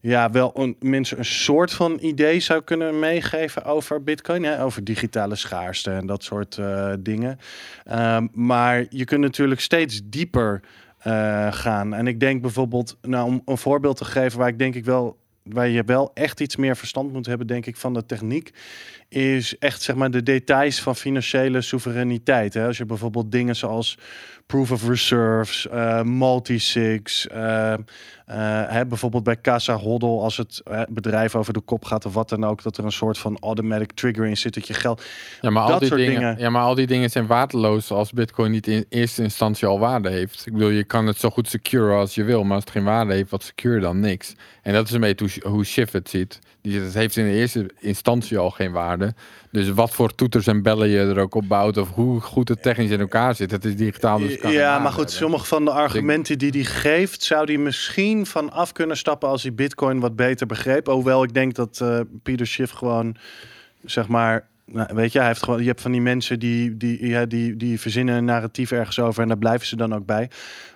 ja, 0.01 0.31
wel 0.31 0.51
een, 0.53 0.75
mensen 0.79 1.17
een 1.17 1.25
soort 1.25 1.73
van 1.73 1.97
idee 2.01 2.39
zou 2.39 2.61
kunnen 2.61 2.99
meegeven 2.99 3.63
over 3.63 4.03
Bitcoin, 4.03 4.43
hè, 4.43 4.63
over 4.63 4.83
digitale 4.83 5.35
schaarste 5.35 5.91
en 5.91 6.05
dat 6.05 6.23
soort 6.23 6.57
eh, 6.57 6.93
dingen. 6.99 7.39
Ehm, 7.83 8.27
maar 8.31 8.85
je 8.89 9.05
kunt 9.05 9.21
natuurlijk 9.21 9.61
steeds 9.61 10.01
dieper 10.03 10.61
eh, 10.97 11.53
gaan. 11.53 11.93
En 11.93 12.07
ik 12.07 12.19
denk 12.19 12.41
bijvoorbeeld, 12.41 12.97
nou, 13.01 13.25
om 13.25 13.41
een 13.45 13.57
voorbeeld 13.57 13.97
te 13.97 14.05
geven 14.05 14.39
waar 14.39 14.47
ik 14.47 14.59
denk 14.59 14.75
ik 14.75 14.85
wel 14.85 15.17
waar 15.43 15.67
je 15.67 15.83
wel 15.83 16.11
echt 16.13 16.39
iets 16.39 16.55
meer 16.55 16.77
verstand 16.77 17.13
moet 17.13 17.25
hebben, 17.25 17.47
denk 17.47 17.65
ik, 17.65 17.75
van 17.75 17.93
de 17.93 18.05
techniek, 18.05 18.53
is 19.09 19.57
echt 19.57 19.81
zeg 19.81 19.95
maar 19.95 20.11
de 20.11 20.23
details 20.23 20.81
van 20.81 20.95
financiële 20.95 21.61
soevereiniteit. 21.61 22.53
Hè? 22.53 22.65
Als 22.67 22.77
je 22.77 22.85
bijvoorbeeld 22.85 23.31
dingen 23.31 23.55
zoals 23.55 23.97
proof 24.45 24.71
of 24.71 24.87
reserves, 24.87 25.67
eh, 25.67 26.01
multisigs, 26.01 27.27
eh, 27.27 27.73
eh, 27.73 27.79
hè, 28.67 28.85
bijvoorbeeld 28.85 29.23
bij 29.23 29.41
Casa 29.41 29.75
Hodl, 29.75 30.21
als 30.21 30.37
het 30.37 30.63
bedrijf 30.89 31.35
over 31.35 31.53
de 31.53 31.59
kop 31.59 31.85
gaat 31.85 32.05
of 32.05 32.13
wat 32.13 32.29
dan 32.29 32.45
ook, 32.45 32.63
dat 32.63 32.77
er 32.77 32.85
een 32.85 32.91
soort 32.91 33.17
van 33.17 33.37
automatic 33.39 33.91
trigger 33.91 34.25
in 34.25 34.37
zit 34.37 34.53
dat 34.53 34.67
je 34.67 34.73
geld. 34.73 35.03
ja, 35.41 35.49
maar 35.49 35.63
al 35.63 35.79
die 35.79 35.87
soort 35.87 35.99
dingen, 35.99 36.19
dingen. 36.19 36.37
Ja, 36.37 36.49
maar 36.49 36.61
al 36.61 36.75
die 36.75 36.87
dingen 36.87 37.09
zijn 37.09 37.27
waardeloos 37.27 37.91
als 37.91 38.11
Bitcoin 38.11 38.51
niet 38.51 38.67
in 38.67 38.85
eerste 38.89 39.23
instantie 39.23 39.67
al 39.67 39.79
waarde 39.79 40.09
heeft. 40.09 40.45
Ik 40.45 40.53
bedoel, 40.53 40.69
je 40.69 40.83
kan 40.83 41.07
het 41.07 41.17
zo 41.17 41.29
goed 41.29 41.49
secure 41.49 41.93
als 41.93 42.15
je 42.15 42.23
wil, 42.23 42.43
maar 42.43 42.55
als 42.55 42.63
het 42.63 42.73
geen 42.73 42.83
waarde 42.83 43.13
heeft, 43.13 43.29
wat 43.29 43.43
secure 43.43 43.79
dan 43.79 43.99
niks. 43.99 44.35
En 44.61 44.73
dat 44.73 44.87
is 44.87 44.93
een 44.93 45.01
beetje 45.01 45.41
hoe, 45.43 45.51
hoe 45.51 45.65
Schiff 45.65 45.91
het 45.91 46.09
ziet. 46.09 46.39
Die 46.65 46.79
het 46.79 46.93
heeft 46.93 47.17
in 47.17 47.25
de 47.25 47.31
eerste 47.31 47.69
instantie 47.79 48.37
al 48.37 48.49
geen 48.49 48.71
waarde. 48.71 49.13
Dus 49.51 49.69
wat 49.69 49.91
voor 49.91 50.15
toeters 50.15 50.47
en 50.47 50.61
bellen 50.61 50.87
je 50.87 50.99
er 50.99 51.19
ook 51.19 51.35
op 51.35 51.47
bouwt, 51.47 51.77
of 51.77 51.89
hoe 51.91 52.21
goed 52.21 52.49
het 52.49 52.61
technisch 52.61 52.89
in 52.89 52.99
elkaar 52.99 53.35
zit, 53.35 53.51
het 53.51 53.65
is 53.65 53.75
digitaal. 53.75 54.19
Dus 54.19 54.37
kan 54.37 54.51
ja, 54.51 54.79
maar 54.79 54.91
goed, 54.91 54.95
hebben. 54.95 55.15
sommige 55.15 55.45
van 55.45 55.65
de 55.65 55.71
argumenten 55.71 56.37
die 56.37 56.49
hij 56.49 56.63
geeft, 56.63 57.23
zou 57.23 57.45
hij 57.45 57.57
misschien 57.57 58.25
van 58.25 58.51
af 58.51 58.71
kunnen 58.71 58.97
stappen 58.97 59.29
als 59.29 59.43
hij 59.43 59.53
Bitcoin 59.53 59.99
wat 59.99 60.15
beter 60.15 60.47
begreep. 60.47 60.87
Hoewel 60.87 61.23
ik 61.23 61.33
denk 61.33 61.55
dat 61.55 61.79
eh 61.81 61.99
Peter 62.23 62.47
Schiff 62.47 62.71
gewoon, 62.71 63.15
zeg 63.83 64.07
maar. 64.07 64.47
Nou, 64.65 64.87
weet 64.93 65.11
je, 65.11 65.17
hij 65.17 65.27
heeft 65.27 65.43
gewoon, 65.43 65.59
je 65.59 65.67
hebt 65.67 65.81
van 65.81 65.91
die 65.91 66.01
mensen 66.01 66.39
die, 66.39 66.77
die, 66.77 67.07
ja, 67.07 67.25
die, 67.25 67.57
die 67.57 67.79
verzinnen 67.79 68.15
een 68.15 68.25
narratief 68.25 68.71
ergens 68.71 68.99
over 68.99 69.21
en 69.21 69.27
daar 69.27 69.37
blijven 69.37 69.67
ze 69.67 69.75
dan 69.75 69.95
ook 69.95 70.05
bij. 70.05 70.29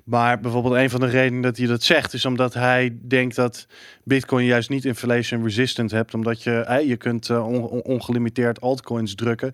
Maar 0.04 0.40
bijvoorbeeld 0.40 0.76
een 0.76 0.90
van 0.90 1.00
de 1.00 1.06
redenen 1.08 1.42
dat 1.42 1.58
hij 1.58 1.68
dat 1.68 1.84
zegt, 1.84 2.14
is 2.14 2.26
omdat 2.26 2.54
hij 2.54 2.98
denkt 3.02 3.36
dat 3.36 3.68
Bitcoin 4.04 4.46
juist 4.46 4.70
niet 4.70 4.86
inflation 4.86 5.44
resistant 5.44 5.92
hebt, 5.92 6.14
omdat 6.14 6.44
je, 6.44 6.84
je 6.88 6.98
kunt 6.98 7.30
eh, 7.30 7.48
on- 7.48 7.68
on- 7.70 7.82
ongelimiteerd 7.84 8.62
altcoins 8.62 9.16
drukken. 9.16 9.52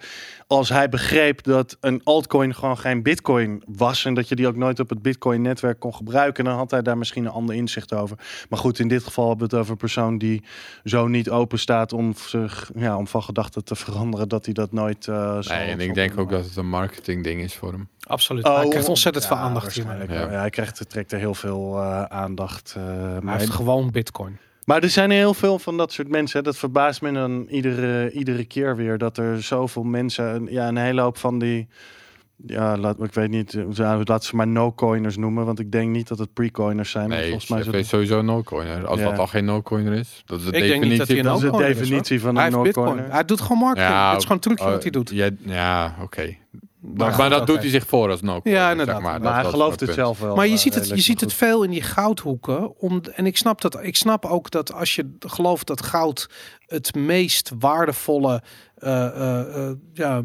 Als 0.48 0.70
hij 0.70 0.90
begreep 0.90 1.44
dat 1.44 1.78
een 1.82 2.02
altcoin 2.04 2.56
gewoon 2.56 2.78
geen 2.78 3.04
Bitcoin 3.04 3.64
was 3.68 4.06
en 4.06 4.14
dat 4.14 4.28
je 4.30 4.36
die 4.36 4.48
ook 4.48 4.56
nooit 4.56 4.80
op 4.80 4.90
het 4.90 5.02
Bitcoin-netwerk 5.02 5.80
kon 5.80 5.96
gebruiken, 5.96 6.44
dan 6.44 6.56
had 6.58 6.72
hij 6.72 6.82
daar 6.82 6.98
misschien 6.98 7.26
een 7.26 7.32
ander 7.32 7.56
inzicht 7.56 7.94
over. 7.94 8.18
Maar 8.50 8.60
goed, 8.60 8.80
in 8.80 8.88
dit 8.88 9.04
geval 9.04 9.28
hebben 9.30 9.48
we 9.50 9.52
het 9.52 9.62
over 9.62 9.72
een 9.72 9.78
persoon 9.80 10.18
die 10.18 10.44
zo 10.84 11.08
niet 11.08 11.30
open 11.30 11.60
staat 11.60 11.94
om, 11.94 12.14
zich, 12.16 12.72
ja, 12.76 12.98
om 12.98 13.08
van 13.08 13.24
gedachten 13.24 13.64
te 13.64 13.76
veranderen 13.76 14.30
dat 14.30 14.46
hij 14.46 14.54
dat 14.54 14.72
nooit. 14.72 15.08
eh 15.08 15.38
zal 15.40 15.58
Nee, 15.58 15.68
en 15.70 15.80
ik 15.80 15.94
denk 15.94 16.20
ook 16.20 16.30
dat 16.30 16.46
het 16.46 16.56
een 16.56 16.70
marketing 16.70 17.24
ding 17.24 17.42
is 17.42 17.54
voor 17.56 17.72
hem. 17.72 17.88
Absoluut. 18.08 18.44
Oh, 18.46 18.56
hij 18.56 18.68
krijgt 18.70 18.88
ontzettend 18.90 19.26
veel 19.26 19.36
aandacht. 19.36 19.76
Ja. 19.76 20.45
Hij 20.46 20.50
krijgt, 20.50 20.90
trekt 20.90 21.12
er 21.12 21.20
heel 21.20 21.34
veel 21.36 21.78
eh, 21.82 22.04
aandacht. 22.04 22.74
eh, 22.78 22.84
Hij 22.86 23.20
mee. 23.22 23.36
heeft 23.38 23.50
gewoon 23.50 23.92
bitcoin. 23.92 24.38
Maar 24.66 24.84
er 24.84 24.90
zijn 24.90 25.12
heel 25.12 25.34
veel 25.34 25.60
van 25.60 25.78
dat 25.78 25.92
soort 25.92 26.08
mensen. 26.10 26.38
hè. 26.40 26.44
Dat 26.46 26.58
verbaast 26.58 27.02
me 27.02 27.12
dan 27.12 27.46
iedere, 27.50 28.12
iedere 28.12 28.46
keer 28.46 28.76
weer. 28.76 28.98
Dat 28.98 29.18
er 29.18 29.44
zoveel 29.44 29.84
mensen. 29.84 30.26
een- 30.36 30.48
Ja, 30.50 30.68
een 30.68 30.78
hele 30.78 31.02
hoop 31.02 31.18
van 31.18 31.40
die. 31.40 31.68
Ja, 32.46 32.78
laat, 32.78 33.04
ik 33.04 33.14
weet 33.14 33.30
niet. 33.30 33.54
eh, 33.54 34.00
Laat 34.04 34.24
ze 34.24 34.36
maar 34.36 34.48
no-coiners 34.48 35.18
noemen. 35.18 35.46
Want 35.46 35.60
ik 35.60 35.72
denk 35.72 35.90
niet 35.92 36.08
dat 36.08 36.20
het 36.20 36.34
pre-coiners 36.34 36.92
zijn. 36.92 37.08
maar 37.10 37.18
Nee, 37.18 37.30
volgens 37.30 37.50
mij 37.50 37.60
is 37.60 37.66
het, 37.66 37.86
sowieso 37.86 38.20
een 38.20 38.26
no-coiner. 38.26 38.88
Als 38.88 39.00
Ja. 39.00 39.10
dat 39.10 39.20
al 39.20 39.28
geen 39.28 39.46
no-coiner 39.46 39.94
is, 39.94 40.24
dat 40.26 40.40
is 40.40 40.46
de 40.46 40.52
Ik 40.52 40.68
denk 40.68 40.84
niet 40.84 40.98
dat 40.98 41.08
hij 41.08 41.16
definitie 41.16 41.46
een 41.46 41.52
van- 41.52 41.60
dat 41.60 41.70
is 41.70 41.76
de 41.76 41.82
definitie 41.84 42.20
van 42.22 42.38
een 42.38 42.52
no-coiner. 42.52 43.12
Hij 43.12 43.26
doet 43.26 43.42
gewoon 43.42 43.58
marketing. 43.58 43.92
Ja, 43.94 44.08
het 44.10 44.18
is 44.18 44.22
gewoon 44.24 44.38
een 44.38 44.44
trucje 44.44 44.66
oh, 44.66 44.72
wat 44.72 44.82
hij 44.82 44.92
doet. 44.92 45.10
Ja, 45.10 45.30
ja 45.42 45.96
oké. 46.02 46.36
Maar, 46.94 47.30
dat 47.30 47.48
doet 47.48 47.60
hij 47.60 47.70
zich 47.70 47.88
voor 47.88 48.10
als 48.10 48.22
no 48.22 48.40
Ja, 48.44 48.72
inderdaad. 48.72 48.96
Zeg 48.96 49.04
maar. 49.04 49.22
Maar 49.22 49.34
Dat- 49.34 49.42
hij 49.42 49.52
gelooft 49.52 49.80
het 49.80 49.90
punt. 49.90 49.94
zelf 50.00 50.20
wel. 50.20 50.36
Maar 50.36 50.46
je 50.48 50.54
eh, 50.54 50.58
ziet 50.60 50.74
het, 50.76 50.88
je 50.88 51.02
ziet 51.02 51.22
het 51.22 51.34
veel 51.34 51.64
in 51.64 51.72
die 51.72 51.82
goudhoeken. 51.82 52.78
Om, 52.80 53.02
en 53.16 53.26
ik 53.26 53.38
snap 53.38 53.62
dat. 53.62 53.84
Ik 53.84 53.96
snap 53.96 54.26
ook 54.26 54.52
dat 54.52 54.74
als 54.74 54.96
je 54.96 55.16
gelooft 55.20 55.68
dat 55.68 55.82
goud 55.84 56.30
het 56.66 56.96
meest 56.96 57.52
waardevolle 57.60 58.44
eh, 58.76 59.06
eh, 59.06 59.68
eh, 59.70 59.76
ja, 59.94 60.22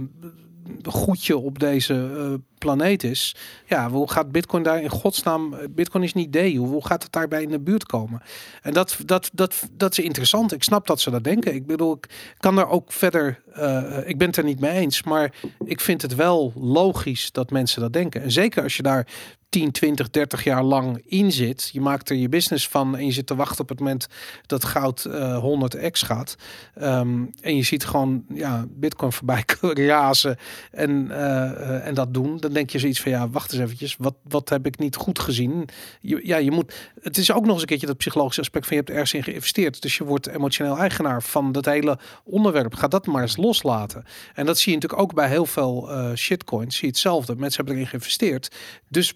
goedje 0.82 1.38
op 1.38 1.58
deze 1.58 1.94
eh, 2.16 2.34
planeet 2.61 3.04
is. 3.04 3.34
Ja, 3.66 3.90
hoe 3.90 4.11
gaat 4.11 4.32
Bitcoin 4.32 4.62
daar 4.62 4.82
in 4.82 4.88
godsnaam? 4.88 5.54
Bitcoin 5.70 6.04
is 6.04 6.14
niet 6.14 6.32
D. 6.32 6.56
Hoe, 6.56 6.86
gaat 6.86 7.02
het 7.02 7.12
daarbij 7.12 7.42
in 7.42 7.50
de 7.50 7.61
buurt 7.61 7.86
komen? 7.86 8.22
En 8.62 8.72
dat, 8.72 8.96
dat, 9.04 9.30
dat, 9.32 9.68
dat 9.72 9.92
is 9.98 10.04
interessant. 10.04 10.52
Ik 10.52 10.62
snap 10.62 10.86
dat 10.86 11.00
ze 11.00 11.11
dat 11.11 11.24
denken. 11.24 11.54
Ik 11.54 11.66
bedoel, 11.66 11.92
ik 11.92 12.08
kan 12.38 12.58
er 12.58 12.68
ook 12.68 12.92
verder. 12.92 13.42
eh, 13.52 13.98
ik 14.04 14.18
ben 14.18 14.26
het 14.26 14.36
er 14.36 14.44
niet 14.44 14.61
mee 14.61 14.78
eens. 14.78 15.02
Maar 15.02 15.34
ik 15.64 15.80
vind 15.80 16.02
het 16.02 16.14
wel 16.14 16.52
logisch 16.56 17.32
dat 17.32 17.50
mensen 17.50 17.80
dat 17.80 17.92
denken. 17.92 18.22
En 18.22 18.32
zeker 18.32 18.62
als 18.62 18.76
je 18.76 18.82
daar 18.82 19.06
10, 19.50 19.70
20, 19.70 20.11
30 20.11 20.44
jaar 20.44 20.62
lang 20.62 21.02
in 21.06 21.32
zit. 21.32 21.70
Je 21.72 21.80
maakt 21.80 22.11
er 22.11 22.16
je 22.16 22.28
business 22.28 22.68
van 22.68 22.96
en 22.96 23.06
je 23.06 23.12
zit 23.12 23.26
te 23.26 23.34
wachten 23.34 23.61
op 23.61 23.68
het 23.68 23.78
moment 23.78 24.06
dat 24.46 24.64
goud 24.64 25.04
eh 25.04 25.44
100x 25.44 26.02
gaat. 26.02 26.36
Ehm, 26.74 27.24
en 27.40 27.56
je 27.56 27.62
ziet 27.62 27.84
gewoon 27.84 28.24
ja, 28.28 28.64
bitcoin 28.68 29.12
voorbij 29.12 29.44
razen 29.86 30.36
en, 30.70 31.11
eh, 31.11 31.50
eh, 31.50 31.86
en 31.86 31.94
dat 31.94 32.14
doen. 32.14 32.36
Denk 32.53 32.70
je 32.70 32.78
zoiets 32.78 33.01
van 33.01 33.11
ja, 33.11 33.28
wacht 33.28 33.53
eens 33.53 33.62
eventjes. 33.62 33.96
Wat, 33.98 34.14
wat 34.22 34.48
heb 34.48 34.66
ik 34.66 34.78
niet 34.78 34.96
goed 34.96 35.18
gezien? 35.18 35.68
Ja, 36.01 36.36
je 36.36 36.51
moet, 36.51 36.74
het 37.01 37.16
is 37.16 37.32
ook 37.32 37.42
nog 37.42 37.53
eens 37.53 37.61
een 37.61 37.66
keertje 37.66 37.86
dat 37.86 37.96
psychologische 37.96 38.40
aspect 38.40 38.66
van 38.66 38.76
je 38.76 38.82
hebt 38.82 38.94
ergens 38.94 39.14
in 39.14 39.22
geïnvesteerd. 39.22 39.82
Dus 39.82 39.96
je 39.96 40.05
wordt 40.05 40.26
emotioneel 40.26 40.78
eigenaar 40.78 41.22
van 41.22 41.53
dat 41.53 41.64
hele 41.64 41.98
onderwerp. 42.24 42.74
Ga 42.74 42.88
dat 42.88 43.07
maar 43.07 43.22
eens 43.22 43.36
loslaten. 43.36 44.05
En 44.34 44.46
dat 44.46 44.59
zie 44.59 44.72
je 44.72 44.78
natuurlijk 44.78 45.03
ook 45.03 45.14
bij 45.14 45.28
heel 45.28 45.46
veel 45.46 45.90
eh, 45.90 46.14
shitcoins. 46.14 46.74
Zie 46.74 46.84
je 46.84 46.92
hetzelfde. 46.92 47.36
Mensen 47.36 47.57
hebben 47.57 47.74
erin 47.74 47.88
geïnvesteerd. 47.88 48.57
Dus 48.88 49.14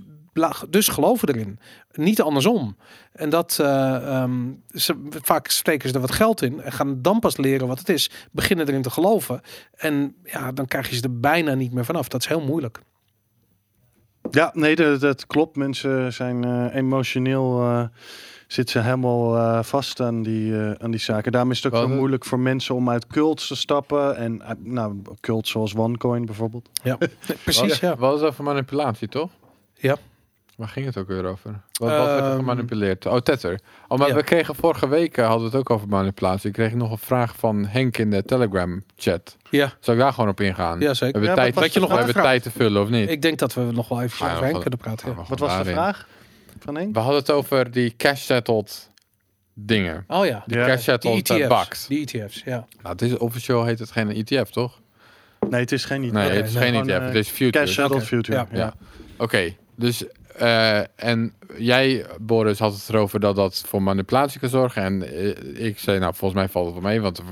dus 0.68 0.88
geloven 0.88 1.28
erin. 1.28 1.58
Niet 1.92 2.22
andersom. 2.22 2.76
En 3.12 3.30
dat 3.30 3.58
eh, 3.60 3.94
ehm, 3.96 4.52
ze, 4.68 5.08
vaak 5.10 5.48
steken 5.48 5.88
ze 5.88 5.94
er 5.94 6.00
wat 6.00 6.12
geld 6.12 6.42
in 6.42 6.60
en 6.60 6.72
gaan 6.72 7.02
dan 7.02 7.18
pas 7.18 7.36
leren 7.36 7.66
wat 7.66 7.78
het 7.78 7.88
is. 7.88 8.10
Beginnen 8.30 8.68
erin 8.68 8.82
te 8.82 8.90
geloven. 8.90 9.40
En 9.74 10.14
ja, 10.24 10.52
dan 10.52 10.66
krijg 10.66 10.88
je 10.90 10.96
ze 10.96 11.02
er 11.02 11.20
bijna 11.20 11.54
niet 11.54 11.72
meer 11.72 11.84
vanaf. 11.84 12.08
Dat 12.08 12.20
is 12.20 12.26
heel 12.26 12.40
moeilijk. 12.40 12.80
Ja, 14.30 14.50
nee, 14.54 14.76
dat, 14.76 15.00
dat 15.00 15.26
klopt. 15.26 15.56
Mensen 15.56 16.12
zijn 16.12 16.44
eh, 16.44 16.74
emotioneel 16.74 17.60
eh 17.60 17.84
zitten 18.54 18.80
ze 18.80 18.88
helemaal 18.88 19.36
eh, 19.36 19.62
vast 19.62 20.00
aan 20.00 20.22
die, 20.22 20.56
eh, 20.58 20.72
aan 20.72 20.90
die 20.90 21.00
zaken. 21.00 21.32
Daarom 21.32 21.50
is 21.50 21.56
het 21.56 21.66
ook 21.66 21.72
Wel, 21.72 21.88
zo 21.88 21.94
moeilijk 21.94 22.24
voor 22.24 22.38
mensen 22.38 22.74
om 22.74 22.90
uit 22.90 23.06
cults 23.06 23.46
te 23.46 23.56
stappen. 23.56 24.16
En 24.16 24.42
nou, 24.58 25.02
cults 25.20 25.50
zoals 25.50 25.74
OneCoin 25.74 26.24
bijvoorbeeld. 26.26 26.68
Ja, 26.82 26.98
precies. 27.44 27.78
Ja. 27.78 27.96
Wel 27.96 28.12
eens 28.12 28.22
over 28.22 28.44
manipulatie, 28.44 29.08
toch? 29.08 29.30
Ja. 29.74 29.96
Waar 30.56 30.68
ging 30.68 30.86
het 30.86 30.96
ook 30.96 31.08
weer 31.08 31.24
over? 31.24 31.50
Wat, 31.50 31.60
wat 31.90 32.06
werd 32.06 32.20
er 32.20 32.24
Ehm, 32.26 32.36
gemanipuleerd? 32.36 33.06
Oh, 33.06 33.16
Tether. 33.16 33.60
Oh, 33.88 33.98
maar 33.98 34.08
ja. 34.08 34.14
we 34.14 34.22
kregen 34.22 34.54
vorige 34.54 34.88
week, 34.88 35.16
eh, 35.16 35.24
hadden 35.26 35.50
we 35.50 35.56
het 35.56 35.60
ook 35.60 35.70
over 35.76 35.88
manipulatie. 35.88 36.46
Ik 36.48 36.52
kreeg 36.54 36.74
nog 36.74 36.90
een 36.90 36.98
vraag 36.98 37.34
van 37.36 37.64
Henk 37.66 37.98
in 37.98 38.10
de 38.10 38.22
Telegram-chat. 38.24 39.36
Ja, 39.50 39.72
Zou 39.80 39.96
ik 39.96 40.02
daar 40.02 40.12
gewoon 40.12 40.30
op 40.30 40.40
ingaan? 40.40 40.80
ja 40.80 40.88
We 40.88 40.94
zeker. 40.94 41.06
hebben, 41.20 41.44
Ja, 41.44 41.50
tijd, 41.52 41.72
je 41.74 41.80
nog 41.80 41.88
we 41.90 41.96
hebben 41.96 42.14
tijd 42.14 42.42
te 42.42 42.50
vullen, 42.50 42.82
of 42.82 42.88
niet? 42.88 43.10
Ik 43.10 43.22
denk 43.22 43.38
dat 43.38 43.54
we 43.54 43.60
nog 43.72 43.88
wel 43.88 44.02
even 44.02 44.18
Ah, 44.20 44.26
ja, 44.26 44.32
over 44.32 44.42
Henk 44.44 44.54
we- 44.56 44.60
kunnen 44.62 44.78
praten. 44.78 45.08
Ja. 45.08 45.14
We 45.14 45.22
Wat 45.28 45.38
was 45.38 45.56
de 45.58 45.64
vraag 45.64 46.06
van 46.58 46.74
Henk? 46.76 46.94
We 46.94 47.00
hadden 47.00 47.18
het 47.20 47.30
over 47.30 47.70
die 47.70 47.94
cash-settled 47.96 48.90
dingen. 49.54 50.04
Oh 50.08 50.26
ja, 50.26 50.42
Die 50.46 50.56
cash-settled 50.56 51.30
ETF's. 51.30 51.48
bucks. 51.48 51.86
Die 51.86 52.00
ETF's, 52.00 52.42
ja. 52.44 52.66
Nou, 52.82 52.88
het 52.94 53.02
is, 53.02 53.16
officieel 53.16 53.64
heet 53.64 53.78
het 53.78 53.90
geen 53.90 54.10
ETF, 54.10 54.50
toch? 54.50 54.80
Nee, 55.48 55.60
het 55.60 55.72
is 55.72 55.84
geen 55.84 56.02
idee. 56.02 56.12
Nee, 56.28 56.30
het 56.36 56.46
is 56.46 56.54
nee, 56.54 56.62
geen 56.72 56.74
ETF, 56.80 56.88
eh, 57.00 57.04
het 57.06 57.14
is 57.14 57.28
futures. 57.28 57.52
Cash 57.66 57.74
settled 57.74 57.96
Oké, 57.98 58.06
future. 58.06 58.38
ja. 58.38 58.46
Ja. 58.50 58.58
Ja. 58.58 58.74
Oké, 59.16 59.54
dus 59.76 60.04
eh, 60.38 60.78
en 60.96 61.34
jij, 61.56 62.06
Boris, 62.20 62.58
had 62.58 62.72
het 62.72 62.88
erover 62.88 63.20
dat 63.20 63.36
dat 63.36 63.62
voor 63.66 63.82
manipulatie 63.82 64.40
kan 64.40 64.48
zorgen. 64.48 64.82
En 64.82 65.02
eh, 65.02 65.66
ik 65.66 65.78
zei, 65.78 65.98
nou, 65.98 66.14
volgens 66.14 66.40
mij 66.40 66.48
valt 66.48 66.64
het 66.66 66.74
wel 66.74 66.90
mee, 66.90 67.00
want 67.00 67.18
er, 67.18 67.24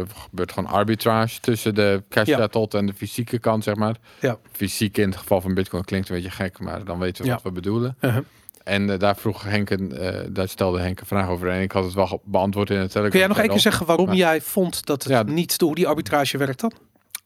er 0.00 0.06
gebeurt 0.30 0.52
gewoon 0.52 0.70
arbitrage 0.70 1.40
tussen 1.40 1.74
de 1.74 2.02
cash 2.08 2.26
Ja. 2.28 2.36
settled 2.38 2.74
en 2.74 2.86
de 2.86 2.94
fysieke 2.94 3.38
kant, 3.38 3.64
zeg 3.64 3.74
maar. 3.74 3.96
Ja. 4.20 4.38
Fysiek 4.52 4.98
in 4.98 5.08
het 5.08 5.18
geval 5.18 5.40
van 5.40 5.54
Bitcoin 5.54 5.84
klinkt 5.84 6.08
een 6.08 6.14
beetje 6.14 6.30
gek, 6.30 6.58
maar 6.58 6.84
dan 6.84 6.98
weten 6.98 7.22
we 7.22 7.28
Ja. 7.28 7.34
wat 7.34 7.42
we 7.42 7.52
bedoelen. 7.52 7.96
Uh-huh. 8.00 8.24
En 8.64 8.90
eh, 8.90 8.98
daar 8.98 9.16
vroeg 9.16 9.42
Henk, 9.44 9.70
een, 9.70 9.92
daar 10.32 10.48
stelde 10.48 10.80
Henk 10.80 11.00
een 11.00 11.06
vraag 11.06 11.28
over 11.28 11.48
en 11.48 11.60
ik 11.62 11.72
had 11.72 11.84
het 11.84 11.94
wel 11.94 12.22
beantwoord 12.24 12.70
in 12.70 12.76
het 12.76 12.86
Telegram. 12.90 13.10
Kun 13.10 13.18
jij 13.18 13.28
nog 13.28 13.38
één 13.38 13.48
keer 13.48 13.58
zeggen 13.60 13.86
waarom 13.86 14.06
Maar- 14.06 14.14
jij 14.16 14.40
vond 14.40 14.86
dat 14.86 15.04
het 15.04 15.26
niet, 15.28 15.60
hoe 15.60 15.74
die 15.74 15.86
arbitrage 15.88 16.38
werkt 16.38 16.60
dan? 16.60 16.72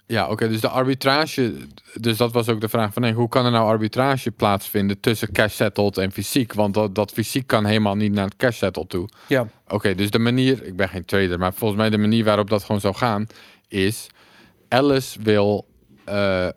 Ja, 0.06 0.28
oké. 0.28 0.48
dus 0.48 0.60
de 0.60 0.68
arbitrage, 0.68 1.54
dus 2.00 2.16
dat 2.16 2.32
was 2.32 2.48
ook 2.48 2.60
de 2.60 2.68
vraag 2.68 2.92
van 2.92 3.02
Henk, 3.02 3.16
hoe 3.16 3.28
kan 3.28 3.44
er 3.44 3.50
nou 3.50 3.66
arbitrage 3.68 4.30
plaatsvinden 4.30 5.00
tussen 5.00 5.32
cash 5.32 5.54
settled 5.54 5.98
en 5.98 6.12
fysiek? 6.12 6.52
Want 6.52 6.74
dat, 6.74 6.94
dat 6.94 7.12
fysiek 7.12 7.46
kan 7.46 7.64
helemaal 7.64 7.94
niet 7.94 8.12
naar 8.12 8.24
het 8.24 8.36
cash 8.36 8.58
settled 8.58 8.88
toe. 8.88 9.08
Ja, 9.28 9.48
Oké, 9.68 9.94
dus 9.94 10.10
de 10.10 10.18
manier, 10.18 10.64
ik 10.64 10.76
ben 10.76 10.88
geen 10.88 11.04
trader, 11.04 11.38
maar 11.38 11.54
volgens 11.54 11.80
mij 11.80 11.90
de 11.90 11.98
manier 11.98 12.24
waarop 12.24 12.50
dat 12.50 12.64
gewoon 12.64 12.80
zou 12.80 12.94
gaan, 12.94 13.26
is 13.68 14.06
Alice 14.68 15.18
wil 15.22 15.66
eh, 16.04 16.48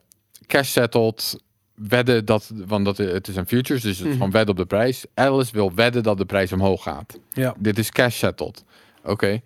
cash 0.47 0.69
settled 0.69 1.41
wedden 1.75 2.25
dat, 2.25 2.51
want 2.65 2.85
dat, 2.85 2.97
het 2.97 3.27
is 3.27 3.35
een 3.35 3.47
futures, 3.47 3.81
dus 3.81 3.91
het 3.91 3.99
is 3.99 4.05
Mhm. 4.05 4.13
gewoon 4.17 4.31
wedden 4.31 4.49
op 4.55 4.57
de 4.61 4.65
prijs. 4.65 5.05
Alice 5.13 5.51
wil 5.53 5.73
wedden 5.73 6.03
dat 6.03 6.17
de 6.17 6.25
prijs 6.25 6.51
omhoog 6.51 6.83
gaat. 6.83 7.19
ja, 7.33 7.55
Dit 7.57 7.77
is 7.77 7.91
cash 7.91 8.17
settled. 8.17 8.63
Oké. 9.03 9.39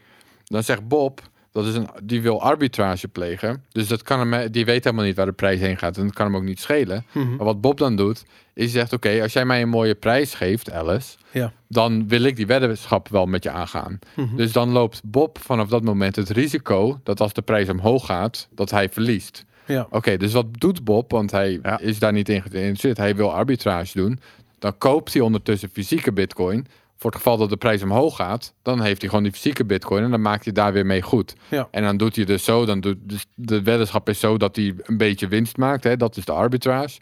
Dan 0.44 0.64
zegt 0.64 0.88
Bob, 0.88 1.22
dat 1.52 1.66
is 1.66 1.76
een, 1.76 1.90
die 2.04 2.22
wil 2.22 2.42
arbitrage 2.42 3.08
plegen. 3.08 3.64
Dus 3.72 3.88
dat 3.88 4.02
kan 4.02 4.32
hem, 4.32 4.52
die 4.52 4.66
weet 4.66 4.84
helemaal 4.84 5.06
niet 5.06 5.16
waar 5.16 5.26
de 5.26 5.32
prijs 5.32 5.60
heen 5.60 5.78
gaat. 5.78 5.98
En 5.98 6.04
dat 6.06 6.14
kan 6.14 6.26
hem 6.26 6.36
ook 6.36 6.44
niet 6.44 6.60
schelen. 6.60 7.06
Mhm. 7.12 7.36
Maar 7.36 7.46
wat 7.46 7.62
Bob 7.62 7.78
dan 7.78 7.96
doet, 7.96 8.24
is 8.54 8.64
hij 8.64 8.68
zegt: 8.68 8.94
Oké, 8.94 9.22
als 9.22 9.34
jij 9.34 9.46
mij 9.46 9.62
een 9.62 9.70
mooie 9.70 9.96
prijs 9.96 10.34
geeft, 10.34 10.72
Alice, 10.72 11.18
ja. 11.32 11.54
dan 11.68 12.08
wil 12.08 12.24
ik 12.24 12.36
die 12.36 12.48
weddenschap 12.48 13.08
wel 13.08 13.26
met 13.26 13.44
je 13.44 13.50
aangaan. 13.52 14.00
Mhm. 14.16 14.36
Dus 14.36 14.52
dan 14.52 14.70
loopt 14.70 15.02
Bob 15.04 15.38
vanaf 15.40 15.68
dat 15.68 15.84
moment 15.84 16.16
het 16.16 16.30
risico 16.30 17.00
dat 17.04 17.20
als 17.22 17.34
de 17.34 17.42
prijs 17.42 17.70
omhoog 17.70 18.06
gaat, 18.06 18.48
dat 18.56 18.72
hij 18.72 18.90
verliest. 18.90 19.46
ja. 19.66 19.88
Oké, 19.90 20.18
dus 20.18 20.34
wat 20.34 20.46
doet 20.52 20.84
Bob? 20.84 21.12
Want 21.12 21.32
hij 21.32 21.60
Ja. 21.64 21.80
is 21.80 22.00
daar 22.00 22.12
niet 22.14 22.30
in 22.30 22.42
geïnteresseerd. 22.42 22.98
Hij 22.98 23.16
wil 23.16 23.34
arbitrage 23.34 23.98
doen. 23.98 24.20
Dan 24.60 24.78
koopt 24.78 25.14
hij 25.14 25.22
ondertussen 25.22 25.70
fysieke 25.70 26.12
bitcoin. 26.14 26.68
Voor 27.02 27.12
het 27.12 27.20
geval 27.20 27.38
dat 27.38 27.50
de 27.50 27.58
prijs 27.58 27.84
omhoog 27.84 28.16
gaat, 28.16 28.54
dan 28.62 28.82
heeft 28.82 29.00
hij 29.02 29.10
gewoon 29.10 29.24
die 29.24 29.34
fysieke 29.34 29.66
bitcoin 29.66 30.04
en 30.04 30.12
dan 30.12 30.22
maakt 30.22 30.44
hij 30.44 30.54
daar 30.54 30.74
weer 30.74 30.86
mee 30.86 31.02
goed. 31.02 31.34
Ja. 31.50 31.68
En 31.72 31.84
dan 31.84 31.98
doet 31.98 32.16
hij 32.16 32.26
dus 32.26 32.44
zo, 32.44 32.66
dan 32.66 32.80
doet 32.80 32.98
dus 33.00 33.26
de 33.36 33.62
weddenschap 33.62 34.10
is 34.10 34.20
zo 34.20 34.38
dat 34.38 34.56
hij 34.56 34.76
een 34.84 34.98
beetje 34.98 35.28
winst 35.28 35.58
maakt. 35.58 35.84
Hè? 35.84 35.98
Dat 35.98 36.18
is 36.18 36.26
de 36.26 36.32
arbitrage. 36.32 37.00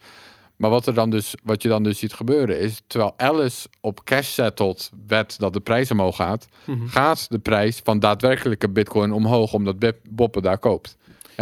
Maar 0.55 0.69
wat, 0.69 0.87
er 0.87 0.93
dan 0.93 1.09
dus, 1.09 1.35
wat 1.43 1.61
je 1.61 1.69
dan 1.69 1.83
dus 1.83 1.99
ziet 1.99 2.13
gebeuren 2.13 2.59
is, 2.59 2.81
terwijl 2.87 3.13
Alice 3.17 3.67
op 3.81 4.03
cash 4.03 4.27
settled 4.27 4.91
wet 5.07 5.35
dat 5.39 5.53
de 5.53 5.59
prijs 5.59 5.91
omhoog 5.91 6.15
gaat, 6.15 6.47
Mhm. 6.65 6.87
gaat 6.87 7.29
de 7.29 7.39
prijs 7.39 7.81
van 7.83 7.99
daadwerkelijke 7.99 8.69
bitcoin 8.69 9.11
omhoog 9.11 9.53
omdat 9.53 9.75
het 9.79 10.43
daar 10.43 10.57
koopt. 10.57 10.97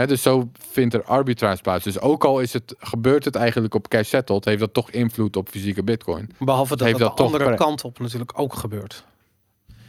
Dus 0.05 0.21
zo 0.21 0.49
vindt 0.69 0.93
er 0.93 1.03
arbitrage 1.03 1.61
plaats. 1.61 1.83
Dus 1.83 1.99
ook 1.99 2.25
al 2.25 2.39
is 2.39 2.53
het, 2.53 2.75
gebeurt 2.79 3.25
het 3.25 3.35
eigenlijk 3.35 3.73
op 3.73 3.87
cash 3.87 4.09
settled, 4.09 4.45
heeft 4.45 4.59
dat 4.59 4.73
toch 4.73 4.91
invloed 4.91 5.35
op 5.35 5.49
fysieke 5.49 5.83
bitcoin. 5.83 6.29
Behalve 6.39 6.75
dat 6.75 6.87
Heeft 6.87 6.99
dat 6.99 7.07
dat 7.07 7.17
de 7.17 7.23
andere 7.23 7.55
kant 7.55 7.83
op 7.83 7.99
natuurlijk 7.99 8.39
ook 8.39 8.53
gebeurt. 8.53 9.03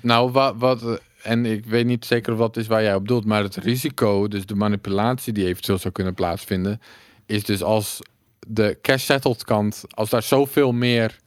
Nou, 0.00 0.30
wat, 0.30 0.54
wat, 0.58 1.00
en 1.22 1.46
ik 1.46 1.66
weet 1.66 1.86
niet 1.86 2.04
zeker 2.04 2.32
of 2.32 2.38
dat 2.38 2.56
is 2.56 2.66
waar 2.66 2.82
jij 2.82 2.94
op 2.94 3.08
doelt, 3.08 3.24
maar 3.24 3.42
het 3.42 3.56
risico, 3.56 4.28
dus 4.28 4.46
de 4.46 4.54
manipulatie 4.54 5.32
die 5.32 5.46
eventueel 5.46 5.78
zou 5.78 5.92
kunnen 5.92 6.14
plaatsvinden, 6.14 6.80
is 7.26 7.44
dus 7.44 7.62
als 7.62 8.00
de 8.46 8.78
cash 8.82 9.04
settled 9.04 9.44
kant, 9.44 9.84
als 9.88 10.10
daar 10.10 10.22
zoveel 10.22 10.72
meer 10.72 11.18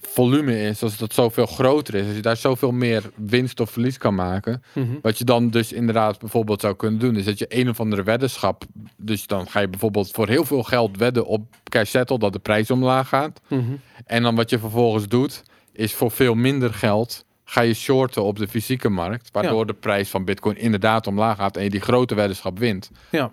volume 0.00 0.60
is, 0.60 0.82
als 0.82 0.96
dat 0.96 1.14
zoveel 1.14 1.46
groter 1.46 1.94
is, 1.94 2.06
als 2.06 2.14
je 2.16 2.22
daar 2.22 2.36
zoveel 2.36 2.72
meer 2.72 3.02
winst 3.14 3.60
of 3.60 3.70
verlies 3.70 3.98
kan 3.98 4.14
maken, 4.14 4.62
Mhm. 4.72 4.86
wat 5.02 5.18
je 5.18 5.24
dan 5.24 5.50
dus 5.50 5.72
inderdaad 5.72 6.18
bijvoorbeeld 6.18 6.60
zou 6.60 6.76
kunnen 6.76 7.00
doen, 7.00 7.16
is 7.16 7.24
dat 7.24 7.38
je 7.38 7.46
een 7.48 7.68
of 7.68 7.80
andere 7.80 8.02
weddenschap, 8.02 8.64
dus 8.96 9.26
dan 9.26 9.48
ga 9.48 9.60
je 9.60 9.68
bijvoorbeeld 9.68 10.10
voor 10.10 10.28
heel 10.28 10.44
veel 10.44 10.62
geld 10.62 10.96
wedden 10.96 11.26
op 11.26 11.42
cash 11.64 11.90
settled 11.90 12.20
dat 12.20 12.32
de 12.32 12.38
prijs 12.38 12.70
omlaag 12.70 13.08
gaat. 13.08 13.40
Mhm. 13.48 13.62
En 14.06 14.22
dan 14.22 14.34
wat 14.34 14.50
je 14.50 14.58
vervolgens 14.58 15.08
doet, 15.08 15.42
is 15.72 15.94
voor 15.94 16.10
veel 16.10 16.34
minder 16.34 16.74
geld 16.74 17.24
ga 17.44 17.60
je 17.60 17.74
shorten 17.74 18.22
op 18.22 18.38
de 18.38 18.48
fysieke 18.48 18.88
markt. 18.88 19.28
Waardoor 19.32 19.66
de 19.66 19.74
prijs 19.74 20.08
van 20.08 20.24
bitcoin 20.24 20.56
inderdaad 20.56 21.06
omlaag 21.06 21.36
gaat 21.36 21.56
en 21.56 21.62
je 21.62 21.70
die 21.70 21.80
grote 21.80 22.14
weddenschap 22.14 22.58
wint. 22.58 22.90
Ja. 23.10 23.30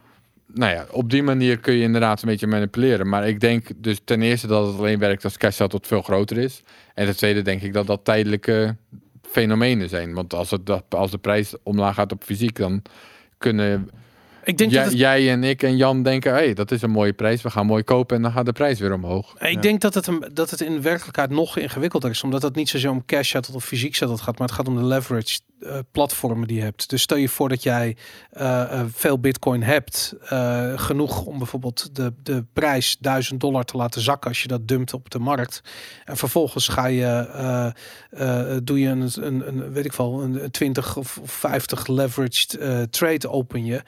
Nou 0.54 0.74
ja, 0.74 0.86
op 0.92 1.10
die 1.10 1.24
manier 1.24 1.60
kun 1.60 1.74
je 1.74 1.84
inderdaad 1.84 2.22
een 2.22 2.28
beetje 2.28 2.48
manipuleren. 2.48 3.10
Maar 3.10 3.28
ik 3.28 3.40
denk 3.40 3.68
dus 3.76 4.02
ten 4.04 4.22
eerste 4.22 4.48
dat 4.48 4.68
het 4.68 4.78
alleen 4.78 5.00
werkt 5.00 5.24
als 5.24 5.38
cash 5.38 5.62
tot 5.68 5.88
veel 5.88 6.02
groter 6.02 6.38
is. 6.38 6.64
En 6.94 7.06
ten 7.06 7.16
tweede 7.18 7.42
denk 7.42 7.62
ik 7.62 7.74
dat 7.74 7.88
dat 7.88 8.06
tijdelijke 8.06 8.76
fenomenen 9.22 9.90
zijn. 9.90 10.14
Want 10.14 10.34
als, 10.34 10.52
het, 10.52 10.90
als 10.90 11.12
de 11.12 11.18
prijs 11.18 11.54
omlaag 11.64 11.96
gaat 11.96 12.12
op 12.12 12.24
fysiek, 12.24 12.56
dan 12.58 12.82
kunnen 13.38 13.90
Ik 14.46 14.58
denk 14.58 14.72
jij, 14.72 14.82
dat 14.84 14.92
het 14.92 15.00
jij 15.00 15.32
en 15.32 15.44
ik 15.44 15.64
en 15.64 15.78
Jan 15.78 16.04
denken... 16.04 16.32
hé, 16.32 16.38
hey, 16.38 16.54
dat 16.54 16.72
is 16.72 16.82
een 16.82 16.90
mooie 16.90 17.14
prijs, 17.14 17.42
we 17.42 17.50
gaan 17.50 17.66
mooi 17.66 17.84
kopen 17.84 18.16
en 18.16 18.22
dan 18.22 18.32
gaat 18.32 18.46
de 18.46 18.52
prijs 18.52 18.80
weer 18.80 18.94
omhoog. 18.94 19.36
Ik 19.40 19.54
Ja. 19.54 19.60
denk 19.62 19.82
dat 19.82 19.94
het, 19.94 20.08
een, 20.08 20.30
dat 20.34 20.50
het 20.50 20.62
in 20.62 20.82
werkelijkheid 20.82 21.30
nog 21.30 21.58
ingewikkelder 21.58 22.10
is. 22.10 22.24
Omdat 22.24 22.42
het 22.42 22.56
niet 22.56 22.70
zozeer 22.70 22.90
om 22.90 23.06
cash 23.06 23.30
settled 23.30 23.56
of 23.56 23.66
fysiek 23.66 23.96
settled 23.96 24.22
gaat. 24.22 24.38
Maar 24.40 24.48
het 24.48 24.56
gaat 24.58 24.68
om 24.68 24.76
de 24.76 24.84
leverage 24.86 25.40
eh, 25.60 25.78
platformen 25.92 26.48
die 26.48 26.58
je 26.58 26.64
hebt. 26.64 26.90
Dus 26.90 27.02
stel 27.02 27.18
je 27.18 27.30
voor 27.30 27.50
dat 27.50 27.64
jij 27.64 27.96
eh, 28.32 28.62
eh, 28.80 28.86
veel 28.94 29.20
bitcoin 29.20 29.64
hebt. 29.64 30.14
eh, 30.30 30.72
genoeg 30.76 31.26
om 31.26 31.38
bijvoorbeeld 31.38 31.96
de, 31.96 32.14
de 32.24 32.46
prijs 32.54 32.98
1000 33.00 33.40
dollar 33.40 33.64
te 33.64 33.78
laten 33.78 34.02
zakken. 34.02 34.30
Als 34.30 34.42
je 34.42 34.48
dat 34.48 34.68
dumpt 34.68 34.94
op 34.94 35.10
de 35.10 35.20
markt. 35.20 35.62
En 36.06 36.18
vervolgens 36.18 36.68
ga 36.68 36.86
je, 36.86 37.06
eh, 37.34 37.68
eh, 38.54 38.58
doe 38.64 38.80
je 38.80 38.88
een, 38.88 39.10
een, 39.16 39.48
een, 39.48 39.72
weet 39.72 39.86
ik 39.86 39.94
wel, 39.94 40.22
een, 40.22 40.44
een 40.44 40.52
20 40.52 40.98
of 40.98 41.18
of 41.22 41.32
50 41.32 41.88
leveraged 41.88 42.54
eh, 42.58 42.82
trade 42.82 43.30
open 43.30 43.66
je. 43.66 43.82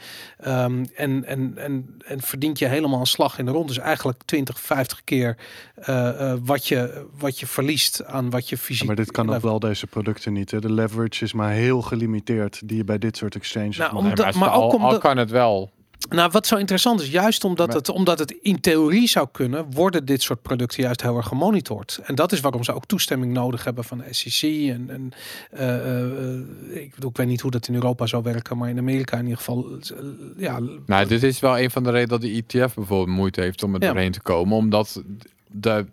Ehm, 0.47 0.85
en, 0.95 1.25
en, 1.25 1.53
en, 1.57 1.97
en 2.05 2.21
verdient 2.21 2.59
je 2.59 2.65
helemaal 2.67 2.99
een 2.99 3.05
slag 3.05 3.39
in 3.39 3.45
de 3.45 3.51
rond. 3.51 3.67
Dus 3.67 3.77
eigenlijk 3.77 4.21
20, 4.25 4.59
50 4.59 5.03
keer 5.03 5.37
eh, 5.75 6.31
eh, 6.31 6.37
wat, 6.43 6.67
je, 6.67 7.05
wat 7.17 7.39
je 7.39 7.47
verliest 7.47 8.05
aan 8.05 8.29
wat 8.29 8.49
je 8.49 8.57
fysiek... 8.57 8.87
maar 8.87 8.95
dit 8.95 9.11
kan 9.11 9.33
ook 9.33 9.41
wel 9.41 9.59
deze 9.59 9.87
producten 9.87 10.33
niet. 10.33 10.51
Hè? 10.51 10.59
De 10.59 10.71
leverage 10.71 11.23
is 11.23 11.33
maar 11.33 11.51
heel 11.51 11.81
gelimiteerd 11.81 12.61
die 12.67 12.77
je 12.77 12.83
bij 12.83 12.97
dit 12.97 13.17
soort 13.17 13.35
exchanges 13.35 13.77
Nou. 13.77 13.95
Omdat- 13.95 14.17
maar 14.17 14.37
maar 14.37 14.49
ook 14.49 14.55
al, 14.55 14.79
al 14.79 14.85
omdat- 14.85 15.01
kan 15.01 15.17
het 15.17 15.29
wel. 15.29 15.71
Nou, 16.09 16.29
wat 16.31 16.47
zo 16.47 16.55
interessant 16.55 17.01
is, 17.01 17.09
juist 17.09 17.43
omdat, 17.43 17.73
het, 17.73 17.89
omdat 17.89 18.19
het 18.19 18.31
in 18.41 18.59
theorie 18.59 19.07
zou 19.07 19.27
kunnen, 19.31 19.71
worden 19.71 20.05
dit 20.05 20.21
soort 20.21 20.41
producten 20.41 20.83
juist 20.83 21.01
heel 21.01 21.17
erg 21.17 21.27
gemonitord. 21.27 21.99
En 22.03 22.15
dat 22.15 22.31
is 22.31 22.39
waarom 22.39 22.63
ze 22.63 22.73
ook 22.73 22.85
toestemming 22.85 23.33
nodig 23.33 23.63
hebben 23.63 23.83
van 23.83 23.97
de 23.97 24.13
SEC. 24.13 24.69
En, 24.69 24.89
en 24.89 25.11
eh, 25.51 26.01
eh, 26.33 26.39
ik, 26.69 26.93
bedoel, 26.95 27.09
ik 27.09 27.17
weet 27.17 27.27
niet 27.27 27.41
hoe 27.41 27.51
dat 27.51 27.67
in 27.67 27.73
Europa 27.73 28.05
zou 28.05 28.23
werken, 28.23 28.57
maar 28.57 28.69
in 28.69 28.77
Amerika 28.77 29.17
in 29.17 29.23
ieder 29.23 29.37
geval, 29.37 29.65
eh, 29.71 29.97
ja, 30.37 30.59
Nou, 30.85 31.07
dit 31.07 31.23
is 31.23 31.39
wel 31.39 31.59
een 31.59 31.71
van 31.71 31.83
de 31.83 31.89
redenen 31.91 32.19
dat 32.19 32.21
de 32.21 32.43
ETF 32.47 32.73
bijvoorbeeld 32.73 33.17
moeite 33.17 33.41
heeft 33.41 33.63
om 33.63 33.75
er 33.75 33.81
Ja. 33.81 33.87
doorheen 33.87 34.11
te 34.11 34.21
komen. 34.21 34.57
Omdat 34.57 35.01
de 35.47 35.85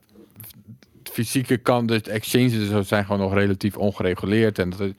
fysieke 1.12 1.56
kant, 1.56 1.89
dus 1.89 2.02
de 2.02 2.10
exchanges 2.10 2.68
zo 2.68 2.82
zijn 2.82 3.05
gewoon 3.05 3.20
nog 3.20 3.35
relatief 3.35 3.76
ongereguleerd. 3.76 4.59
En 4.59 4.70
dat 4.70 4.81
is 4.81 4.93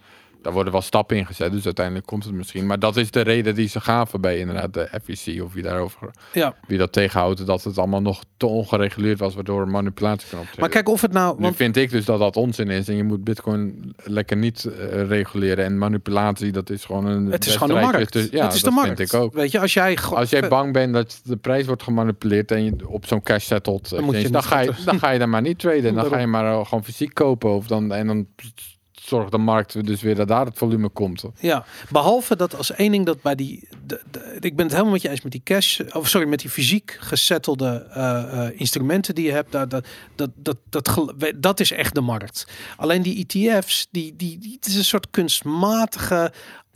Daar 0.46 0.54
worden 0.54 0.74
wel 0.74 0.82
stappen 0.82 1.18
in 1.18 1.26
gezet, 1.26 1.52
dus 1.52 1.66
uiteindelijk 1.66 2.06
komt 2.06 2.24
het 2.24 2.34
misschien. 2.34 2.66
Maar 2.66 2.80
dat 2.80 2.98
is 2.98 3.12
de 3.12 3.22
reden 3.22 3.56
die 3.56 3.68
ze 3.68 3.80
gaven 3.82 4.22
bij 4.22 4.38
inderdaad 4.38 4.74
de 4.74 4.90
FEC 5.04 5.42
of 5.44 5.54
wie 5.54 5.64
daarover, 5.64 6.10
Ja. 6.34 6.56
wie 6.68 6.78
dat 6.78 6.92
tegenhoudt, 6.92 7.46
dat 7.46 7.64
het 7.64 7.78
allemaal 7.78 8.02
nog 8.02 8.24
te 8.38 8.46
ongereguleerd 8.46 9.20
was, 9.20 9.36
waardoor 9.36 9.68
manipulatie 9.68 10.30
kan 10.30 10.40
optreden. 10.40 10.62
Maar 10.62 10.70
kijk 10.70 10.90
of 10.90 11.02
het 11.02 11.12
nou... 11.12 11.36
nu 11.38 11.42
Want, 11.44 11.56
vind 11.56 11.78
ik 11.78 11.90
dus 11.90 12.06
dat 12.06 12.20
dat 12.20 12.36
onzin 12.36 12.70
is 12.70 12.88
en 12.88 12.96
je 12.96 13.04
moet 13.04 13.24
Bitcoin 13.24 13.94
lekker 14.04 14.38
niet 14.38 14.66
eh, 14.66 15.08
reguleren 15.08 15.66
en 15.66 15.78
manipulatie, 15.78 16.52
dat 16.52 16.70
is 16.70 16.86
gewoon 16.86 17.06
een. 17.06 17.32
het 17.32 17.46
is 17.46 17.56
gewoon 17.56 17.76
de 17.76 17.82
markt. 17.86 18.12
tussen- 18.12 18.38
ja, 18.38 18.46
het 18.46 18.54
is 18.54 18.62
de 18.62 18.72
markt. 18.72 18.98
vind 18.98 19.14
ik 19.14 19.20
ook. 19.20 19.34
Weet 19.34 19.52
je, 19.52 19.60
als 19.60 19.74
jij... 19.74 19.98
Als 20.14 20.30
jij 20.30 20.48
bang 20.48 20.74
bent 20.74 20.94
dat 20.94 21.20
de 21.24 21.38
prijs 21.38 21.66
wordt 21.66 21.84
gemanipuleerd 21.84 22.52
en 22.52 22.64
je 22.64 22.74
op 22.88 23.06
zo'n 23.06 23.24
cash 23.24 23.46
settled, 23.46 23.90
Dan 23.90 24.04
moet 24.04 24.22
je 24.22 24.30
dan, 24.30 24.44
ga 24.44 24.60
je, 24.60 24.72
dan 24.86 25.00
ga 25.00 25.10
je 25.10 25.20
daar 25.20 25.30
maar 25.30 25.42
niet 25.42 25.60
traden. 25.60 25.94
Dan 25.96 26.06
ga 26.06 26.18
je 26.20 26.28
maar 26.28 26.46
eh, 26.60 26.66
gewoon 26.66 26.84
fysiek 26.84 27.14
kopen. 27.14 27.50
Of 27.56 27.68
dan, 27.68 27.94
en 27.94 28.08
dan 28.08 28.28
zorgt 29.06 29.32
de 29.32 29.38
markt 29.38 29.86
dus 29.86 30.02
weer 30.02 30.16
dat 30.16 30.28
daar 30.28 30.46
het 30.46 30.58
volume 30.58 30.90
komt. 30.90 31.24
Ja, 31.40 31.66
behalve 31.90 32.36
dat 32.36 32.56
als 32.56 32.72
één 32.72 32.92
ding 32.92 33.06
dat 33.06 33.22
bij 33.22 33.36
die, 33.36 33.68
de, 33.86 34.02
ik 34.40 34.56
ben 34.56 34.66
het 34.66 34.72
helemaal 34.72 34.94
met 34.94 35.02
je 35.02 35.10
eens 35.10 35.22
met 35.22 35.32
die 35.32 35.42
cash, 35.44 35.80
of 35.80 36.08
sorry, 36.08 36.28
met 36.28 36.40
die 36.40 36.50
fysiek 36.50 36.98
gesettelde 37.00 37.88
eh, 37.92 38.48
eh, 38.48 38.60
instrumenten 38.60 39.16
die 39.16 39.26
je 39.26 39.32
hebt, 39.32 39.52
dat, 39.52 39.70
dat, 39.70 39.86
dat, 40.16 40.30
dat, 40.36 40.58
dat, 40.70 41.34
dat 41.36 41.60
is 41.60 41.72
echt 41.72 41.96
de 41.96 42.02
markt. 42.02 42.48
Alleen 42.78 43.02
die 43.02 43.26
ETF's, 43.28 43.88
die, 43.92 44.16
die, 44.16 44.38
die, 44.38 44.54
het 44.54 44.66
is 44.66 44.76
een 44.76 44.84
soort 44.84 45.10
kunstmatige 45.10 46.32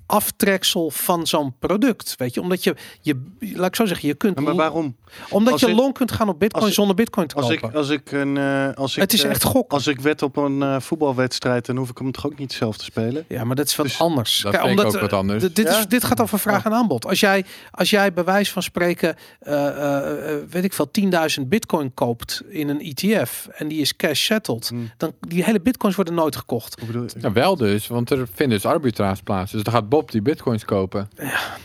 aftreksel 0.09 0.89
van 0.91 1.27
zo'n 1.27 1.53
product, 1.59 2.13
weet 2.17 2.33
je, 2.33 2.41
omdat 2.41 2.63
je, 2.63 2.75
je, 3.01 3.21
laat 3.39 3.67
ik 3.67 3.75
zo 3.75 3.85
zeggen, 3.85 4.07
je 4.07 4.13
kunt, 4.13 4.39
maar 4.39 4.55
waarom? 4.55 4.95
omdat 5.29 5.51
als 5.53 5.61
je 5.61 5.67
ik- 5.67 5.75
long 5.75 5.93
kunt 5.93 6.11
gaan 6.11 6.29
op 6.29 6.39
Bitcoin 6.39 6.67
ik- 6.67 6.73
zonder 6.73 6.95
Bitcoin 6.95 7.27
te 7.27 7.35
Als 7.35 7.47
kopen. 7.47 7.69
ik, 7.69 7.75
als 7.75 7.89
ik 7.89 8.11
een, 8.11 8.37
eh, 8.37 8.69
als 8.75 8.95
ik, 8.95 9.01
het 9.01 9.13
is 9.13 9.23
eh, 9.23 9.29
echt 9.29 9.43
gok. 9.43 9.71
Als 9.71 9.87
ik 9.87 9.99
wed 9.99 10.21
op 10.21 10.37
een 10.37 10.61
eh, 10.63 10.79
voetbalwedstrijd, 10.79 11.65
dan 11.65 11.77
hoef 11.77 11.89
ik 11.89 11.97
hem 11.97 12.11
toch 12.11 12.25
ook 12.25 12.37
niet 12.37 12.53
zelf 12.53 12.77
te 12.77 12.83
spelen. 12.83 13.25
Ja, 13.27 13.43
maar 13.43 13.55
dat 13.55 13.65
is 13.65 13.75
wat 13.75 13.85
Dus 13.85 13.99
anders. 13.99 14.41
dat 14.41 14.53
ik 14.53 14.61
ook 14.79 14.99
wat 14.99 15.13
anders. 15.13 15.43
dit, 15.53 15.57
Ja? 15.67 15.79
is, 15.79 15.87
dit 15.87 16.03
gaat 16.03 16.21
over 16.21 16.39
vraag 16.39 16.65
en 16.65 16.71
aanbod. 16.73 17.05
Als 17.05 17.19
jij, 17.19 17.45
als 17.71 17.89
jij 17.89 18.13
bij 18.13 18.23
wijze 18.23 18.51
van 18.51 18.63
spreken, 18.63 19.15
eh, 19.39 19.67
eh, 19.67 20.33
eh, 20.33 20.43
weet 20.49 20.63
ik 20.63 20.73
veel, 20.73 20.91
10.000 20.91 21.49
bitcoin 21.49 21.93
koopt 21.93 22.43
in 22.49 22.69
een 22.69 22.81
ETF 22.81 23.47
en 23.55 23.67
die 23.67 23.79
is 23.81 23.95
cash 23.95 24.25
settled, 24.25 24.67
Hmm. 24.69 24.91
dan 24.97 25.13
die 25.19 25.43
hele 25.43 25.61
bitcoins 25.61 25.95
worden 25.95 26.13
nooit 26.13 26.35
gekocht. 26.35 26.75
Hoe 26.79 26.87
bedoel 26.87 27.03
je? 27.03 27.09
Ja, 27.21 27.31
wel 27.31 27.55
dus, 27.55 27.87
want 27.87 28.09
er 28.09 28.27
vinden 28.33 28.57
dus 28.61 28.65
arbitrage 28.71 29.23
plaats. 29.23 29.51
Dus 29.51 29.63
dan 29.63 29.73
gaat 29.73 29.89
Bob 29.99 30.11
die 30.11 30.21
bitcoins 30.21 30.65
kopen. 30.65 31.09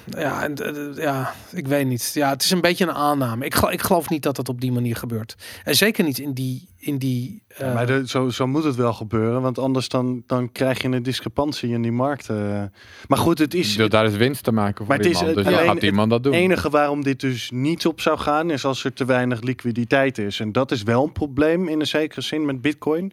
Ja, 0.04 0.42
en, 0.42 0.56
eh, 0.56 1.02
ja, 1.02 1.34
ik 1.52 1.66
weet 1.66 1.86
niet. 1.86 2.10
Ja, 2.14 2.30
het 2.30 2.42
is 2.42 2.50
een 2.50 2.60
beetje 2.60 2.84
een 2.84 2.94
aanname. 2.94 3.44
Ik, 3.44 3.54
ik 3.54 3.82
geloof 3.82 4.08
niet 4.08 4.22
dat 4.22 4.36
het 4.36 4.48
op 4.48 4.60
die 4.60 4.72
manier 4.72 4.96
gebeurt. 4.96 5.36
En 5.64 5.74
zeker 5.74 6.04
niet 6.04 6.18
in 6.18 6.32
die, 6.32 6.68
in 6.84 6.98
die. 6.98 7.42
Ja, 7.58 7.66
eh, 7.66 7.74
maar 7.74 7.86
de, 7.86 8.02
zo, 8.06 8.28
zo 8.28 8.46
moet 8.46 8.64
het 8.64 8.76
wel 8.76 8.92
gebeuren, 8.92 9.42
want 9.42 9.58
anders 9.58 9.88
dan, 9.88 10.22
dan 10.26 10.52
krijg 10.52 10.82
je 10.82 10.88
een 10.88 11.02
discrepantie 11.02 11.70
in 11.70 11.82
die 11.82 11.92
markt. 11.92 12.28
eh. 12.28 12.62
Maar 13.08 13.18
goed, 13.18 13.38
het 13.38 13.54
is 13.54 13.76
Dus 13.76 13.88
daar 13.88 14.04
is 14.04 14.16
winst 14.16 14.44
te 14.44 14.52
maken 14.52 14.76
voor 14.76 14.86
Maar 14.86 14.96
het 14.96 15.06
is 15.06 15.18
iemand. 15.18 15.36
Dus 15.36 15.46
alleen 15.46 15.66
gaat 15.66 15.82
iemand 15.82 16.10
dat 16.10 16.22
doen. 16.22 16.32
Het 16.32 16.42
enige 16.42 16.70
waarom 16.70 17.02
dit 17.02 17.20
dus 17.20 17.50
niet 17.50 17.86
op 17.86 18.00
zou 18.00 18.18
gaan, 18.18 18.50
is 18.50 18.64
als 18.64 18.84
er 18.84 18.92
te 18.92 19.04
weinig 19.04 19.40
liquiditeit 19.40 20.18
is. 20.18 20.40
En 20.40 20.52
dat 20.52 20.70
is 20.70 20.82
wel 20.82 21.04
een 21.04 21.12
probleem 21.12 21.68
in 21.68 21.80
een 21.80 21.86
zekere 21.86 22.20
zin 22.20 22.44
met 22.44 22.60
Bitcoin. 22.60 23.12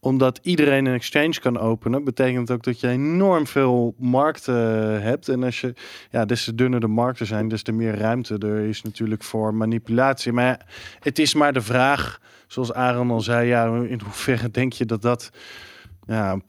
Omdat 0.00 0.38
iedereen 0.42 0.86
een 0.86 0.94
exchange 0.94 1.40
kan 1.40 1.58
openen, 1.58 2.04
betekent 2.04 2.50
ook 2.50 2.62
dat 2.62 2.80
je 2.80 2.88
enorm 2.88 3.46
veel 3.46 3.94
markten 3.98 5.02
hebt. 5.02 5.28
En 5.28 5.42
als 5.44 5.60
je, 5.60 5.74
ja, 6.10 6.24
des 6.24 6.44
te 6.44 6.54
dunner 6.54 6.80
de 6.80 6.86
markten 6.86 7.26
zijn, 7.26 7.48
des 7.48 7.62
te 7.62 7.72
meer 7.72 7.96
ruimte 7.96 8.38
er 8.38 8.58
is 8.68 8.82
natuurlijk 8.82 9.22
voor 9.22 9.54
manipulatie. 9.54 10.32
Maar 10.32 10.44
ja, 10.44 10.60
het 11.00 11.18
is 11.18 11.34
maar 11.34 11.52
de 11.52 11.60
vraag, 11.60 12.20
zoals 12.52 12.72
Aaron 12.72 13.10
al 13.10 13.20
zei, 13.20 13.48
ja, 13.48 13.66
in 13.66 14.00
hoeverre 14.04 14.50
denk 14.50 14.72
je 14.72 14.84
dat 14.84 15.02
dat 15.02 15.30
ja, 16.06 16.32
een, 16.32 16.44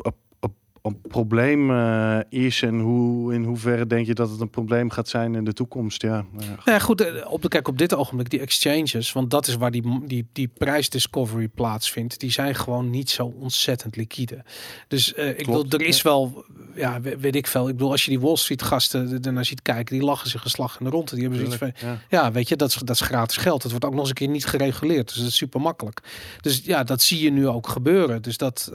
een- 0.82 1.02
probleem 1.02 1.72
eh, 1.72 2.18
is 2.30 2.62
en 2.62 2.80
hoe, 2.80 3.34
in 3.34 3.44
hoeverre 3.44 3.88
denk 3.88 4.06
je 4.06 4.14
dat 4.14 4.30
het 4.30 4.40
een 4.40 4.49
probleem 4.49 4.90
gaat 4.90 5.08
zijn 5.10 5.36
in 5.36 5.44
de 5.44 5.53
toekomst? 5.53 6.02
Ja, 6.02 6.10
nou 6.32 6.44
ja, 6.45 6.48
Nou 6.49 6.62
ja, 6.66 6.80
goed, 6.80 7.02
eh, 7.02 7.32
op 7.32 7.41
de, 7.41 7.48
kijk, 7.48 7.68
op 7.68 7.78
dit 7.78 7.94
ogenblik, 7.95 8.30
die 8.30 8.40
exchanges, 8.40 9.12
want 9.12 9.30
dat 9.32 9.48
is 9.48 9.56
waar 9.56 9.72
die, 9.72 10.03
die, 10.08 10.28
die 10.34 10.48
prijsdiscovery 10.58 11.48
plaatsvindt, 11.48 12.20
die 12.20 12.32
zijn 12.32 12.56
gewoon 12.56 12.90
niet 12.90 13.10
zo 13.10 13.34
ontzettend 13.40 13.95
liquide. 13.95 14.44
Dus 14.88 15.14
eh, 15.14 15.30
ik 15.30 15.38
bedoel, 15.38 15.53
Klopt, 15.53 15.74
er 15.74 15.82
is 15.82 16.02
wel, 16.02 16.45
ja, 16.76 17.02
we- 17.02 17.18
weet 17.18 17.36
ik 17.36 17.48
veel. 17.48 17.68
Ik 17.68 17.76
bedoel, 17.76 17.91
als 17.91 18.03
je 18.06 18.10
die 18.12 18.20
Wall 18.20 18.36
Street 18.36 18.62
gasten 18.62 19.12
er- 19.12 19.20
ernaar 19.28 19.45
ziet 19.45 19.62
kijken, 19.62 19.95
die 19.98 20.06
lachen 20.06 20.30
zich 20.30 20.44
een 20.44 20.49
slag 20.49 20.80
in 20.80 20.86
de 20.86 20.91
ronde. 20.91 21.12
Die 21.16 21.22
hebben 21.22 21.40
zoiets 21.40 21.56
van, 21.58 21.72
ja. 21.90 21.98
ja, 22.10 22.32
weet 22.32 22.48
je, 22.49 22.56
dat 22.56 22.70
is, 22.70 22.76
dat 22.76 22.90
is 22.95 23.02
gratis 23.02 23.38
geld. 23.38 23.62
Het 23.64 23.72
wordt 23.72 23.86
ook 23.86 23.91
nog 23.91 23.99
eens 24.02 24.10
een 24.10 24.16
keer 24.16 24.28
niet 24.28 24.45
gereguleerd. 24.45 25.08
Dus 25.08 25.18
dat 25.18 25.28
is 25.28 25.36
super 25.36 25.62
makkelijk. 25.62 25.99
Dus 26.41 26.62
ja, 26.64 26.84
dat 26.84 27.02
zie 27.02 27.24
je 27.24 27.32
nu 27.32 27.48
ook 27.48 27.68
gebeuren. 27.68 28.22
Dus 28.22 28.38
dat, 28.38 28.72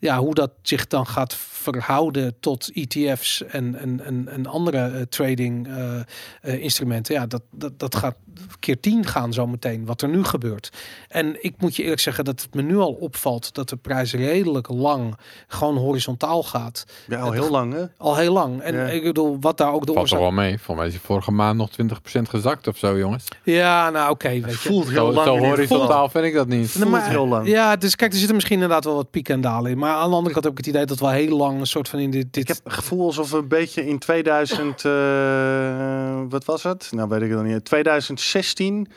ja, 0.00 0.18
hoe 0.18 0.34
dat 0.34 0.50
zich 0.62 0.86
dan 0.86 1.06
gaat 1.08 1.34
verhouden 1.34 2.34
tot 2.40 2.70
ETF's 2.74 3.42
en, 3.44 3.74
en, 3.78 4.00
en, 4.04 4.28
en 4.28 4.46
andere 4.46 4.78
eh, 4.78 5.02
trading 5.02 5.66
eh, 5.68 5.96
eh, 6.42 6.62
instrumenten. 6.62 7.14
Ja, 7.14 7.26
dat, 7.26 7.42
dat, 7.50 7.78
dat 7.78 7.96
gaat 7.96 8.16
keer 8.60 8.80
tien 8.80 9.06
gaan 9.06 9.32
zo 9.32 9.46
meteen, 9.46 9.84
wat 9.86 10.02
er 10.02 10.08
nu 10.08 10.24
gebeurt. 10.24 10.70
En 11.08 11.44
ik 11.44 11.54
moet 11.58 11.76
je 11.76 11.82
eerlijk 11.82 12.00
zeggen 12.00 12.24
dat 12.24 12.40
het 12.42 12.54
me 12.54 12.62
nu 12.62 12.76
al 12.78 12.92
opvalt 12.92 13.54
dat 13.54 13.68
de 13.68 13.76
prijs 13.76 14.12
redelijk 14.12 14.68
lang 14.68 15.16
gewoon 15.48 15.76
horizontaal 15.76 16.42
gaat. 16.42 16.84
Ja, 17.08 17.18
al 17.20 17.32
heel 17.32 17.50
lang 17.50 17.72
hè? 17.72 17.84
Al 17.96 18.16
heel 18.16 18.32
lang. 18.32 18.60
En 18.60 18.74
Ja. 18.74 18.86
ik 18.86 19.02
bedoel, 19.02 19.36
wat 19.40 19.56
daar 19.58 19.72
ook 19.72 19.86
de 19.86 19.92
Valt 19.92 20.10
er 20.10 20.18
wel 20.18 20.30
mee. 20.30 20.58
Voor 20.60 20.76
mij 20.76 20.86
is 20.86 20.92
hij 20.92 21.00
vorige 21.04 21.30
maand 21.30 21.56
nog 21.58 21.70
20% 21.70 22.28
gezakt 22.28 22.66
of 22.66 22.78
zo, 22.78 22.98
jongens. 22.98 23.24
Ja, 23.42 23.90
nou 23.90 24.10
oké, 24.10 24.28
weet 24.28 24.44
je. 24.44 24.68
voelt 24.68 24.88
heel 24.88 25.06
Zo, 25.06 25.12
lang. 25.12 25.26
zo 25.26 25.38
horizontaal 25.38 26.08
vind 26.08 26.24
ik 26.24 26.34
dat 26.34 26.48
niet. 26.48 26.70
voelt 26.70 26.90
maar- 26.90 27.08
heel 27.08 27.28
lang. 27.28 27.46
Ja, 27.48 27.76
dus 27.76 27.96
kijk, 27.96 28.10
er 28.10 28.16
zitten 28.16 28.34
misschien 28.34 28.56
inderdaad 28.60 28.84
wel 28.84 28.94
wat 28.94 29.10
pieken 29.10 29.34
en 29.34 29.40
dalen 29.40 29.70
in. 29.70 29.78
Maar 29.78 29.94
aan 29.94 30.10
de 30.10 30.16
andere 30.16 30.32
kant 30.32 30.44
heb 30.44 30.52
ik 30.52 30.58
het 30.58 30.66
idee 30.74 30.84
dat 30.84 30.97
we 30.98 31.12
heel 31.12 31.36
lang 31.36 31.60
een 31.60 31.66
soort 31.66 31.88
van 31.88 31.98
in 31.98 32.10
dit... 32.10 32.32
dit 32.32 32.42
Ik 32.42 32.48
heb 32.48 32.64
het 32.64 32.72
gevoel 32.72 33.06
alsof 33.06 33.30
we 33.30 33.36
een 33.36 33.48
beetje 33.48 33.86
in 33.86 33.98
2000, 33.98 34.84
eh, 34.84 36.22
wat 36.28 36.44
was 36.44 36.62
het? 36.62 36.88
Nou 36.90 37.08
weet 37.08 37.22
ik 37.22 37.28
het 37.28 37.38
nog 37.38 37.46
niet. 37.46 37.64
2016 37.64 38.88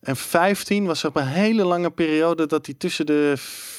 en 0.00 0.16
15 0.16 0.86
was 0.86 1.00
zeg 1.00 1.12
maar 1.12 1.22
een 1.22 1.28
hele 1.28 1.64
lange 1.64 1.90
periode 1.90 2.46
dat 2.46 2.64
die 2.64 2.76
tussen 2.76 3.06
de 3.06 3.34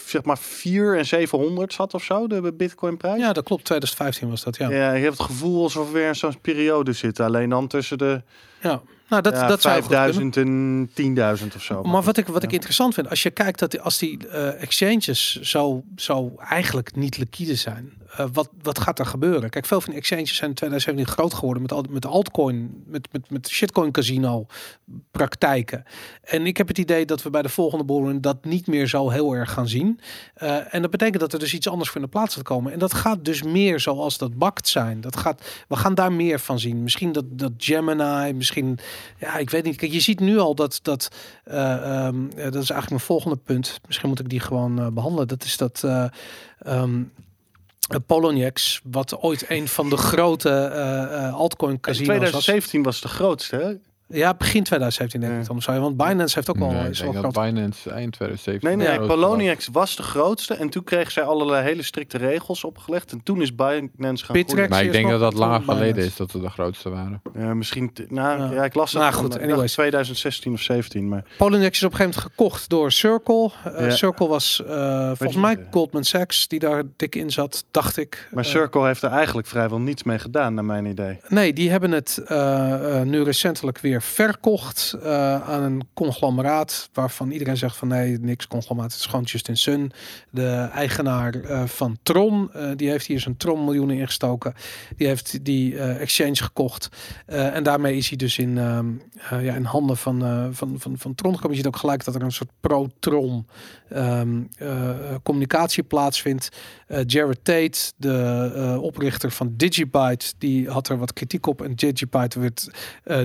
zeg 0.05 0.23
maar 0.23 0.37
4 0.37 0.97
en 0.97 1.05
700 1.05 1.73
zat 1.73 1.93
of 1.93 2.03
zo, 2.03 2.27
de 2.27 2.53
Bitcoin 2.53 2.97
prijs. 2.97 3.19
Ja, 3.19 3.33
dat 3.33 3.43
klopt. 3.43 3.63
2015 3.65 4.29
was 4.29 4.43
dat, 4.43 4.57
ja. 4.57 4.69
Ja, 4.69 4.93
je 4.93 5.03
hebt 5.03 5.17
het 5.17 5.27
gevoel 5.27 5.63
alsof 5.63 5.87
we 5.87 5.93
weer 5.93 6.07
in 6.07 6.15
zo'n 6.15 6.41
periode 6.41 6.93
zitten. 6.93 7.25
Alleen 7.25 7.49
dan 7.49 7.67
tussen 7.67 7.97
de 7.97 8.21
ja. 8.61 8.81
Nou, 9.09 9.21
dat, 9.21 9.33
ja, 9.33 9.47
dat 9.47 9.61
zou 9.61 9.81
goed 9.81 9.87
kunnen. 9.87 10.33
5000 10.33 10.37
en 10.37 11.47
10.000 11.51 11.55
of 11.55 11.63
zo. 11.63 11.83
Maar 11.83 12.01
wat 12.01 12.17
ik, 12.17 12.27
wat 12.27 12.43
ik 12.43 12.51
interessant 12.51 12.93
vind, 12.93 13.09
als 13.09 13.23
je 13.23 13.29
kijkt 13.29 13.59
dat 13.59 13.71
die, 13.71 13.81
als 13.81 13.97
die 13.97 14.27
eh, 14.27 14.61
exchanges 14.61 15.41
zo, 15.41 15.83
zo 15.95 16.35
eigenlijk 16.37 16.95
niet 16.95 17.17
liquide 17.17 17.55
zijn, 17.55 17.93
eh, 18.17 18.25
wat, 18.33 18.49
wat 18.61 18.79
gaat 18.79 18.99
er 18.99 19.05
gebeuren? 19.05 19.49
Kijk, 19.49 19.65
veel 19.65 19.81
van 19.81 19.89
die 19.89 19.99
exchanges 19.99 20.35
zijn 20.35 20.49
in 20.49 20.55
2017 20.55 21.13
groot 21.13 21.33
geworden 21.33 21.63
met, 21.63 21.89
met 21.89 22.05
altcoin, 22.05 22.83
met, 22.85 23.07
met, 23.11 23.29
met 23.29 23.49
shitcoin 23.49 23.91
casino 23.91 24.45
praktijken. 25.11 25.83
En 26.23 26.45
ik 26.45 26.57
heb 26.57 26.67
het 26.67 26.77
idee 26.77 27.05
dat 27.05 27.23
we 27.23 27.29
bij 27.29 27.41
de 27.41 27.49
volgende 27.49 27.85
bullrun 27.85 28.21
dat 28.21 28.45
niet 28.45 28.67
meer 28.67 28.87
zo 28.87 29.09
heel 29.09 29.33
erg 29.33 29.51
gaan 29.51 29.67
zien. 29.67 29.99
Eh, 30.33 30.73
en 30.73 30.81
dat 30.81 30.91
betekent 30.91 31.19
dat 31.19 31.33
er 31.33 31.39
dus 31.39 31.53
iets 31.53 31.69
anders 31.69 31.89
voor 31.89 32.01
in 32.01 32.05
de 32.05 32.11
plaats 32.11 32.35
gaat 32.35 32.43
komen. 32.43 32.71
En 32.71 32.79
dat 32.79 32.93
gaat 32.93 33.25
dus 33.25 33.43
meer 33.43 33.79
zoals 33.79 34.17
dat 34.17 34.37
bakt 34.37 34.67
zijn. 34.67 35.01
Dat 35.01 35.17
gaat, 35.17 35.65
we 35.67 35.75
gaan 35.75 35.95
daar 35.95 36.13
meer 36.13 36.39
van 36.39 36.59
zien. 36.59 36.83
Misschien 36.83 37.11
dat, 37.11 37.25
dat 37.29 37.51
Gemini, 37.57 38.33
misschien, 38.33 38.79
ja, 39.19 39.37
ik 39.37 39.49
weet 39.49 39.63
niet. 39.63 39.75
Kijk, 39.75 39.91
je 39.91 39.99
ziet 39.99 40.19
nu 40.19 40.37
al 40.37 40.55
dat, 40.55 40.79
dat 40.81 41.11
eh, 41.43 42.05
ehm, 42.05 42.27
dat 42.29 42.63
is 42.63 42.69
eigenlijk 42.69 42.89
mijn 42.89 42.99
volgende 42.99 43.37
punt. 43.37 43.79
Misschien 43.85 44.09
moet 44.09 44.19
ik 44.19 44.29
die 44.29 44.39
gewoon 44.39 44.79
eh, 44.79 44.87
behandelen. 44.87 45.27
Dat 45.27 45.43
is 45.43 45.57
dat 45.57 45.83
eh 45.83 46.05
ehm, 46.59 46.99
eh, 46.99 47.24
Poloniex, 48.05 48.81
wat 48.83 49.21
ooit 49.21 49.49
een 49.49 49.67
van 49.67 49.89
de 49.89 49.97
grote 49.97 50.49
eh, 50.49 51.27
eh, 51.27 51.33
altcoin 51.33 51.79
casinos 51.79 52.07
was. 52.07 52.17
2017 52.17 52.83
was 52.83 53.01
de 53.01 53.07
grootste, 53.07 53.55
hè? 53.55 53.73
Ja, 54.07 54.33
begin 54.33 54.63
2017 54.63 55.19
denk 55.21 55.33
ik 55.33 55.39
Ja. 55.41 55.47
dan. 55.47 55.61
Zou 55.61 55.77
je, 55.77 55.83
want 55.83 55.97
Binance 55.97 56.35
heeft 56.35 56.49
ook 56.49 56.57
wel, 56.57 56.71
Nee, 56.71 56.83
ik 56.83 56.89
is 56.89 57.01
wel 57.01 57.11
denk 57.11 57.23
dat. 57.23 57.43
Binance 57.45 57.89
eind 57.89 58.13
2017. 58.13 58.77
Nee, 58.77 58.97
nee. 58.99 59.07
Poloniex 59.07 59.67
was 59.71 59.95
de 59.95 60.03
grootste. 60.03 60.53
En 60.53 60.69
toen 60.69 60.83
kreeg 60.83 61.11
zij 61.11 61.23
allerlei 61.23 61.63
hele 61.63 61.81
strikte 61.83 62.17
regels 62.17 62.63
opgelegd. 62.63 63.11
En 63.11 63.23
toen 63.23 63.41
is 63.41 63.55
Binance 63.55 64.25
gaan 64.25 64.35
groeien. 64.45 64.69
Maar 64.69 64.83
ik 64.83 64.91
denk 64.91 65.09
dat 65.09 65.19
dat 65.19 65.33
lang 65.33 65.63
geleden 65.65 66.03
is 66.05 66.15
dat 66.15 66.31
we 66.31 66.39
de 66.39 66.49
grootste 66.49 66.89
waren. 66.89 67.21
Ja, 67.33 67.53
misschien, 67.53 67.91
nou 68.09 68.39
Ja. 68.41 68.51
ja, 68.51 68.63
ik 68.63 68.73
las 68.75 68.91
dat 68.91 69.01
Nou, 69.01 69.13
goed, 69.13 69.39
anyways. 69.39 69.71
2016 69.73 70.53
of 70.53 70.61
17. 70.61 71.07
Maar 71.09 71.23
Poloniex 71.37 71.77
is 71.77 71.83
op 71.83 71.91
een 71.91 71.97
gegeven 71.97 72.19
moment 72.21 72.35
gekocht 72.37 72.69
door 72.69 72.91
Circle. 72.91 73.49
Eh, 73.63 73.79
Ja. 73.85 73.89
Circle 73.95 74.27
was 74.27 74.63
eh, 74.67 75.05
volgens 75.15 75.35
mij 75.41 75.67
Goldman 75.71 76.03
Sachs 76.03 76.47
die 76.47 76.59
daar 76.59 76.83
dik 76.95 77.15
in 77.15 77.31
zat, 77.31 77.65
dacht 77.71 77.97
ik. 77.97 78.27
Maar 78.31 78.43
Eh, 78.43 78.49
Circle 78.49 78.85
heeft 78.85 79.01
er 79.01 79.11
eigenlijk 79.11 79.47
vrijwel 79.47 79.79
niets 79.79 80.03
mee 80.03 80.19
gedaan, 80.19 80.53
naar 80.53 80.65
mijn 80.65 80.85
idee. 80.85 81.19
Nee, 81.27 81.53
die 81.53 81.69
hebben 81.69 81.91
het 81.91 82.17
eh, 82.25 82.99
eh, 82.99 83.07
nu 83.07 83.23
recentelijk 83.23 83.79
weer 83.79 84.01
verkocht 84.05 84.95
eh, 85.03 85.49
aan 85.49 85.63
een 85.63 85.87
conglomeraat 85.93 86.89
waarvan 86.93 87.31
iedereen 87.31 87.57
zegt 87.57 87.77
van 87.77 87.87
nee, 87.87 88.19
niks 88.19 88.47
conglomeraat, 88.47 88.91
het 88.91 88.99
is 88.99 89.05
gewoon 89.05 89.25
Justin 89.25 89.57
Sun. 89.57 89.91
De 90.29 90.69
eigenaar 90.73 91.33
eh, 91.33 91.63
van 91.65 91.97
Tron, 92.03 92.53
eh, 92.53 92.71
die 92.75 92.89
heeft 92.89 93.05
hier 93.05 93.19
zijn 93.19 93.37
Tron 93.37 93.63
miljoenen 93.63 93.97
ingestoken. 93.97 94.53
Die 94.97 95.07
heeft 95.07 95.45
die 95.45 95.79
exchange 95.79 96.35
gekocht. 96.35 96.89
En 97.25 97.63
daarmee 97.63 97.97
is 97.97 98.07
hij 98.07 98.17
dus 98.17 98.37
in, 98.37 98.57
ehm, 98.57 98.87
eh, 99.29 99.43
ja, 99.45 99.55
in 99.55 99.63
handen 99.63 99.97
van, 99.97 100.49
van, 100.53 100.75
van, 100.79 100.97
van 100.97 101.15
Tron 101.15 101.33
gekomen. 101.35 101.57
Je 101.57 101.63
ziet 101.63 101.73
ook 101.73 101.79
gelijk 101.79 102.03
dat 102.03 102.15
er 102.15 102.21
een 102.21 102.31
soort 102.31 102.51
pro-Tron 102.59 103.47
ehm, 103.89 104.43
eh, 104.57 105.15
communicatie 105.23 105.83
plaatsvindt. 105.83 106.49
Jared 107.05 107.43
Tate, 107.43 107.91
de 107.97 108.77
oprichter 108.81 109.31
van 109.31 109.53
Digibyte, 109.55 110.33
die 110.37 110.69
had 110.69 110.89
er 110.89 110.97
wat 110.97 111.13
kritiek 111.13 111.47
op. 111.47 111.61
En 111.61 111.75
Digibyte 111.75 112.39
werd 112.39 112.69
eh, 113.03 113.19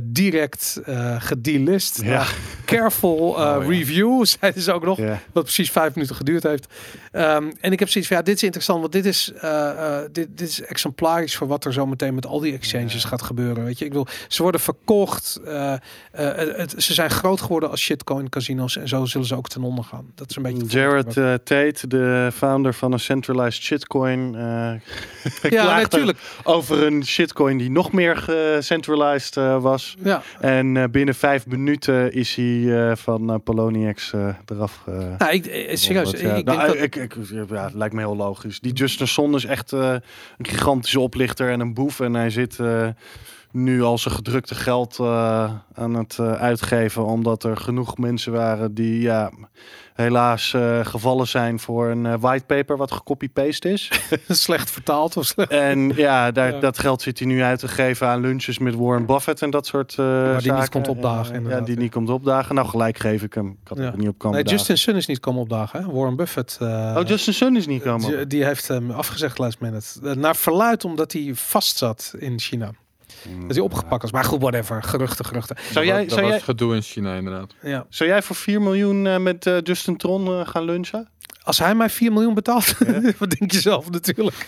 direct 0.60 0.80
eh 0.86 1.22
gedelist. 1.22 2.02
Ja. 2.02 2.16
Maar 2.16 2.34
Careful 2.64 3.18
Oh, 3.30 3.36
ja. 3.38 3.56
review, 3.56 4.24
zeiden 4.40 4.62
ze 4.62 4.72
ook 4.72 4.84
nog. 4.84 4.98
Ja. 4.98 5.20
Wat 5.32 5.44
precies 5.44 5.70
vijf 5.70 5.94
minuten 5.94 6.16
geduurd 6.16 6.42
heeft. 6.42 6.66
Ehm, 7.12 7.50
en 7.60 7.72
ik 7.72 7.78
heb 7.78 7.88
zoiets 7.88 8.10
van, 8.10 8.18
ja, 8.18 8.22
dit 8.22 8.34
is 8.34 8.42
interessant. 8.42 8.80
Want 8.80 8.92
dit 8.92 9.06
is, 9.06 9.32
eh, 9.40 9.98
dit, 10.12 10.28
dit 10.38 10.48
is 10.48 10.62
exemplarisch 10.62 11.36
voor 11.36 11.46
wat 11.46 11.64
er 11.64 11.72
zo 11.72 11.86
meteen 11.86 12.14
met 12.14 12.26
al 12.26 12.40
die 12.40 12.52
exchanges 12.52 13.04
gaat 13.04 13.22
gebeuren. 13.22 13.64
Weet 13.64 13.78
je, 13.78 13.84
ik 13.84 13.92
wil, 13.92 14.06
ze 14.28 14.42
worden 14.42 14.60
verkocht. 14.60 15.40
het, 16.12 16.74
ze 16.76 16.94
zijn 16.94 17.10
groot 17.10 17.40
geworden 17.40 17.70
als 17.70 17.80
shitcoin 17.80 18.28
casino's. 18.28 18.76
En 18.76 18.88
zo 18.88 19.04
zullen 19.04 19.26
ze 19.26 19.36
ook 19.36 19.48
ten 19.48 19.62
onder 19.62 19.84
gaan. 19.84 20.12
Dat 20.14 20.30
is 20.30 20.36
een 20.36 20.42
beetje... 20.42 20.64
Jared 20.66 21.14
Tate, 21.44 21.86
de 21.86 22.30
founder 22.34 22.74
van 22.74 22.92
een 22.92 23.00
centralized 23.00 23.62
shitcoin, 23.62 24.32
ja, 25.42 25.80
natuurlijk. 25.80 26.18
over 26.44 26.82
een 26.82 27.04
shitcoin 27.06 27.58
die 27.58 27.70
nog 27.70 27.92
meer 27.92 28.16
gecentralized 28.16 29.34
was. 29.60 29.96
Ja. 30.02 30.22
En 30.58 30.76
eh, 30.76 30.84
binnen 30.90 31.14
vijf 31.14 31.46
minuten 31.46 32.12
is 32.12 32.34
hij 32.34 32.90
eh, 32.90 32.96
van 32.96 33.30
eh, 33.30 33.36
Poloniex 33.44 34.12
eraf. 34.46 34.82
Nou, 35.18 35.32
ik, 35.32 35.70
serieus. 35.72 36.12
Ik, 36.12 36.20
ja, 36.20 36.34
ik 36.34 36.44
nou, 36.44 36.78
ik, 36.78 36.96
ik, 36.96 37.16
ja, 37.48 37.64
het 37.64 37.74
lijkt 37.74 37.94
me 37.94 38.00
heel 38.00 38.16
logisch. 38.16 38.60
Die 38.60 38.72
Justin 38.72 39.08
Son 39.08 39.34
is 39.34 39.44
echt 39.44 39.72
een 39.72 40.02
gigantische 40.38 41.00
oplichter 41.00 41.50
en 41.50 41.60
een 41.60 41.74
boef. 41.74 42.00
En 42.00 42.14
hij 42.14 42.30
zit 42.30 42.58
nu 43.52 43.82
al 43.82 43.98
zijn 43.98 44.14
gedrukte 44.14 44.54
geld 44.54 44.98
eh, 44.98 45.50
aan 45.74 45.94
het 45.94 46.16
eh, 46.20 46.32
uitgeven. 46.32 47.04
Omdat 47.06 47.44
er 47.44 47.56
genoeg 47.56 47.98
mensen 47.98 48.32
waren 48.32 48.74
die 48.74 49.00
ja, 49.00 49.30
helaas 49.94 50.54
eh, 50.54 50.84
gevallen 50.84 51.26
zijn 51.28 51.58
voor 51.60 51.88
een 51.88 52.18
whitepaper 52.20 52.76
wat 52.76 52.92
gecopy-paste 52.92 53.68
is. 53.72 53.90
slecht 54.28 54.70
vertaald 54.70 55.16
of 55.16 55.24
slecht. 55.26 55.50
en 55.50 55.88
ja, 55.96 56.30
daar, 56.30 56.52
Ja. 56.54 56.60
dat 56.60 56.78
geld 56.78 57.02
zit 57.02 57.18
hij 57.18 57.28
nu 57.28 57.42
uit 57.42 57.58
te 57.58 57.68
geven 57.68 58.06
aan 58.06 58.20
lunches 58.20 58.58
met 58.58 58.74
Warren 58.74 59.06
Buffett 59.06 59.42
en 59.42 59.50
dat 59.50 59.66
soort 59.66 59.98
eh 59.98 60.38
die 60.38 60.52
niet 60.52 60.68
komt 60.68 60.88
opdagen, 60.88 61.42
Ja, 61.42 61.50
Ja, 61.50 61.60
die 61.60 61.74
ja. 61.74 61.80
niet 61.80 61.90
komt 61.92 62.10
opdagen. 62.10 62.54
Nou, 62.54 62.68
gelijk 62.68 62.98
geef 62.98 63.22
ik 63.22 63.34
hem. 63.34 63.48
Ik 63.62 63.68
had 63.68 63.78
Ja. 63.78 63.84
er 63.84 63.98
niet 63.98 64.08
op 64.08 64.18
komen 64.18 64.44
Nee. 64.44 64.52
Justin 64.54 64.78
Sun 64.78 64.96
is 64.96 65.06
niet 65.06 65.20
komen 65.20 65.40
opdagen. 65.40 65.82
Hè? 65.84 65.90
Warren 65.92 66.16
Buffett. 66.16 66.58
Oh, 66.60 67.00
Justin 67.06 67.34
Sun 67.34 67.56
is 67.56 67.66
niet 67.66 67.82
komen. 67.82 68.16
die, 68.16 68.26
die 68.26 68.44
heeft 68.44 68.68
hem 68.68 68.90
afgezegd 68.90 69.38
last 69.38 69.60
minute. 69.60 70.14
Naar 70.14 70.36
verluid 70.36 70.84
omdat 70.84 71.12
hij 71.12 71.30
vast 71.34 71.76
zat 71.76 72.14
in 72.18 72.38
China. 72.40 72.70
Dat 73.46 73.56
hij 73.56 73.64
opgepakt 73.64 74.02
was. 74.02 74.12
Maar 74.12 74.24
goed, 74.24 74.40
whatever. 74.40 74.82
Geruchten, 74.82 75.24
geruchten. 75.24 75.56
Zou 75.72 75.86
jij, 75.86 76.00
dat 76.00 76.10
zou, 76.10 76.20
was 76.22 76.30
jij, 76.30 76.40
gedoe 76.40 76.74
in 76.74 76.82
China 76.82 77.14
inderdaad. 77.14 77.54
Ja. 77.62 77.86
zou 77.88 78.10
jij 78.10 78.22
voor 78.22 78.36
4 78.36 78.62
miljoen 78.62 79.06
eh, 79.06 79.18
met 79.18 79.46
eh, 79.46 79.56
Justin 79.62 79.96
Tron 79.96 80.26
eh, 80.26 80.46
gaan 80.48 80.64
lunchen? 80.64 81.08
Als 81.42 81.58
hij 81.58 81.74
mij 81.74 81.90
4 81.90 82.12
miljoen 82.12 82.34
betaalt, 82.34 82.74
wat 83.18 83.30
denk 83.38 83.52
je 83.52 83.60
zelf 83.60 83.90
natuurlijk. 83.90 84.46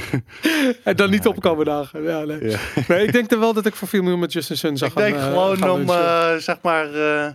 en 0.84 0.96
dan 0.96 1.10
niet 1.10 1.26
opkomen 1.26 1.64
dagen. 1.64 2.02
Ja, 2.02 2.24
nee. 2.24 2.48
Ja. 2.50 2.58
nee, 2.88 3.06
ik 3.06 3.12
denk 3.12 3.30
er 3.30 3.38
wel 3.38 3.52
dat 3.52 3.66
ik 3.66 3.74
voor 3.74 3.88
4 3.88 4.02
miljoen 4.02 4.20
met 4.20 4.32
Justin 4.32 4.56
Sun 4.56 4.76
zou 4.76 4.90
ik 4.90 4.96
gaan 4.98 5.06
denk 5.06 5.16
eh, 5.22 5.26
gewoon 5.28 5.56
gaan 5.58 5.70
om, 5.70 5.88
eh, 5.90 6.34
zeg 6.36 6.56
maar, 6.62 6.94
eh, 6.94 7.26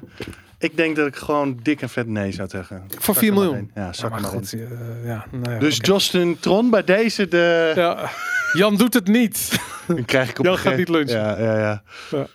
ik 0.60 0.78
denk 0.78 0.96
dat 0.96 1.08
ik 1.08 1.16
gewoon 1.16 1.60
dik 1.64 1.82
en 1.82 1.90
vet 1.90 2.08
nee 2.08 2.32
zou 2.32 2.50
zeggen. 2.50 2.84
Voor 3.00 3.14
Zak 3.14 3.24
4 3.24 3.28
er 3.32 3.36
maar 3.36 3.44
miljoen? 3.46 3.72
Ja, 3.76 3.82
Ja, 3.86 3.94
zak 3.94 4.10
maar 4.12 4.22
maar 4.22 4.30
goed. 4.30 4.54
eh, 4.54 4.60
ja, 5.06 5.26
nou 5.32 5.54
ja, 5.54 5.60
Dus. 5.60 5.78
Justin 5.82 6.40
Tron 6.40 6.70
bij 6.70 6.84
deze, 6.84 7.28
de, 7.28 7.72
Ja, 7.76 8.10
Jan 8.56 8.76
doet 8.76 8.94
het 8.94 9.08
niet. 9.08 9.60
dan 9.88 10.06
krijg 10.06 10.30
ik 10.30 10.40
op 10.40 10.46
Jan 10.46 10.54
een 10.54 10.60
gaat 10.60 10.78
niet 10.78 10.90
lunchen. 10.90 11.20
Ja, 11.20 11.40
ja, 11.40 11.58
ja. 12.12 12.28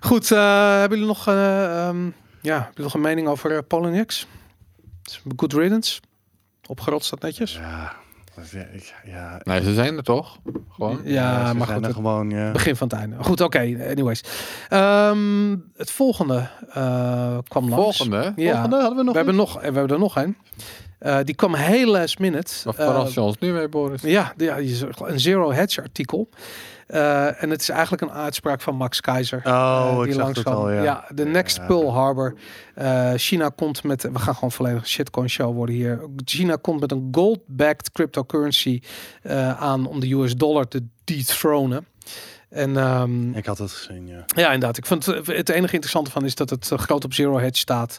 Goed, 0.00 0.30
eh, 0.30 0.78
hebben 0.78 0.98
jullie 0.98 1.14
nog, 1.14 1.26
eh, 1.28 1.64
ehm, 1.88 2.04
ja, 2.40 2.54
hebben 2.54 2.68
jullie 2.74 2.82
nog 2.82 2.94
een 2.94 3.00
mening 3.00 3.28
over 3.28 3.62
uh? 3.68 4.26
Good 5.36 5.52
riddance. 5.52 6.00
Opgerot 6.66 7.04
staat 7.04 7.20
netjes. 7.20 7.54
Ja, 7.54 7.92
ja, 8.50 8.60
ik- 8.72 8.94
ja. 9.04 9.40
Nee, 9.42 9.62
ze 9.62 9.74
zijn 9.74 9.96
er 9.96 10.02
toch? 10.02 10.38
Gewoon. 10.70 11.00
Ja, 11.04 11.48
ze 11.48 11.54
maar 11.54 11.66
zijn 11.66 11.78
goed. 11.78 11.86
er 11.88 11.94
het 11.94 11.94
gewoon, 11.94 12.30
ja. 12.30 12.50
begin 12.52 12.76
van 12.76 12.88
het 12.88 12.96
einde. 12.96 13.16
Goed, 13.20 13.40
oké. 13.40 13.58
anyways. 13.58 14.24
Ehm, 14.68 15.56
het 15.76 15.90
volgende 15.90 16.48
eh, 16.72 17.38
kwam 17.48 17.68
langs. 17.68 17.96
Volgende. 17.96 18.32
Ja. 18.36 18.52
Volgende 18.52 18.76
hadden 18.76 18.96
we 18.96 19.02
nog 19.02 19.12
We 19.12 19.16
hebben, 19.18 19.34
nog, 19.36 19.54
we 19.54 19.60
hebben 19.60 19.88
er 19.88 19.98
nog 19.98 20.16
een. 20.16 20.36
Eh, 21.04 21.18
die 21.24 21.34
kwam 21.34 21.54
heel 21.54 21.90
last 21.90 22.18
minute. 22.18 22.52
Waar 22.64 22.74
Eh, 22.78 22.84
verras 22.86 23.14
je 23.14 23.20
ons 23.20 23.38
nu 23.38 23.52
mee, 23.52 23.68
Boris? 23.68 24.02
ja, 24.02 24.32
ja, 24.36 24.58
een 24.98 25.20
zero 25.20 25.52
hedge 25.52 25.82
artikel. 25.82 26.28
Eh, 26.86 27.42
en 27.42 27.50
het 27.50 27.60
is 27.60 27.68
eigenlijk 27.68 28.02
een 28.02 28.10
uitspraak 28.12 28.60
van 28.60 28.76
Max 28.76 29.00
Keizer. 29.00 29.42
Oh, 29.44 29.94
ik 29.98 30.04
die 30.04 30.12
zag 30.12 30.22
langs 30.22 30.44
al, 30.44 30.70
ja. 30.70 31.04
de 31.14 31.24
next 31.24 31.56
Ja. 31.56 31.66
Pearl 31.66 31.92
Harbor. 31.92 32.34
Eh, 32.74 33.12
China 33.16 33.48
komt 33.48 33.82
met, 33.82 34.02
we 34.02 34.18
gaan 34.18 34.34
gewoon 34.34 34.52
volledig 34.52 34.80
een 34.80 34.88
shitcoin 34.88 35.30
show 35.30 35.54
worden 35.54 35.74
hier. 35.74 36.00
China 36.24 36.56
komt 36.56 36.80
met 36.80 36.92
een 36.92 37.08
gold-backed 37.12 37.90
cryptocurrency 37.92 38.80
eh, 39.22 39.62
aan 39.62 39.86
om 39.86 40.00
de 40.00 40.12
US 40.12 40.36
dollar 40.36 40.68
te 40.68 40.82
dethronen. 41.04 41.86
En 42.54 42.76
ehm, 42.76 43.32
Ik 43.32 43.46
had 43.46 43.58
het 43.58 43.70
gezien, 43.70 44.06
ja. 44.06 44.24
ja, 44.36 44.44
inderdaad. 44.52 44.76
Ik 44.76 44.86
vond 44.86 45.06
het, 45.06 45.26
het 45.26 45.48
enige 45.48 45.72
interessante 45.72 46.10
van 46.10 46.24
is 46.24 46.34
dat 46.34 46.50
het 46.50 46.70
eh, 46.72 46.78
groot 46.78 47.04
op 47.04 47.14
zero 47.14 47.38
hedge 47.38 47.58
staat. 47.60 47.98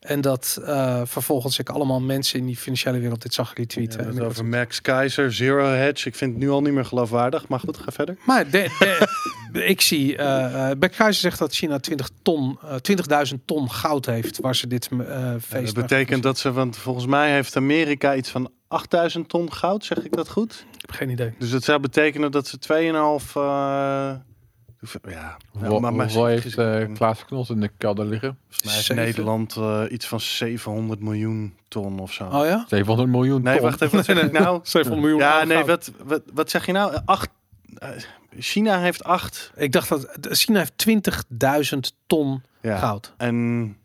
En 0.00 0.20
dat 0.20 0.60
eh, 0.64 1.00
vervolgens 1.04 1.58
ik 1.58 1.68
allemaal 1.68 2.00
mensen 2.00 2.38
in 2.38 2.46
die 2.46 2.56
financiële 2.56 2.98
wereld 2.98 3.22
dit 3.22 3.34
zag 3.34 3.54
retweeten. 3.54 4.00
Ja, 4.04 4.10
En 4.10 4.22
over 4.22 4.44
Max 4.44 4.80
Keizer, 4.80 5.32
Zero 5.32 5.66
Hedge. 5.66 6.08
Ik 6.08 6.14
vind 6.14 6.30
het 6.32 6.40
nu 6.42 6.50
al 6.50 6.62
niet 6.62 6.72
meer 6.72 6.84
geloofwaardig, 6.84 7.48
maar 7.48 7.60
goed, 7.60 7.76
ga 7.78 7.92
verder. 7.92 8.16
Maar 8.26 8.50
de, 8.50 8.50
de- 9.52 9.64
ik 9.72 9.80
zie, 9.80 10.12
uh, 10.12 10.70
Keizer 10.78 11.12
zegt 11.14 11.38
dat 11.38 11.54
China 11.54 11.78
20 11.78 12.08
ton, 12.22 12.58
eh 12.62 13.26
20.000 13.32 13.44
ton 13.44 13.70
goud 13.70 14.06
heeft 14.06 14.40
waar 14.40 14.56
ze 14.56 14.66
dit 14.66 14.88
feest 15.40 15.74
dat 15.74 15.74
betekent 15.74 16.22
dat 16.22 16.38
ze, 16.38 16.52
want 16.52 16.76
volgens 16.76 17.06
mij 17.06 17.32
heeft 17.32 17.56
Amerika 17.56 18.14
iets 18.14 18.30
van 18.30 18.50
8000 18.68 19.28
ton 19.28 19.52
goud, 19.52 19.84
zeg 19.84 20.04
ik 20.04 20.16
dat 20.16 20.28
goed? 20.28 20.66
Ik 20.74 20.80
heb 20.80 20.90
geen 20.90 21.10
idee. 21.10 21.34
Dus 21.38 21.50
dat 21.50 21.64
zou 21.64 21.80
betekenen 21.80 22.30
dat 22.30 22.46
ze 22.46 22.58
2,5... 22.58 23.32
eh 23.34 24.14
ja, 25.08 25.36
maar, 25.52 25.80
maar, 25.80 25.92
hoeveel 26.04 26.26
heeft 26.26 26.58
eh 26.58 26.84
Klaas 26.94 27.24
Knot 27.24 27.48
in 27.48 27.60
de 27.60 27.70
kelder 27.78 28.06
liggen? 28.06 28.38
Nederland 28.88 29.56
eh, 29.56 29.82
iets 29.88 30.06
van 30.06 30.20
700 30.20 31.00
miljoen 31.00 31.56
ton 31.68 31.98
of 31.98 32.12
zo. 32.12 32.24
Oh 32.24 32.46
ja? 32.46 32.64
700 32.68 33.08
miljoen 33.08 33.42
nee, 33.42 33.54
ton. 33.54 33.64
wacht 33.64 33.80
even, 33.80 33.96
wat 33.96 34.04
zeg 34.04 34.22
ik 34.22 34.32
nou? 34.40 34.60
700 34.62 35.02
miljoen 35.02 35.20
Ja, 35.28 35.44
nee, 35.44 35.64
wat, 35.64 35.92
wat, 36.04 36.22
wat 36.34 36.50
zeg 36.50 36.66
je 36.66 36.72
nou? 36.72 36.98
Acht, 37.04 37.28
China 38.38 38.78
heeft 38.80 39.04
acht. 39.04 39.52
Ik 39.56 39.72
dacht 39.72 39.88
dat 39.88 40.08
China 40.38 40.58
heeft 40.58 40.86
20.000 41.74 41.78
ton 42.06 42.42
Ja. 42.62 42.78
goud. 42.78 43.12
En 43.16 43.76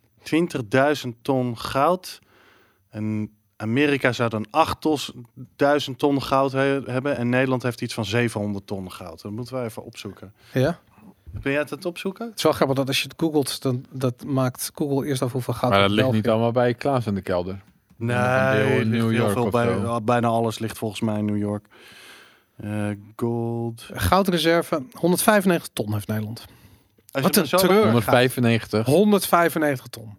20.000 1.03 1.09
ton 1.21 1.57
goud. 1.57 2.19
En 2.89 3.31
Amerika 3.61 4.11
zou 4.11 4.29
dan 4.29 4.45
8.000 5.87 5.95
ton 5.97 6.21
goud 6.21 6.51
he- 6.51 6.81
hebben. 6.85 7.17
En 7.17 7.29
Nederland 7.29 7.63
heeft 7.63 7.81
iets 7.81 7.93
van 7.93 8.05
700 8.05 8.67
ton 8.67 8.91
goud. 8.91 9.21
Dat 9.21 9.31
moeten 9.31 9.55
we 9.57 9.63
even 9.63 9.83
opzoeken. 9.83 10.33
Ja? 10.53 10.79
Ben 11.31 11.51
jij 11.51 11.61
het 11.61 11.71
aan 11.71 11.77
het 11.77 11.85
opzoeken? 11.87 12.27
Het 12.29 12.37
is 12.37 12.43
wel 12.43 12.51
grappig 12.51 12.75
dat 12.75 12.87
als 12.87 12.97
je 13.01 13.03
het 13.07 13.13
googelt, 13.17 13.61
dan 13.61 13.85
dat 13.91 14.23
maakt 14.25 14.71
Google 14.75 15.05
eerst 15.07 15.21
af 15.21 15.31
hoeveel 15.31 15.53
goud 15.53 15.71
Maar 15.71 15.81
dat 15.81 15.89
ligt 15.91 16.11
niet 16.11 16.29
allemaal 16.29 16.51
bij 16.51 16.73
Klaas 16.73 17.05
in 17.05 17.15
de 17.15 17.21
kelder. 17.21 17.61
Nee, 17.95 18.15
deel 18.17 18.85
New 18.85 18.93
heel 18.93 19.11
York 19.11 19.31
veel 19.31 19.43
of 19.43 19.51
bij, 19.51 19.65
zo. 19.67 20.01
bijna 20.01 20.27
alles 20.27 20.59
ligt 20.59 20.77
volgens 20.77 21.01
mij 21.01 21.17
in 21.17 21.25
New 21.25 21.37
York. 21.37 21.65
Eh, 22.57 22.87
gold. 23.15 23.89
Goudreserve, 23.93 24.83
195 24.93 25.69
ton 25.73 25.93
heeft 25.93 26.07
Nederland. 26.07 26.45
Als 27.11 27.23
Wat 27.23 27.35
een 27.35 27.43
treur. 27.45 27.81
195. 27.83 28.85
195 28.85 29.87
ton. 29.87 30.17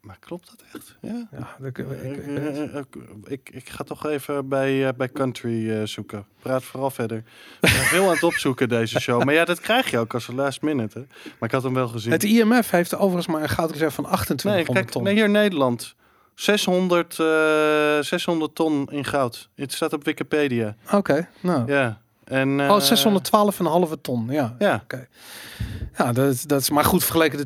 Maar 0.00 0.16
klopt 0.20 0.50
dat 0.50 0.64
echt? 0.74 0.96
Ja. 1.00 1.28
Ja, 1.30 1.56
dat- 1.58 1.66
ik, 1.68 1.78
ik, 1.78 1.86
Ik, 2.02 2.16
ik- 2.16 2.26
eh, 2.36 2.62
eh, 2.76 2.84
ik, 3.24 3.50
ik 3.52 3.68
ga 3.68 3.84
toch 3.84 4.06
even 4.06 4.48
bij, 4.48 4.86
eh, 4.86 4.92
bij 4.96 5.08
Country 5.12 5.86
zoeken. 5.86 6.26
Praat 6.42 6.64
vooral 6.64 6.90
verder. 6.90 7.24
Zijn 7.60 7.72
veel 7.84 8.04
aan 8.06 8.12
het 8.14 8.22
opzoeken 8.22 8.68
deze 8.68 9.00
show. 9.00 9.24
Maar 9.24 9.34
ja, 9.34 9.44
dat 9.44 9.60
krijg 9.60 9.90
je 9.90 9.98
ook 9.98 10.14
als 10.14 10.28
een 10.28 10.34
last 10.34 10.62
minute. 10.62 10.98
Hè. 10.98 11.04
Maar 11.38 11.48
ik 11.48 11.54
had 11.54 11.62
hem 11.62 11.74
wel 11.74 11.88
gezien. 11.88 12.12
het 12.12 12.24
IMF 12.24 12.70
heeft 12.70 12.94
overigens 12.94 13.26
maar 13.26 13.42
een 13.42 13.48
goudreserve 13.48 13.94
van 13.94 14.04
nee, 14.04 14.12
2800 14.12 14.76
kijk, 14.76 14.90
ton. 14.90 15.02
nee, 15.02 15.14
hier 15.14 15.24
in 15.24 15.30
Nederland. 15.32 15.94
600, 16.34 17.18
eh 17.18 17.98
600 18.00 18.54
ton 18.54 18.88
in 18.90 19.04
goud. 19.04 19.48
Het 19.54 19.72
staat 19.72 19.92
op 19.92 20.04
Wikipedia. 20.04 20.76
Oké, 20.92 21.28
nou. 21.40 21.72
Ja. 21.72 22.00
En, 22.30 22.60
eh, 22.60 22.70
Oh, 22.70 22.80
612,5 22.80 24.00
ton, 24.00 24.26
ja. 24.30 24.54
Ja. 24.58 24.84
Ja, 25.96 26.12
dat, 26.12 26.32
is- 26.32 26.42
dat 26.42 26.60
is 26.60 26.70
maar 26.70 26.84
goed 26.84 27.02
vergeleken 27.04 27.38
de 27.38 27.44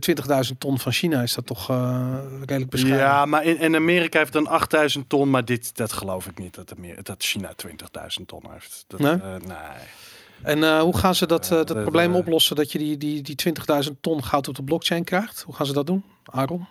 20.000 0.52 0.58
ton 0.58 0.78
van 0.78 0.92
China 0.92 1.22
is 1.22 1.34
dat 1.34 1.46
toch 1.46 1.70
eh, 1.70 2.16
redelijk 2.38 2.70
bescheiden. 2.70 3.00
Ja, 3.02 3.24
maar 3.24 3.44
in, 3.44 3.58
in 3.58 3.74
Amerika 3.76 4.18
heeft 4.18 4.32
dan 4.32 4.46
8000 4.46 5.08
ton. 5.08 5.30
Maar 5.30 5.44
dit, 5.44 5.76
dat 5.76 5.92
geloof 5.92 6.26
ik 6.26 6.38
niet. 6.38 6.54
Dat, 6.54 6.72
Amer- 6.76 7.02
dat 7.02 7.22
China 7.22 7.52
20.000 7.66 8.26
ton 8.26 8.42
heeft. 8.50 8.84
Dat, 8.86 9.00
Nee? 9.00 9.12
eh, 9.12 9.20
nee. 9.46 9.56
En 10.42 10.64
eh, 10.64 10.80
hoe 10.80 10.96
gaan 10.96 11.14
ze 11.14 11.26
dat, 11.26 11.44
eh, 11.44 11.50
dat 11.50 11.66
probleem 11.82 12.10
eh, 12.12 12.16
oplossen 12.18 12.56
dat 12.56 12.72
je 12.72 12.78
die, 12.78 12.96
die, 12.96 13.22
die 13.22 13.36
20.000 13.84 14.00
ton 14.00 14.24
goud 14.24 14.48
op 14.48 14.54
de 14.54 14.62
blockchain 14.62 15.04
krijgt? 15.04 15.42
Hoe 15.42 15.54
gaan 15.54 15.66
ze 15.66 15.72
dat 15.72 15.86
doen? 15.86 16.04
Aaron? 16.24 16.66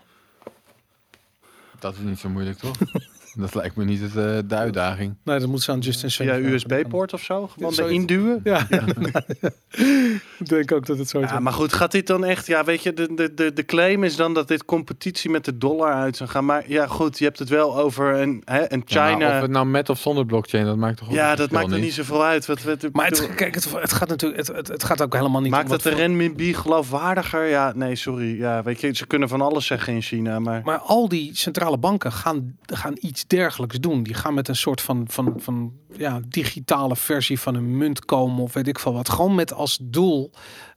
Dat 1.79 1.93
is 1.93 1.99
niet 1.99 2.19
zo 2.19 2.29
moeilijk, 2.29 2.57
toch? 2.59 2.75
dat 3.35 3.55
lijkt 3.55 3.75
me 3.75 3.83
niet 3.85 4.01
het, 4.01 4.15
eh, 4.15 4.37
de 4.45 4.55
uitdaging. 4.55 5.15
Nee, 5.23 5.39
dat 5.39 5.47
moet 5.49 5.61
ze 5.61 5.71
aan 5.71 5.79
Justin 5.79 6.09
Via 6.09 6.25
vragen. 6.25 6.53
USB-poort 6.53 7.13
of 7.13 7.21
zo? 7.21 7.47
Gewoon 7.47 7.73
erin 7.77 8.05
duwen? 8.05 8.39
Ja, 8.43 8.67
ik 10.39 10.47
denk 10.49 10.71
ook 10.71 10.85
dat 10.85 10.97
het 10.97 11.09
zo 11.09 11.19
is. 11.19 11.29
Ja, 11.29 11.39
maar 11.39 11.53
goed, 11.53 11.73
gaat 11.73 11.91
dit 11.91 12.07
dan 12.07 12.25
echt... 12.25 12.47
Ja, 12.47 12.63
weet 12.63 12.83
je, 12.83 12.93
de, 12.93 13.13
de, 13.15 13.33
de, 13.33 13.53
de 13.53 13.65
claim 13.65 14.03
is 14.03 14.15
dan 14.15 14.33
dat 14.33 14.47
dit 14.47 14.65
competitie 14.65 15.29
met 15.29 15.45
de 15.45 15.57
dollar 15.57 15.93
uit 15.93 16.17
zou 16.17 16.29
gaan. 16.29 16.45
Maar 16.45 16.63
ja, 16.67 16.87
goed, 16.87 17.17
je 17.19 17.25
hebt 17.25 17.39
het 17.39 17.49
wel 17.49 17.77
over 17.77 18.15
een, 18.21 18.41
hè, 18.45 18.71
een 18.71 18.83
Ja, 18.85 19.05
China... 19.07 19.17
maar 19.17 19.27
Ja, 19.29 19.35
of 19.35 19.41
het 19.41 19.51
nou 19.51 19.65
met 19.65 19.89
of 19.89 19.99
zonder 19.99 20.25
blockchain, 20.25 20.65
dat 20.65 20.77
maakt 20.77 20.97
toch 20.97 21.07
ook 21.07 21.15
een 21.15 21.35
dat 21.35 21.51
maakt 21.51 21.71
er 21.71 21.79
niet 21.79 21.93
zoveel 21.93 22.23
uit. 22.23 22.45
Wat, 22.45 22.63
wat, 22.63 22.89
Maar 22.91 23.05
het, 23.05 23.35
kijk, 23.35 23.55
het, 23.55 23.71
het 23.79 23.93
gaat 23.93 24.07
natuurlijk, 24.09 24.47
het, 24.47 24.55
het, 24.55 24.67
het 24.67 24.83
gaat 24.83 25.01
ook 25.01 25.13
helemaal 25.13 25.41
niet 25.41 25.51
Maakt 25.51 25.63
om 25.63 25.69
dat 25.69 25.81
de 25.83 25.89
voor- 25.89 25.97
renminbi 25.99 26.53
geloofwaardiger? 26.53 27.45
Ja, 27.47 27.71
nee, 27.75 27.95
sorry. 27.95 28.37
Ja, 28.37 28.63
weet 28.63 28.81
je, 28.81 28.95
ze 28.95 29.07
kunnen 29.07 29.29
van 29.29 29.41
alles 29.41 29.65
zeggen 29.65 29.93
in 29.93 30.01
China, 30.01 30.39
maar... 30.39 30.61
Maar 30.63 30.77
al 30.77 31.07
die 31.09 31.29
centrale 31.35 31.77
banken 31.77 32.11
gaan, 32.11 32.57
gaan 32.65 32.93
iets 32.99 33.22
dergelijks 33.27 33.79
doen. 33.79 34.03
Die 34.03 34.13
gaan 34.13 34.33
met 34.33 34.47
een 34.47 34.55
soort 34.55 34.81
van, 34.81 35.05
van, 35.09 35.33
van 35.37 35.73
ja, 35.97 36.19
digitale 36.27 36.95
versie 36.95 37.39
van 37.39 37.55
een 37.55 37.77
munt 37.77 38.05
komen 38.05 38.43
of 38.43 38.53
weet 38.53 38.67
ik 38.67 38.79
veel 38.79 38.93
wat. 38.93 39.09
Gewoon 39.09 39.35
met 39.35 39.53
als 39.53 39.79
doel 39.81 40.31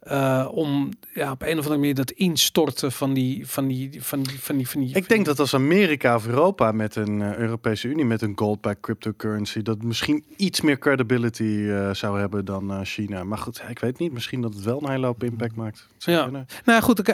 eh, 0.06 0.48
om 0.50 0.90
ja, 1.14 1.30
op 1.30 1.42
een 1.42 1.48
of 1.58 1.64
andere 1.64 1.76
manier 1.76 1.94
dat 1.94 2.10
instorten 2.10 2.92
van 2.92 3.12
die, 3.12 3.46
van 3.48 3.66
die, 3.66 4.02
van 4.04 4.22
die, 4.22 4.40
van 4.40 4.56
die, 4.56 4.68
van 4.68 4.80
die 4.80 4.94
Ik 4.94 5.08
denk 5.08 5.24
dat 5.24 5.38
als 5.40 5.54
Amerika 5.54 6.14
of 6.14 6.26
Europa 6.26 6.72
met 6.72 6.96
een 6.96 7.22
eh, 7.22 7.36
Europese 7.36 7.88
Unie 7.88 8.04
met 8.04 8.22
een 8.22 8.32
gold-backed 8.36 8.80
cryptocurrency, 8.80 9.62
dat 9.62 9.82
misschien 9.82 10.24
iets 10.36 10.60
meer 10.60 10.78
credibility 10.78 11.66
eh, 11.68 11.90
zou 11.94 12.20
hebben 12.20 12.44
dan 12.44 12.84
China. 12.84 13.24
Maar 13.24 13.38
goed, 13.38 13.62
ik 13.68 13.78
weet 13.78 13.98
niet. 13.98 14.12
Misschien 14.12 14.40
dat 14.40 14.54
het 14.54 14.64
wel 14.64 14.82
een 14.82 14.90
hele 14.90 15.06
hoop 15.06 15.24
impact 15.24 15.54
maakt. 15.56 15.86
Ja. 15.98 16.22
kunnen. 16.22 16.46
Nou 16.64 16.82
goed, 16.82 16.98
ik, 16.98 17.08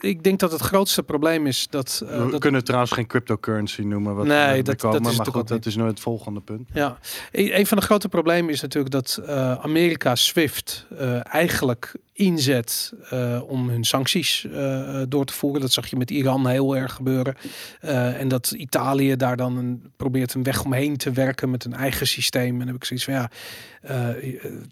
ik 0.00 0.22
denk 0.22 0.38
dat 0.38 0.52
het 0.52 0.60
grootste 0.60 1.02
probleem 1.02 1.46
is 1.46 1.66
dat. 1.70 2.02
We 2.06 2.28
dat 2.30 2.40
kunnen 2.40 2.64
trouwens 2.64 2.92
geen 2.92 3.06
cryptocurrency 3.06 3.82
noemen. 3.82 4.14
Wat 4.14 4.26
Nee, 4.26 4.62
dat- 4.62 4.64
dat 4.64 4.76
komen, 4.92 5.10
is 5.10 5.16
maar 5.16 5.26
goed, 5.26 5.48
dat 5.48 5.66
is 5.66 5.76
nooit 5.76 5.90
het 5.90 6.00
volgende 6.00 6.40
punt. 6.40 6.68
Ja, 6.72 6.98
een 7.30 7.58
een 7.58 7.66
van 7.66 7.78
de 7.78 7.84
grote 7.84 8.08
problemen 8.08 8.50
is 8.52 8.60
natuurlijk 8.60 8.92
dat 8.92 9.20
Amerika 9.60 10.14
SWIFT 10.14 10.86
eigenlijk 11.22 11.94
inzet 12.12 12.92
eh, 13.10 13.40
om 13.46 13.68
hun 13.68 13.84
sancties 13.84 14.44
eh, 14.44 15.00
eh, 15.00 15.06
door 15.08 15.24
te 15.24 15.32
voeren. 15.32 15.60
Dat 15.60 15.72
zag 15.72 15.86
je 15.86 15.96
met 15.96 16.10
Iran 16.10 16.46
heel 16.46 16.76
erg 16.76 16.92
gebeuren. 16.92 17.36
En 17.80 18.28
dat 18.28 18.50
Italië 18.50 19.16
daar 19.16 19.36
dan 19.36 19.56
een, 19.56 19.92
probeert 19.96 20.34
een 20.34 20.42
weg 20.42 20.64
omheen 20.64 20.96
te 20.96 21.10
werken 21.10 21.50
met 21.50 21.64
een 21.64 21.74
eigen 21.74 22.06
systeem. 22.06 22.52
En 22.52 22.58
dan 22.58 22.66
heb 22.66 22.76
ik 22.76 22.84
zoiets 22.84 23.04
van 23.04 23.14
ja, 23.14 23.30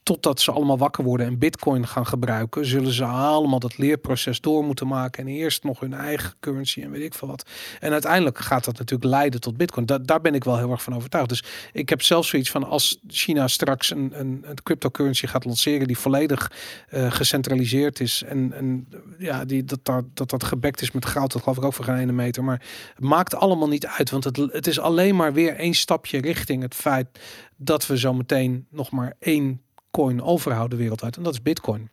totdat 0.03 0.41
ze 0.41 0.51
allemaal 0.51 0.79
wakker 0.79 1.05
worden 1.05 1.27
en 1.27 1.39
bitcoin 1.39 1.87
gaan 1.87 2.07
gebruiken, 2.07 2.67
zullen 2.67 2.93
ze 2.93 3.05
allemaal 3.05 3.59
dat 3.59 3.79
leerproces 3.79 4.41
door 4.41 4.65
moeten 4.65 4.87
maken. 4.87 5.27
En 5.27 5.33
eerst 5.33 5.65
nog 5.65 5.81
hun 5.81 5.95
eigen 5.95 6.33
currency 6.41 6.83
en 6.83 6.91
weet 6.91 7.03
ik 7.03 7.15
veel 7.15 7.29
wat. 7.29 7.51
En 7.81 7.93
uiteindelijk 7.93 8.39
gaat 8.39 8.65
dat 8.65 8.79
natuurlijk 8.79 9.11
leiden 9.11 9.41
tot 9.41 9.57
bitcoin. 9.57 9.87
Da 9.87 9.99
daar 9.99 10.21
ben 10.21 10.35
ik 10.35 10.45
wel 10.45 10.59
heel 10.59 10.71
erg 10.71 10.83
van 10.83 10.95
overtuigd. 10.95 11.29
Dus 11.29 11.45
ik 11.73 11.89
heb 11.89 12.03
zelfs 12.03 12.29
zoiets 12.29 12.51
van 12.51 12.65
als 12.65 12.99
China 13.09 13.49
straks 13.49 13.91
een, 13.91 14.13
een, 14.15 14.45
een 14.45 14.63
cryptocurrency 14.63 15.27
gaat 15.27 15.45
lanceren 15.45 15.87
die 15.87 15.99
volledig 15.99 16.53
eh, 16.89 17.11
gecentraliseerd 17.31 18.01
is 18.01 18.23
en, 18.23 18.53
en 18.53 18.89
ja, 19.19 19.45
die, 19.45 19.65
dat, 19.65 20.05
dat 20.15 20.31
dat 20.31 20.45
gebekt 20.45 20.81
is 20.81 20.91
met 20.91 21.07
goud, 21.07 21.33
dat 21.33 21.43
geloof 21.43 21.57
ik 21.57 21.65
ook 21.65 21.75
voor 21.75 21.85
geen 21.85 21.99
ene 21.99 22.13
meter. 22.13 22.45
Maar 22.45 22.63
het 22.95 23.05
maakt 23.05 23.35
allemaal 23.35 23.69
niet 23.69 23.87
uit, 23.87 24.11
want 24.11 24.25
het, 24.25 24.37
het 24.37 24.67
is 24.67 24.79
alleen 24.79 25.17
maar 25.17 25.33
weer 25.33 25.55
één 25.57 25.75
stapje 25.75 26.21
richting 26.21 26.63
het 26.63 26.75
feit 26.75 27.09
dat 27.57 27.87
we 27.87 27.99
zo 27.99 28.15
meteen 28.15 28.67
nog 28.71 28.91
maar 28.91 29.15
één 29.19 29.61
coin 29.91 30.23
overhouden 30.23 30.79
wereldwijd 30.79 31.17
en 31.17 31.23
dat 31.23 31.33
is 31.33 31.43
bitcoin. 31.43 31.91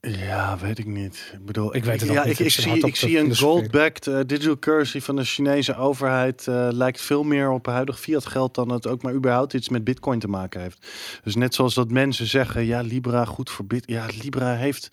Ja, 0.00 0.58
weet 0.58 0.78
ik 0.78 0.86
niet. 0.86 1.30
Ik 1.32 1.44
bedoel, 1.44 1.76
Ik 1.76 1.84
weet 1.84 2.00
het 2.00 2.10
ook 2.10 2.16
ja, 2.16 2.24
niet. 2.24 2.32
Ik, 2.32 2.38
Ik 2.38 2.46
ik, 2.46 2.52
zit 2.52 2.62
zie, 3.00 3.16
ik 3.16 3.18
een 3.18 3.36
gold-backed 3.36 4.06
eh, 4.06 4.20
digital 4.26 4.58
currency 4.58 5.00
van 5.00 5.16
de 5.16 5.24
Chinese 5.24 5.76
overheid 5.76 6.46
eh, 6.46 6.68
lijkt 6.70 7.00
veel 7.00 7.22
meer 7.22 7.50
op 7.50 7.66
huidig 7.66 8.00
fiat 8.00 8.26
geld 8.26 8.54
dan 8.54 8.68
het 8.68 8.86
ook 8.86 9.02
maar 9.02 9.14
überhaupt 9.14 9.54
iets 9.54 9.68
met 9.68 9.84
bitcoin 9.84 10.18
te 10.18 10.28
maken 10.28 10.60
heeft. 10.60 10.86
Dus 11.22 11.34
net 11.34 11.54
zoals 11.54 11.74
dat 11.74 11.90
mensen 11.90 12.26
zeggen, 12.26 12.64
ja, 12.64 12.80
Libra 12.80 13.24
goed 13.24 13.50
voor 13.50 13.64
bit. 13.64 13.82
Ja, 13.86 14.06
Libra 14.22 14.54
heeft 14.54 14.88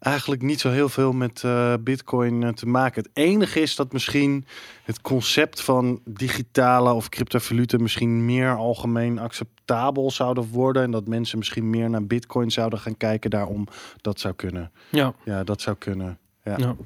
eigenlijk 0.00 0.42
niet 0.42 0.60
zo 0.60 0.70
heel 0.70 0.88
veel 0.88 1.12
met 1.12 1.44
eh, 1.44 1.74
bitcoin 1.80 2.42
eh, 2.42 2.48
te 2.52 2.66
maken. 2.66 3.02
Het 3.02 3.10
enige 3.12 3.60
is 3.60 3.76
dat 3.76 3.92
misschien 3.92 4.44
het 4.82 5.00
concept 5.00 5.60
van 5.60 6.00
digitale 6.04 6.92
of 6.92 7.08
cryptovaluta 7.08 7.78
misschien 7.78 8.24
meer 8.24 8.56
algemeen 8.56 9.18
acceptabel 9.18 10.10
zouden 10.10 10.48
worden 10.48 10.82
en 10.82 10.90
dat 10.90 11.06
mensen 11.08 11.38
misschien 11.38 11.70
meer 11.70 11.90
naar 11.90 12.04
bitcoin 12.06 12.50
zouden 12.50 12.78
gaan 12.78 12.96
kijken 12.96 13.30
daarom 13.30 13.66
dat 14.00 14.20
zou 14.20 14.34
kunnen. 14.34 14.70
Ja, 14.90 15.14
Ja, 15.24 15.44
dat 15.44 15.60
zou 15.60 15.76
kunnen. 15.76 16.18
Ja. 16.44 16.54
ja. 16.56 16.76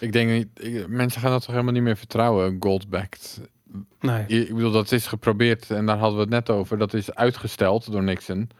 Ik 0.00 0.12
denk 0.12 0.30
niet, 0.30 0.48
ik- 0.54 0.88
mensen 0.88 1.20
gaan 1.20 1.30
dat 1.30 1.40
toch 1.42 1.50
helemaal 1.50 1.72
niet 1.72 1.82
meer 1.82 1.96
vertrouwen, 1.96 2.56
gold-backed. 2.60 3.40
nee. 4.00 4.26
Ik 4.26 4.54
bedoel, 4.54 4.70
dat 4.72 4.92
is 4.92 5.06
geprobeerd 5.06 5.70
en 5.70 5.86
daar 5.86 5.98
hadden 5.98 6.16
we 6.16 6.20
het 6.22 6.30
net 6.32 6.50
over. 6.50 6.78
Dat 6.78 6.94
is 6.94 7.14
uitgesteld 7.14 7.92
door 7.92 8.02
Nixon. 8.02 8.50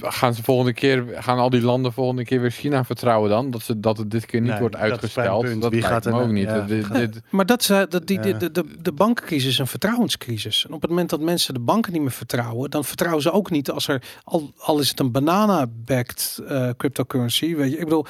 Gaan 0.00 0.34
ze 0.34 0.42
volgende 0.42 0.72
keer, 0.72 1.04
gaan 1.14 1.38
al 1.38 1.50
die 1.50 1.60
landen 1.62 1.92
volgende 1.92 2.24
keer 2.24 2.40
weer 2.40 2.50
China 2.50 2.84
vertrouwen 2.84 3.30
dan? 3.30 3.50
Dat, 3.50 3.62
ze, 3.62 3.80
dat 3.80 3.98
het 3.98 4.10
dit 4.10 4.26
keer 4.26 4.40
niet 4.40 4.50
Nee, 4.50 4.58
wordt 4.60 4.74
dat 4.74 4.82
uitgesteld? 4.84 5.42
Dat 5.60 5.70
Wie 5.70 5.80
lijkt 5.80 5.86
gaat 5.86 6.06
er 6.06 6.12
ook 6.12 6.20
nou- 6.20 6.32
niet. 6.32 6.44
ja, 6.48 6.60
dit, 6.60 7.20
Maar 7.30 7.46
dat, 7.46 7.62
ze, 7.62 7.86
dat 7.88 8.06
die, 8.06 8.16
Ja. 8.16 8.22
de, 8.22 8.36
de, 8.36 8.50
de, 8.50 8.64
de 8.82 8.92
bankencrisis 8.92 9.48
is 9.50 9.58
een 9.58 9.66
vertrouwenscrisis. 9.66 10.64
En 10.68 10.74
op 10.74 10.80
het 10.80 10.90
moment 10.90 11.10
dat 11.10 11.20
mensen 11.20 11.54
de 11.54 11.60
banken 11.60 11.92
niet 11.92 12.00
meer 12.02 12.10
vertrouwen, 12.10 12.70
dan 12.70 12.84
vertrouwen 12.84 13.22
ze 13.22 13.30
ook 13.32 13.50
niet 13.50 13.70
als 13.70 13.88
er, 13.88 14.02
al, 14.24 14.52
al 14.58 14.78
is 14.78 14.88
het 14.88 15.00
een 15.00 15.12
banana-backed 15.12 16.38
eh, 16.48 16.68
cryptocurrency. 16.76 17.54
Weet 17.54 17.70
je, 17.70 17.78
ik 17.78 17.84
bedoel, 17.84 18.06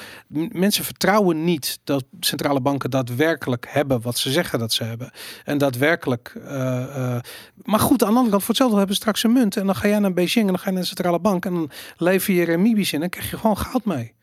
mensen 0.51 0.83
vertrouwen 0.83 1.43
niet 1.43 1.79
dat 1.83 2.03
centrale 2.19 2.61
banken 2.61 2.89
daadwerkelijk 2.89 3.65
hebben 3.69 4.01
wat 4.01 4.17
ze 4.17 4.31
zeggen 4.31 4.59
dat 4.59 4.73
ze 4.73 4.83
hebben. 4.83 5.11
En 5.43 5.57
daadwerkelijk. 5.57 6.35
eh, 6.45 7.15
eh, 7.15 7.21
maar 7.63 7.79
goed, 7.79 8.03
aan 8.03 8.09
de 8.09 8.15
andere 8.15 8.29
kant, 8.29 8.41
voor 8.41 8.49
hetzelfde 8.49 8.77
hebben 8.77 8.95
ze 8.95 9.01
straks 9.01 9.23
een 9.23 9.33
munt. 9.33 9.57
En 9.57 9.65
dan 9.65 9.75
ga 9.75 9.87
jij 9.87 9.99
naar 9.99 10.13
Beijing 10.13 10.45
en 10.45 10.47
dan 10.47 10.59
ga 10.59 10.65
je 10.65 10.71
naar 10.71 10.81
de 10.81 10.87
centrale 10.87 11.19
bank 11.19 11.45
en 11.45 11.53
dan 11.55 11.69
lever 11.97 12.33
je 12.33 12.43
renminbi's 12.45 12.87
in 12.87 12.93
en 12.93 12.99
dan 12.99 13.09
krijg 13.09 13.29
je 13.29 13.37
gewoon 13.37 13.57
goud 13.57 13.85
mee. 13.85 14.13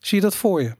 Zie 0.00 0.16
je 0.18 0.24
dat 0.24 0.36
voor 0.36 0.62
je? 0.62 0.74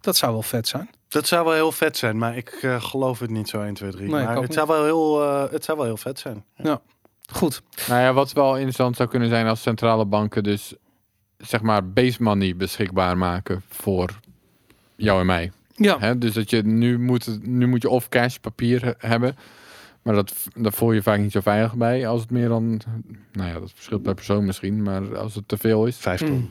Dat 0.00 0.16
zou 0.16 0.32
wel 0.32 0.42
vet 0.42 0.68
zijn. 0.68 0.90
Dat 1.08 1.26
zou 1.26 1.44
wel 1.44 1.54
heel 1.54 1.72
vet 1.72 1.96
zijn, 1.96 2.18
maar 2.18 2.36
ik 2.36 2.48
eh, 2.48 2.82
geloof 2.82 3.18
het 3.18 3.30
niet 3.30 3.48
zo 3.48 3.62
1, 3.62 3.74
2, 3.74 3.90
3. 3.90 4.08
Nee, 4.08 4.20
ik 4.20 4.24
maar 4.26 4.34
het 4.36 4.42
niet. 4.42 4.52
zou, 4.54 4.66
wel 4.66 4.84
heel, 4.84 5.22
eh, 5.22 5.50
het 5.52 5.64
zou 5.64 5.76
wel 5.78 5.86
heel 5.86 5.96
vet 5.96 6.18
zijn. 6.18 6.44
Goed. 7.32 7.62
Nou 7.88 8.00
ja, 8.00 8.12
wat 8.12 8.32
wel 8.32 8.54
interessant 8.54 8.96
zou 8.96 9.08
kunnen 9.08 9.28
zijn 9.28 9.46
als 9.46 9.62
centrale 9.62 10.04
banken 10.04 10.42
dus 10.42 10.74
zeg 11.38 11.60
maar 11.60 11.90
base 11.92 12.22
money 12.22 12.56
beschikbaar 12.56 13.18
maken 13.18 13.62
voor 13.68 14.10
jou 14.96 15.20
en 15.20 15.26
mij. 15.26 15.52
Ja. 15.74 15.98
Hè? 15.98 16.18
Dus 16.18 16.32
dat 16.32 16.50
je 16.50 16.62
nu 16.62 16.98
moet, 16.98 17.38
nu 17.46 17.66
moet 17.66 17.82
je 17.82 17.88
of 17.88 18.08
cash 18.08 18.36
papier 18.36 18.84
he- 18.84 19.08
hebben, 19.08 19.36
maar 20.02 20.14
dat, 20.14 20.34
daar 20.54 20.72
voel 20.72 20.92
je 20.92 21.02
vaak 21.02 21.18
niet 21.18 21.32
zo 21.32 21.40
veilig 21.40 21.74
bij 21.74 22.08
als 22.08 22.20
het 22.20 22.30
meer 22.30 22.48
dan, 22.48 22.80
nou 23.32 23.48
ja, 23.48 23.60
dat 23.60 23.72
verschilt 23.74 24.02
per 24.02 24.14
persoon 24.14 24.44
misschien, 24.44 24.82
maar 24.82 25.18
als 25.18 25.34
het 25.34 25.48
te 25.48 25.56
veel 25.56 25.86
is, 25.86 25.96
Vijf 25.96 26.20
ton. 26.20 26.30
Mm. 26.30 26.50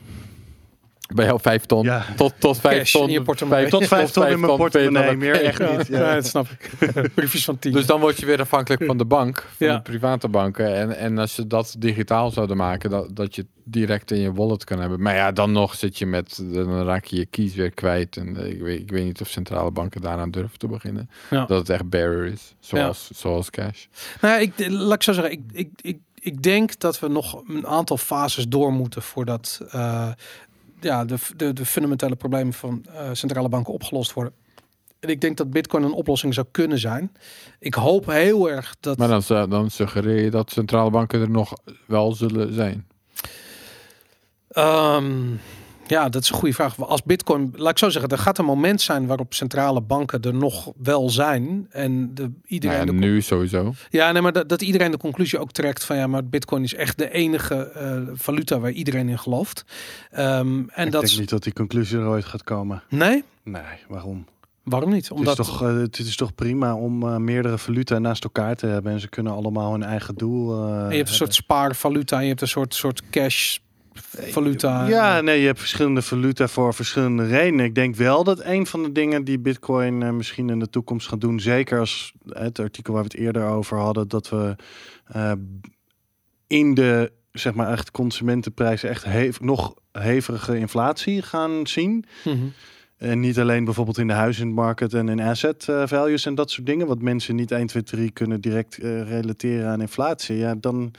Bij 1.14 1.24
jou 1.24 1.40
vijf 1.40 1.64
ton, 1.66 1.84
Ja. 1.84 2.04
tot, 2.16 2.32
tot 2.38 2.60
vijf 2.60 2.78
Cash 2.78 2.92
ton, 2.92 3.06
in 3.06 3.12
je 3.12 3.22
portemonnee. 3.22 3.68
Tot 3.68 3.86
vijf 3.86 4.10
ton 4.10 4.26
in 4.26 4.40
mijn 4.40 4.56
portemonnee, 4.56 5.16
meer 5.16 5.32
PayPal. 5.40 5.68
echt 5.68 5.78
niet. 5.78 5.86
ja. 5.86 5.98
Ja. 6.08 6.14
dat 6.14 6.26
snap 6.26 6.46
ik. 6.58 6.70
Briefjes 7.14 7.44
van 7.44 7.58
10. 7.58 7.72
Dus 7.72 7.86
dan 7.86 8.00
word 8.00 8.18
je 8.18 8.26
weer 8.26 8.40
afhankelijk 8.40 8.84
van 8.84 8.98
de 8.98 9.04
bank, 9.04 9.46
van 9.56 9.66
Ja. 9.66 9.74
de 9.76 9.82
private 9.82 10.28
banken. 10.28 10.74
En, 10.74 10.96
en 10.96 11.18
als 11.18 11.34
ze 11.34 11.46
dat 11.46 11.74
digitaal 11.78 12.30
zouden 12.30 12.56
maken, 12.56 12.90
dat, 12.90 13.16
dat 13.16 13.34
je 13.34 13.40
het 13.42 13.50
direct 13.64 14.10
in 14.10 14.18
je 14.20 14.32
wallet 14.32 14.64
kan 14.64 14.80
hebben. 14.80 15.02
Maar 15.02 15.14
ja, 15.14 15.32
dan 15.32 15.52
nog 15.52 15.74
zit 15.74 15.98
je 15.98 16.06
met, 16.06 16.40
dan 16.52 16.82
raak 16.84 17.04
je 17.04 17.16
je 17.16 17.26
keys 17.26 17.54
weer 17.54 17.70
kwijt. 17.70 18.16
En 18.16 18.36
eh, 18.36 18.50
ik 18.50 18.60
weet, 18.60 18.80
ik 18.80 18.90
weet 18.90 19.04
niet 19.04 19.20
of 19.20 19.28
centrale 19.28 19.70
banken 19.70 20.00
daaraan 20.00 20.30
durven 20.30 20.58
te 20.58 20.66
beginnen. 20.68 21.10
Ja. 21.30 21.44
Dat 21.46 21.58
het 21.58 21.68
echt 21.70 21.88
barrier 21.88 22.32
is, 22.32 22.54
zoals, 22.60 23.10
zoals 23.14 23.50
cash. 23.50 23.84
Nou, 24.20 24.34
ja, 24.34 24.40
ik, 24.40 24.68
laat 24.70 24.94
ik 24.94 25.02
zo 25.02 25.12
zeggen, 25.12 25.32
ik, 25.32 25.40
ik, 25.52 25.68
ik, 25.80 25.98
ik 26.14 26.42
denk 26.42 26.78
dat 26.78 27.00
we 27.00 27.08
nog 27.08 27.42
een 27.48 27.66
aantal 27.66 27.96
fases 27.96 28.48
door 28.48 28.72
moeten 28.72 29.02
voordat 29.02 29.60
eh, 29.70 30.08
ja, 30.80 31.04
de, 31.04 31.16
de, 31.36 31.52
de 31.52 31.64
fundamentele 31.64 32.16
problemen 32.16 32.52
van 32.52 32.84
eh, 32.94 33.08
centrale 33.12 33.48
banken 33.48 33.72
opgelost 33.72 34.12
worden. 34.12 34.32
En 35.00 35.08
ik 35.08 35.20
denk 35.20 35.36
dat 35.36 35.50
Bitcoin 35.50 35.82
een 35.82 35.92
oplossing 35.92 36.34
zou 36.34 36.46
kunnen 36.50 36.78
zijn. 36.78 37.12
Ik 37.58 37.74
hoop 37.74 38.06
heel 38.06 38.50
erg 38.50 38.76
dat. 38.80 38.98
Maar 38.98 39.08
dan, 39.08 39.50
dan 39.50 39.70
suggereer 39.70 40.24
je 40.24 40.30
dat 40.30 40.50
centrale 40.50 40.90
banken 40.90 41.20
er 41.20 41.30
nog 41.30 41.52
wel 41.86 42.12
zullen 42.12 42.54
zijn. 42.54 42.86
Ehm, 44.48 45.22
ja, 45.90 46.08
dat 46.08 46.22
is 46.22 46.30
een 46.30 46.36
goede 46.36 46.54
vraag. 46.54 46.80
Als 46.80 47.02
Bitcoin, 47.02 47.52
laat 47.56 47.70
ik 47.70 47.78
zo 47.78 47.88
zeggen, 47.88 48.10
er 48.10 48.18
gaat 48.18 48.38
een 48.38 48.44
moment 48.44 48.80
zijn 48.80 49.06
waarop 49.06 49.34
centrale 49.34 49.80
banken 49.80 50.22
er 50.22 50.34
nog 50.34 50.72
wel 50.76 51.10
zijn. 51.10 51.66
En 51.70 52.14
de, 52.14 52.30
iedereen. 52.46 52.76
Nou 52.76 52.86
ja, 52.92 53.00
de 53.00 53.06
nu 53.06 53.20
sowieso. 53.22 53.74
Ja, 53.90 54.12
nee, 54.12 54.22
maar 54.22 54.32
dat, 54.32 54.48
dat 54.48 54.62
iedereen 54.62 54.90
de 54.90 54.96
conclusie 54.96 55.38
ook 55.38 55.52
trekt 55.52 55.84
van 55.84 55.96
ja, 55.96 56.06
maar 56.06 56.24
Bitcoin 56.24 56.62
is 56.62 56.74
echt 56.74 56.98
de 56.98 57.10
enige 57.10 57.54
eh, 57.54 58.00
valuta 58.14 58.58
waar 58.58 58.70
iedereen 58.70 59.08
in 59.08 59.18
gelooft. 59.18 59.64
Ehm, 60.10 60.62
en 60.68 60.86
Ik 60.86 60.92
dat 60.92 61.06
denk 61.06 61.18
niet 61.18 61.28
dat 61.30 61.42
die 61.42 61.52
conclusie 61.52 61.98
er 61.98 62.06
ooit 62.06 62.24
gaat 62.24 62.44
komen. 62.44 62.82
nee, 62.88 63.24
Nee, 63.44 63.62
waarom? 63.88 64.26
Waarom 64.62 64.90
niet? 64.90 65.10
Omdat 65.10 65.36
het, 65.36 65.46
is 65.46 65.52
toch, 65.52 65.62
eh, 65.62 65.76
het 65.76 65.98
is 65.98 66.16
toch 66.16 66.34
prima 66.34 66.74
om 66.74 67.02
eh, 67.02 67.16
meerdere 67.16 67.58
valuta 67.58 67.98
naast 67.98 68.24
elkaar 68.24 68.56
te 68.56 68.66
hebben. 68.66 68.92
En 68.92 69.00
ze 69.00 69.08
kunnen 69.08 69.32
allemaal 69.32 69.72
hun 69.72 69.82
eigen 69.82 70.14
doel 70.14 70.52
eh, 70.52 70.60
en 70.62 70.66
je 70.66 70.72
hebt 70.72 70.84
een 70.84 70.96
hebben. 70.96 71.14
soort 71.14 71.34
spaarvaluta 71.34 72.16
en 72.16 72.22
je 72.22 72.28
hebt 72.28 72.40
een 72.40 72.48
soort, 72.48 72.74
soort 72.74 73.02
cash 73.10 73.58
valuta. 74.08 74.86
Ja, 74.88 75.20
nee, 75.20 75.40
je 75.40 75.46
hebt 75.46 75.58
verschillende 75.58 76.02
valuta 76.02 76.48
voor 76.48 76.74
verschillende 76.74 77.26
redenen. 77.26 77.64
Ik 77.64 77.74
denk 77.74 77.96
wel 77.96 78.24
dat 78.24 78.44
een 78.44 78.66
van 78.66 78.82
de 78.82 78.92
dingen 78.92 79.24
die 79.24 79.38
Bitcoin 79.38 80.02
eh, 80.02 80.10
misschien 80.10 80.50
in 80.50 80.58
de 80.58 80.70
toekomst 80.70 81.08
gaat 81.08 81.20
doen, 81.20 81.40
zeker 81.40 81.78
als 81.78 82.12
het 82.28 82.58
artikel 82.58 82.92
waar 82.94 83.02
we 83.02 83.08
het 83.12 83.20
eerder 83.20 83.44
over 83.46 83.78
hadden, 83.78 84.08
dat 84.08 84.28
we 84.28 84.56
eh, 85.06 85.32
in 86.46 86.74
de 86.74 87.12
zeg 87.32 87.54
maar 87.54 87.72
echt 87.72 87.90
consumentenprijzen 87.90 88.88
echt 88.88 89.04
hev- 89.04 89.40
nog 89.40 89.74
hevige 89.92 90.58
inflatie 90.58 91.22
gaan 91.22 91.66
zien. 91.66 92.04
Mhm. 92.24 92.36
En 92.96 93.20
niet 93.20 93.38
alleen 93.38 93.64
bijvoorbeeld 93.64 93.98
in 93.98 94.06
de 94.06 94.12
huizenmarkt 94.12 94.94
en 94.94 95.08
in 95.08 95.20
asset 95.20 95.68
eh, 95.68 95.82
values 95.86 96.26
en 96.26 96.34
dat 96.34 96.50
soort 96.50 96.66
dingen, 96.66 96.86
wat 96.86 97.02
mensen 97.02 97.34
niet 97.36 97.50
1, 97.50 97.66
2, 97.66 97.82
3 97.82 98.10
kunnen 98.10 98.40
direct 98.40 98.78
eh, 98.78 99.08
relateren 99.08 99.68
aan 99.68 99.80
inflatie. 99.80 100.36
Ja, 100.36 100.54
dan, 100.54 100.90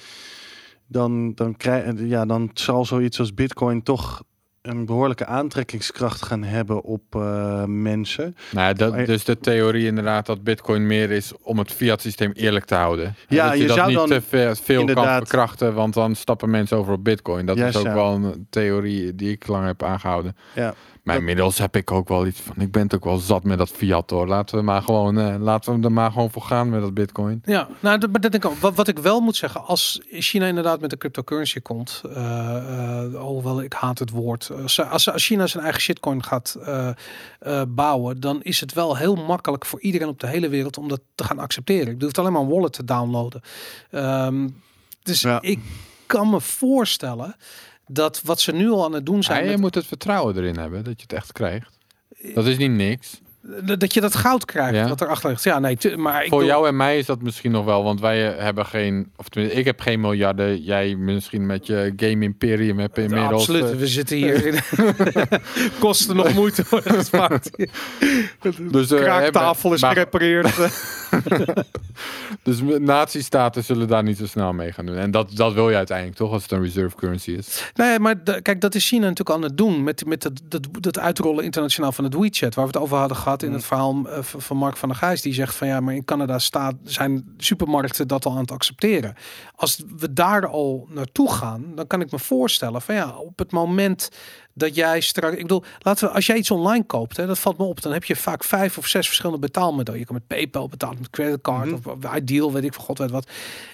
dan, 0.91 1.34
dan, 1.35 1.57
krijg, 1.57 1.93
ja, 1.97 2.26
dan 2.26 2.49
zal 2.53 2.85
zoiets 2.85 3.19
als 3.19 3.34
Bitcoin 3.34 3.84
toch 3.84 4.23
een 4.61 4.85
behoorlijke 4.85 5.26
aantrekkingskracht 5.26 6.22
gaan 6.22 6.43
hebben 6.43 6.84
op 6.84 7.15
eh, 7.15 7.63
mensen. 7.65 8.35
Nou, 8.51 8.73
dat, 8.73 9.05
dus 9.05 9.23
de 9.23 9.38
theorie 9.38 9.85
inderdaad 9.85 10.26
dat 10.26 10.43
bitcoin 10.43 10.88
meer 10.88 11.11
is 11.11 11.31
om 11.41 11.57
het 11.57 11.72
fiat 11.72 12.01
systeem 12.01 12.31
eerlijk 12.31 12.65
te 12.65 12.76
houden. 12.76 13.05
En 13.05 13.15
Ja, 13.27 13.47
dat 13.47 13.55
je, 13.55 13.61
je 13.61 13.68
dat 13.68 13.77
zou 13.77 13.88
niet 13.88 13.97
dan 13.97 14.07
te 14.07 14.22
veel, 14.22 14.55
veel 14.55 14.85
kan 14.85 15.05
verkrachten, 15.05 15.73
want 15.73 15.93
dan 15.93 16.15
stappen 16.15 16.49
mensen 16.49 16.77
over 16.77 16.93
op 16.93 17.03
bitcoin. 17.03 17.45
Dat 17.45 17.57
is 17.57 17.77
ook 17.77 17.85
ja. 17.85 17.93
wel 17.93 18.13
een 18.13 18.47
theorie 18.49 19.15
die 19.15 19.31
ik 19.31 19.47
lang 19.47 19.65
heb 19.65 19.84
aangehouden. 19.84 20.35
Ja. 20.55 20.73
Maar 21.11 21.19
inmiddels 21.19 21.57
heb 21.57 21.75
ik 21.75 21.91
ook 21.91 22.07
wel 22.07 22.25
iets 22.25 22.39
van, 22.39 22.55
ik 22.57 22.71
ben 22.71 22.81
het 22.81 22.95
ook 22.95 23.03
wel 23.03 23.17
zat 23.17 23.43
met 23.43 23.57
dat 23.57 23.69
fiat 23.69 24.09
hoor. 24.09 24.27
Laten 24.27 24.57
we 24.57 24.63
maar 24.63 24.81
gewoon, 24.81 25.19
eh, 25.19 25.35
laten 25.39 25.79
we 25.79 25.85
er 25.85 25.91
maar 25.91 26.11
gewoon 26.11 26.31
voor 26.31 26.41
gaan 26.41 26.69
met 26.69 26.81
dat 26.81 26.93
bitcoin. 26.93 27.41
Ja, 27.45 27.67
nou, 27.79 27.97
dat, 27.97 28.11
maar 28.11 28.21
dat 28.21 28.31
denk 28.31 28.43
ik 28.43 28.49
ook. 28.51 28.57
Wat, 28.57 28.75
wat 28.75 28.88
ik 28.88 28.99
wel 28.99 29.19
moet 29.19 29.35
zeggen, 29.35 29.65
als 29.65 30.01
China 30.09 30.45
inderdaad 30.45 30.79
met 30.81 30.89
de 30.89 30.97
cryptocurrency 30.97 31.59
komt, 31.59 32.01
eh 32.13 33.05
hoewel 33.15 33.61
ik 33.61 33.73
haat 33.73 33.99
het 33.99 34.09
woord, 34.09 34.51
als, 34.61 34.79
als, 34.81 35.09
als 35.11 35.25
China 35.25 35.47
zijn 35.47 35.63
eigen 35.63 35.81
shitcoin 35.81 36.23
gaat 36.23 36.57
bouwen, 37.67 38.19
dan 38.19 38.41
is 38.41 38.59
het 38.59 38.73
wel 38.73 38.97
heel 38.97 39.15
makkelijk 39.15 39.65
voor 39.65 39.81
iedereen 39.81 40.07
op 40.07 40.19
de 40.19 40.27
hele 40.27 40.49
wereld 40.49 40.77
om 40.77 40.88
dat 40.88 41.01
te 41.15 41.23
gaan 41.23 41.39
accepteren. 41.39 41.95
Je 41.97 42.03
hoeft 42.03 42.17
alleen 42.17 42.31
maar 42.31 42.41
een 42.41 42.47
wallet 42.49 42.73
te 42.73 42.83
downloaden. 42.83 43.41
Ehm, 43.91 44.47
dus 45.03 45.21
Ja. 45.21 45.41
ik 45.41 45.59
kan 46.05 46.29
me 46.29 46.41
voorstellen 46.41 47.35
dat 47.93 48.22
wat 48.23 48.39
ze 48.39 48.51
nu 48.51 48.69
al 48.69 48.84
aan 48.84 48.93
het 48.93 49.05
doen 49.05 49.15
Ja, 49.15 49.22
zijn, 49.22 49.43
je 49.43 49.49
met- 49.49 49.59
moet 49.59 49.76
het 49.76 49.85
vertrouwen 49.85 50.38
erin 50.38 50.57
hebben 50.57 50.84
dat 50.84 50.93
je 50.95 51.01
het 51.01 51.13
echt 51.13 51.31
krijgt. 51.31 51.77
Dat 52.34 52.45
is 52.45 52.57
niet 52.57 52.72
niks. 52.72 53.22
Dat 53.77 53.93
je 53.93 54.01
dat 54.01 54.15
goud 54.15 54.45
krijgt 54.45 54.76
Ja. 54.76 54.88
wat 54.88 55.01
erachter 55.01 55.30
ligt. 55.30 55.43
Ja, 55.43 55.59
nee, 55.59 55.77
maar 55.97 56.23
ik 56.23 56.30
Voor 56.30 56.45
jou 56.45 56.68
en 56.68 56.76
mij 56.76 56.97
is 56.97 57.05
dat 57.05 57.22
misschien 57.22 57.51
nog 57.51 57.65
wel, 57.65 57.84
want 57.84 57.99
wij 57.99 58.34
eh, 58.35 58.43
hebben 58.43 58.65
geen, 58.65 59.11
of 59.15 59.30
tenminste, 59.30 59.59
ik 59.59 59.65
heb 59.65 59.80
geen 59.80 59.99
miljarden. 59.99 60.61
Jij 60.63 60.95
misschien 60.95 61.45
met 61.45 61.65
je 61.68 61.93
game 61.95 62.23
imperium 62.23 62.80
hebt 62.80 62.97
inmiddels. 62.97 63.31
Absoluut, 63.41 63.72
eh, 63.72 63.77
we 63.77 63.88
zitten 63.88 64.18
hier. 64.18 64.45
in- 64.45 64.59
Kosten 65.80 66.15
nog 66.15 66.34
moeite 66.34 66.63
worden 66.69 66.93
gespaard. 66.93 67.49
Dus, 68.72 68.88
De 68.88 68.95
eh, 68.97 69.01
kraaktafel 69.03 69.73
is 69.73 69.81
maar- 69.81 69.93
gerepareerd. 69.93 70.49
Dus 72.43 72.59
nazistaten 72.80 73.63
zullen 73.63 73.88
daar 73.88 74.03
niet 74.03 74.18
zo 74.18 74.26
snel 74.26 74.53
mee 74.53 74.72
gaan 74.72 74.85
doen. 74.85 74.95
En 74.97 75.11
dat, 75.11 75.31
dat 75.35 75.53
wil 75.53 75.69
je 75.69 75.76
uiteindelijk 75.76 76.18
toch, 76.18 76.31
als 76.31 76.41
het 76.41 76.51
een 76.51 76.61
reserve 76.61 76.95
currency 76.95 77.31
is. 77.31 77.72
nee, 77.76 77.99
maar 77.99 78.23
de- 78.23 78.41
kijk, 78.41 78.61
dat 78.61 78.76
is 78.76 78.88
China 78.88 79.01
natuurlijk 79.07 79.30
aan 79.38 79.41
het 79.43 79.57
doen 79.57 79.84
met, 79.84 80.05
met 80.05 80.22
dat, 80.22 80.31
dat, 80.43 80.68
dat 80.80 80.99
uitrollen 80.99 81.43
internationaal 81.43 81.91
van 81.91 82.03
het 82.03 82.13
WeChat, 82.13 82.55
waar 82.55 82.65
we 82.65 82.72
het 82.72 82.81
over 82.81 82.97
hadden 82.97 83.18
gehad 83.18 83.31
in 83.40 83.53
het 83.53 83.66
verhaal 83.66 84.08
eh, 84.08 84.24
van 84.24 84.41
van 84.41 84.58
Mark 84.58 84.78
van 84.78 84.90
der 84.90 84.98
Gijs, 84.98 85.22
die 85.22 85.34
zegt 85.34 85.56
van 85.56 85.68
ja, 85.68 85.80
maar 85.80 85.94
in 85.94 86.06
Canada 86.06 86.40
staat, 86.40 86.76
zijn 86.84 87.34
supermarkten 87.38 88.08
dat 88.08 88.26
al 88.26 88.32
aan 88.32 88.38
het 88.38 88.52
accepteren. 88.52 89.16
Als 89.56 89.84
we 89.98 90.14
daar 90.14 90.48
al 90.48 90.88
naartoe 90.90 91.32
gaan, 91.32 91.76
dan 91.76 91.88
kan 91.88 92.02
ik 92.02 92.12
me 92.12 92.20
voorstellen 92.20 92.82
van 92.82 92.95
ja, 92.95 93.18
op 93.18 93.40
het 93.40 93.52
moment 93.52 94.10
dat 94.61 94.75
jij 94.75 95.01
straks, 95.01 95.35
ik 95.35 95.41
bedoel, 95.41 95.63
laten 95.79 96.07
we, 96.07 96.13
als 96.13 96.25
jij 96.25 96.38
iets 96.38 96.51
online 96.51 96.83
koopt, 96.83 97.17
hè, 97.17 97.25
dat 97.27 97.39
valt 97.39 97.57
me 97.57 97.63
op, 97.63 97.81
dan 97.81 97.93
heb 97.93 98.03
je 98.03 98.15
vaak 98.15 98.43
vijf 98.43 98.77
of 98.77 98.88
zes 98.88 99.05
verschillende 99.05 99.39
betaalmiddelen. 99.41 99.99
Je 99.99 100.05
kan 100.05 100.15
met 100.15 100.27
PayPal 100.27 100.67
betalen, 100.67 100.97
met 100.99 101.09
creditcard 101.09 101.65
Mhm. 101.65 101.89
of 101.89 102.15
Ideal, 102.15 102.51
weet 102.51 102.63
ik 102.63 102.73
van 102.73 102.83
god 102.83 102.97
weet 102.97 103.11
wat. 103.11 103.27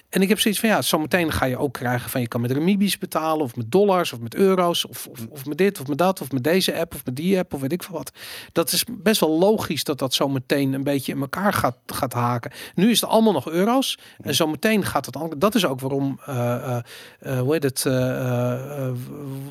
En 0.08 0.22
ik 0.22 0.28
heb 0.28 0.40
zoiets 0.40 0.60
van 0.60 0.68
ja, 0.68 0.82
zometeen 0.82 1.32
ga 1.32 1.44
je 1.44 1.58
ook 1.58 1.72
krijgen 1.72 2.10
van 2.10 2.20
je 2.20 2.28
kan 2.28 2.40
met 2.40 2.50
Remibi's 2.50 2.98
betalen 2.98 3.44
of 3.44 3.56
met 3.56 3.70
dollars 3.70 4.12
of 4.12 4.20
met 4.20 4.34
euro's 4.34 4.88
of, 4.88 5.06
of, 5.06 5.26
of 5.30 5.46
met 5.46 5.58
dit 5.58 5.80
of 5.80 5.86
met 5.86 5.98
dat 5.98 6.20
of 6.20 6.32
met 6.32 6.44
deze 6.44 6.78
app 6.78 6.94
of 6.94 7.04
met 7.04 7.16
die 7.16 7.38
app 7.38 7.54
of 7.54 7.60
weet 7.60 7.72
ik 7.72 7.82
veel 7.82 7.94
wat. 7.96 8.12
Dat 8.52 8.72
is 8.72 8.84
best 8.90 9.20
wel 9.20 9.38
logisch 9.38 9.84
dat 9.84 9.98
dat 9.98 10.14
zometeen 10.14 10.72
een 10.72 10.82
beetje 10.82 11.12
in 11.12 11.20
elkaar 11.20 11.52
gaat, 11.52 11.76
gaat 11.86 12.12
haken. 12.12 12.50
Nu 12.74 12.90
is 12.90 13.00
het 13.00 13.10
allemaal 13.10 13.32
nog 13.32 13.48
euro's 13.48 13.98
en 14.20 14.34
zometeen 14.34 14.84
gaat 14.84 15.06
het 15.06 15.16
al. 15.16 15.32
Dat 15.38 15.54
is 15.54 15.64
ook 15.66 15.80
waarom, 15.80 16.20
eh 16.26 16.36
eh, 16.48 16.80
eh, 17.18 17.40
hoe 17.40 17.52
heet 17.52 17.62
het, 17.62 17.82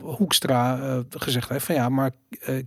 Hoekstra 0.02 0.80
gezegd 1.28 1.50
heeft 1.50 1.66
van 1.66 1.76
ja, 1.76 1.90
maar 1.90 2.12
eh, 2.40 2.64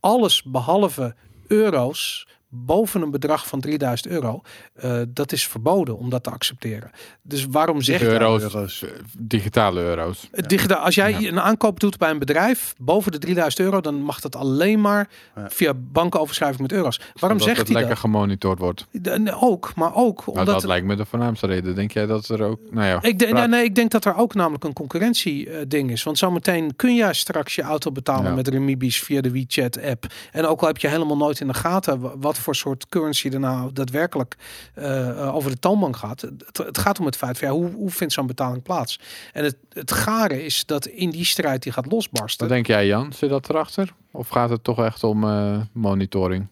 alles 0.00 0.42
behalve 0.42 1.14
euro's 1.46 2.28
boven 2.50 3.02
een 3.02 3.10
bedrag 3.10 3.46
van 3.46 3.60
3000 3.60 4.12
euro, 4.12 4.40
eh, 4.74 5.00
dat 5.08 5.32
is 5.32 5.46
verboden 5.48 5.98
om 5.98 6.10
dat 6.10 6.22
te 6.22 6.30
accepteren. 6.30 6.90
Dus 7.22 7.46
waarom 7.50 7.82
zeg 7.82 8.00
je 8.00 8.06
Euro's, 8.06 8.42
euro's. 8.42 8.82
eh, 8.82 8.88
digitale 9.18 9.80
euro's. 9.80 10.28
het 10.32 10.48
digitaal, 10.48 10.78
als 10.78 10.94
jij 10.94 11.10
Ja. 11.20 11.28
een 11.28 11.40
aankoop 11.40 11.80
doet 11.80 11.98
bij 11.98 12.10
een 12.10 12.18
bedrijf 12.18 12.74
boven 12.80 13.12
de 13.12 13.18
3000 13.18 13.62
euro, 13.62 13.80
dan 13.80 13.94
mag 14.02 14.20
dat 14.20 14.36
alleen 14.36 14.80
maar 14.80 15.08
Ja. 15.36 15.50
via 15.50 15.74
bankoverschrijving 15.74 16.60
met 16.62 16.72
euro's. 16.72 17.00
Waarom 17.14 17.40
zegt 17.40 17.56
hij 17.56 17.66
lekker 17.72 17.88
dat? 17.90 17.98
gemonitord 17.98 18.58
wordt. 18.58 18.86
De- 18.90 19.36
Ook, 19.40 19.74
maar 19.74 19.94
ook 19.94 20.26
Nou, 20.26 20.38
omdat 20.38 20.46
dat 20.46 20.64
lijkt 20.64 20.86
me 20.86 20.96
de 20.96 21.04
voornaamste 21.04 21.46
reden. 21.46 21.74
Denk 21.74 21.92
jij 21.92 22.06
dat 22.06 22.28
er 22.28 22.42
ook... 22.42 22.60
Nou 22.70 22.86
ja, 22.86 23.02
ik, 23.02 23.30
nee, 23.32 23.46
nee, 23.48 23.64
ik 23.64 23.74
denk 23.74 23.90
dat 23.90 24.04
er 24.04 24.16
ook 24.16 24.34
namelijk 24.34 24.64
een 24.64 24.72
concurrentie 24.72 25.50
eh, 25.50 25.64
ding 25.68 25.90
is. 25.90 26.02
Want 26.02 26.18
zometeen 26.18 26.76
kun 26.76 26.94
jij 26.94 27.12
straks 27.14 27.54
je 27.54 27.62
auto 27.62 27.92
betalen 27.92 28.30
Ja. 28.30 28.34
met 28.36 28.48
Remibi's 28.48 29.00
via 29.02 29.20
de 29.20 29.30
WeChat 29.30 29.82
app. 29.82 30.06
En 30.32 30.46
ook 30.46 30.60
al 30.60 30.66
heb 30.66 30.78
je 30.78 30.88
helemaal 30.88 31.16
nooit 31.16 31.40
in 31.40 31.46
de 31.46 31.54
gaten 31.54 32.00
wa- 32.00 32.12
wat 32.38 32.44
voor 32.44 32.54
soort 32.54 32.88
currency 32.88 33.28
er 33.28 33.40
nou 33.40 33.72
daadwerkelijk 33.72 34.36
eh, 34.74 35.08
eh, 35.08 35.34
over 35.34 35.50
de 35.50 35.58
toonbank 35.58 35.96
gaat. 35.96 36.20
Het, 36.20 36.56
het 36.56 36.78
gaat 36.78 36.98
om 36.98 37.06
het 37.06 37.16
feit 37.16 37.38
van 37.38 37.48
ja, 37.48 37.54
hoe, 37.54 37.70
hoe 37.70 37.90
vindt 37.90 38.12
zo'n 38.12 38.26
betaling 38.26 38.62
plaats? 38.62 39.00
En 39.32 39.44
het, 39.44 39.56
het 39.72 39.92
gare 39.92 40.44
is 40.44 40.66
dat 40.66 40.86
in 40.86 41.10
die 41.10 41.24
strijd 41.24 41.62
die 41.62 41.72
gaat 41.72 41.92
losbarsten. 41.92 42.46
Wat 42.46 42.54
denk 42.54 42.66
jij 42.66 42.86
Jan? 42.86 43.12
Zit 43.12 43.30
dat 43.30 43.48
erachter? 43.48 43.92
Of 44.10 44.28
gaat 44.28 44.50
het 44.50 44.64
toch 44.64 44.84
echt 44.84 45.04
om 45.04 45.24
eh, 45.24 45.60
monitoring? 45.72 46.46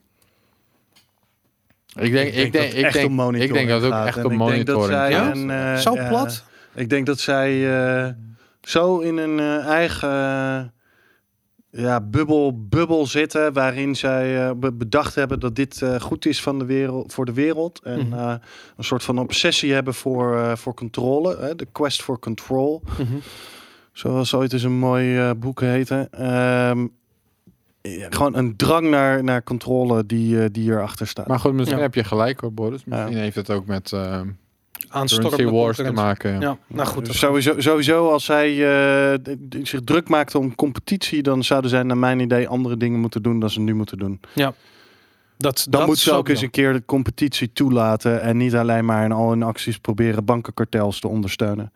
Ik 1.94 2.12
denk, 2.12 2.28
ik 2.28 2.34
denk, 2.34 2.52
dat 2.52 2.62
ik 2.62 2.92
denk, 2.92 3.34
ik 3.34 3.52
denk 3.52 3.68
dat 3.68 3.82
het 3.82 3.92
ook 3.92 4.06
echt 4.06 4.24
om 4.24 4.32
ik 4.32 4.38
denk 4.38 4.66
dat 4.66 4.76
monitoring 4.76 4.92
zij 4.92 5.12
gaat. 5.12 5.82
Zo 5.82 6.08
plat? 6.08 6.44
Ik 6.74 6.88
denk 6.88 7.06
dat 7.06 7.20
zij 7.20 7.78
eh, 7.78 8.12
zo 8.62 8.98
in 8.98 9.16
een 9.16 9.38
eh, 9.40 9.66
eigen 9.66 10.74
ja, 11.76 12.00
bubbel, 12.00 12.66
bubbel 12.68 13.06
zitten 13.06 13.52
waarin 13.52 13.94
zij 13.96 14.46
eh, 14.48 14.50
be- 14.56 14.72
bedacht 14.72 15.14
hebben 15.14 15.40
dat 15.40 15.56
dit 15.56 15.82
eh, 15.82 16.00
goed 16.00 16.26
is 16.26 16.42
van 16.42 16.58
de 16.58 16.64
wereld, 16.64 17.12
voor 17.12 17.24
de 17.24 17.32
wereld. 17.32 17.80
En 17.82 18.08
Mhm. 18.08 18.18
eh, 18.18 18.34
een 18.76 18.84
soort 18.84 19.02
van 19.02 19.18
obsessie 19.18 19.72
hebben 19.72 19.94
voor, 19.94 20.36
eh, 20.38 20.56
voor 20.56 20.74
controle. 20.74 21.36
Hè? 21.40 21.54
De 21.56 21.66
quest 21.72 22.02
for 22.02 22.18
control. 22.18 22.82
Mhm. 22.98 23.16
Zoals 23.92 24.34
ooit 24.34 24.52
eens 24.52 24.62
een 24.62 24.78
mooi 24.78 25.18
eh, 25.18 25.30
boek 25.36 25.60
heette. 25.60 26.08
Ehm, 26.10 26.86
ja, 27.82 28.06
gewoon 28.10 28.36
een 28.36 28.56
drang 28.56 28.90
naar, 28.90 29.24
naar 29.24 29.42
controle 29.42 30.06
die, 30.06 30.42
eh, 30.42 30.48
die 30.52 30.70
erachter 30.70 31.06
staat. 31.06 31.26
Maar 31.26 31.38
goed, 31.40 31.52
misschien 31.52 31.76
Ja. 31.76 31.82
heb 31.82 31.94
je 31.94 32.04
gelijk 32.04 32.40
hoor 32.40 32.52
Boris. 32.52 32.84
Misschien 32.84 33.16
heeft 33.16 33.36
het 33.36 33.50
ook 33.50 33.66
met 33.66 33.92
eh 33.92 34.20
Aanstormende 34.88 35.50
wars 35.50 35.76
te 35.76 35.92
maken. 35.92 36.40
Ja, 36.40 36.58
nou 36.66 36.88
goed. 36.88 37.08
sowieso, 37.14 37.60
sowieso 37.60 38.10
als 38.10 38.24
zij 38.24 38.48
eh, 39.12 39.18
zich 39.62 39.80
druk 39.84 40.08
maakte 40.08 40.38
om 40.38 40.54
competitie, 40.54 41.22
dan 41.22 41.44
zouden 41.44 41.70
zij 41.70 41.82
naar 41.82 41.98
mijn 41.98 42.20
idee 42.20 42.48
andere 42.48 42.76
dingen 42.76 43.00
moeten 43.00 43.22
doen 43.22 43.40
dan 43.40 43.50
ze 43.50 43.60
nu 43.60 43.74
moeten 43.74 43.98
doen. 43.98 44.20
dat, 45.38 45.66
Dan 45.70 45.80
dat 45.80 45.86
moet 45.88 45.98
ze 45.98 46.12
ook 46.12 46.28
eens 46.28 46.40
een 46.42 46.50
keer 46.50 46.72
de 46.72 46.82
competitie 46.86 47.52
toelaten 47.52 48.20
en 48.22 48.36
niet 48.36 48.54
alleen 48.54 48.84
maar 48.84 49.04
in 49.04 49.12
al 49.12 49.30
hun 49.30 49.42
acties 49.42 49.78
proberen 49.78 50.24
bankenkartels 50.24 51.00
te 51.00 51.08
ondersteunen. 51.08 51.72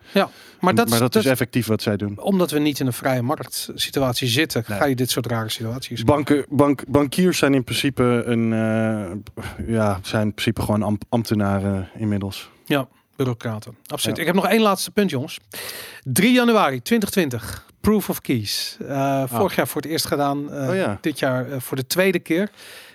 Maar 0.61 0.75
dat, 0.75 0.89
maar 0.89 0.99
dat 0.99 1.13
dat 1.13 1.23
is 1.25 1.31
effectief 1.31 1.67
wat 1.67 1.83
zij 1.83 1.97
doen. 1.97 2.21
omdat 2.21 2.51
we 2.51 2.59
niet 2.59 2.81
in 2.81 2.87
een 2.87 2.93
vrije 2.93 3.23
marktsituatie 3.23 4.29
zitten, 4.29 4.65
Nee. 4.67 4.79
ga 4.79 4.85
je 4.85 4.95
dit 4.95 5.11
soort 5.11 5.27
rare 5.27 5.49
situaties. 5.49 6.05
Banken, 6.05 6.45
bank, 6.49 6.83
bankiers 6.89 7.39
zijn 7.39 7.55
in 7.55 7.65
principe 7.65 8.23
een, 8.27 8.53
eh, 8.53 9.11
ja, 9.75 9.99
zijn 10.03 10.23
in 10.27 10.33
principe 10.33 10.63
gewoon 10.63 10.83
ambt- 10.83 11.07
ambtenaren 11.09 11.89
inmiddels. 11.99 12.51
Bureaucraten. 13.17 13.77
Absoluut. 13.87 14.17
Ja. 14.17 14.23
Ik 14.23 14.29
heb 14.29 14.37
nog 14.43 14.47
één 14.53 14.61
laatste 14.61 14.91
punt, 14.91 15.11
jongens. 15.11 15.39
3 16.05 16.33
januari 16.33 16.83
2020. 16.83 17.67
Proof 17.81 18.09
of 18.09 18.21
Keys. 18.21 18.77
Eh, 18.89 19.23
vorig 19.27 19.55
jaar 19.57 19.69
voor 19.69 19.81
het 19.83 19.91
eerst 19.91 20.07
gedaan. 20.07 20.53
eh, 20.53 20.69
Oh 20.69 20.75
ja. 20.75 20.99
Dit 21.01 21.19
jaar 21.19 21.51
eh, 21.51 21.61
voor 21.61 21.77
de 21.77 21.87
tweede 21.87 22.19
keer. 22.19 22.51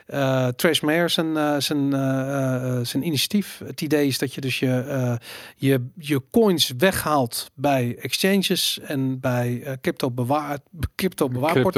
Eh 0.06 0.48
Trace 0.48 0.86
Mayer 0.86 1.10
zijn, 1.10 1.38
eh, 1.38 1.56
zijn, 1.58 1.94
eh, 1.94 2.80
zijn 2.84 3.06
initiatief. 3.06 3.62
Het 3.66 3.82
idee 3.82 4.08
is 4.08 4.18
dat 4.18 4.34
je 4.34 4.42
dus 4.42 4.60
je, 4.60 5.18
je, 5.56 5.86
je 6.00 6.22
coins 6.32 6.74
weghaalt 6.78 7.52
bij 7.54 7.98
exchanges 8.02 8.80
en 8.80 9.20
bij 9.20 9.78
crypto 9.82 10.12
bewaar 10.12 10.58
crypto 10.96 11.30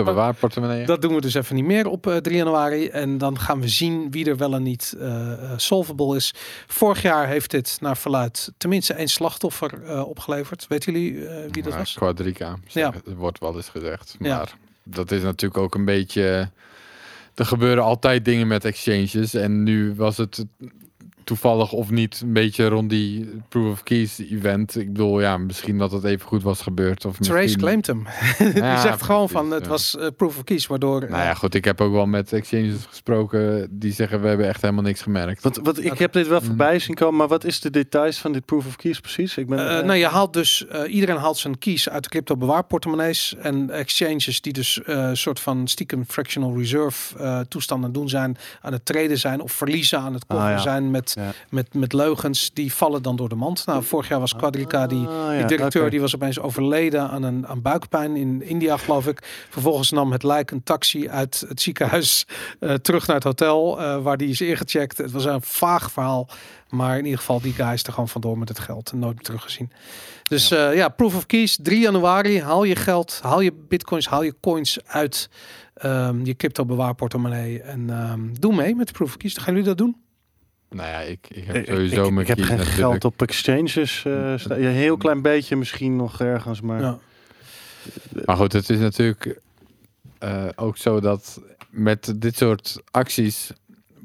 bewaarportemonnee. 0.03 0.85
Dat 0.85 1.01
doen 1.01 1.15
we 1.15 1.21
dus 1.21 1.33
even 1.33 1.55
niet 1.55 1.65
meer 1.65 1.87
op 1.87 2.07
eh, 2.07 2.15
3 2.15 2.35
januari. 2.35 2.87
En 2.87 3.17
dan 3.17 3.39
gaan 3.39 3.61
we 3.61 3.67
zien 3.67 4.11
wie 4.11 4.25
er 4.25 4.37
wel 4.37 4.53
en 4.53 4.63
niet 4.63 4.97
solvable 5.55 6.15
is. 6.15 6.33
Vorig 6.67 7.01
jaar 7.01 7.27
heeft 7.27 7.51
dit 7.51 7.77
naar 7.81 7.97
verluid 7.97 8.51
tenminste 8.57 8.93
één 8.93 9.07
slachtoffer 9.07 10.03
opgeleverd. 10.05 10.65
Weten 10.67 10.93
jullie 10.93 11.27
wie 11.51 11.63
dat 11.63 11.75
was? 11.75 11.93
Quadrica. 11.93 12.57
Ja. 12.67 12.93
Wordt 13.05 13.39
wel 13.39 13.55
eens 13.55 13.69
gezegd. 13.69 14.15
Ja. 14.19 14.37
Maar 14.37 14.53
dat 14.83 15.11
is 15.11 15.21
natuurlijk 15.21 15.61
ook 15.61 15.75
een 15.75 15.85
beetje... 15.85 16.49
Er 17.37 17.45
gebeuren 17.45 17.83
altijd 17.83 18.25
dingen 18.25 18.47
met 18.47 18.65
exchanges. 18.65 19.33
En 19.33 19.63
nu 19.63 19.95
was 19.95 20.17
het 20.17 20.45
toevallig 21.27 21.71
of 21.71 21.89
niet 21.89 22.21
een 22.23 22.33
beetje 22.33 22.67
rond 22.67 22.89
die 22.89 23.29
Proof 23.49 23.71
of 23.71 23.83
Keys 23.83 24.19
event. 24.19 24.75
Ik 24.75 24.87
bedoel, 24.93 25.21
ja, 25.21 25.37
misschien 25.37 25.77
dat 25.77 25.91
het 25.91 26.03
even 26.03 26.27
goed 26.27 26.43
was 26.43 26.61
gebeurd. 26.61 27.05
Of 27.05 27.17
Trace 27.17 27.31
misschien... 27.41 27.61
claimt 27.61 27.87
hem. 27.87 28.07
Die 28.53 28.77
zegt 28.77 29.01
gewoon 29.01 29.29
van 29.29 29.51
het 29.51 29.63
ja. 29.63 29.69
was 29.69 29.97
eh, 29.97 30.07
proof 30.17 30.37
of 30.37 30.43
keys, 30.43 30.67
waardoor... 30.67 30.99
Nou 30.99 31.23
ja, 31.23 31.33
goed. 31.33 31.55
Ik 31.55 31.65
heb 31.65 31.81
ook 31.81 31.91
wel 31.91 32.05
met 32.05 32.33
exchanges 32.33 32.85
gesproken 32.89 33.67
die 33.71 33.93
zeggen 33.93 34.21
we 34.21 34.27
hebben 34.27 34.47
echt 34.47 34.61
helemaal 34.61 34.83
niks 34.83 35.01
gemerkt. 35.01 35.43
Wat, 35.43 35.59
wat, 35.63 35.83
ik 35.83 35.97
heb 35.97 36.13
dit 36.13 36.27
wel 36.27 36.41
voorbij 36.41 36.79
zien 36.79 36.95
komen, 36.95 37.15
maar 37.15 37.27
wat 37.27 37.43
is 37.43 37.59
de 37.59 37.69
details 37.69 38.17
van 38.17 38.31
dit 38.31 38.45
proof 38.45 38.65
of 38.65 38.75
keys 38.75 38.99
precies? 38.99 39.37
Ik 39.37 39.47
ben, 39.47 39.59
Eh, 39.59 39.77
eh, 39.79 39.85
nou, 39.85 39.97
je 39.97 40.07
haalt 40.07 40.33
dus, 40.33 40.67
eh, 40.67 40.93
iedereen 40.93 41.17
haalt 41.17 41.37
zijn 41.37 41.57
keys 41.57 41.89
uit 41.89 42.03
de 42.03 42.09
crypto 42.09 42.37
bewaarportemonnees 42.37 43.35
en 43.41 43.69
exchanges 43.69 44.41
die 44.41 44.53
dus 44.53 44.83
eh, 44.83 44.95
een 44.95 45.17
soort 45.17 45.39
van 45.39 45.67
stiekem 45.67 46.05
fractional 46.07 46.57
reserve 46.57 47.17
eh, 47.19 47.39
toestanden 47.39 47.91
doen 47.91 48.09
zijn, 48.09 48.37
aan 48.61 48.73
het 48.73 48.85
treden 48.85 49.17
zijn 49.17 49.41
of 49.41 49.51
verliezen 49.51 49.99
aan 49.99 50.13
het 50.13 50.25
kopen 50.25 50.45
Ah, 50.45 50.51
ja. 50.51 50.57
zijn 50.57 50.91
met, 50.91 51.16
Ja. 51.17 51.31
met, 51.49 51.73
met 51.73 51.93
leugens, 51.93 52.51
die 52.53 52.73
vallen 52.73 53.01
dan 53.01 53.15
door 53.15 53.29
de 53.29 53.35
mand. 53.35 53.65
Nou, 53.65 53.83
vorig 53.83 54.07
jaar 54.07 54.19
was 54.19 54.35
Quadrica, 54.35 54.87
die, 54.87 55.07
Ah, 55.07 55.29
die 55.29 55.39
ja, 55.39 55.47
directeur, 55.47 55.89
die 55.89 56.01
was 56.01 56.15
opeens 56.15 56.39
overleden 56.39 57.09
aan 57.09 57.23
een 57.23 57.47
aan 57.47 57.61
buikpijn 57.61 58.15
in 58.15 58.41
India, 58.41 58.77
geloof 58.77 59.07
ik. 59.07 59.45
Vervolgens 59.49 59.91
nam 59.91 60.11
het 60.11 60.23
lijk 60.23 60.51
een 60.51 60.63
taxi 60.63 61.09
uit 61.09 61.45
het 61.47 61.61
ziekenhuis 61.61 62.27
eh, 62.59 62.73
terug 62.73 63.07
naar 63.07 63.15
het 63.15 63.25
hotel, 63.25 63.81
eh, 63.81 64.01
waar 64.01 64.17
die 64.17 64.29
is 64.29 64.41
ingecheckt. 64.41 64.97
Het 64.97 65.11
was 65.11 65.25
een 65.25 65.41
vaag 65.41 65.91
verhaal. 65.91 66.29
Maar 66.69 66.97
in 66.97 67.03
ieder 67.03 67.19
geval, 67.19 67.41
die 67.41 67.53
guy 67.53 67.73
is 67.73 67.83
er 67.83 67.93
gewoon 67.93 68.09
vandoor 68.09 68.37
met 68.37 68.49
het 68.49 68.59
geld. 68.59 68.91
en 68.91 68.99
Nooit 68.99 69.15
meer 69.15 69.23
teruggezien. 69.23 69.71
Dus 70.23 70.47
ja. 70.47 70.69
ja, 70.69 70.89
proof 70.89 71.15
of 71.15 71.25
keys. 71.25 71.57
3 71.61 71.79
januari. 71.79 72.41
Haal 72.41 72.63
je 72.63 72.75
geld, 72.75 73.19
haal 73.23 73.41
je 73.41 73.53
bitcoins, 73.67 74.07
haal 74.07 74.23
je 74.23 74.35
coins 74.41 74.79
uit 74.85 75.29
ehm, 75.73 76.25
je 76.25 76.35
crypto 76.35 76.65
bewaarportemonnee. 76.65 77.61
En 77.61 77.89
ehm, 77.89 78.21
doe 78.39 78.55
mee 78.55 78.75
met 78.75 78.87
de 78.87 78.93
proof 78.93 79.09
of 79.09 79.17
keys. 79.17 79.37
Gaan 79.37 79.53
jullie 79.53 79.67
dat 79.67 79.77
doen? 79.77 79.95
Nou 80.69 80.89
ja, 80.89 80.99
ik, 80.99 81.27
ik 81.29 81.43
heb 81.45 81.65
sowieso 81.65 82.05
ik, 82.05 82.11
mijn 82.11 82.27
ik 82.27 82.27
heb 82.27 82.45
geen 82.45 82.57
natuurlijk. 82.57 82.77
geld 82.79 83.05
op 83.05 83.21
exchanges. 83.21 84.03
eh, 84.05 84.33
sta- 84.37 84.55
ja, 84.55 84.67
een 84.67 84.75
heel 84.75 84.97
klein 84.97 85.21
beetje 85.21 85.55
misschien 85.55 85.95
nog 85.95 86.19
ergens, 86.21 86.61
maar... 86.61 86.81
Ja. 86.81 86.97
Maar 88.25 88.35
goed, 88.35 88.53
het 88.53 88.69
is 88.69 88.79
natuurlijk 88.79 89.39
eh, 90.19 90.45
ook 90.55 90.77
zo 90.77 90.99
dat 90.99 91.41
met 91.69 92.13
dit 92.15 92.37
soort 92.37 92.81
acties, 92.91 93.51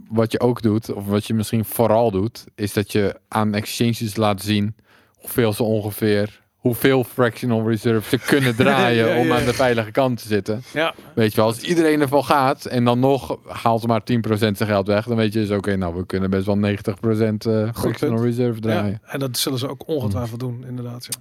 wat 0.09 0.33
je 0.33 0.41
ook 0.41 0.63
doet, 0.63 0.93
of 0.93 1.07
wat 1.07 1.27
je 1.27 1.35
misschien 1.35 1.65
vooral 1.65 2.11
doet, 2.11 2.45
is 2.55 2.73
dat 2.73 2.93
je 2.93 3.21
aan 3.29 3.55
exchanges 3.55 4.17
laat 4.17 4.43
zien 4.43 4.75
hoeveel 5.15 5.53
ze 5.53 5.63
ongeveer, 5.63 6.42
hoeveel 6.63 7.05
fractional 7.05 7.69
reserve 7.69 8.09
ze 8.09 8.19
kunnen 8.27 8.57
draaien 8.63 9.07
Ja, 9.07 9.15
ja, 9.15 9.21
om 9.21 9.33
aan 9.33 9.45
de 9.45 9.53
veilige 9.55 9.91
kant 9.91 10.23
te 10.23 10.27
zitten. 10.29 10.63
ja. 10.73 10.95
Weet 11.15 11.31
je 11.31 11.37
wel, 11.37 11.47
als 11.47 11.61
iedereen 11.61 12.01
ervan 12.01 12.25
gaat 12.25 12.65
en 12.65 12.85
dan 12.85 12.99
nog 12.99 13.39
haalt 13.49 13.87
maar 13.87 14.01
10% 14.01 14.07
zijn 14.37 14.57
geld 14.57 14.87
weg, 14.87 15.07
dan 15.07 15.17
weet 15.17 15.33
je 15.33 15.39
dus 15.47 15.51
oké, 15.51 15.77
nou 15.77 15.95
we 15.95 16.07
kunnen 16.07 16.31
best 16.31 16.47
wel 16.47 16.57
90% 16.57 16.61
eh 16.61 17.69
fractional 17.75 18.15
punt. 18.15 18.21
reserve 18.37 18.61
draaien. 18.61 19.01
ja. 19.05 19.13
En 19.13 19.19
dat 19.19 19.37
zullen 19.39 19.59
ze 19.59 19.69
ook 19.69 19.89
ongetwijfeld 19.89 20.41
doen, 20.41 20.65
inderdaad. 20.69 21.07
Ja. 21.11 21.19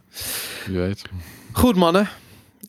Je 0.73 0.79
weet. 0.79 1.01
Goed, 1.51 1.75
mannen. 1.75 2.07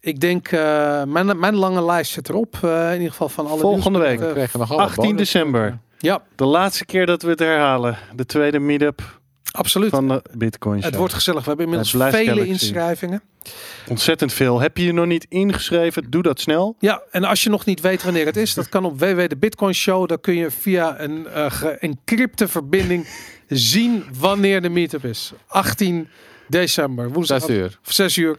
Ik 0.01 0.21
denk, 0.21 0.49
eh, 0.49 1.03
mijn, 1.05 1.39
mijn 1.39 1.55
lange 1.57 1.85
lijst 1.85 2.13
zit 2.13 2.29
erop. 2.29 2.59
eh, 2.63 2.87
in 2.89 2.95
ieder 2.97 3.11
geval 3.11 3.29
van 3.29 3.47
alle 3.47 3.61
Volgende 3.61 3.99
week. 3.99 4.19
We 4.19 4.27
eh, 4.27 4.33
kregen 4.33 4.59
nog 4.59 4.69
allemaal 4.69 4.87
18 4.89 5.03
bonus. 5.03 5.19
december. 5.19 5.79
ja, 5.99 6.23
De 6.35 6.45
laatste 6.45 6.85
keer 6.85 7.07
dat 7.07 7.23
we 7.23 7.29
het 7.31 7.39
herhalen. 7.39 7.97
De 8.15 8.27
tweede 8.27 8.59
meetup 8.59 9.21
absoluut. 9.53 9.91
van 9.91 10.09
de 10.09 10.23
Bitcoin 10.33 10.77
Show. 10.79 10.91
Het 10.91 10.99
wordt 10.99 11.15
gezellig. 11.15 11.43
We 11.43 11.49
hebben 11.49 11.65
inmiddels 11.65 11.91
vele 11.91 12.25
Galaxy. 12.25 12.51
inschrijvingen. 12.51 13.23
ontzettend 13.89 14.33
veel. 14.33 14.61
Heb 14.61 14.77
je 14.77 14.85
je 14.85 14.93
nog 14.93 15.07
niet 15.07 15.27
ingeschreven? 15.29 16.11
Doe 16.11 16.23
dat 16.23 16.41
snel. 16.41 16.77
Ja, 16.79 17.03
en 17.11 17.25
als 17.25 17.43
je 17.43 17.51
nog 17.51 17.65
niet 17.65 17.81
weet 17.81 18.03
wanneer 18.03 18.27
het 18.27 18.37
is, 18.37 18.55
dat 18.55 18.69
kan 18.69 18.85
op 18.85 18.99
www 18.99 19.29
de 19.29 19.37
Bitcoin 19.37 19.75
Show. 19.75 20.09
Dan 20.09 20.21
kun 20.21 20.35
je 20.35 20.51
via 20.51 21.01
een 21.01 21.27
uh, 21.37 21.51
geëncrypte 21.51 22.49
verbinding 22.49 23.07
zien 23.49 24.05
wanneer 24.19 24.63
de 24.63 24.69
meetup 24.69 25.05
is. 25.05 25.33
18 25.47 26.09
december, 26.49 27.11
woensdag. 27.11 27.41
6 27.41 27.57
uur. 27.57 27.79
Of 27.87 27.93
6 27.93 28.17
uur. 28.17 28.39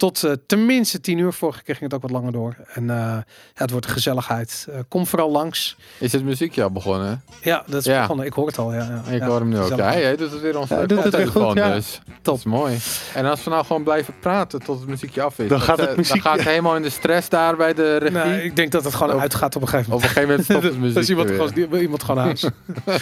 Tot 0.00 0.22
uh, 0.24 0.32
tenminste 0.46 1.00
10 1.00 1.18
uur. 1.18 1.32
Vorige 1.32 1.62
keer 1.62 1.74
ging 1.76 1.92
het 1.92 1.94
ook 1.94 2.10
wat 2.10 2.10
langer 2.20 2.32
door. 2.32 2.56
En 2.74 2.82
uh, 2.82 2.88
ja, 2.88 3.24
het 3.54 3.70
wordt 3.70 3.86
gezelligheid. 3.86 4.66
Uh, 4.70 4.76
kom 4.88 5.06
vooral 5.06 5.30
langs. 5.30 5.76
Is 5.98 6.12
het 6.12 6.24
muziekje 6.24 6.62
al 6.62 6.70
begonnen? 6.70 7.22
Ja, 7.42 7.62
dat 7.66 7.80
is 7.80 7.84
Ja. 7.86 8.00
begonnen. 8.00 8.26
Ik 8.26 8.32
hoor 8.32 8.46
het 8.46 8.58
al. 8.58 8.72
Ja, 8.74 9.02
ja. 9.06 9.12
Ik 9.12 9.20
ja, 9.20 9.26
hoor 9.26 9.38
hem 9.38 9.48
nu 9.48 9.58
ook. 9.58 9.68
Ja, 9.76 9.76
hij 9.92 10.16
doet 10.16 10.30
het 10.30 10.40
weer 10.40 10.58
ons 10.58 10.68
Ja, 10.68 10.86
doet 10.86 11.02
het 11.04 11.16
weer 11.16 11.28
goed, 11.28 11.54
ja. 11.54 11.74
Dus. 11.74 12.00
Dat 12.22 12.36
is 12.36 12.44
mooi. 12.44 12.78
En 13.14 13.24
als 13.26 13.44
we 13.44 13.50
nou 13.50 13.64
gewoon 13.66 13.82
blijven 13.82 14.14
praten 14.20 14.62
tot 14.62 14.78
het 14.80 14.88
muziekje 14.88 15.22
af 15.22 15.38
is. 15.38 15.48
Dan 15.48 15.60
gaat 15.60 15.78
het 15.78 15.88
eh, 15.90 15.96
muziekje- 15.96 16.22
Dan 16.22 16.30
gaat 16.30 16.38
het 16.40 16.48
helemaal 16.48 16.76
in 16.76 16.82
de 16.82 16.90
stress 16.90 17.28
daar 17.28 17.56
bij 17.56 17.74
de 17.74 17.96
regie. 17.96 18.16
Nou, 18.16 18.30
ik 18.32 18.56
denk 18.56 18.72
dat 18.72 18.84
het 18.84 18.94
gewoon 18.94 19.14
Op- 19.14 19.20
uitgaat 19.20 19.56
op 19.56 19.62
een 19.62 19.68
gegeven 19.68 19.92
Op 19.92 20.00
moment. 20.02 20.16
een 20.18 20.22
gegeven 20.22 20.28
moment 20.28 20.44
stopt 20.44 20.74
het 20.74 20.80
muziek 20.84 20.94
Dan 20.94 21.02
is 21.02 21.08
iemand, 21.10 21.54
gewoon, 21.64 21.80
iemand 21.82 22.02
gewoon 22.02 22.16
naar 22.16 22.26
huis. 22.26 22.44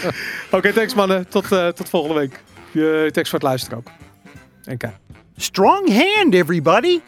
Oké, 0.51 0.73
thanks 0.73 0.95
mannen. 0.95 1.29
Tot, 1.29 1.53
uh, 1.53 1.69
tot 1.69 1.89
volgende 1.89 2.19
week. 2.19 2.43
Je, 2.71 3.09
thanks 3.13 3.31
voor 3.31 3.39
het 3.39 3.49
luisteren 3.49 3.79
ook. 3.79 3.87
En 4.65 4.77
kijk. 4.77 4.95
Strong 5.39 5.87
hand, 5.87 6.35
everybody! 6.35 7.01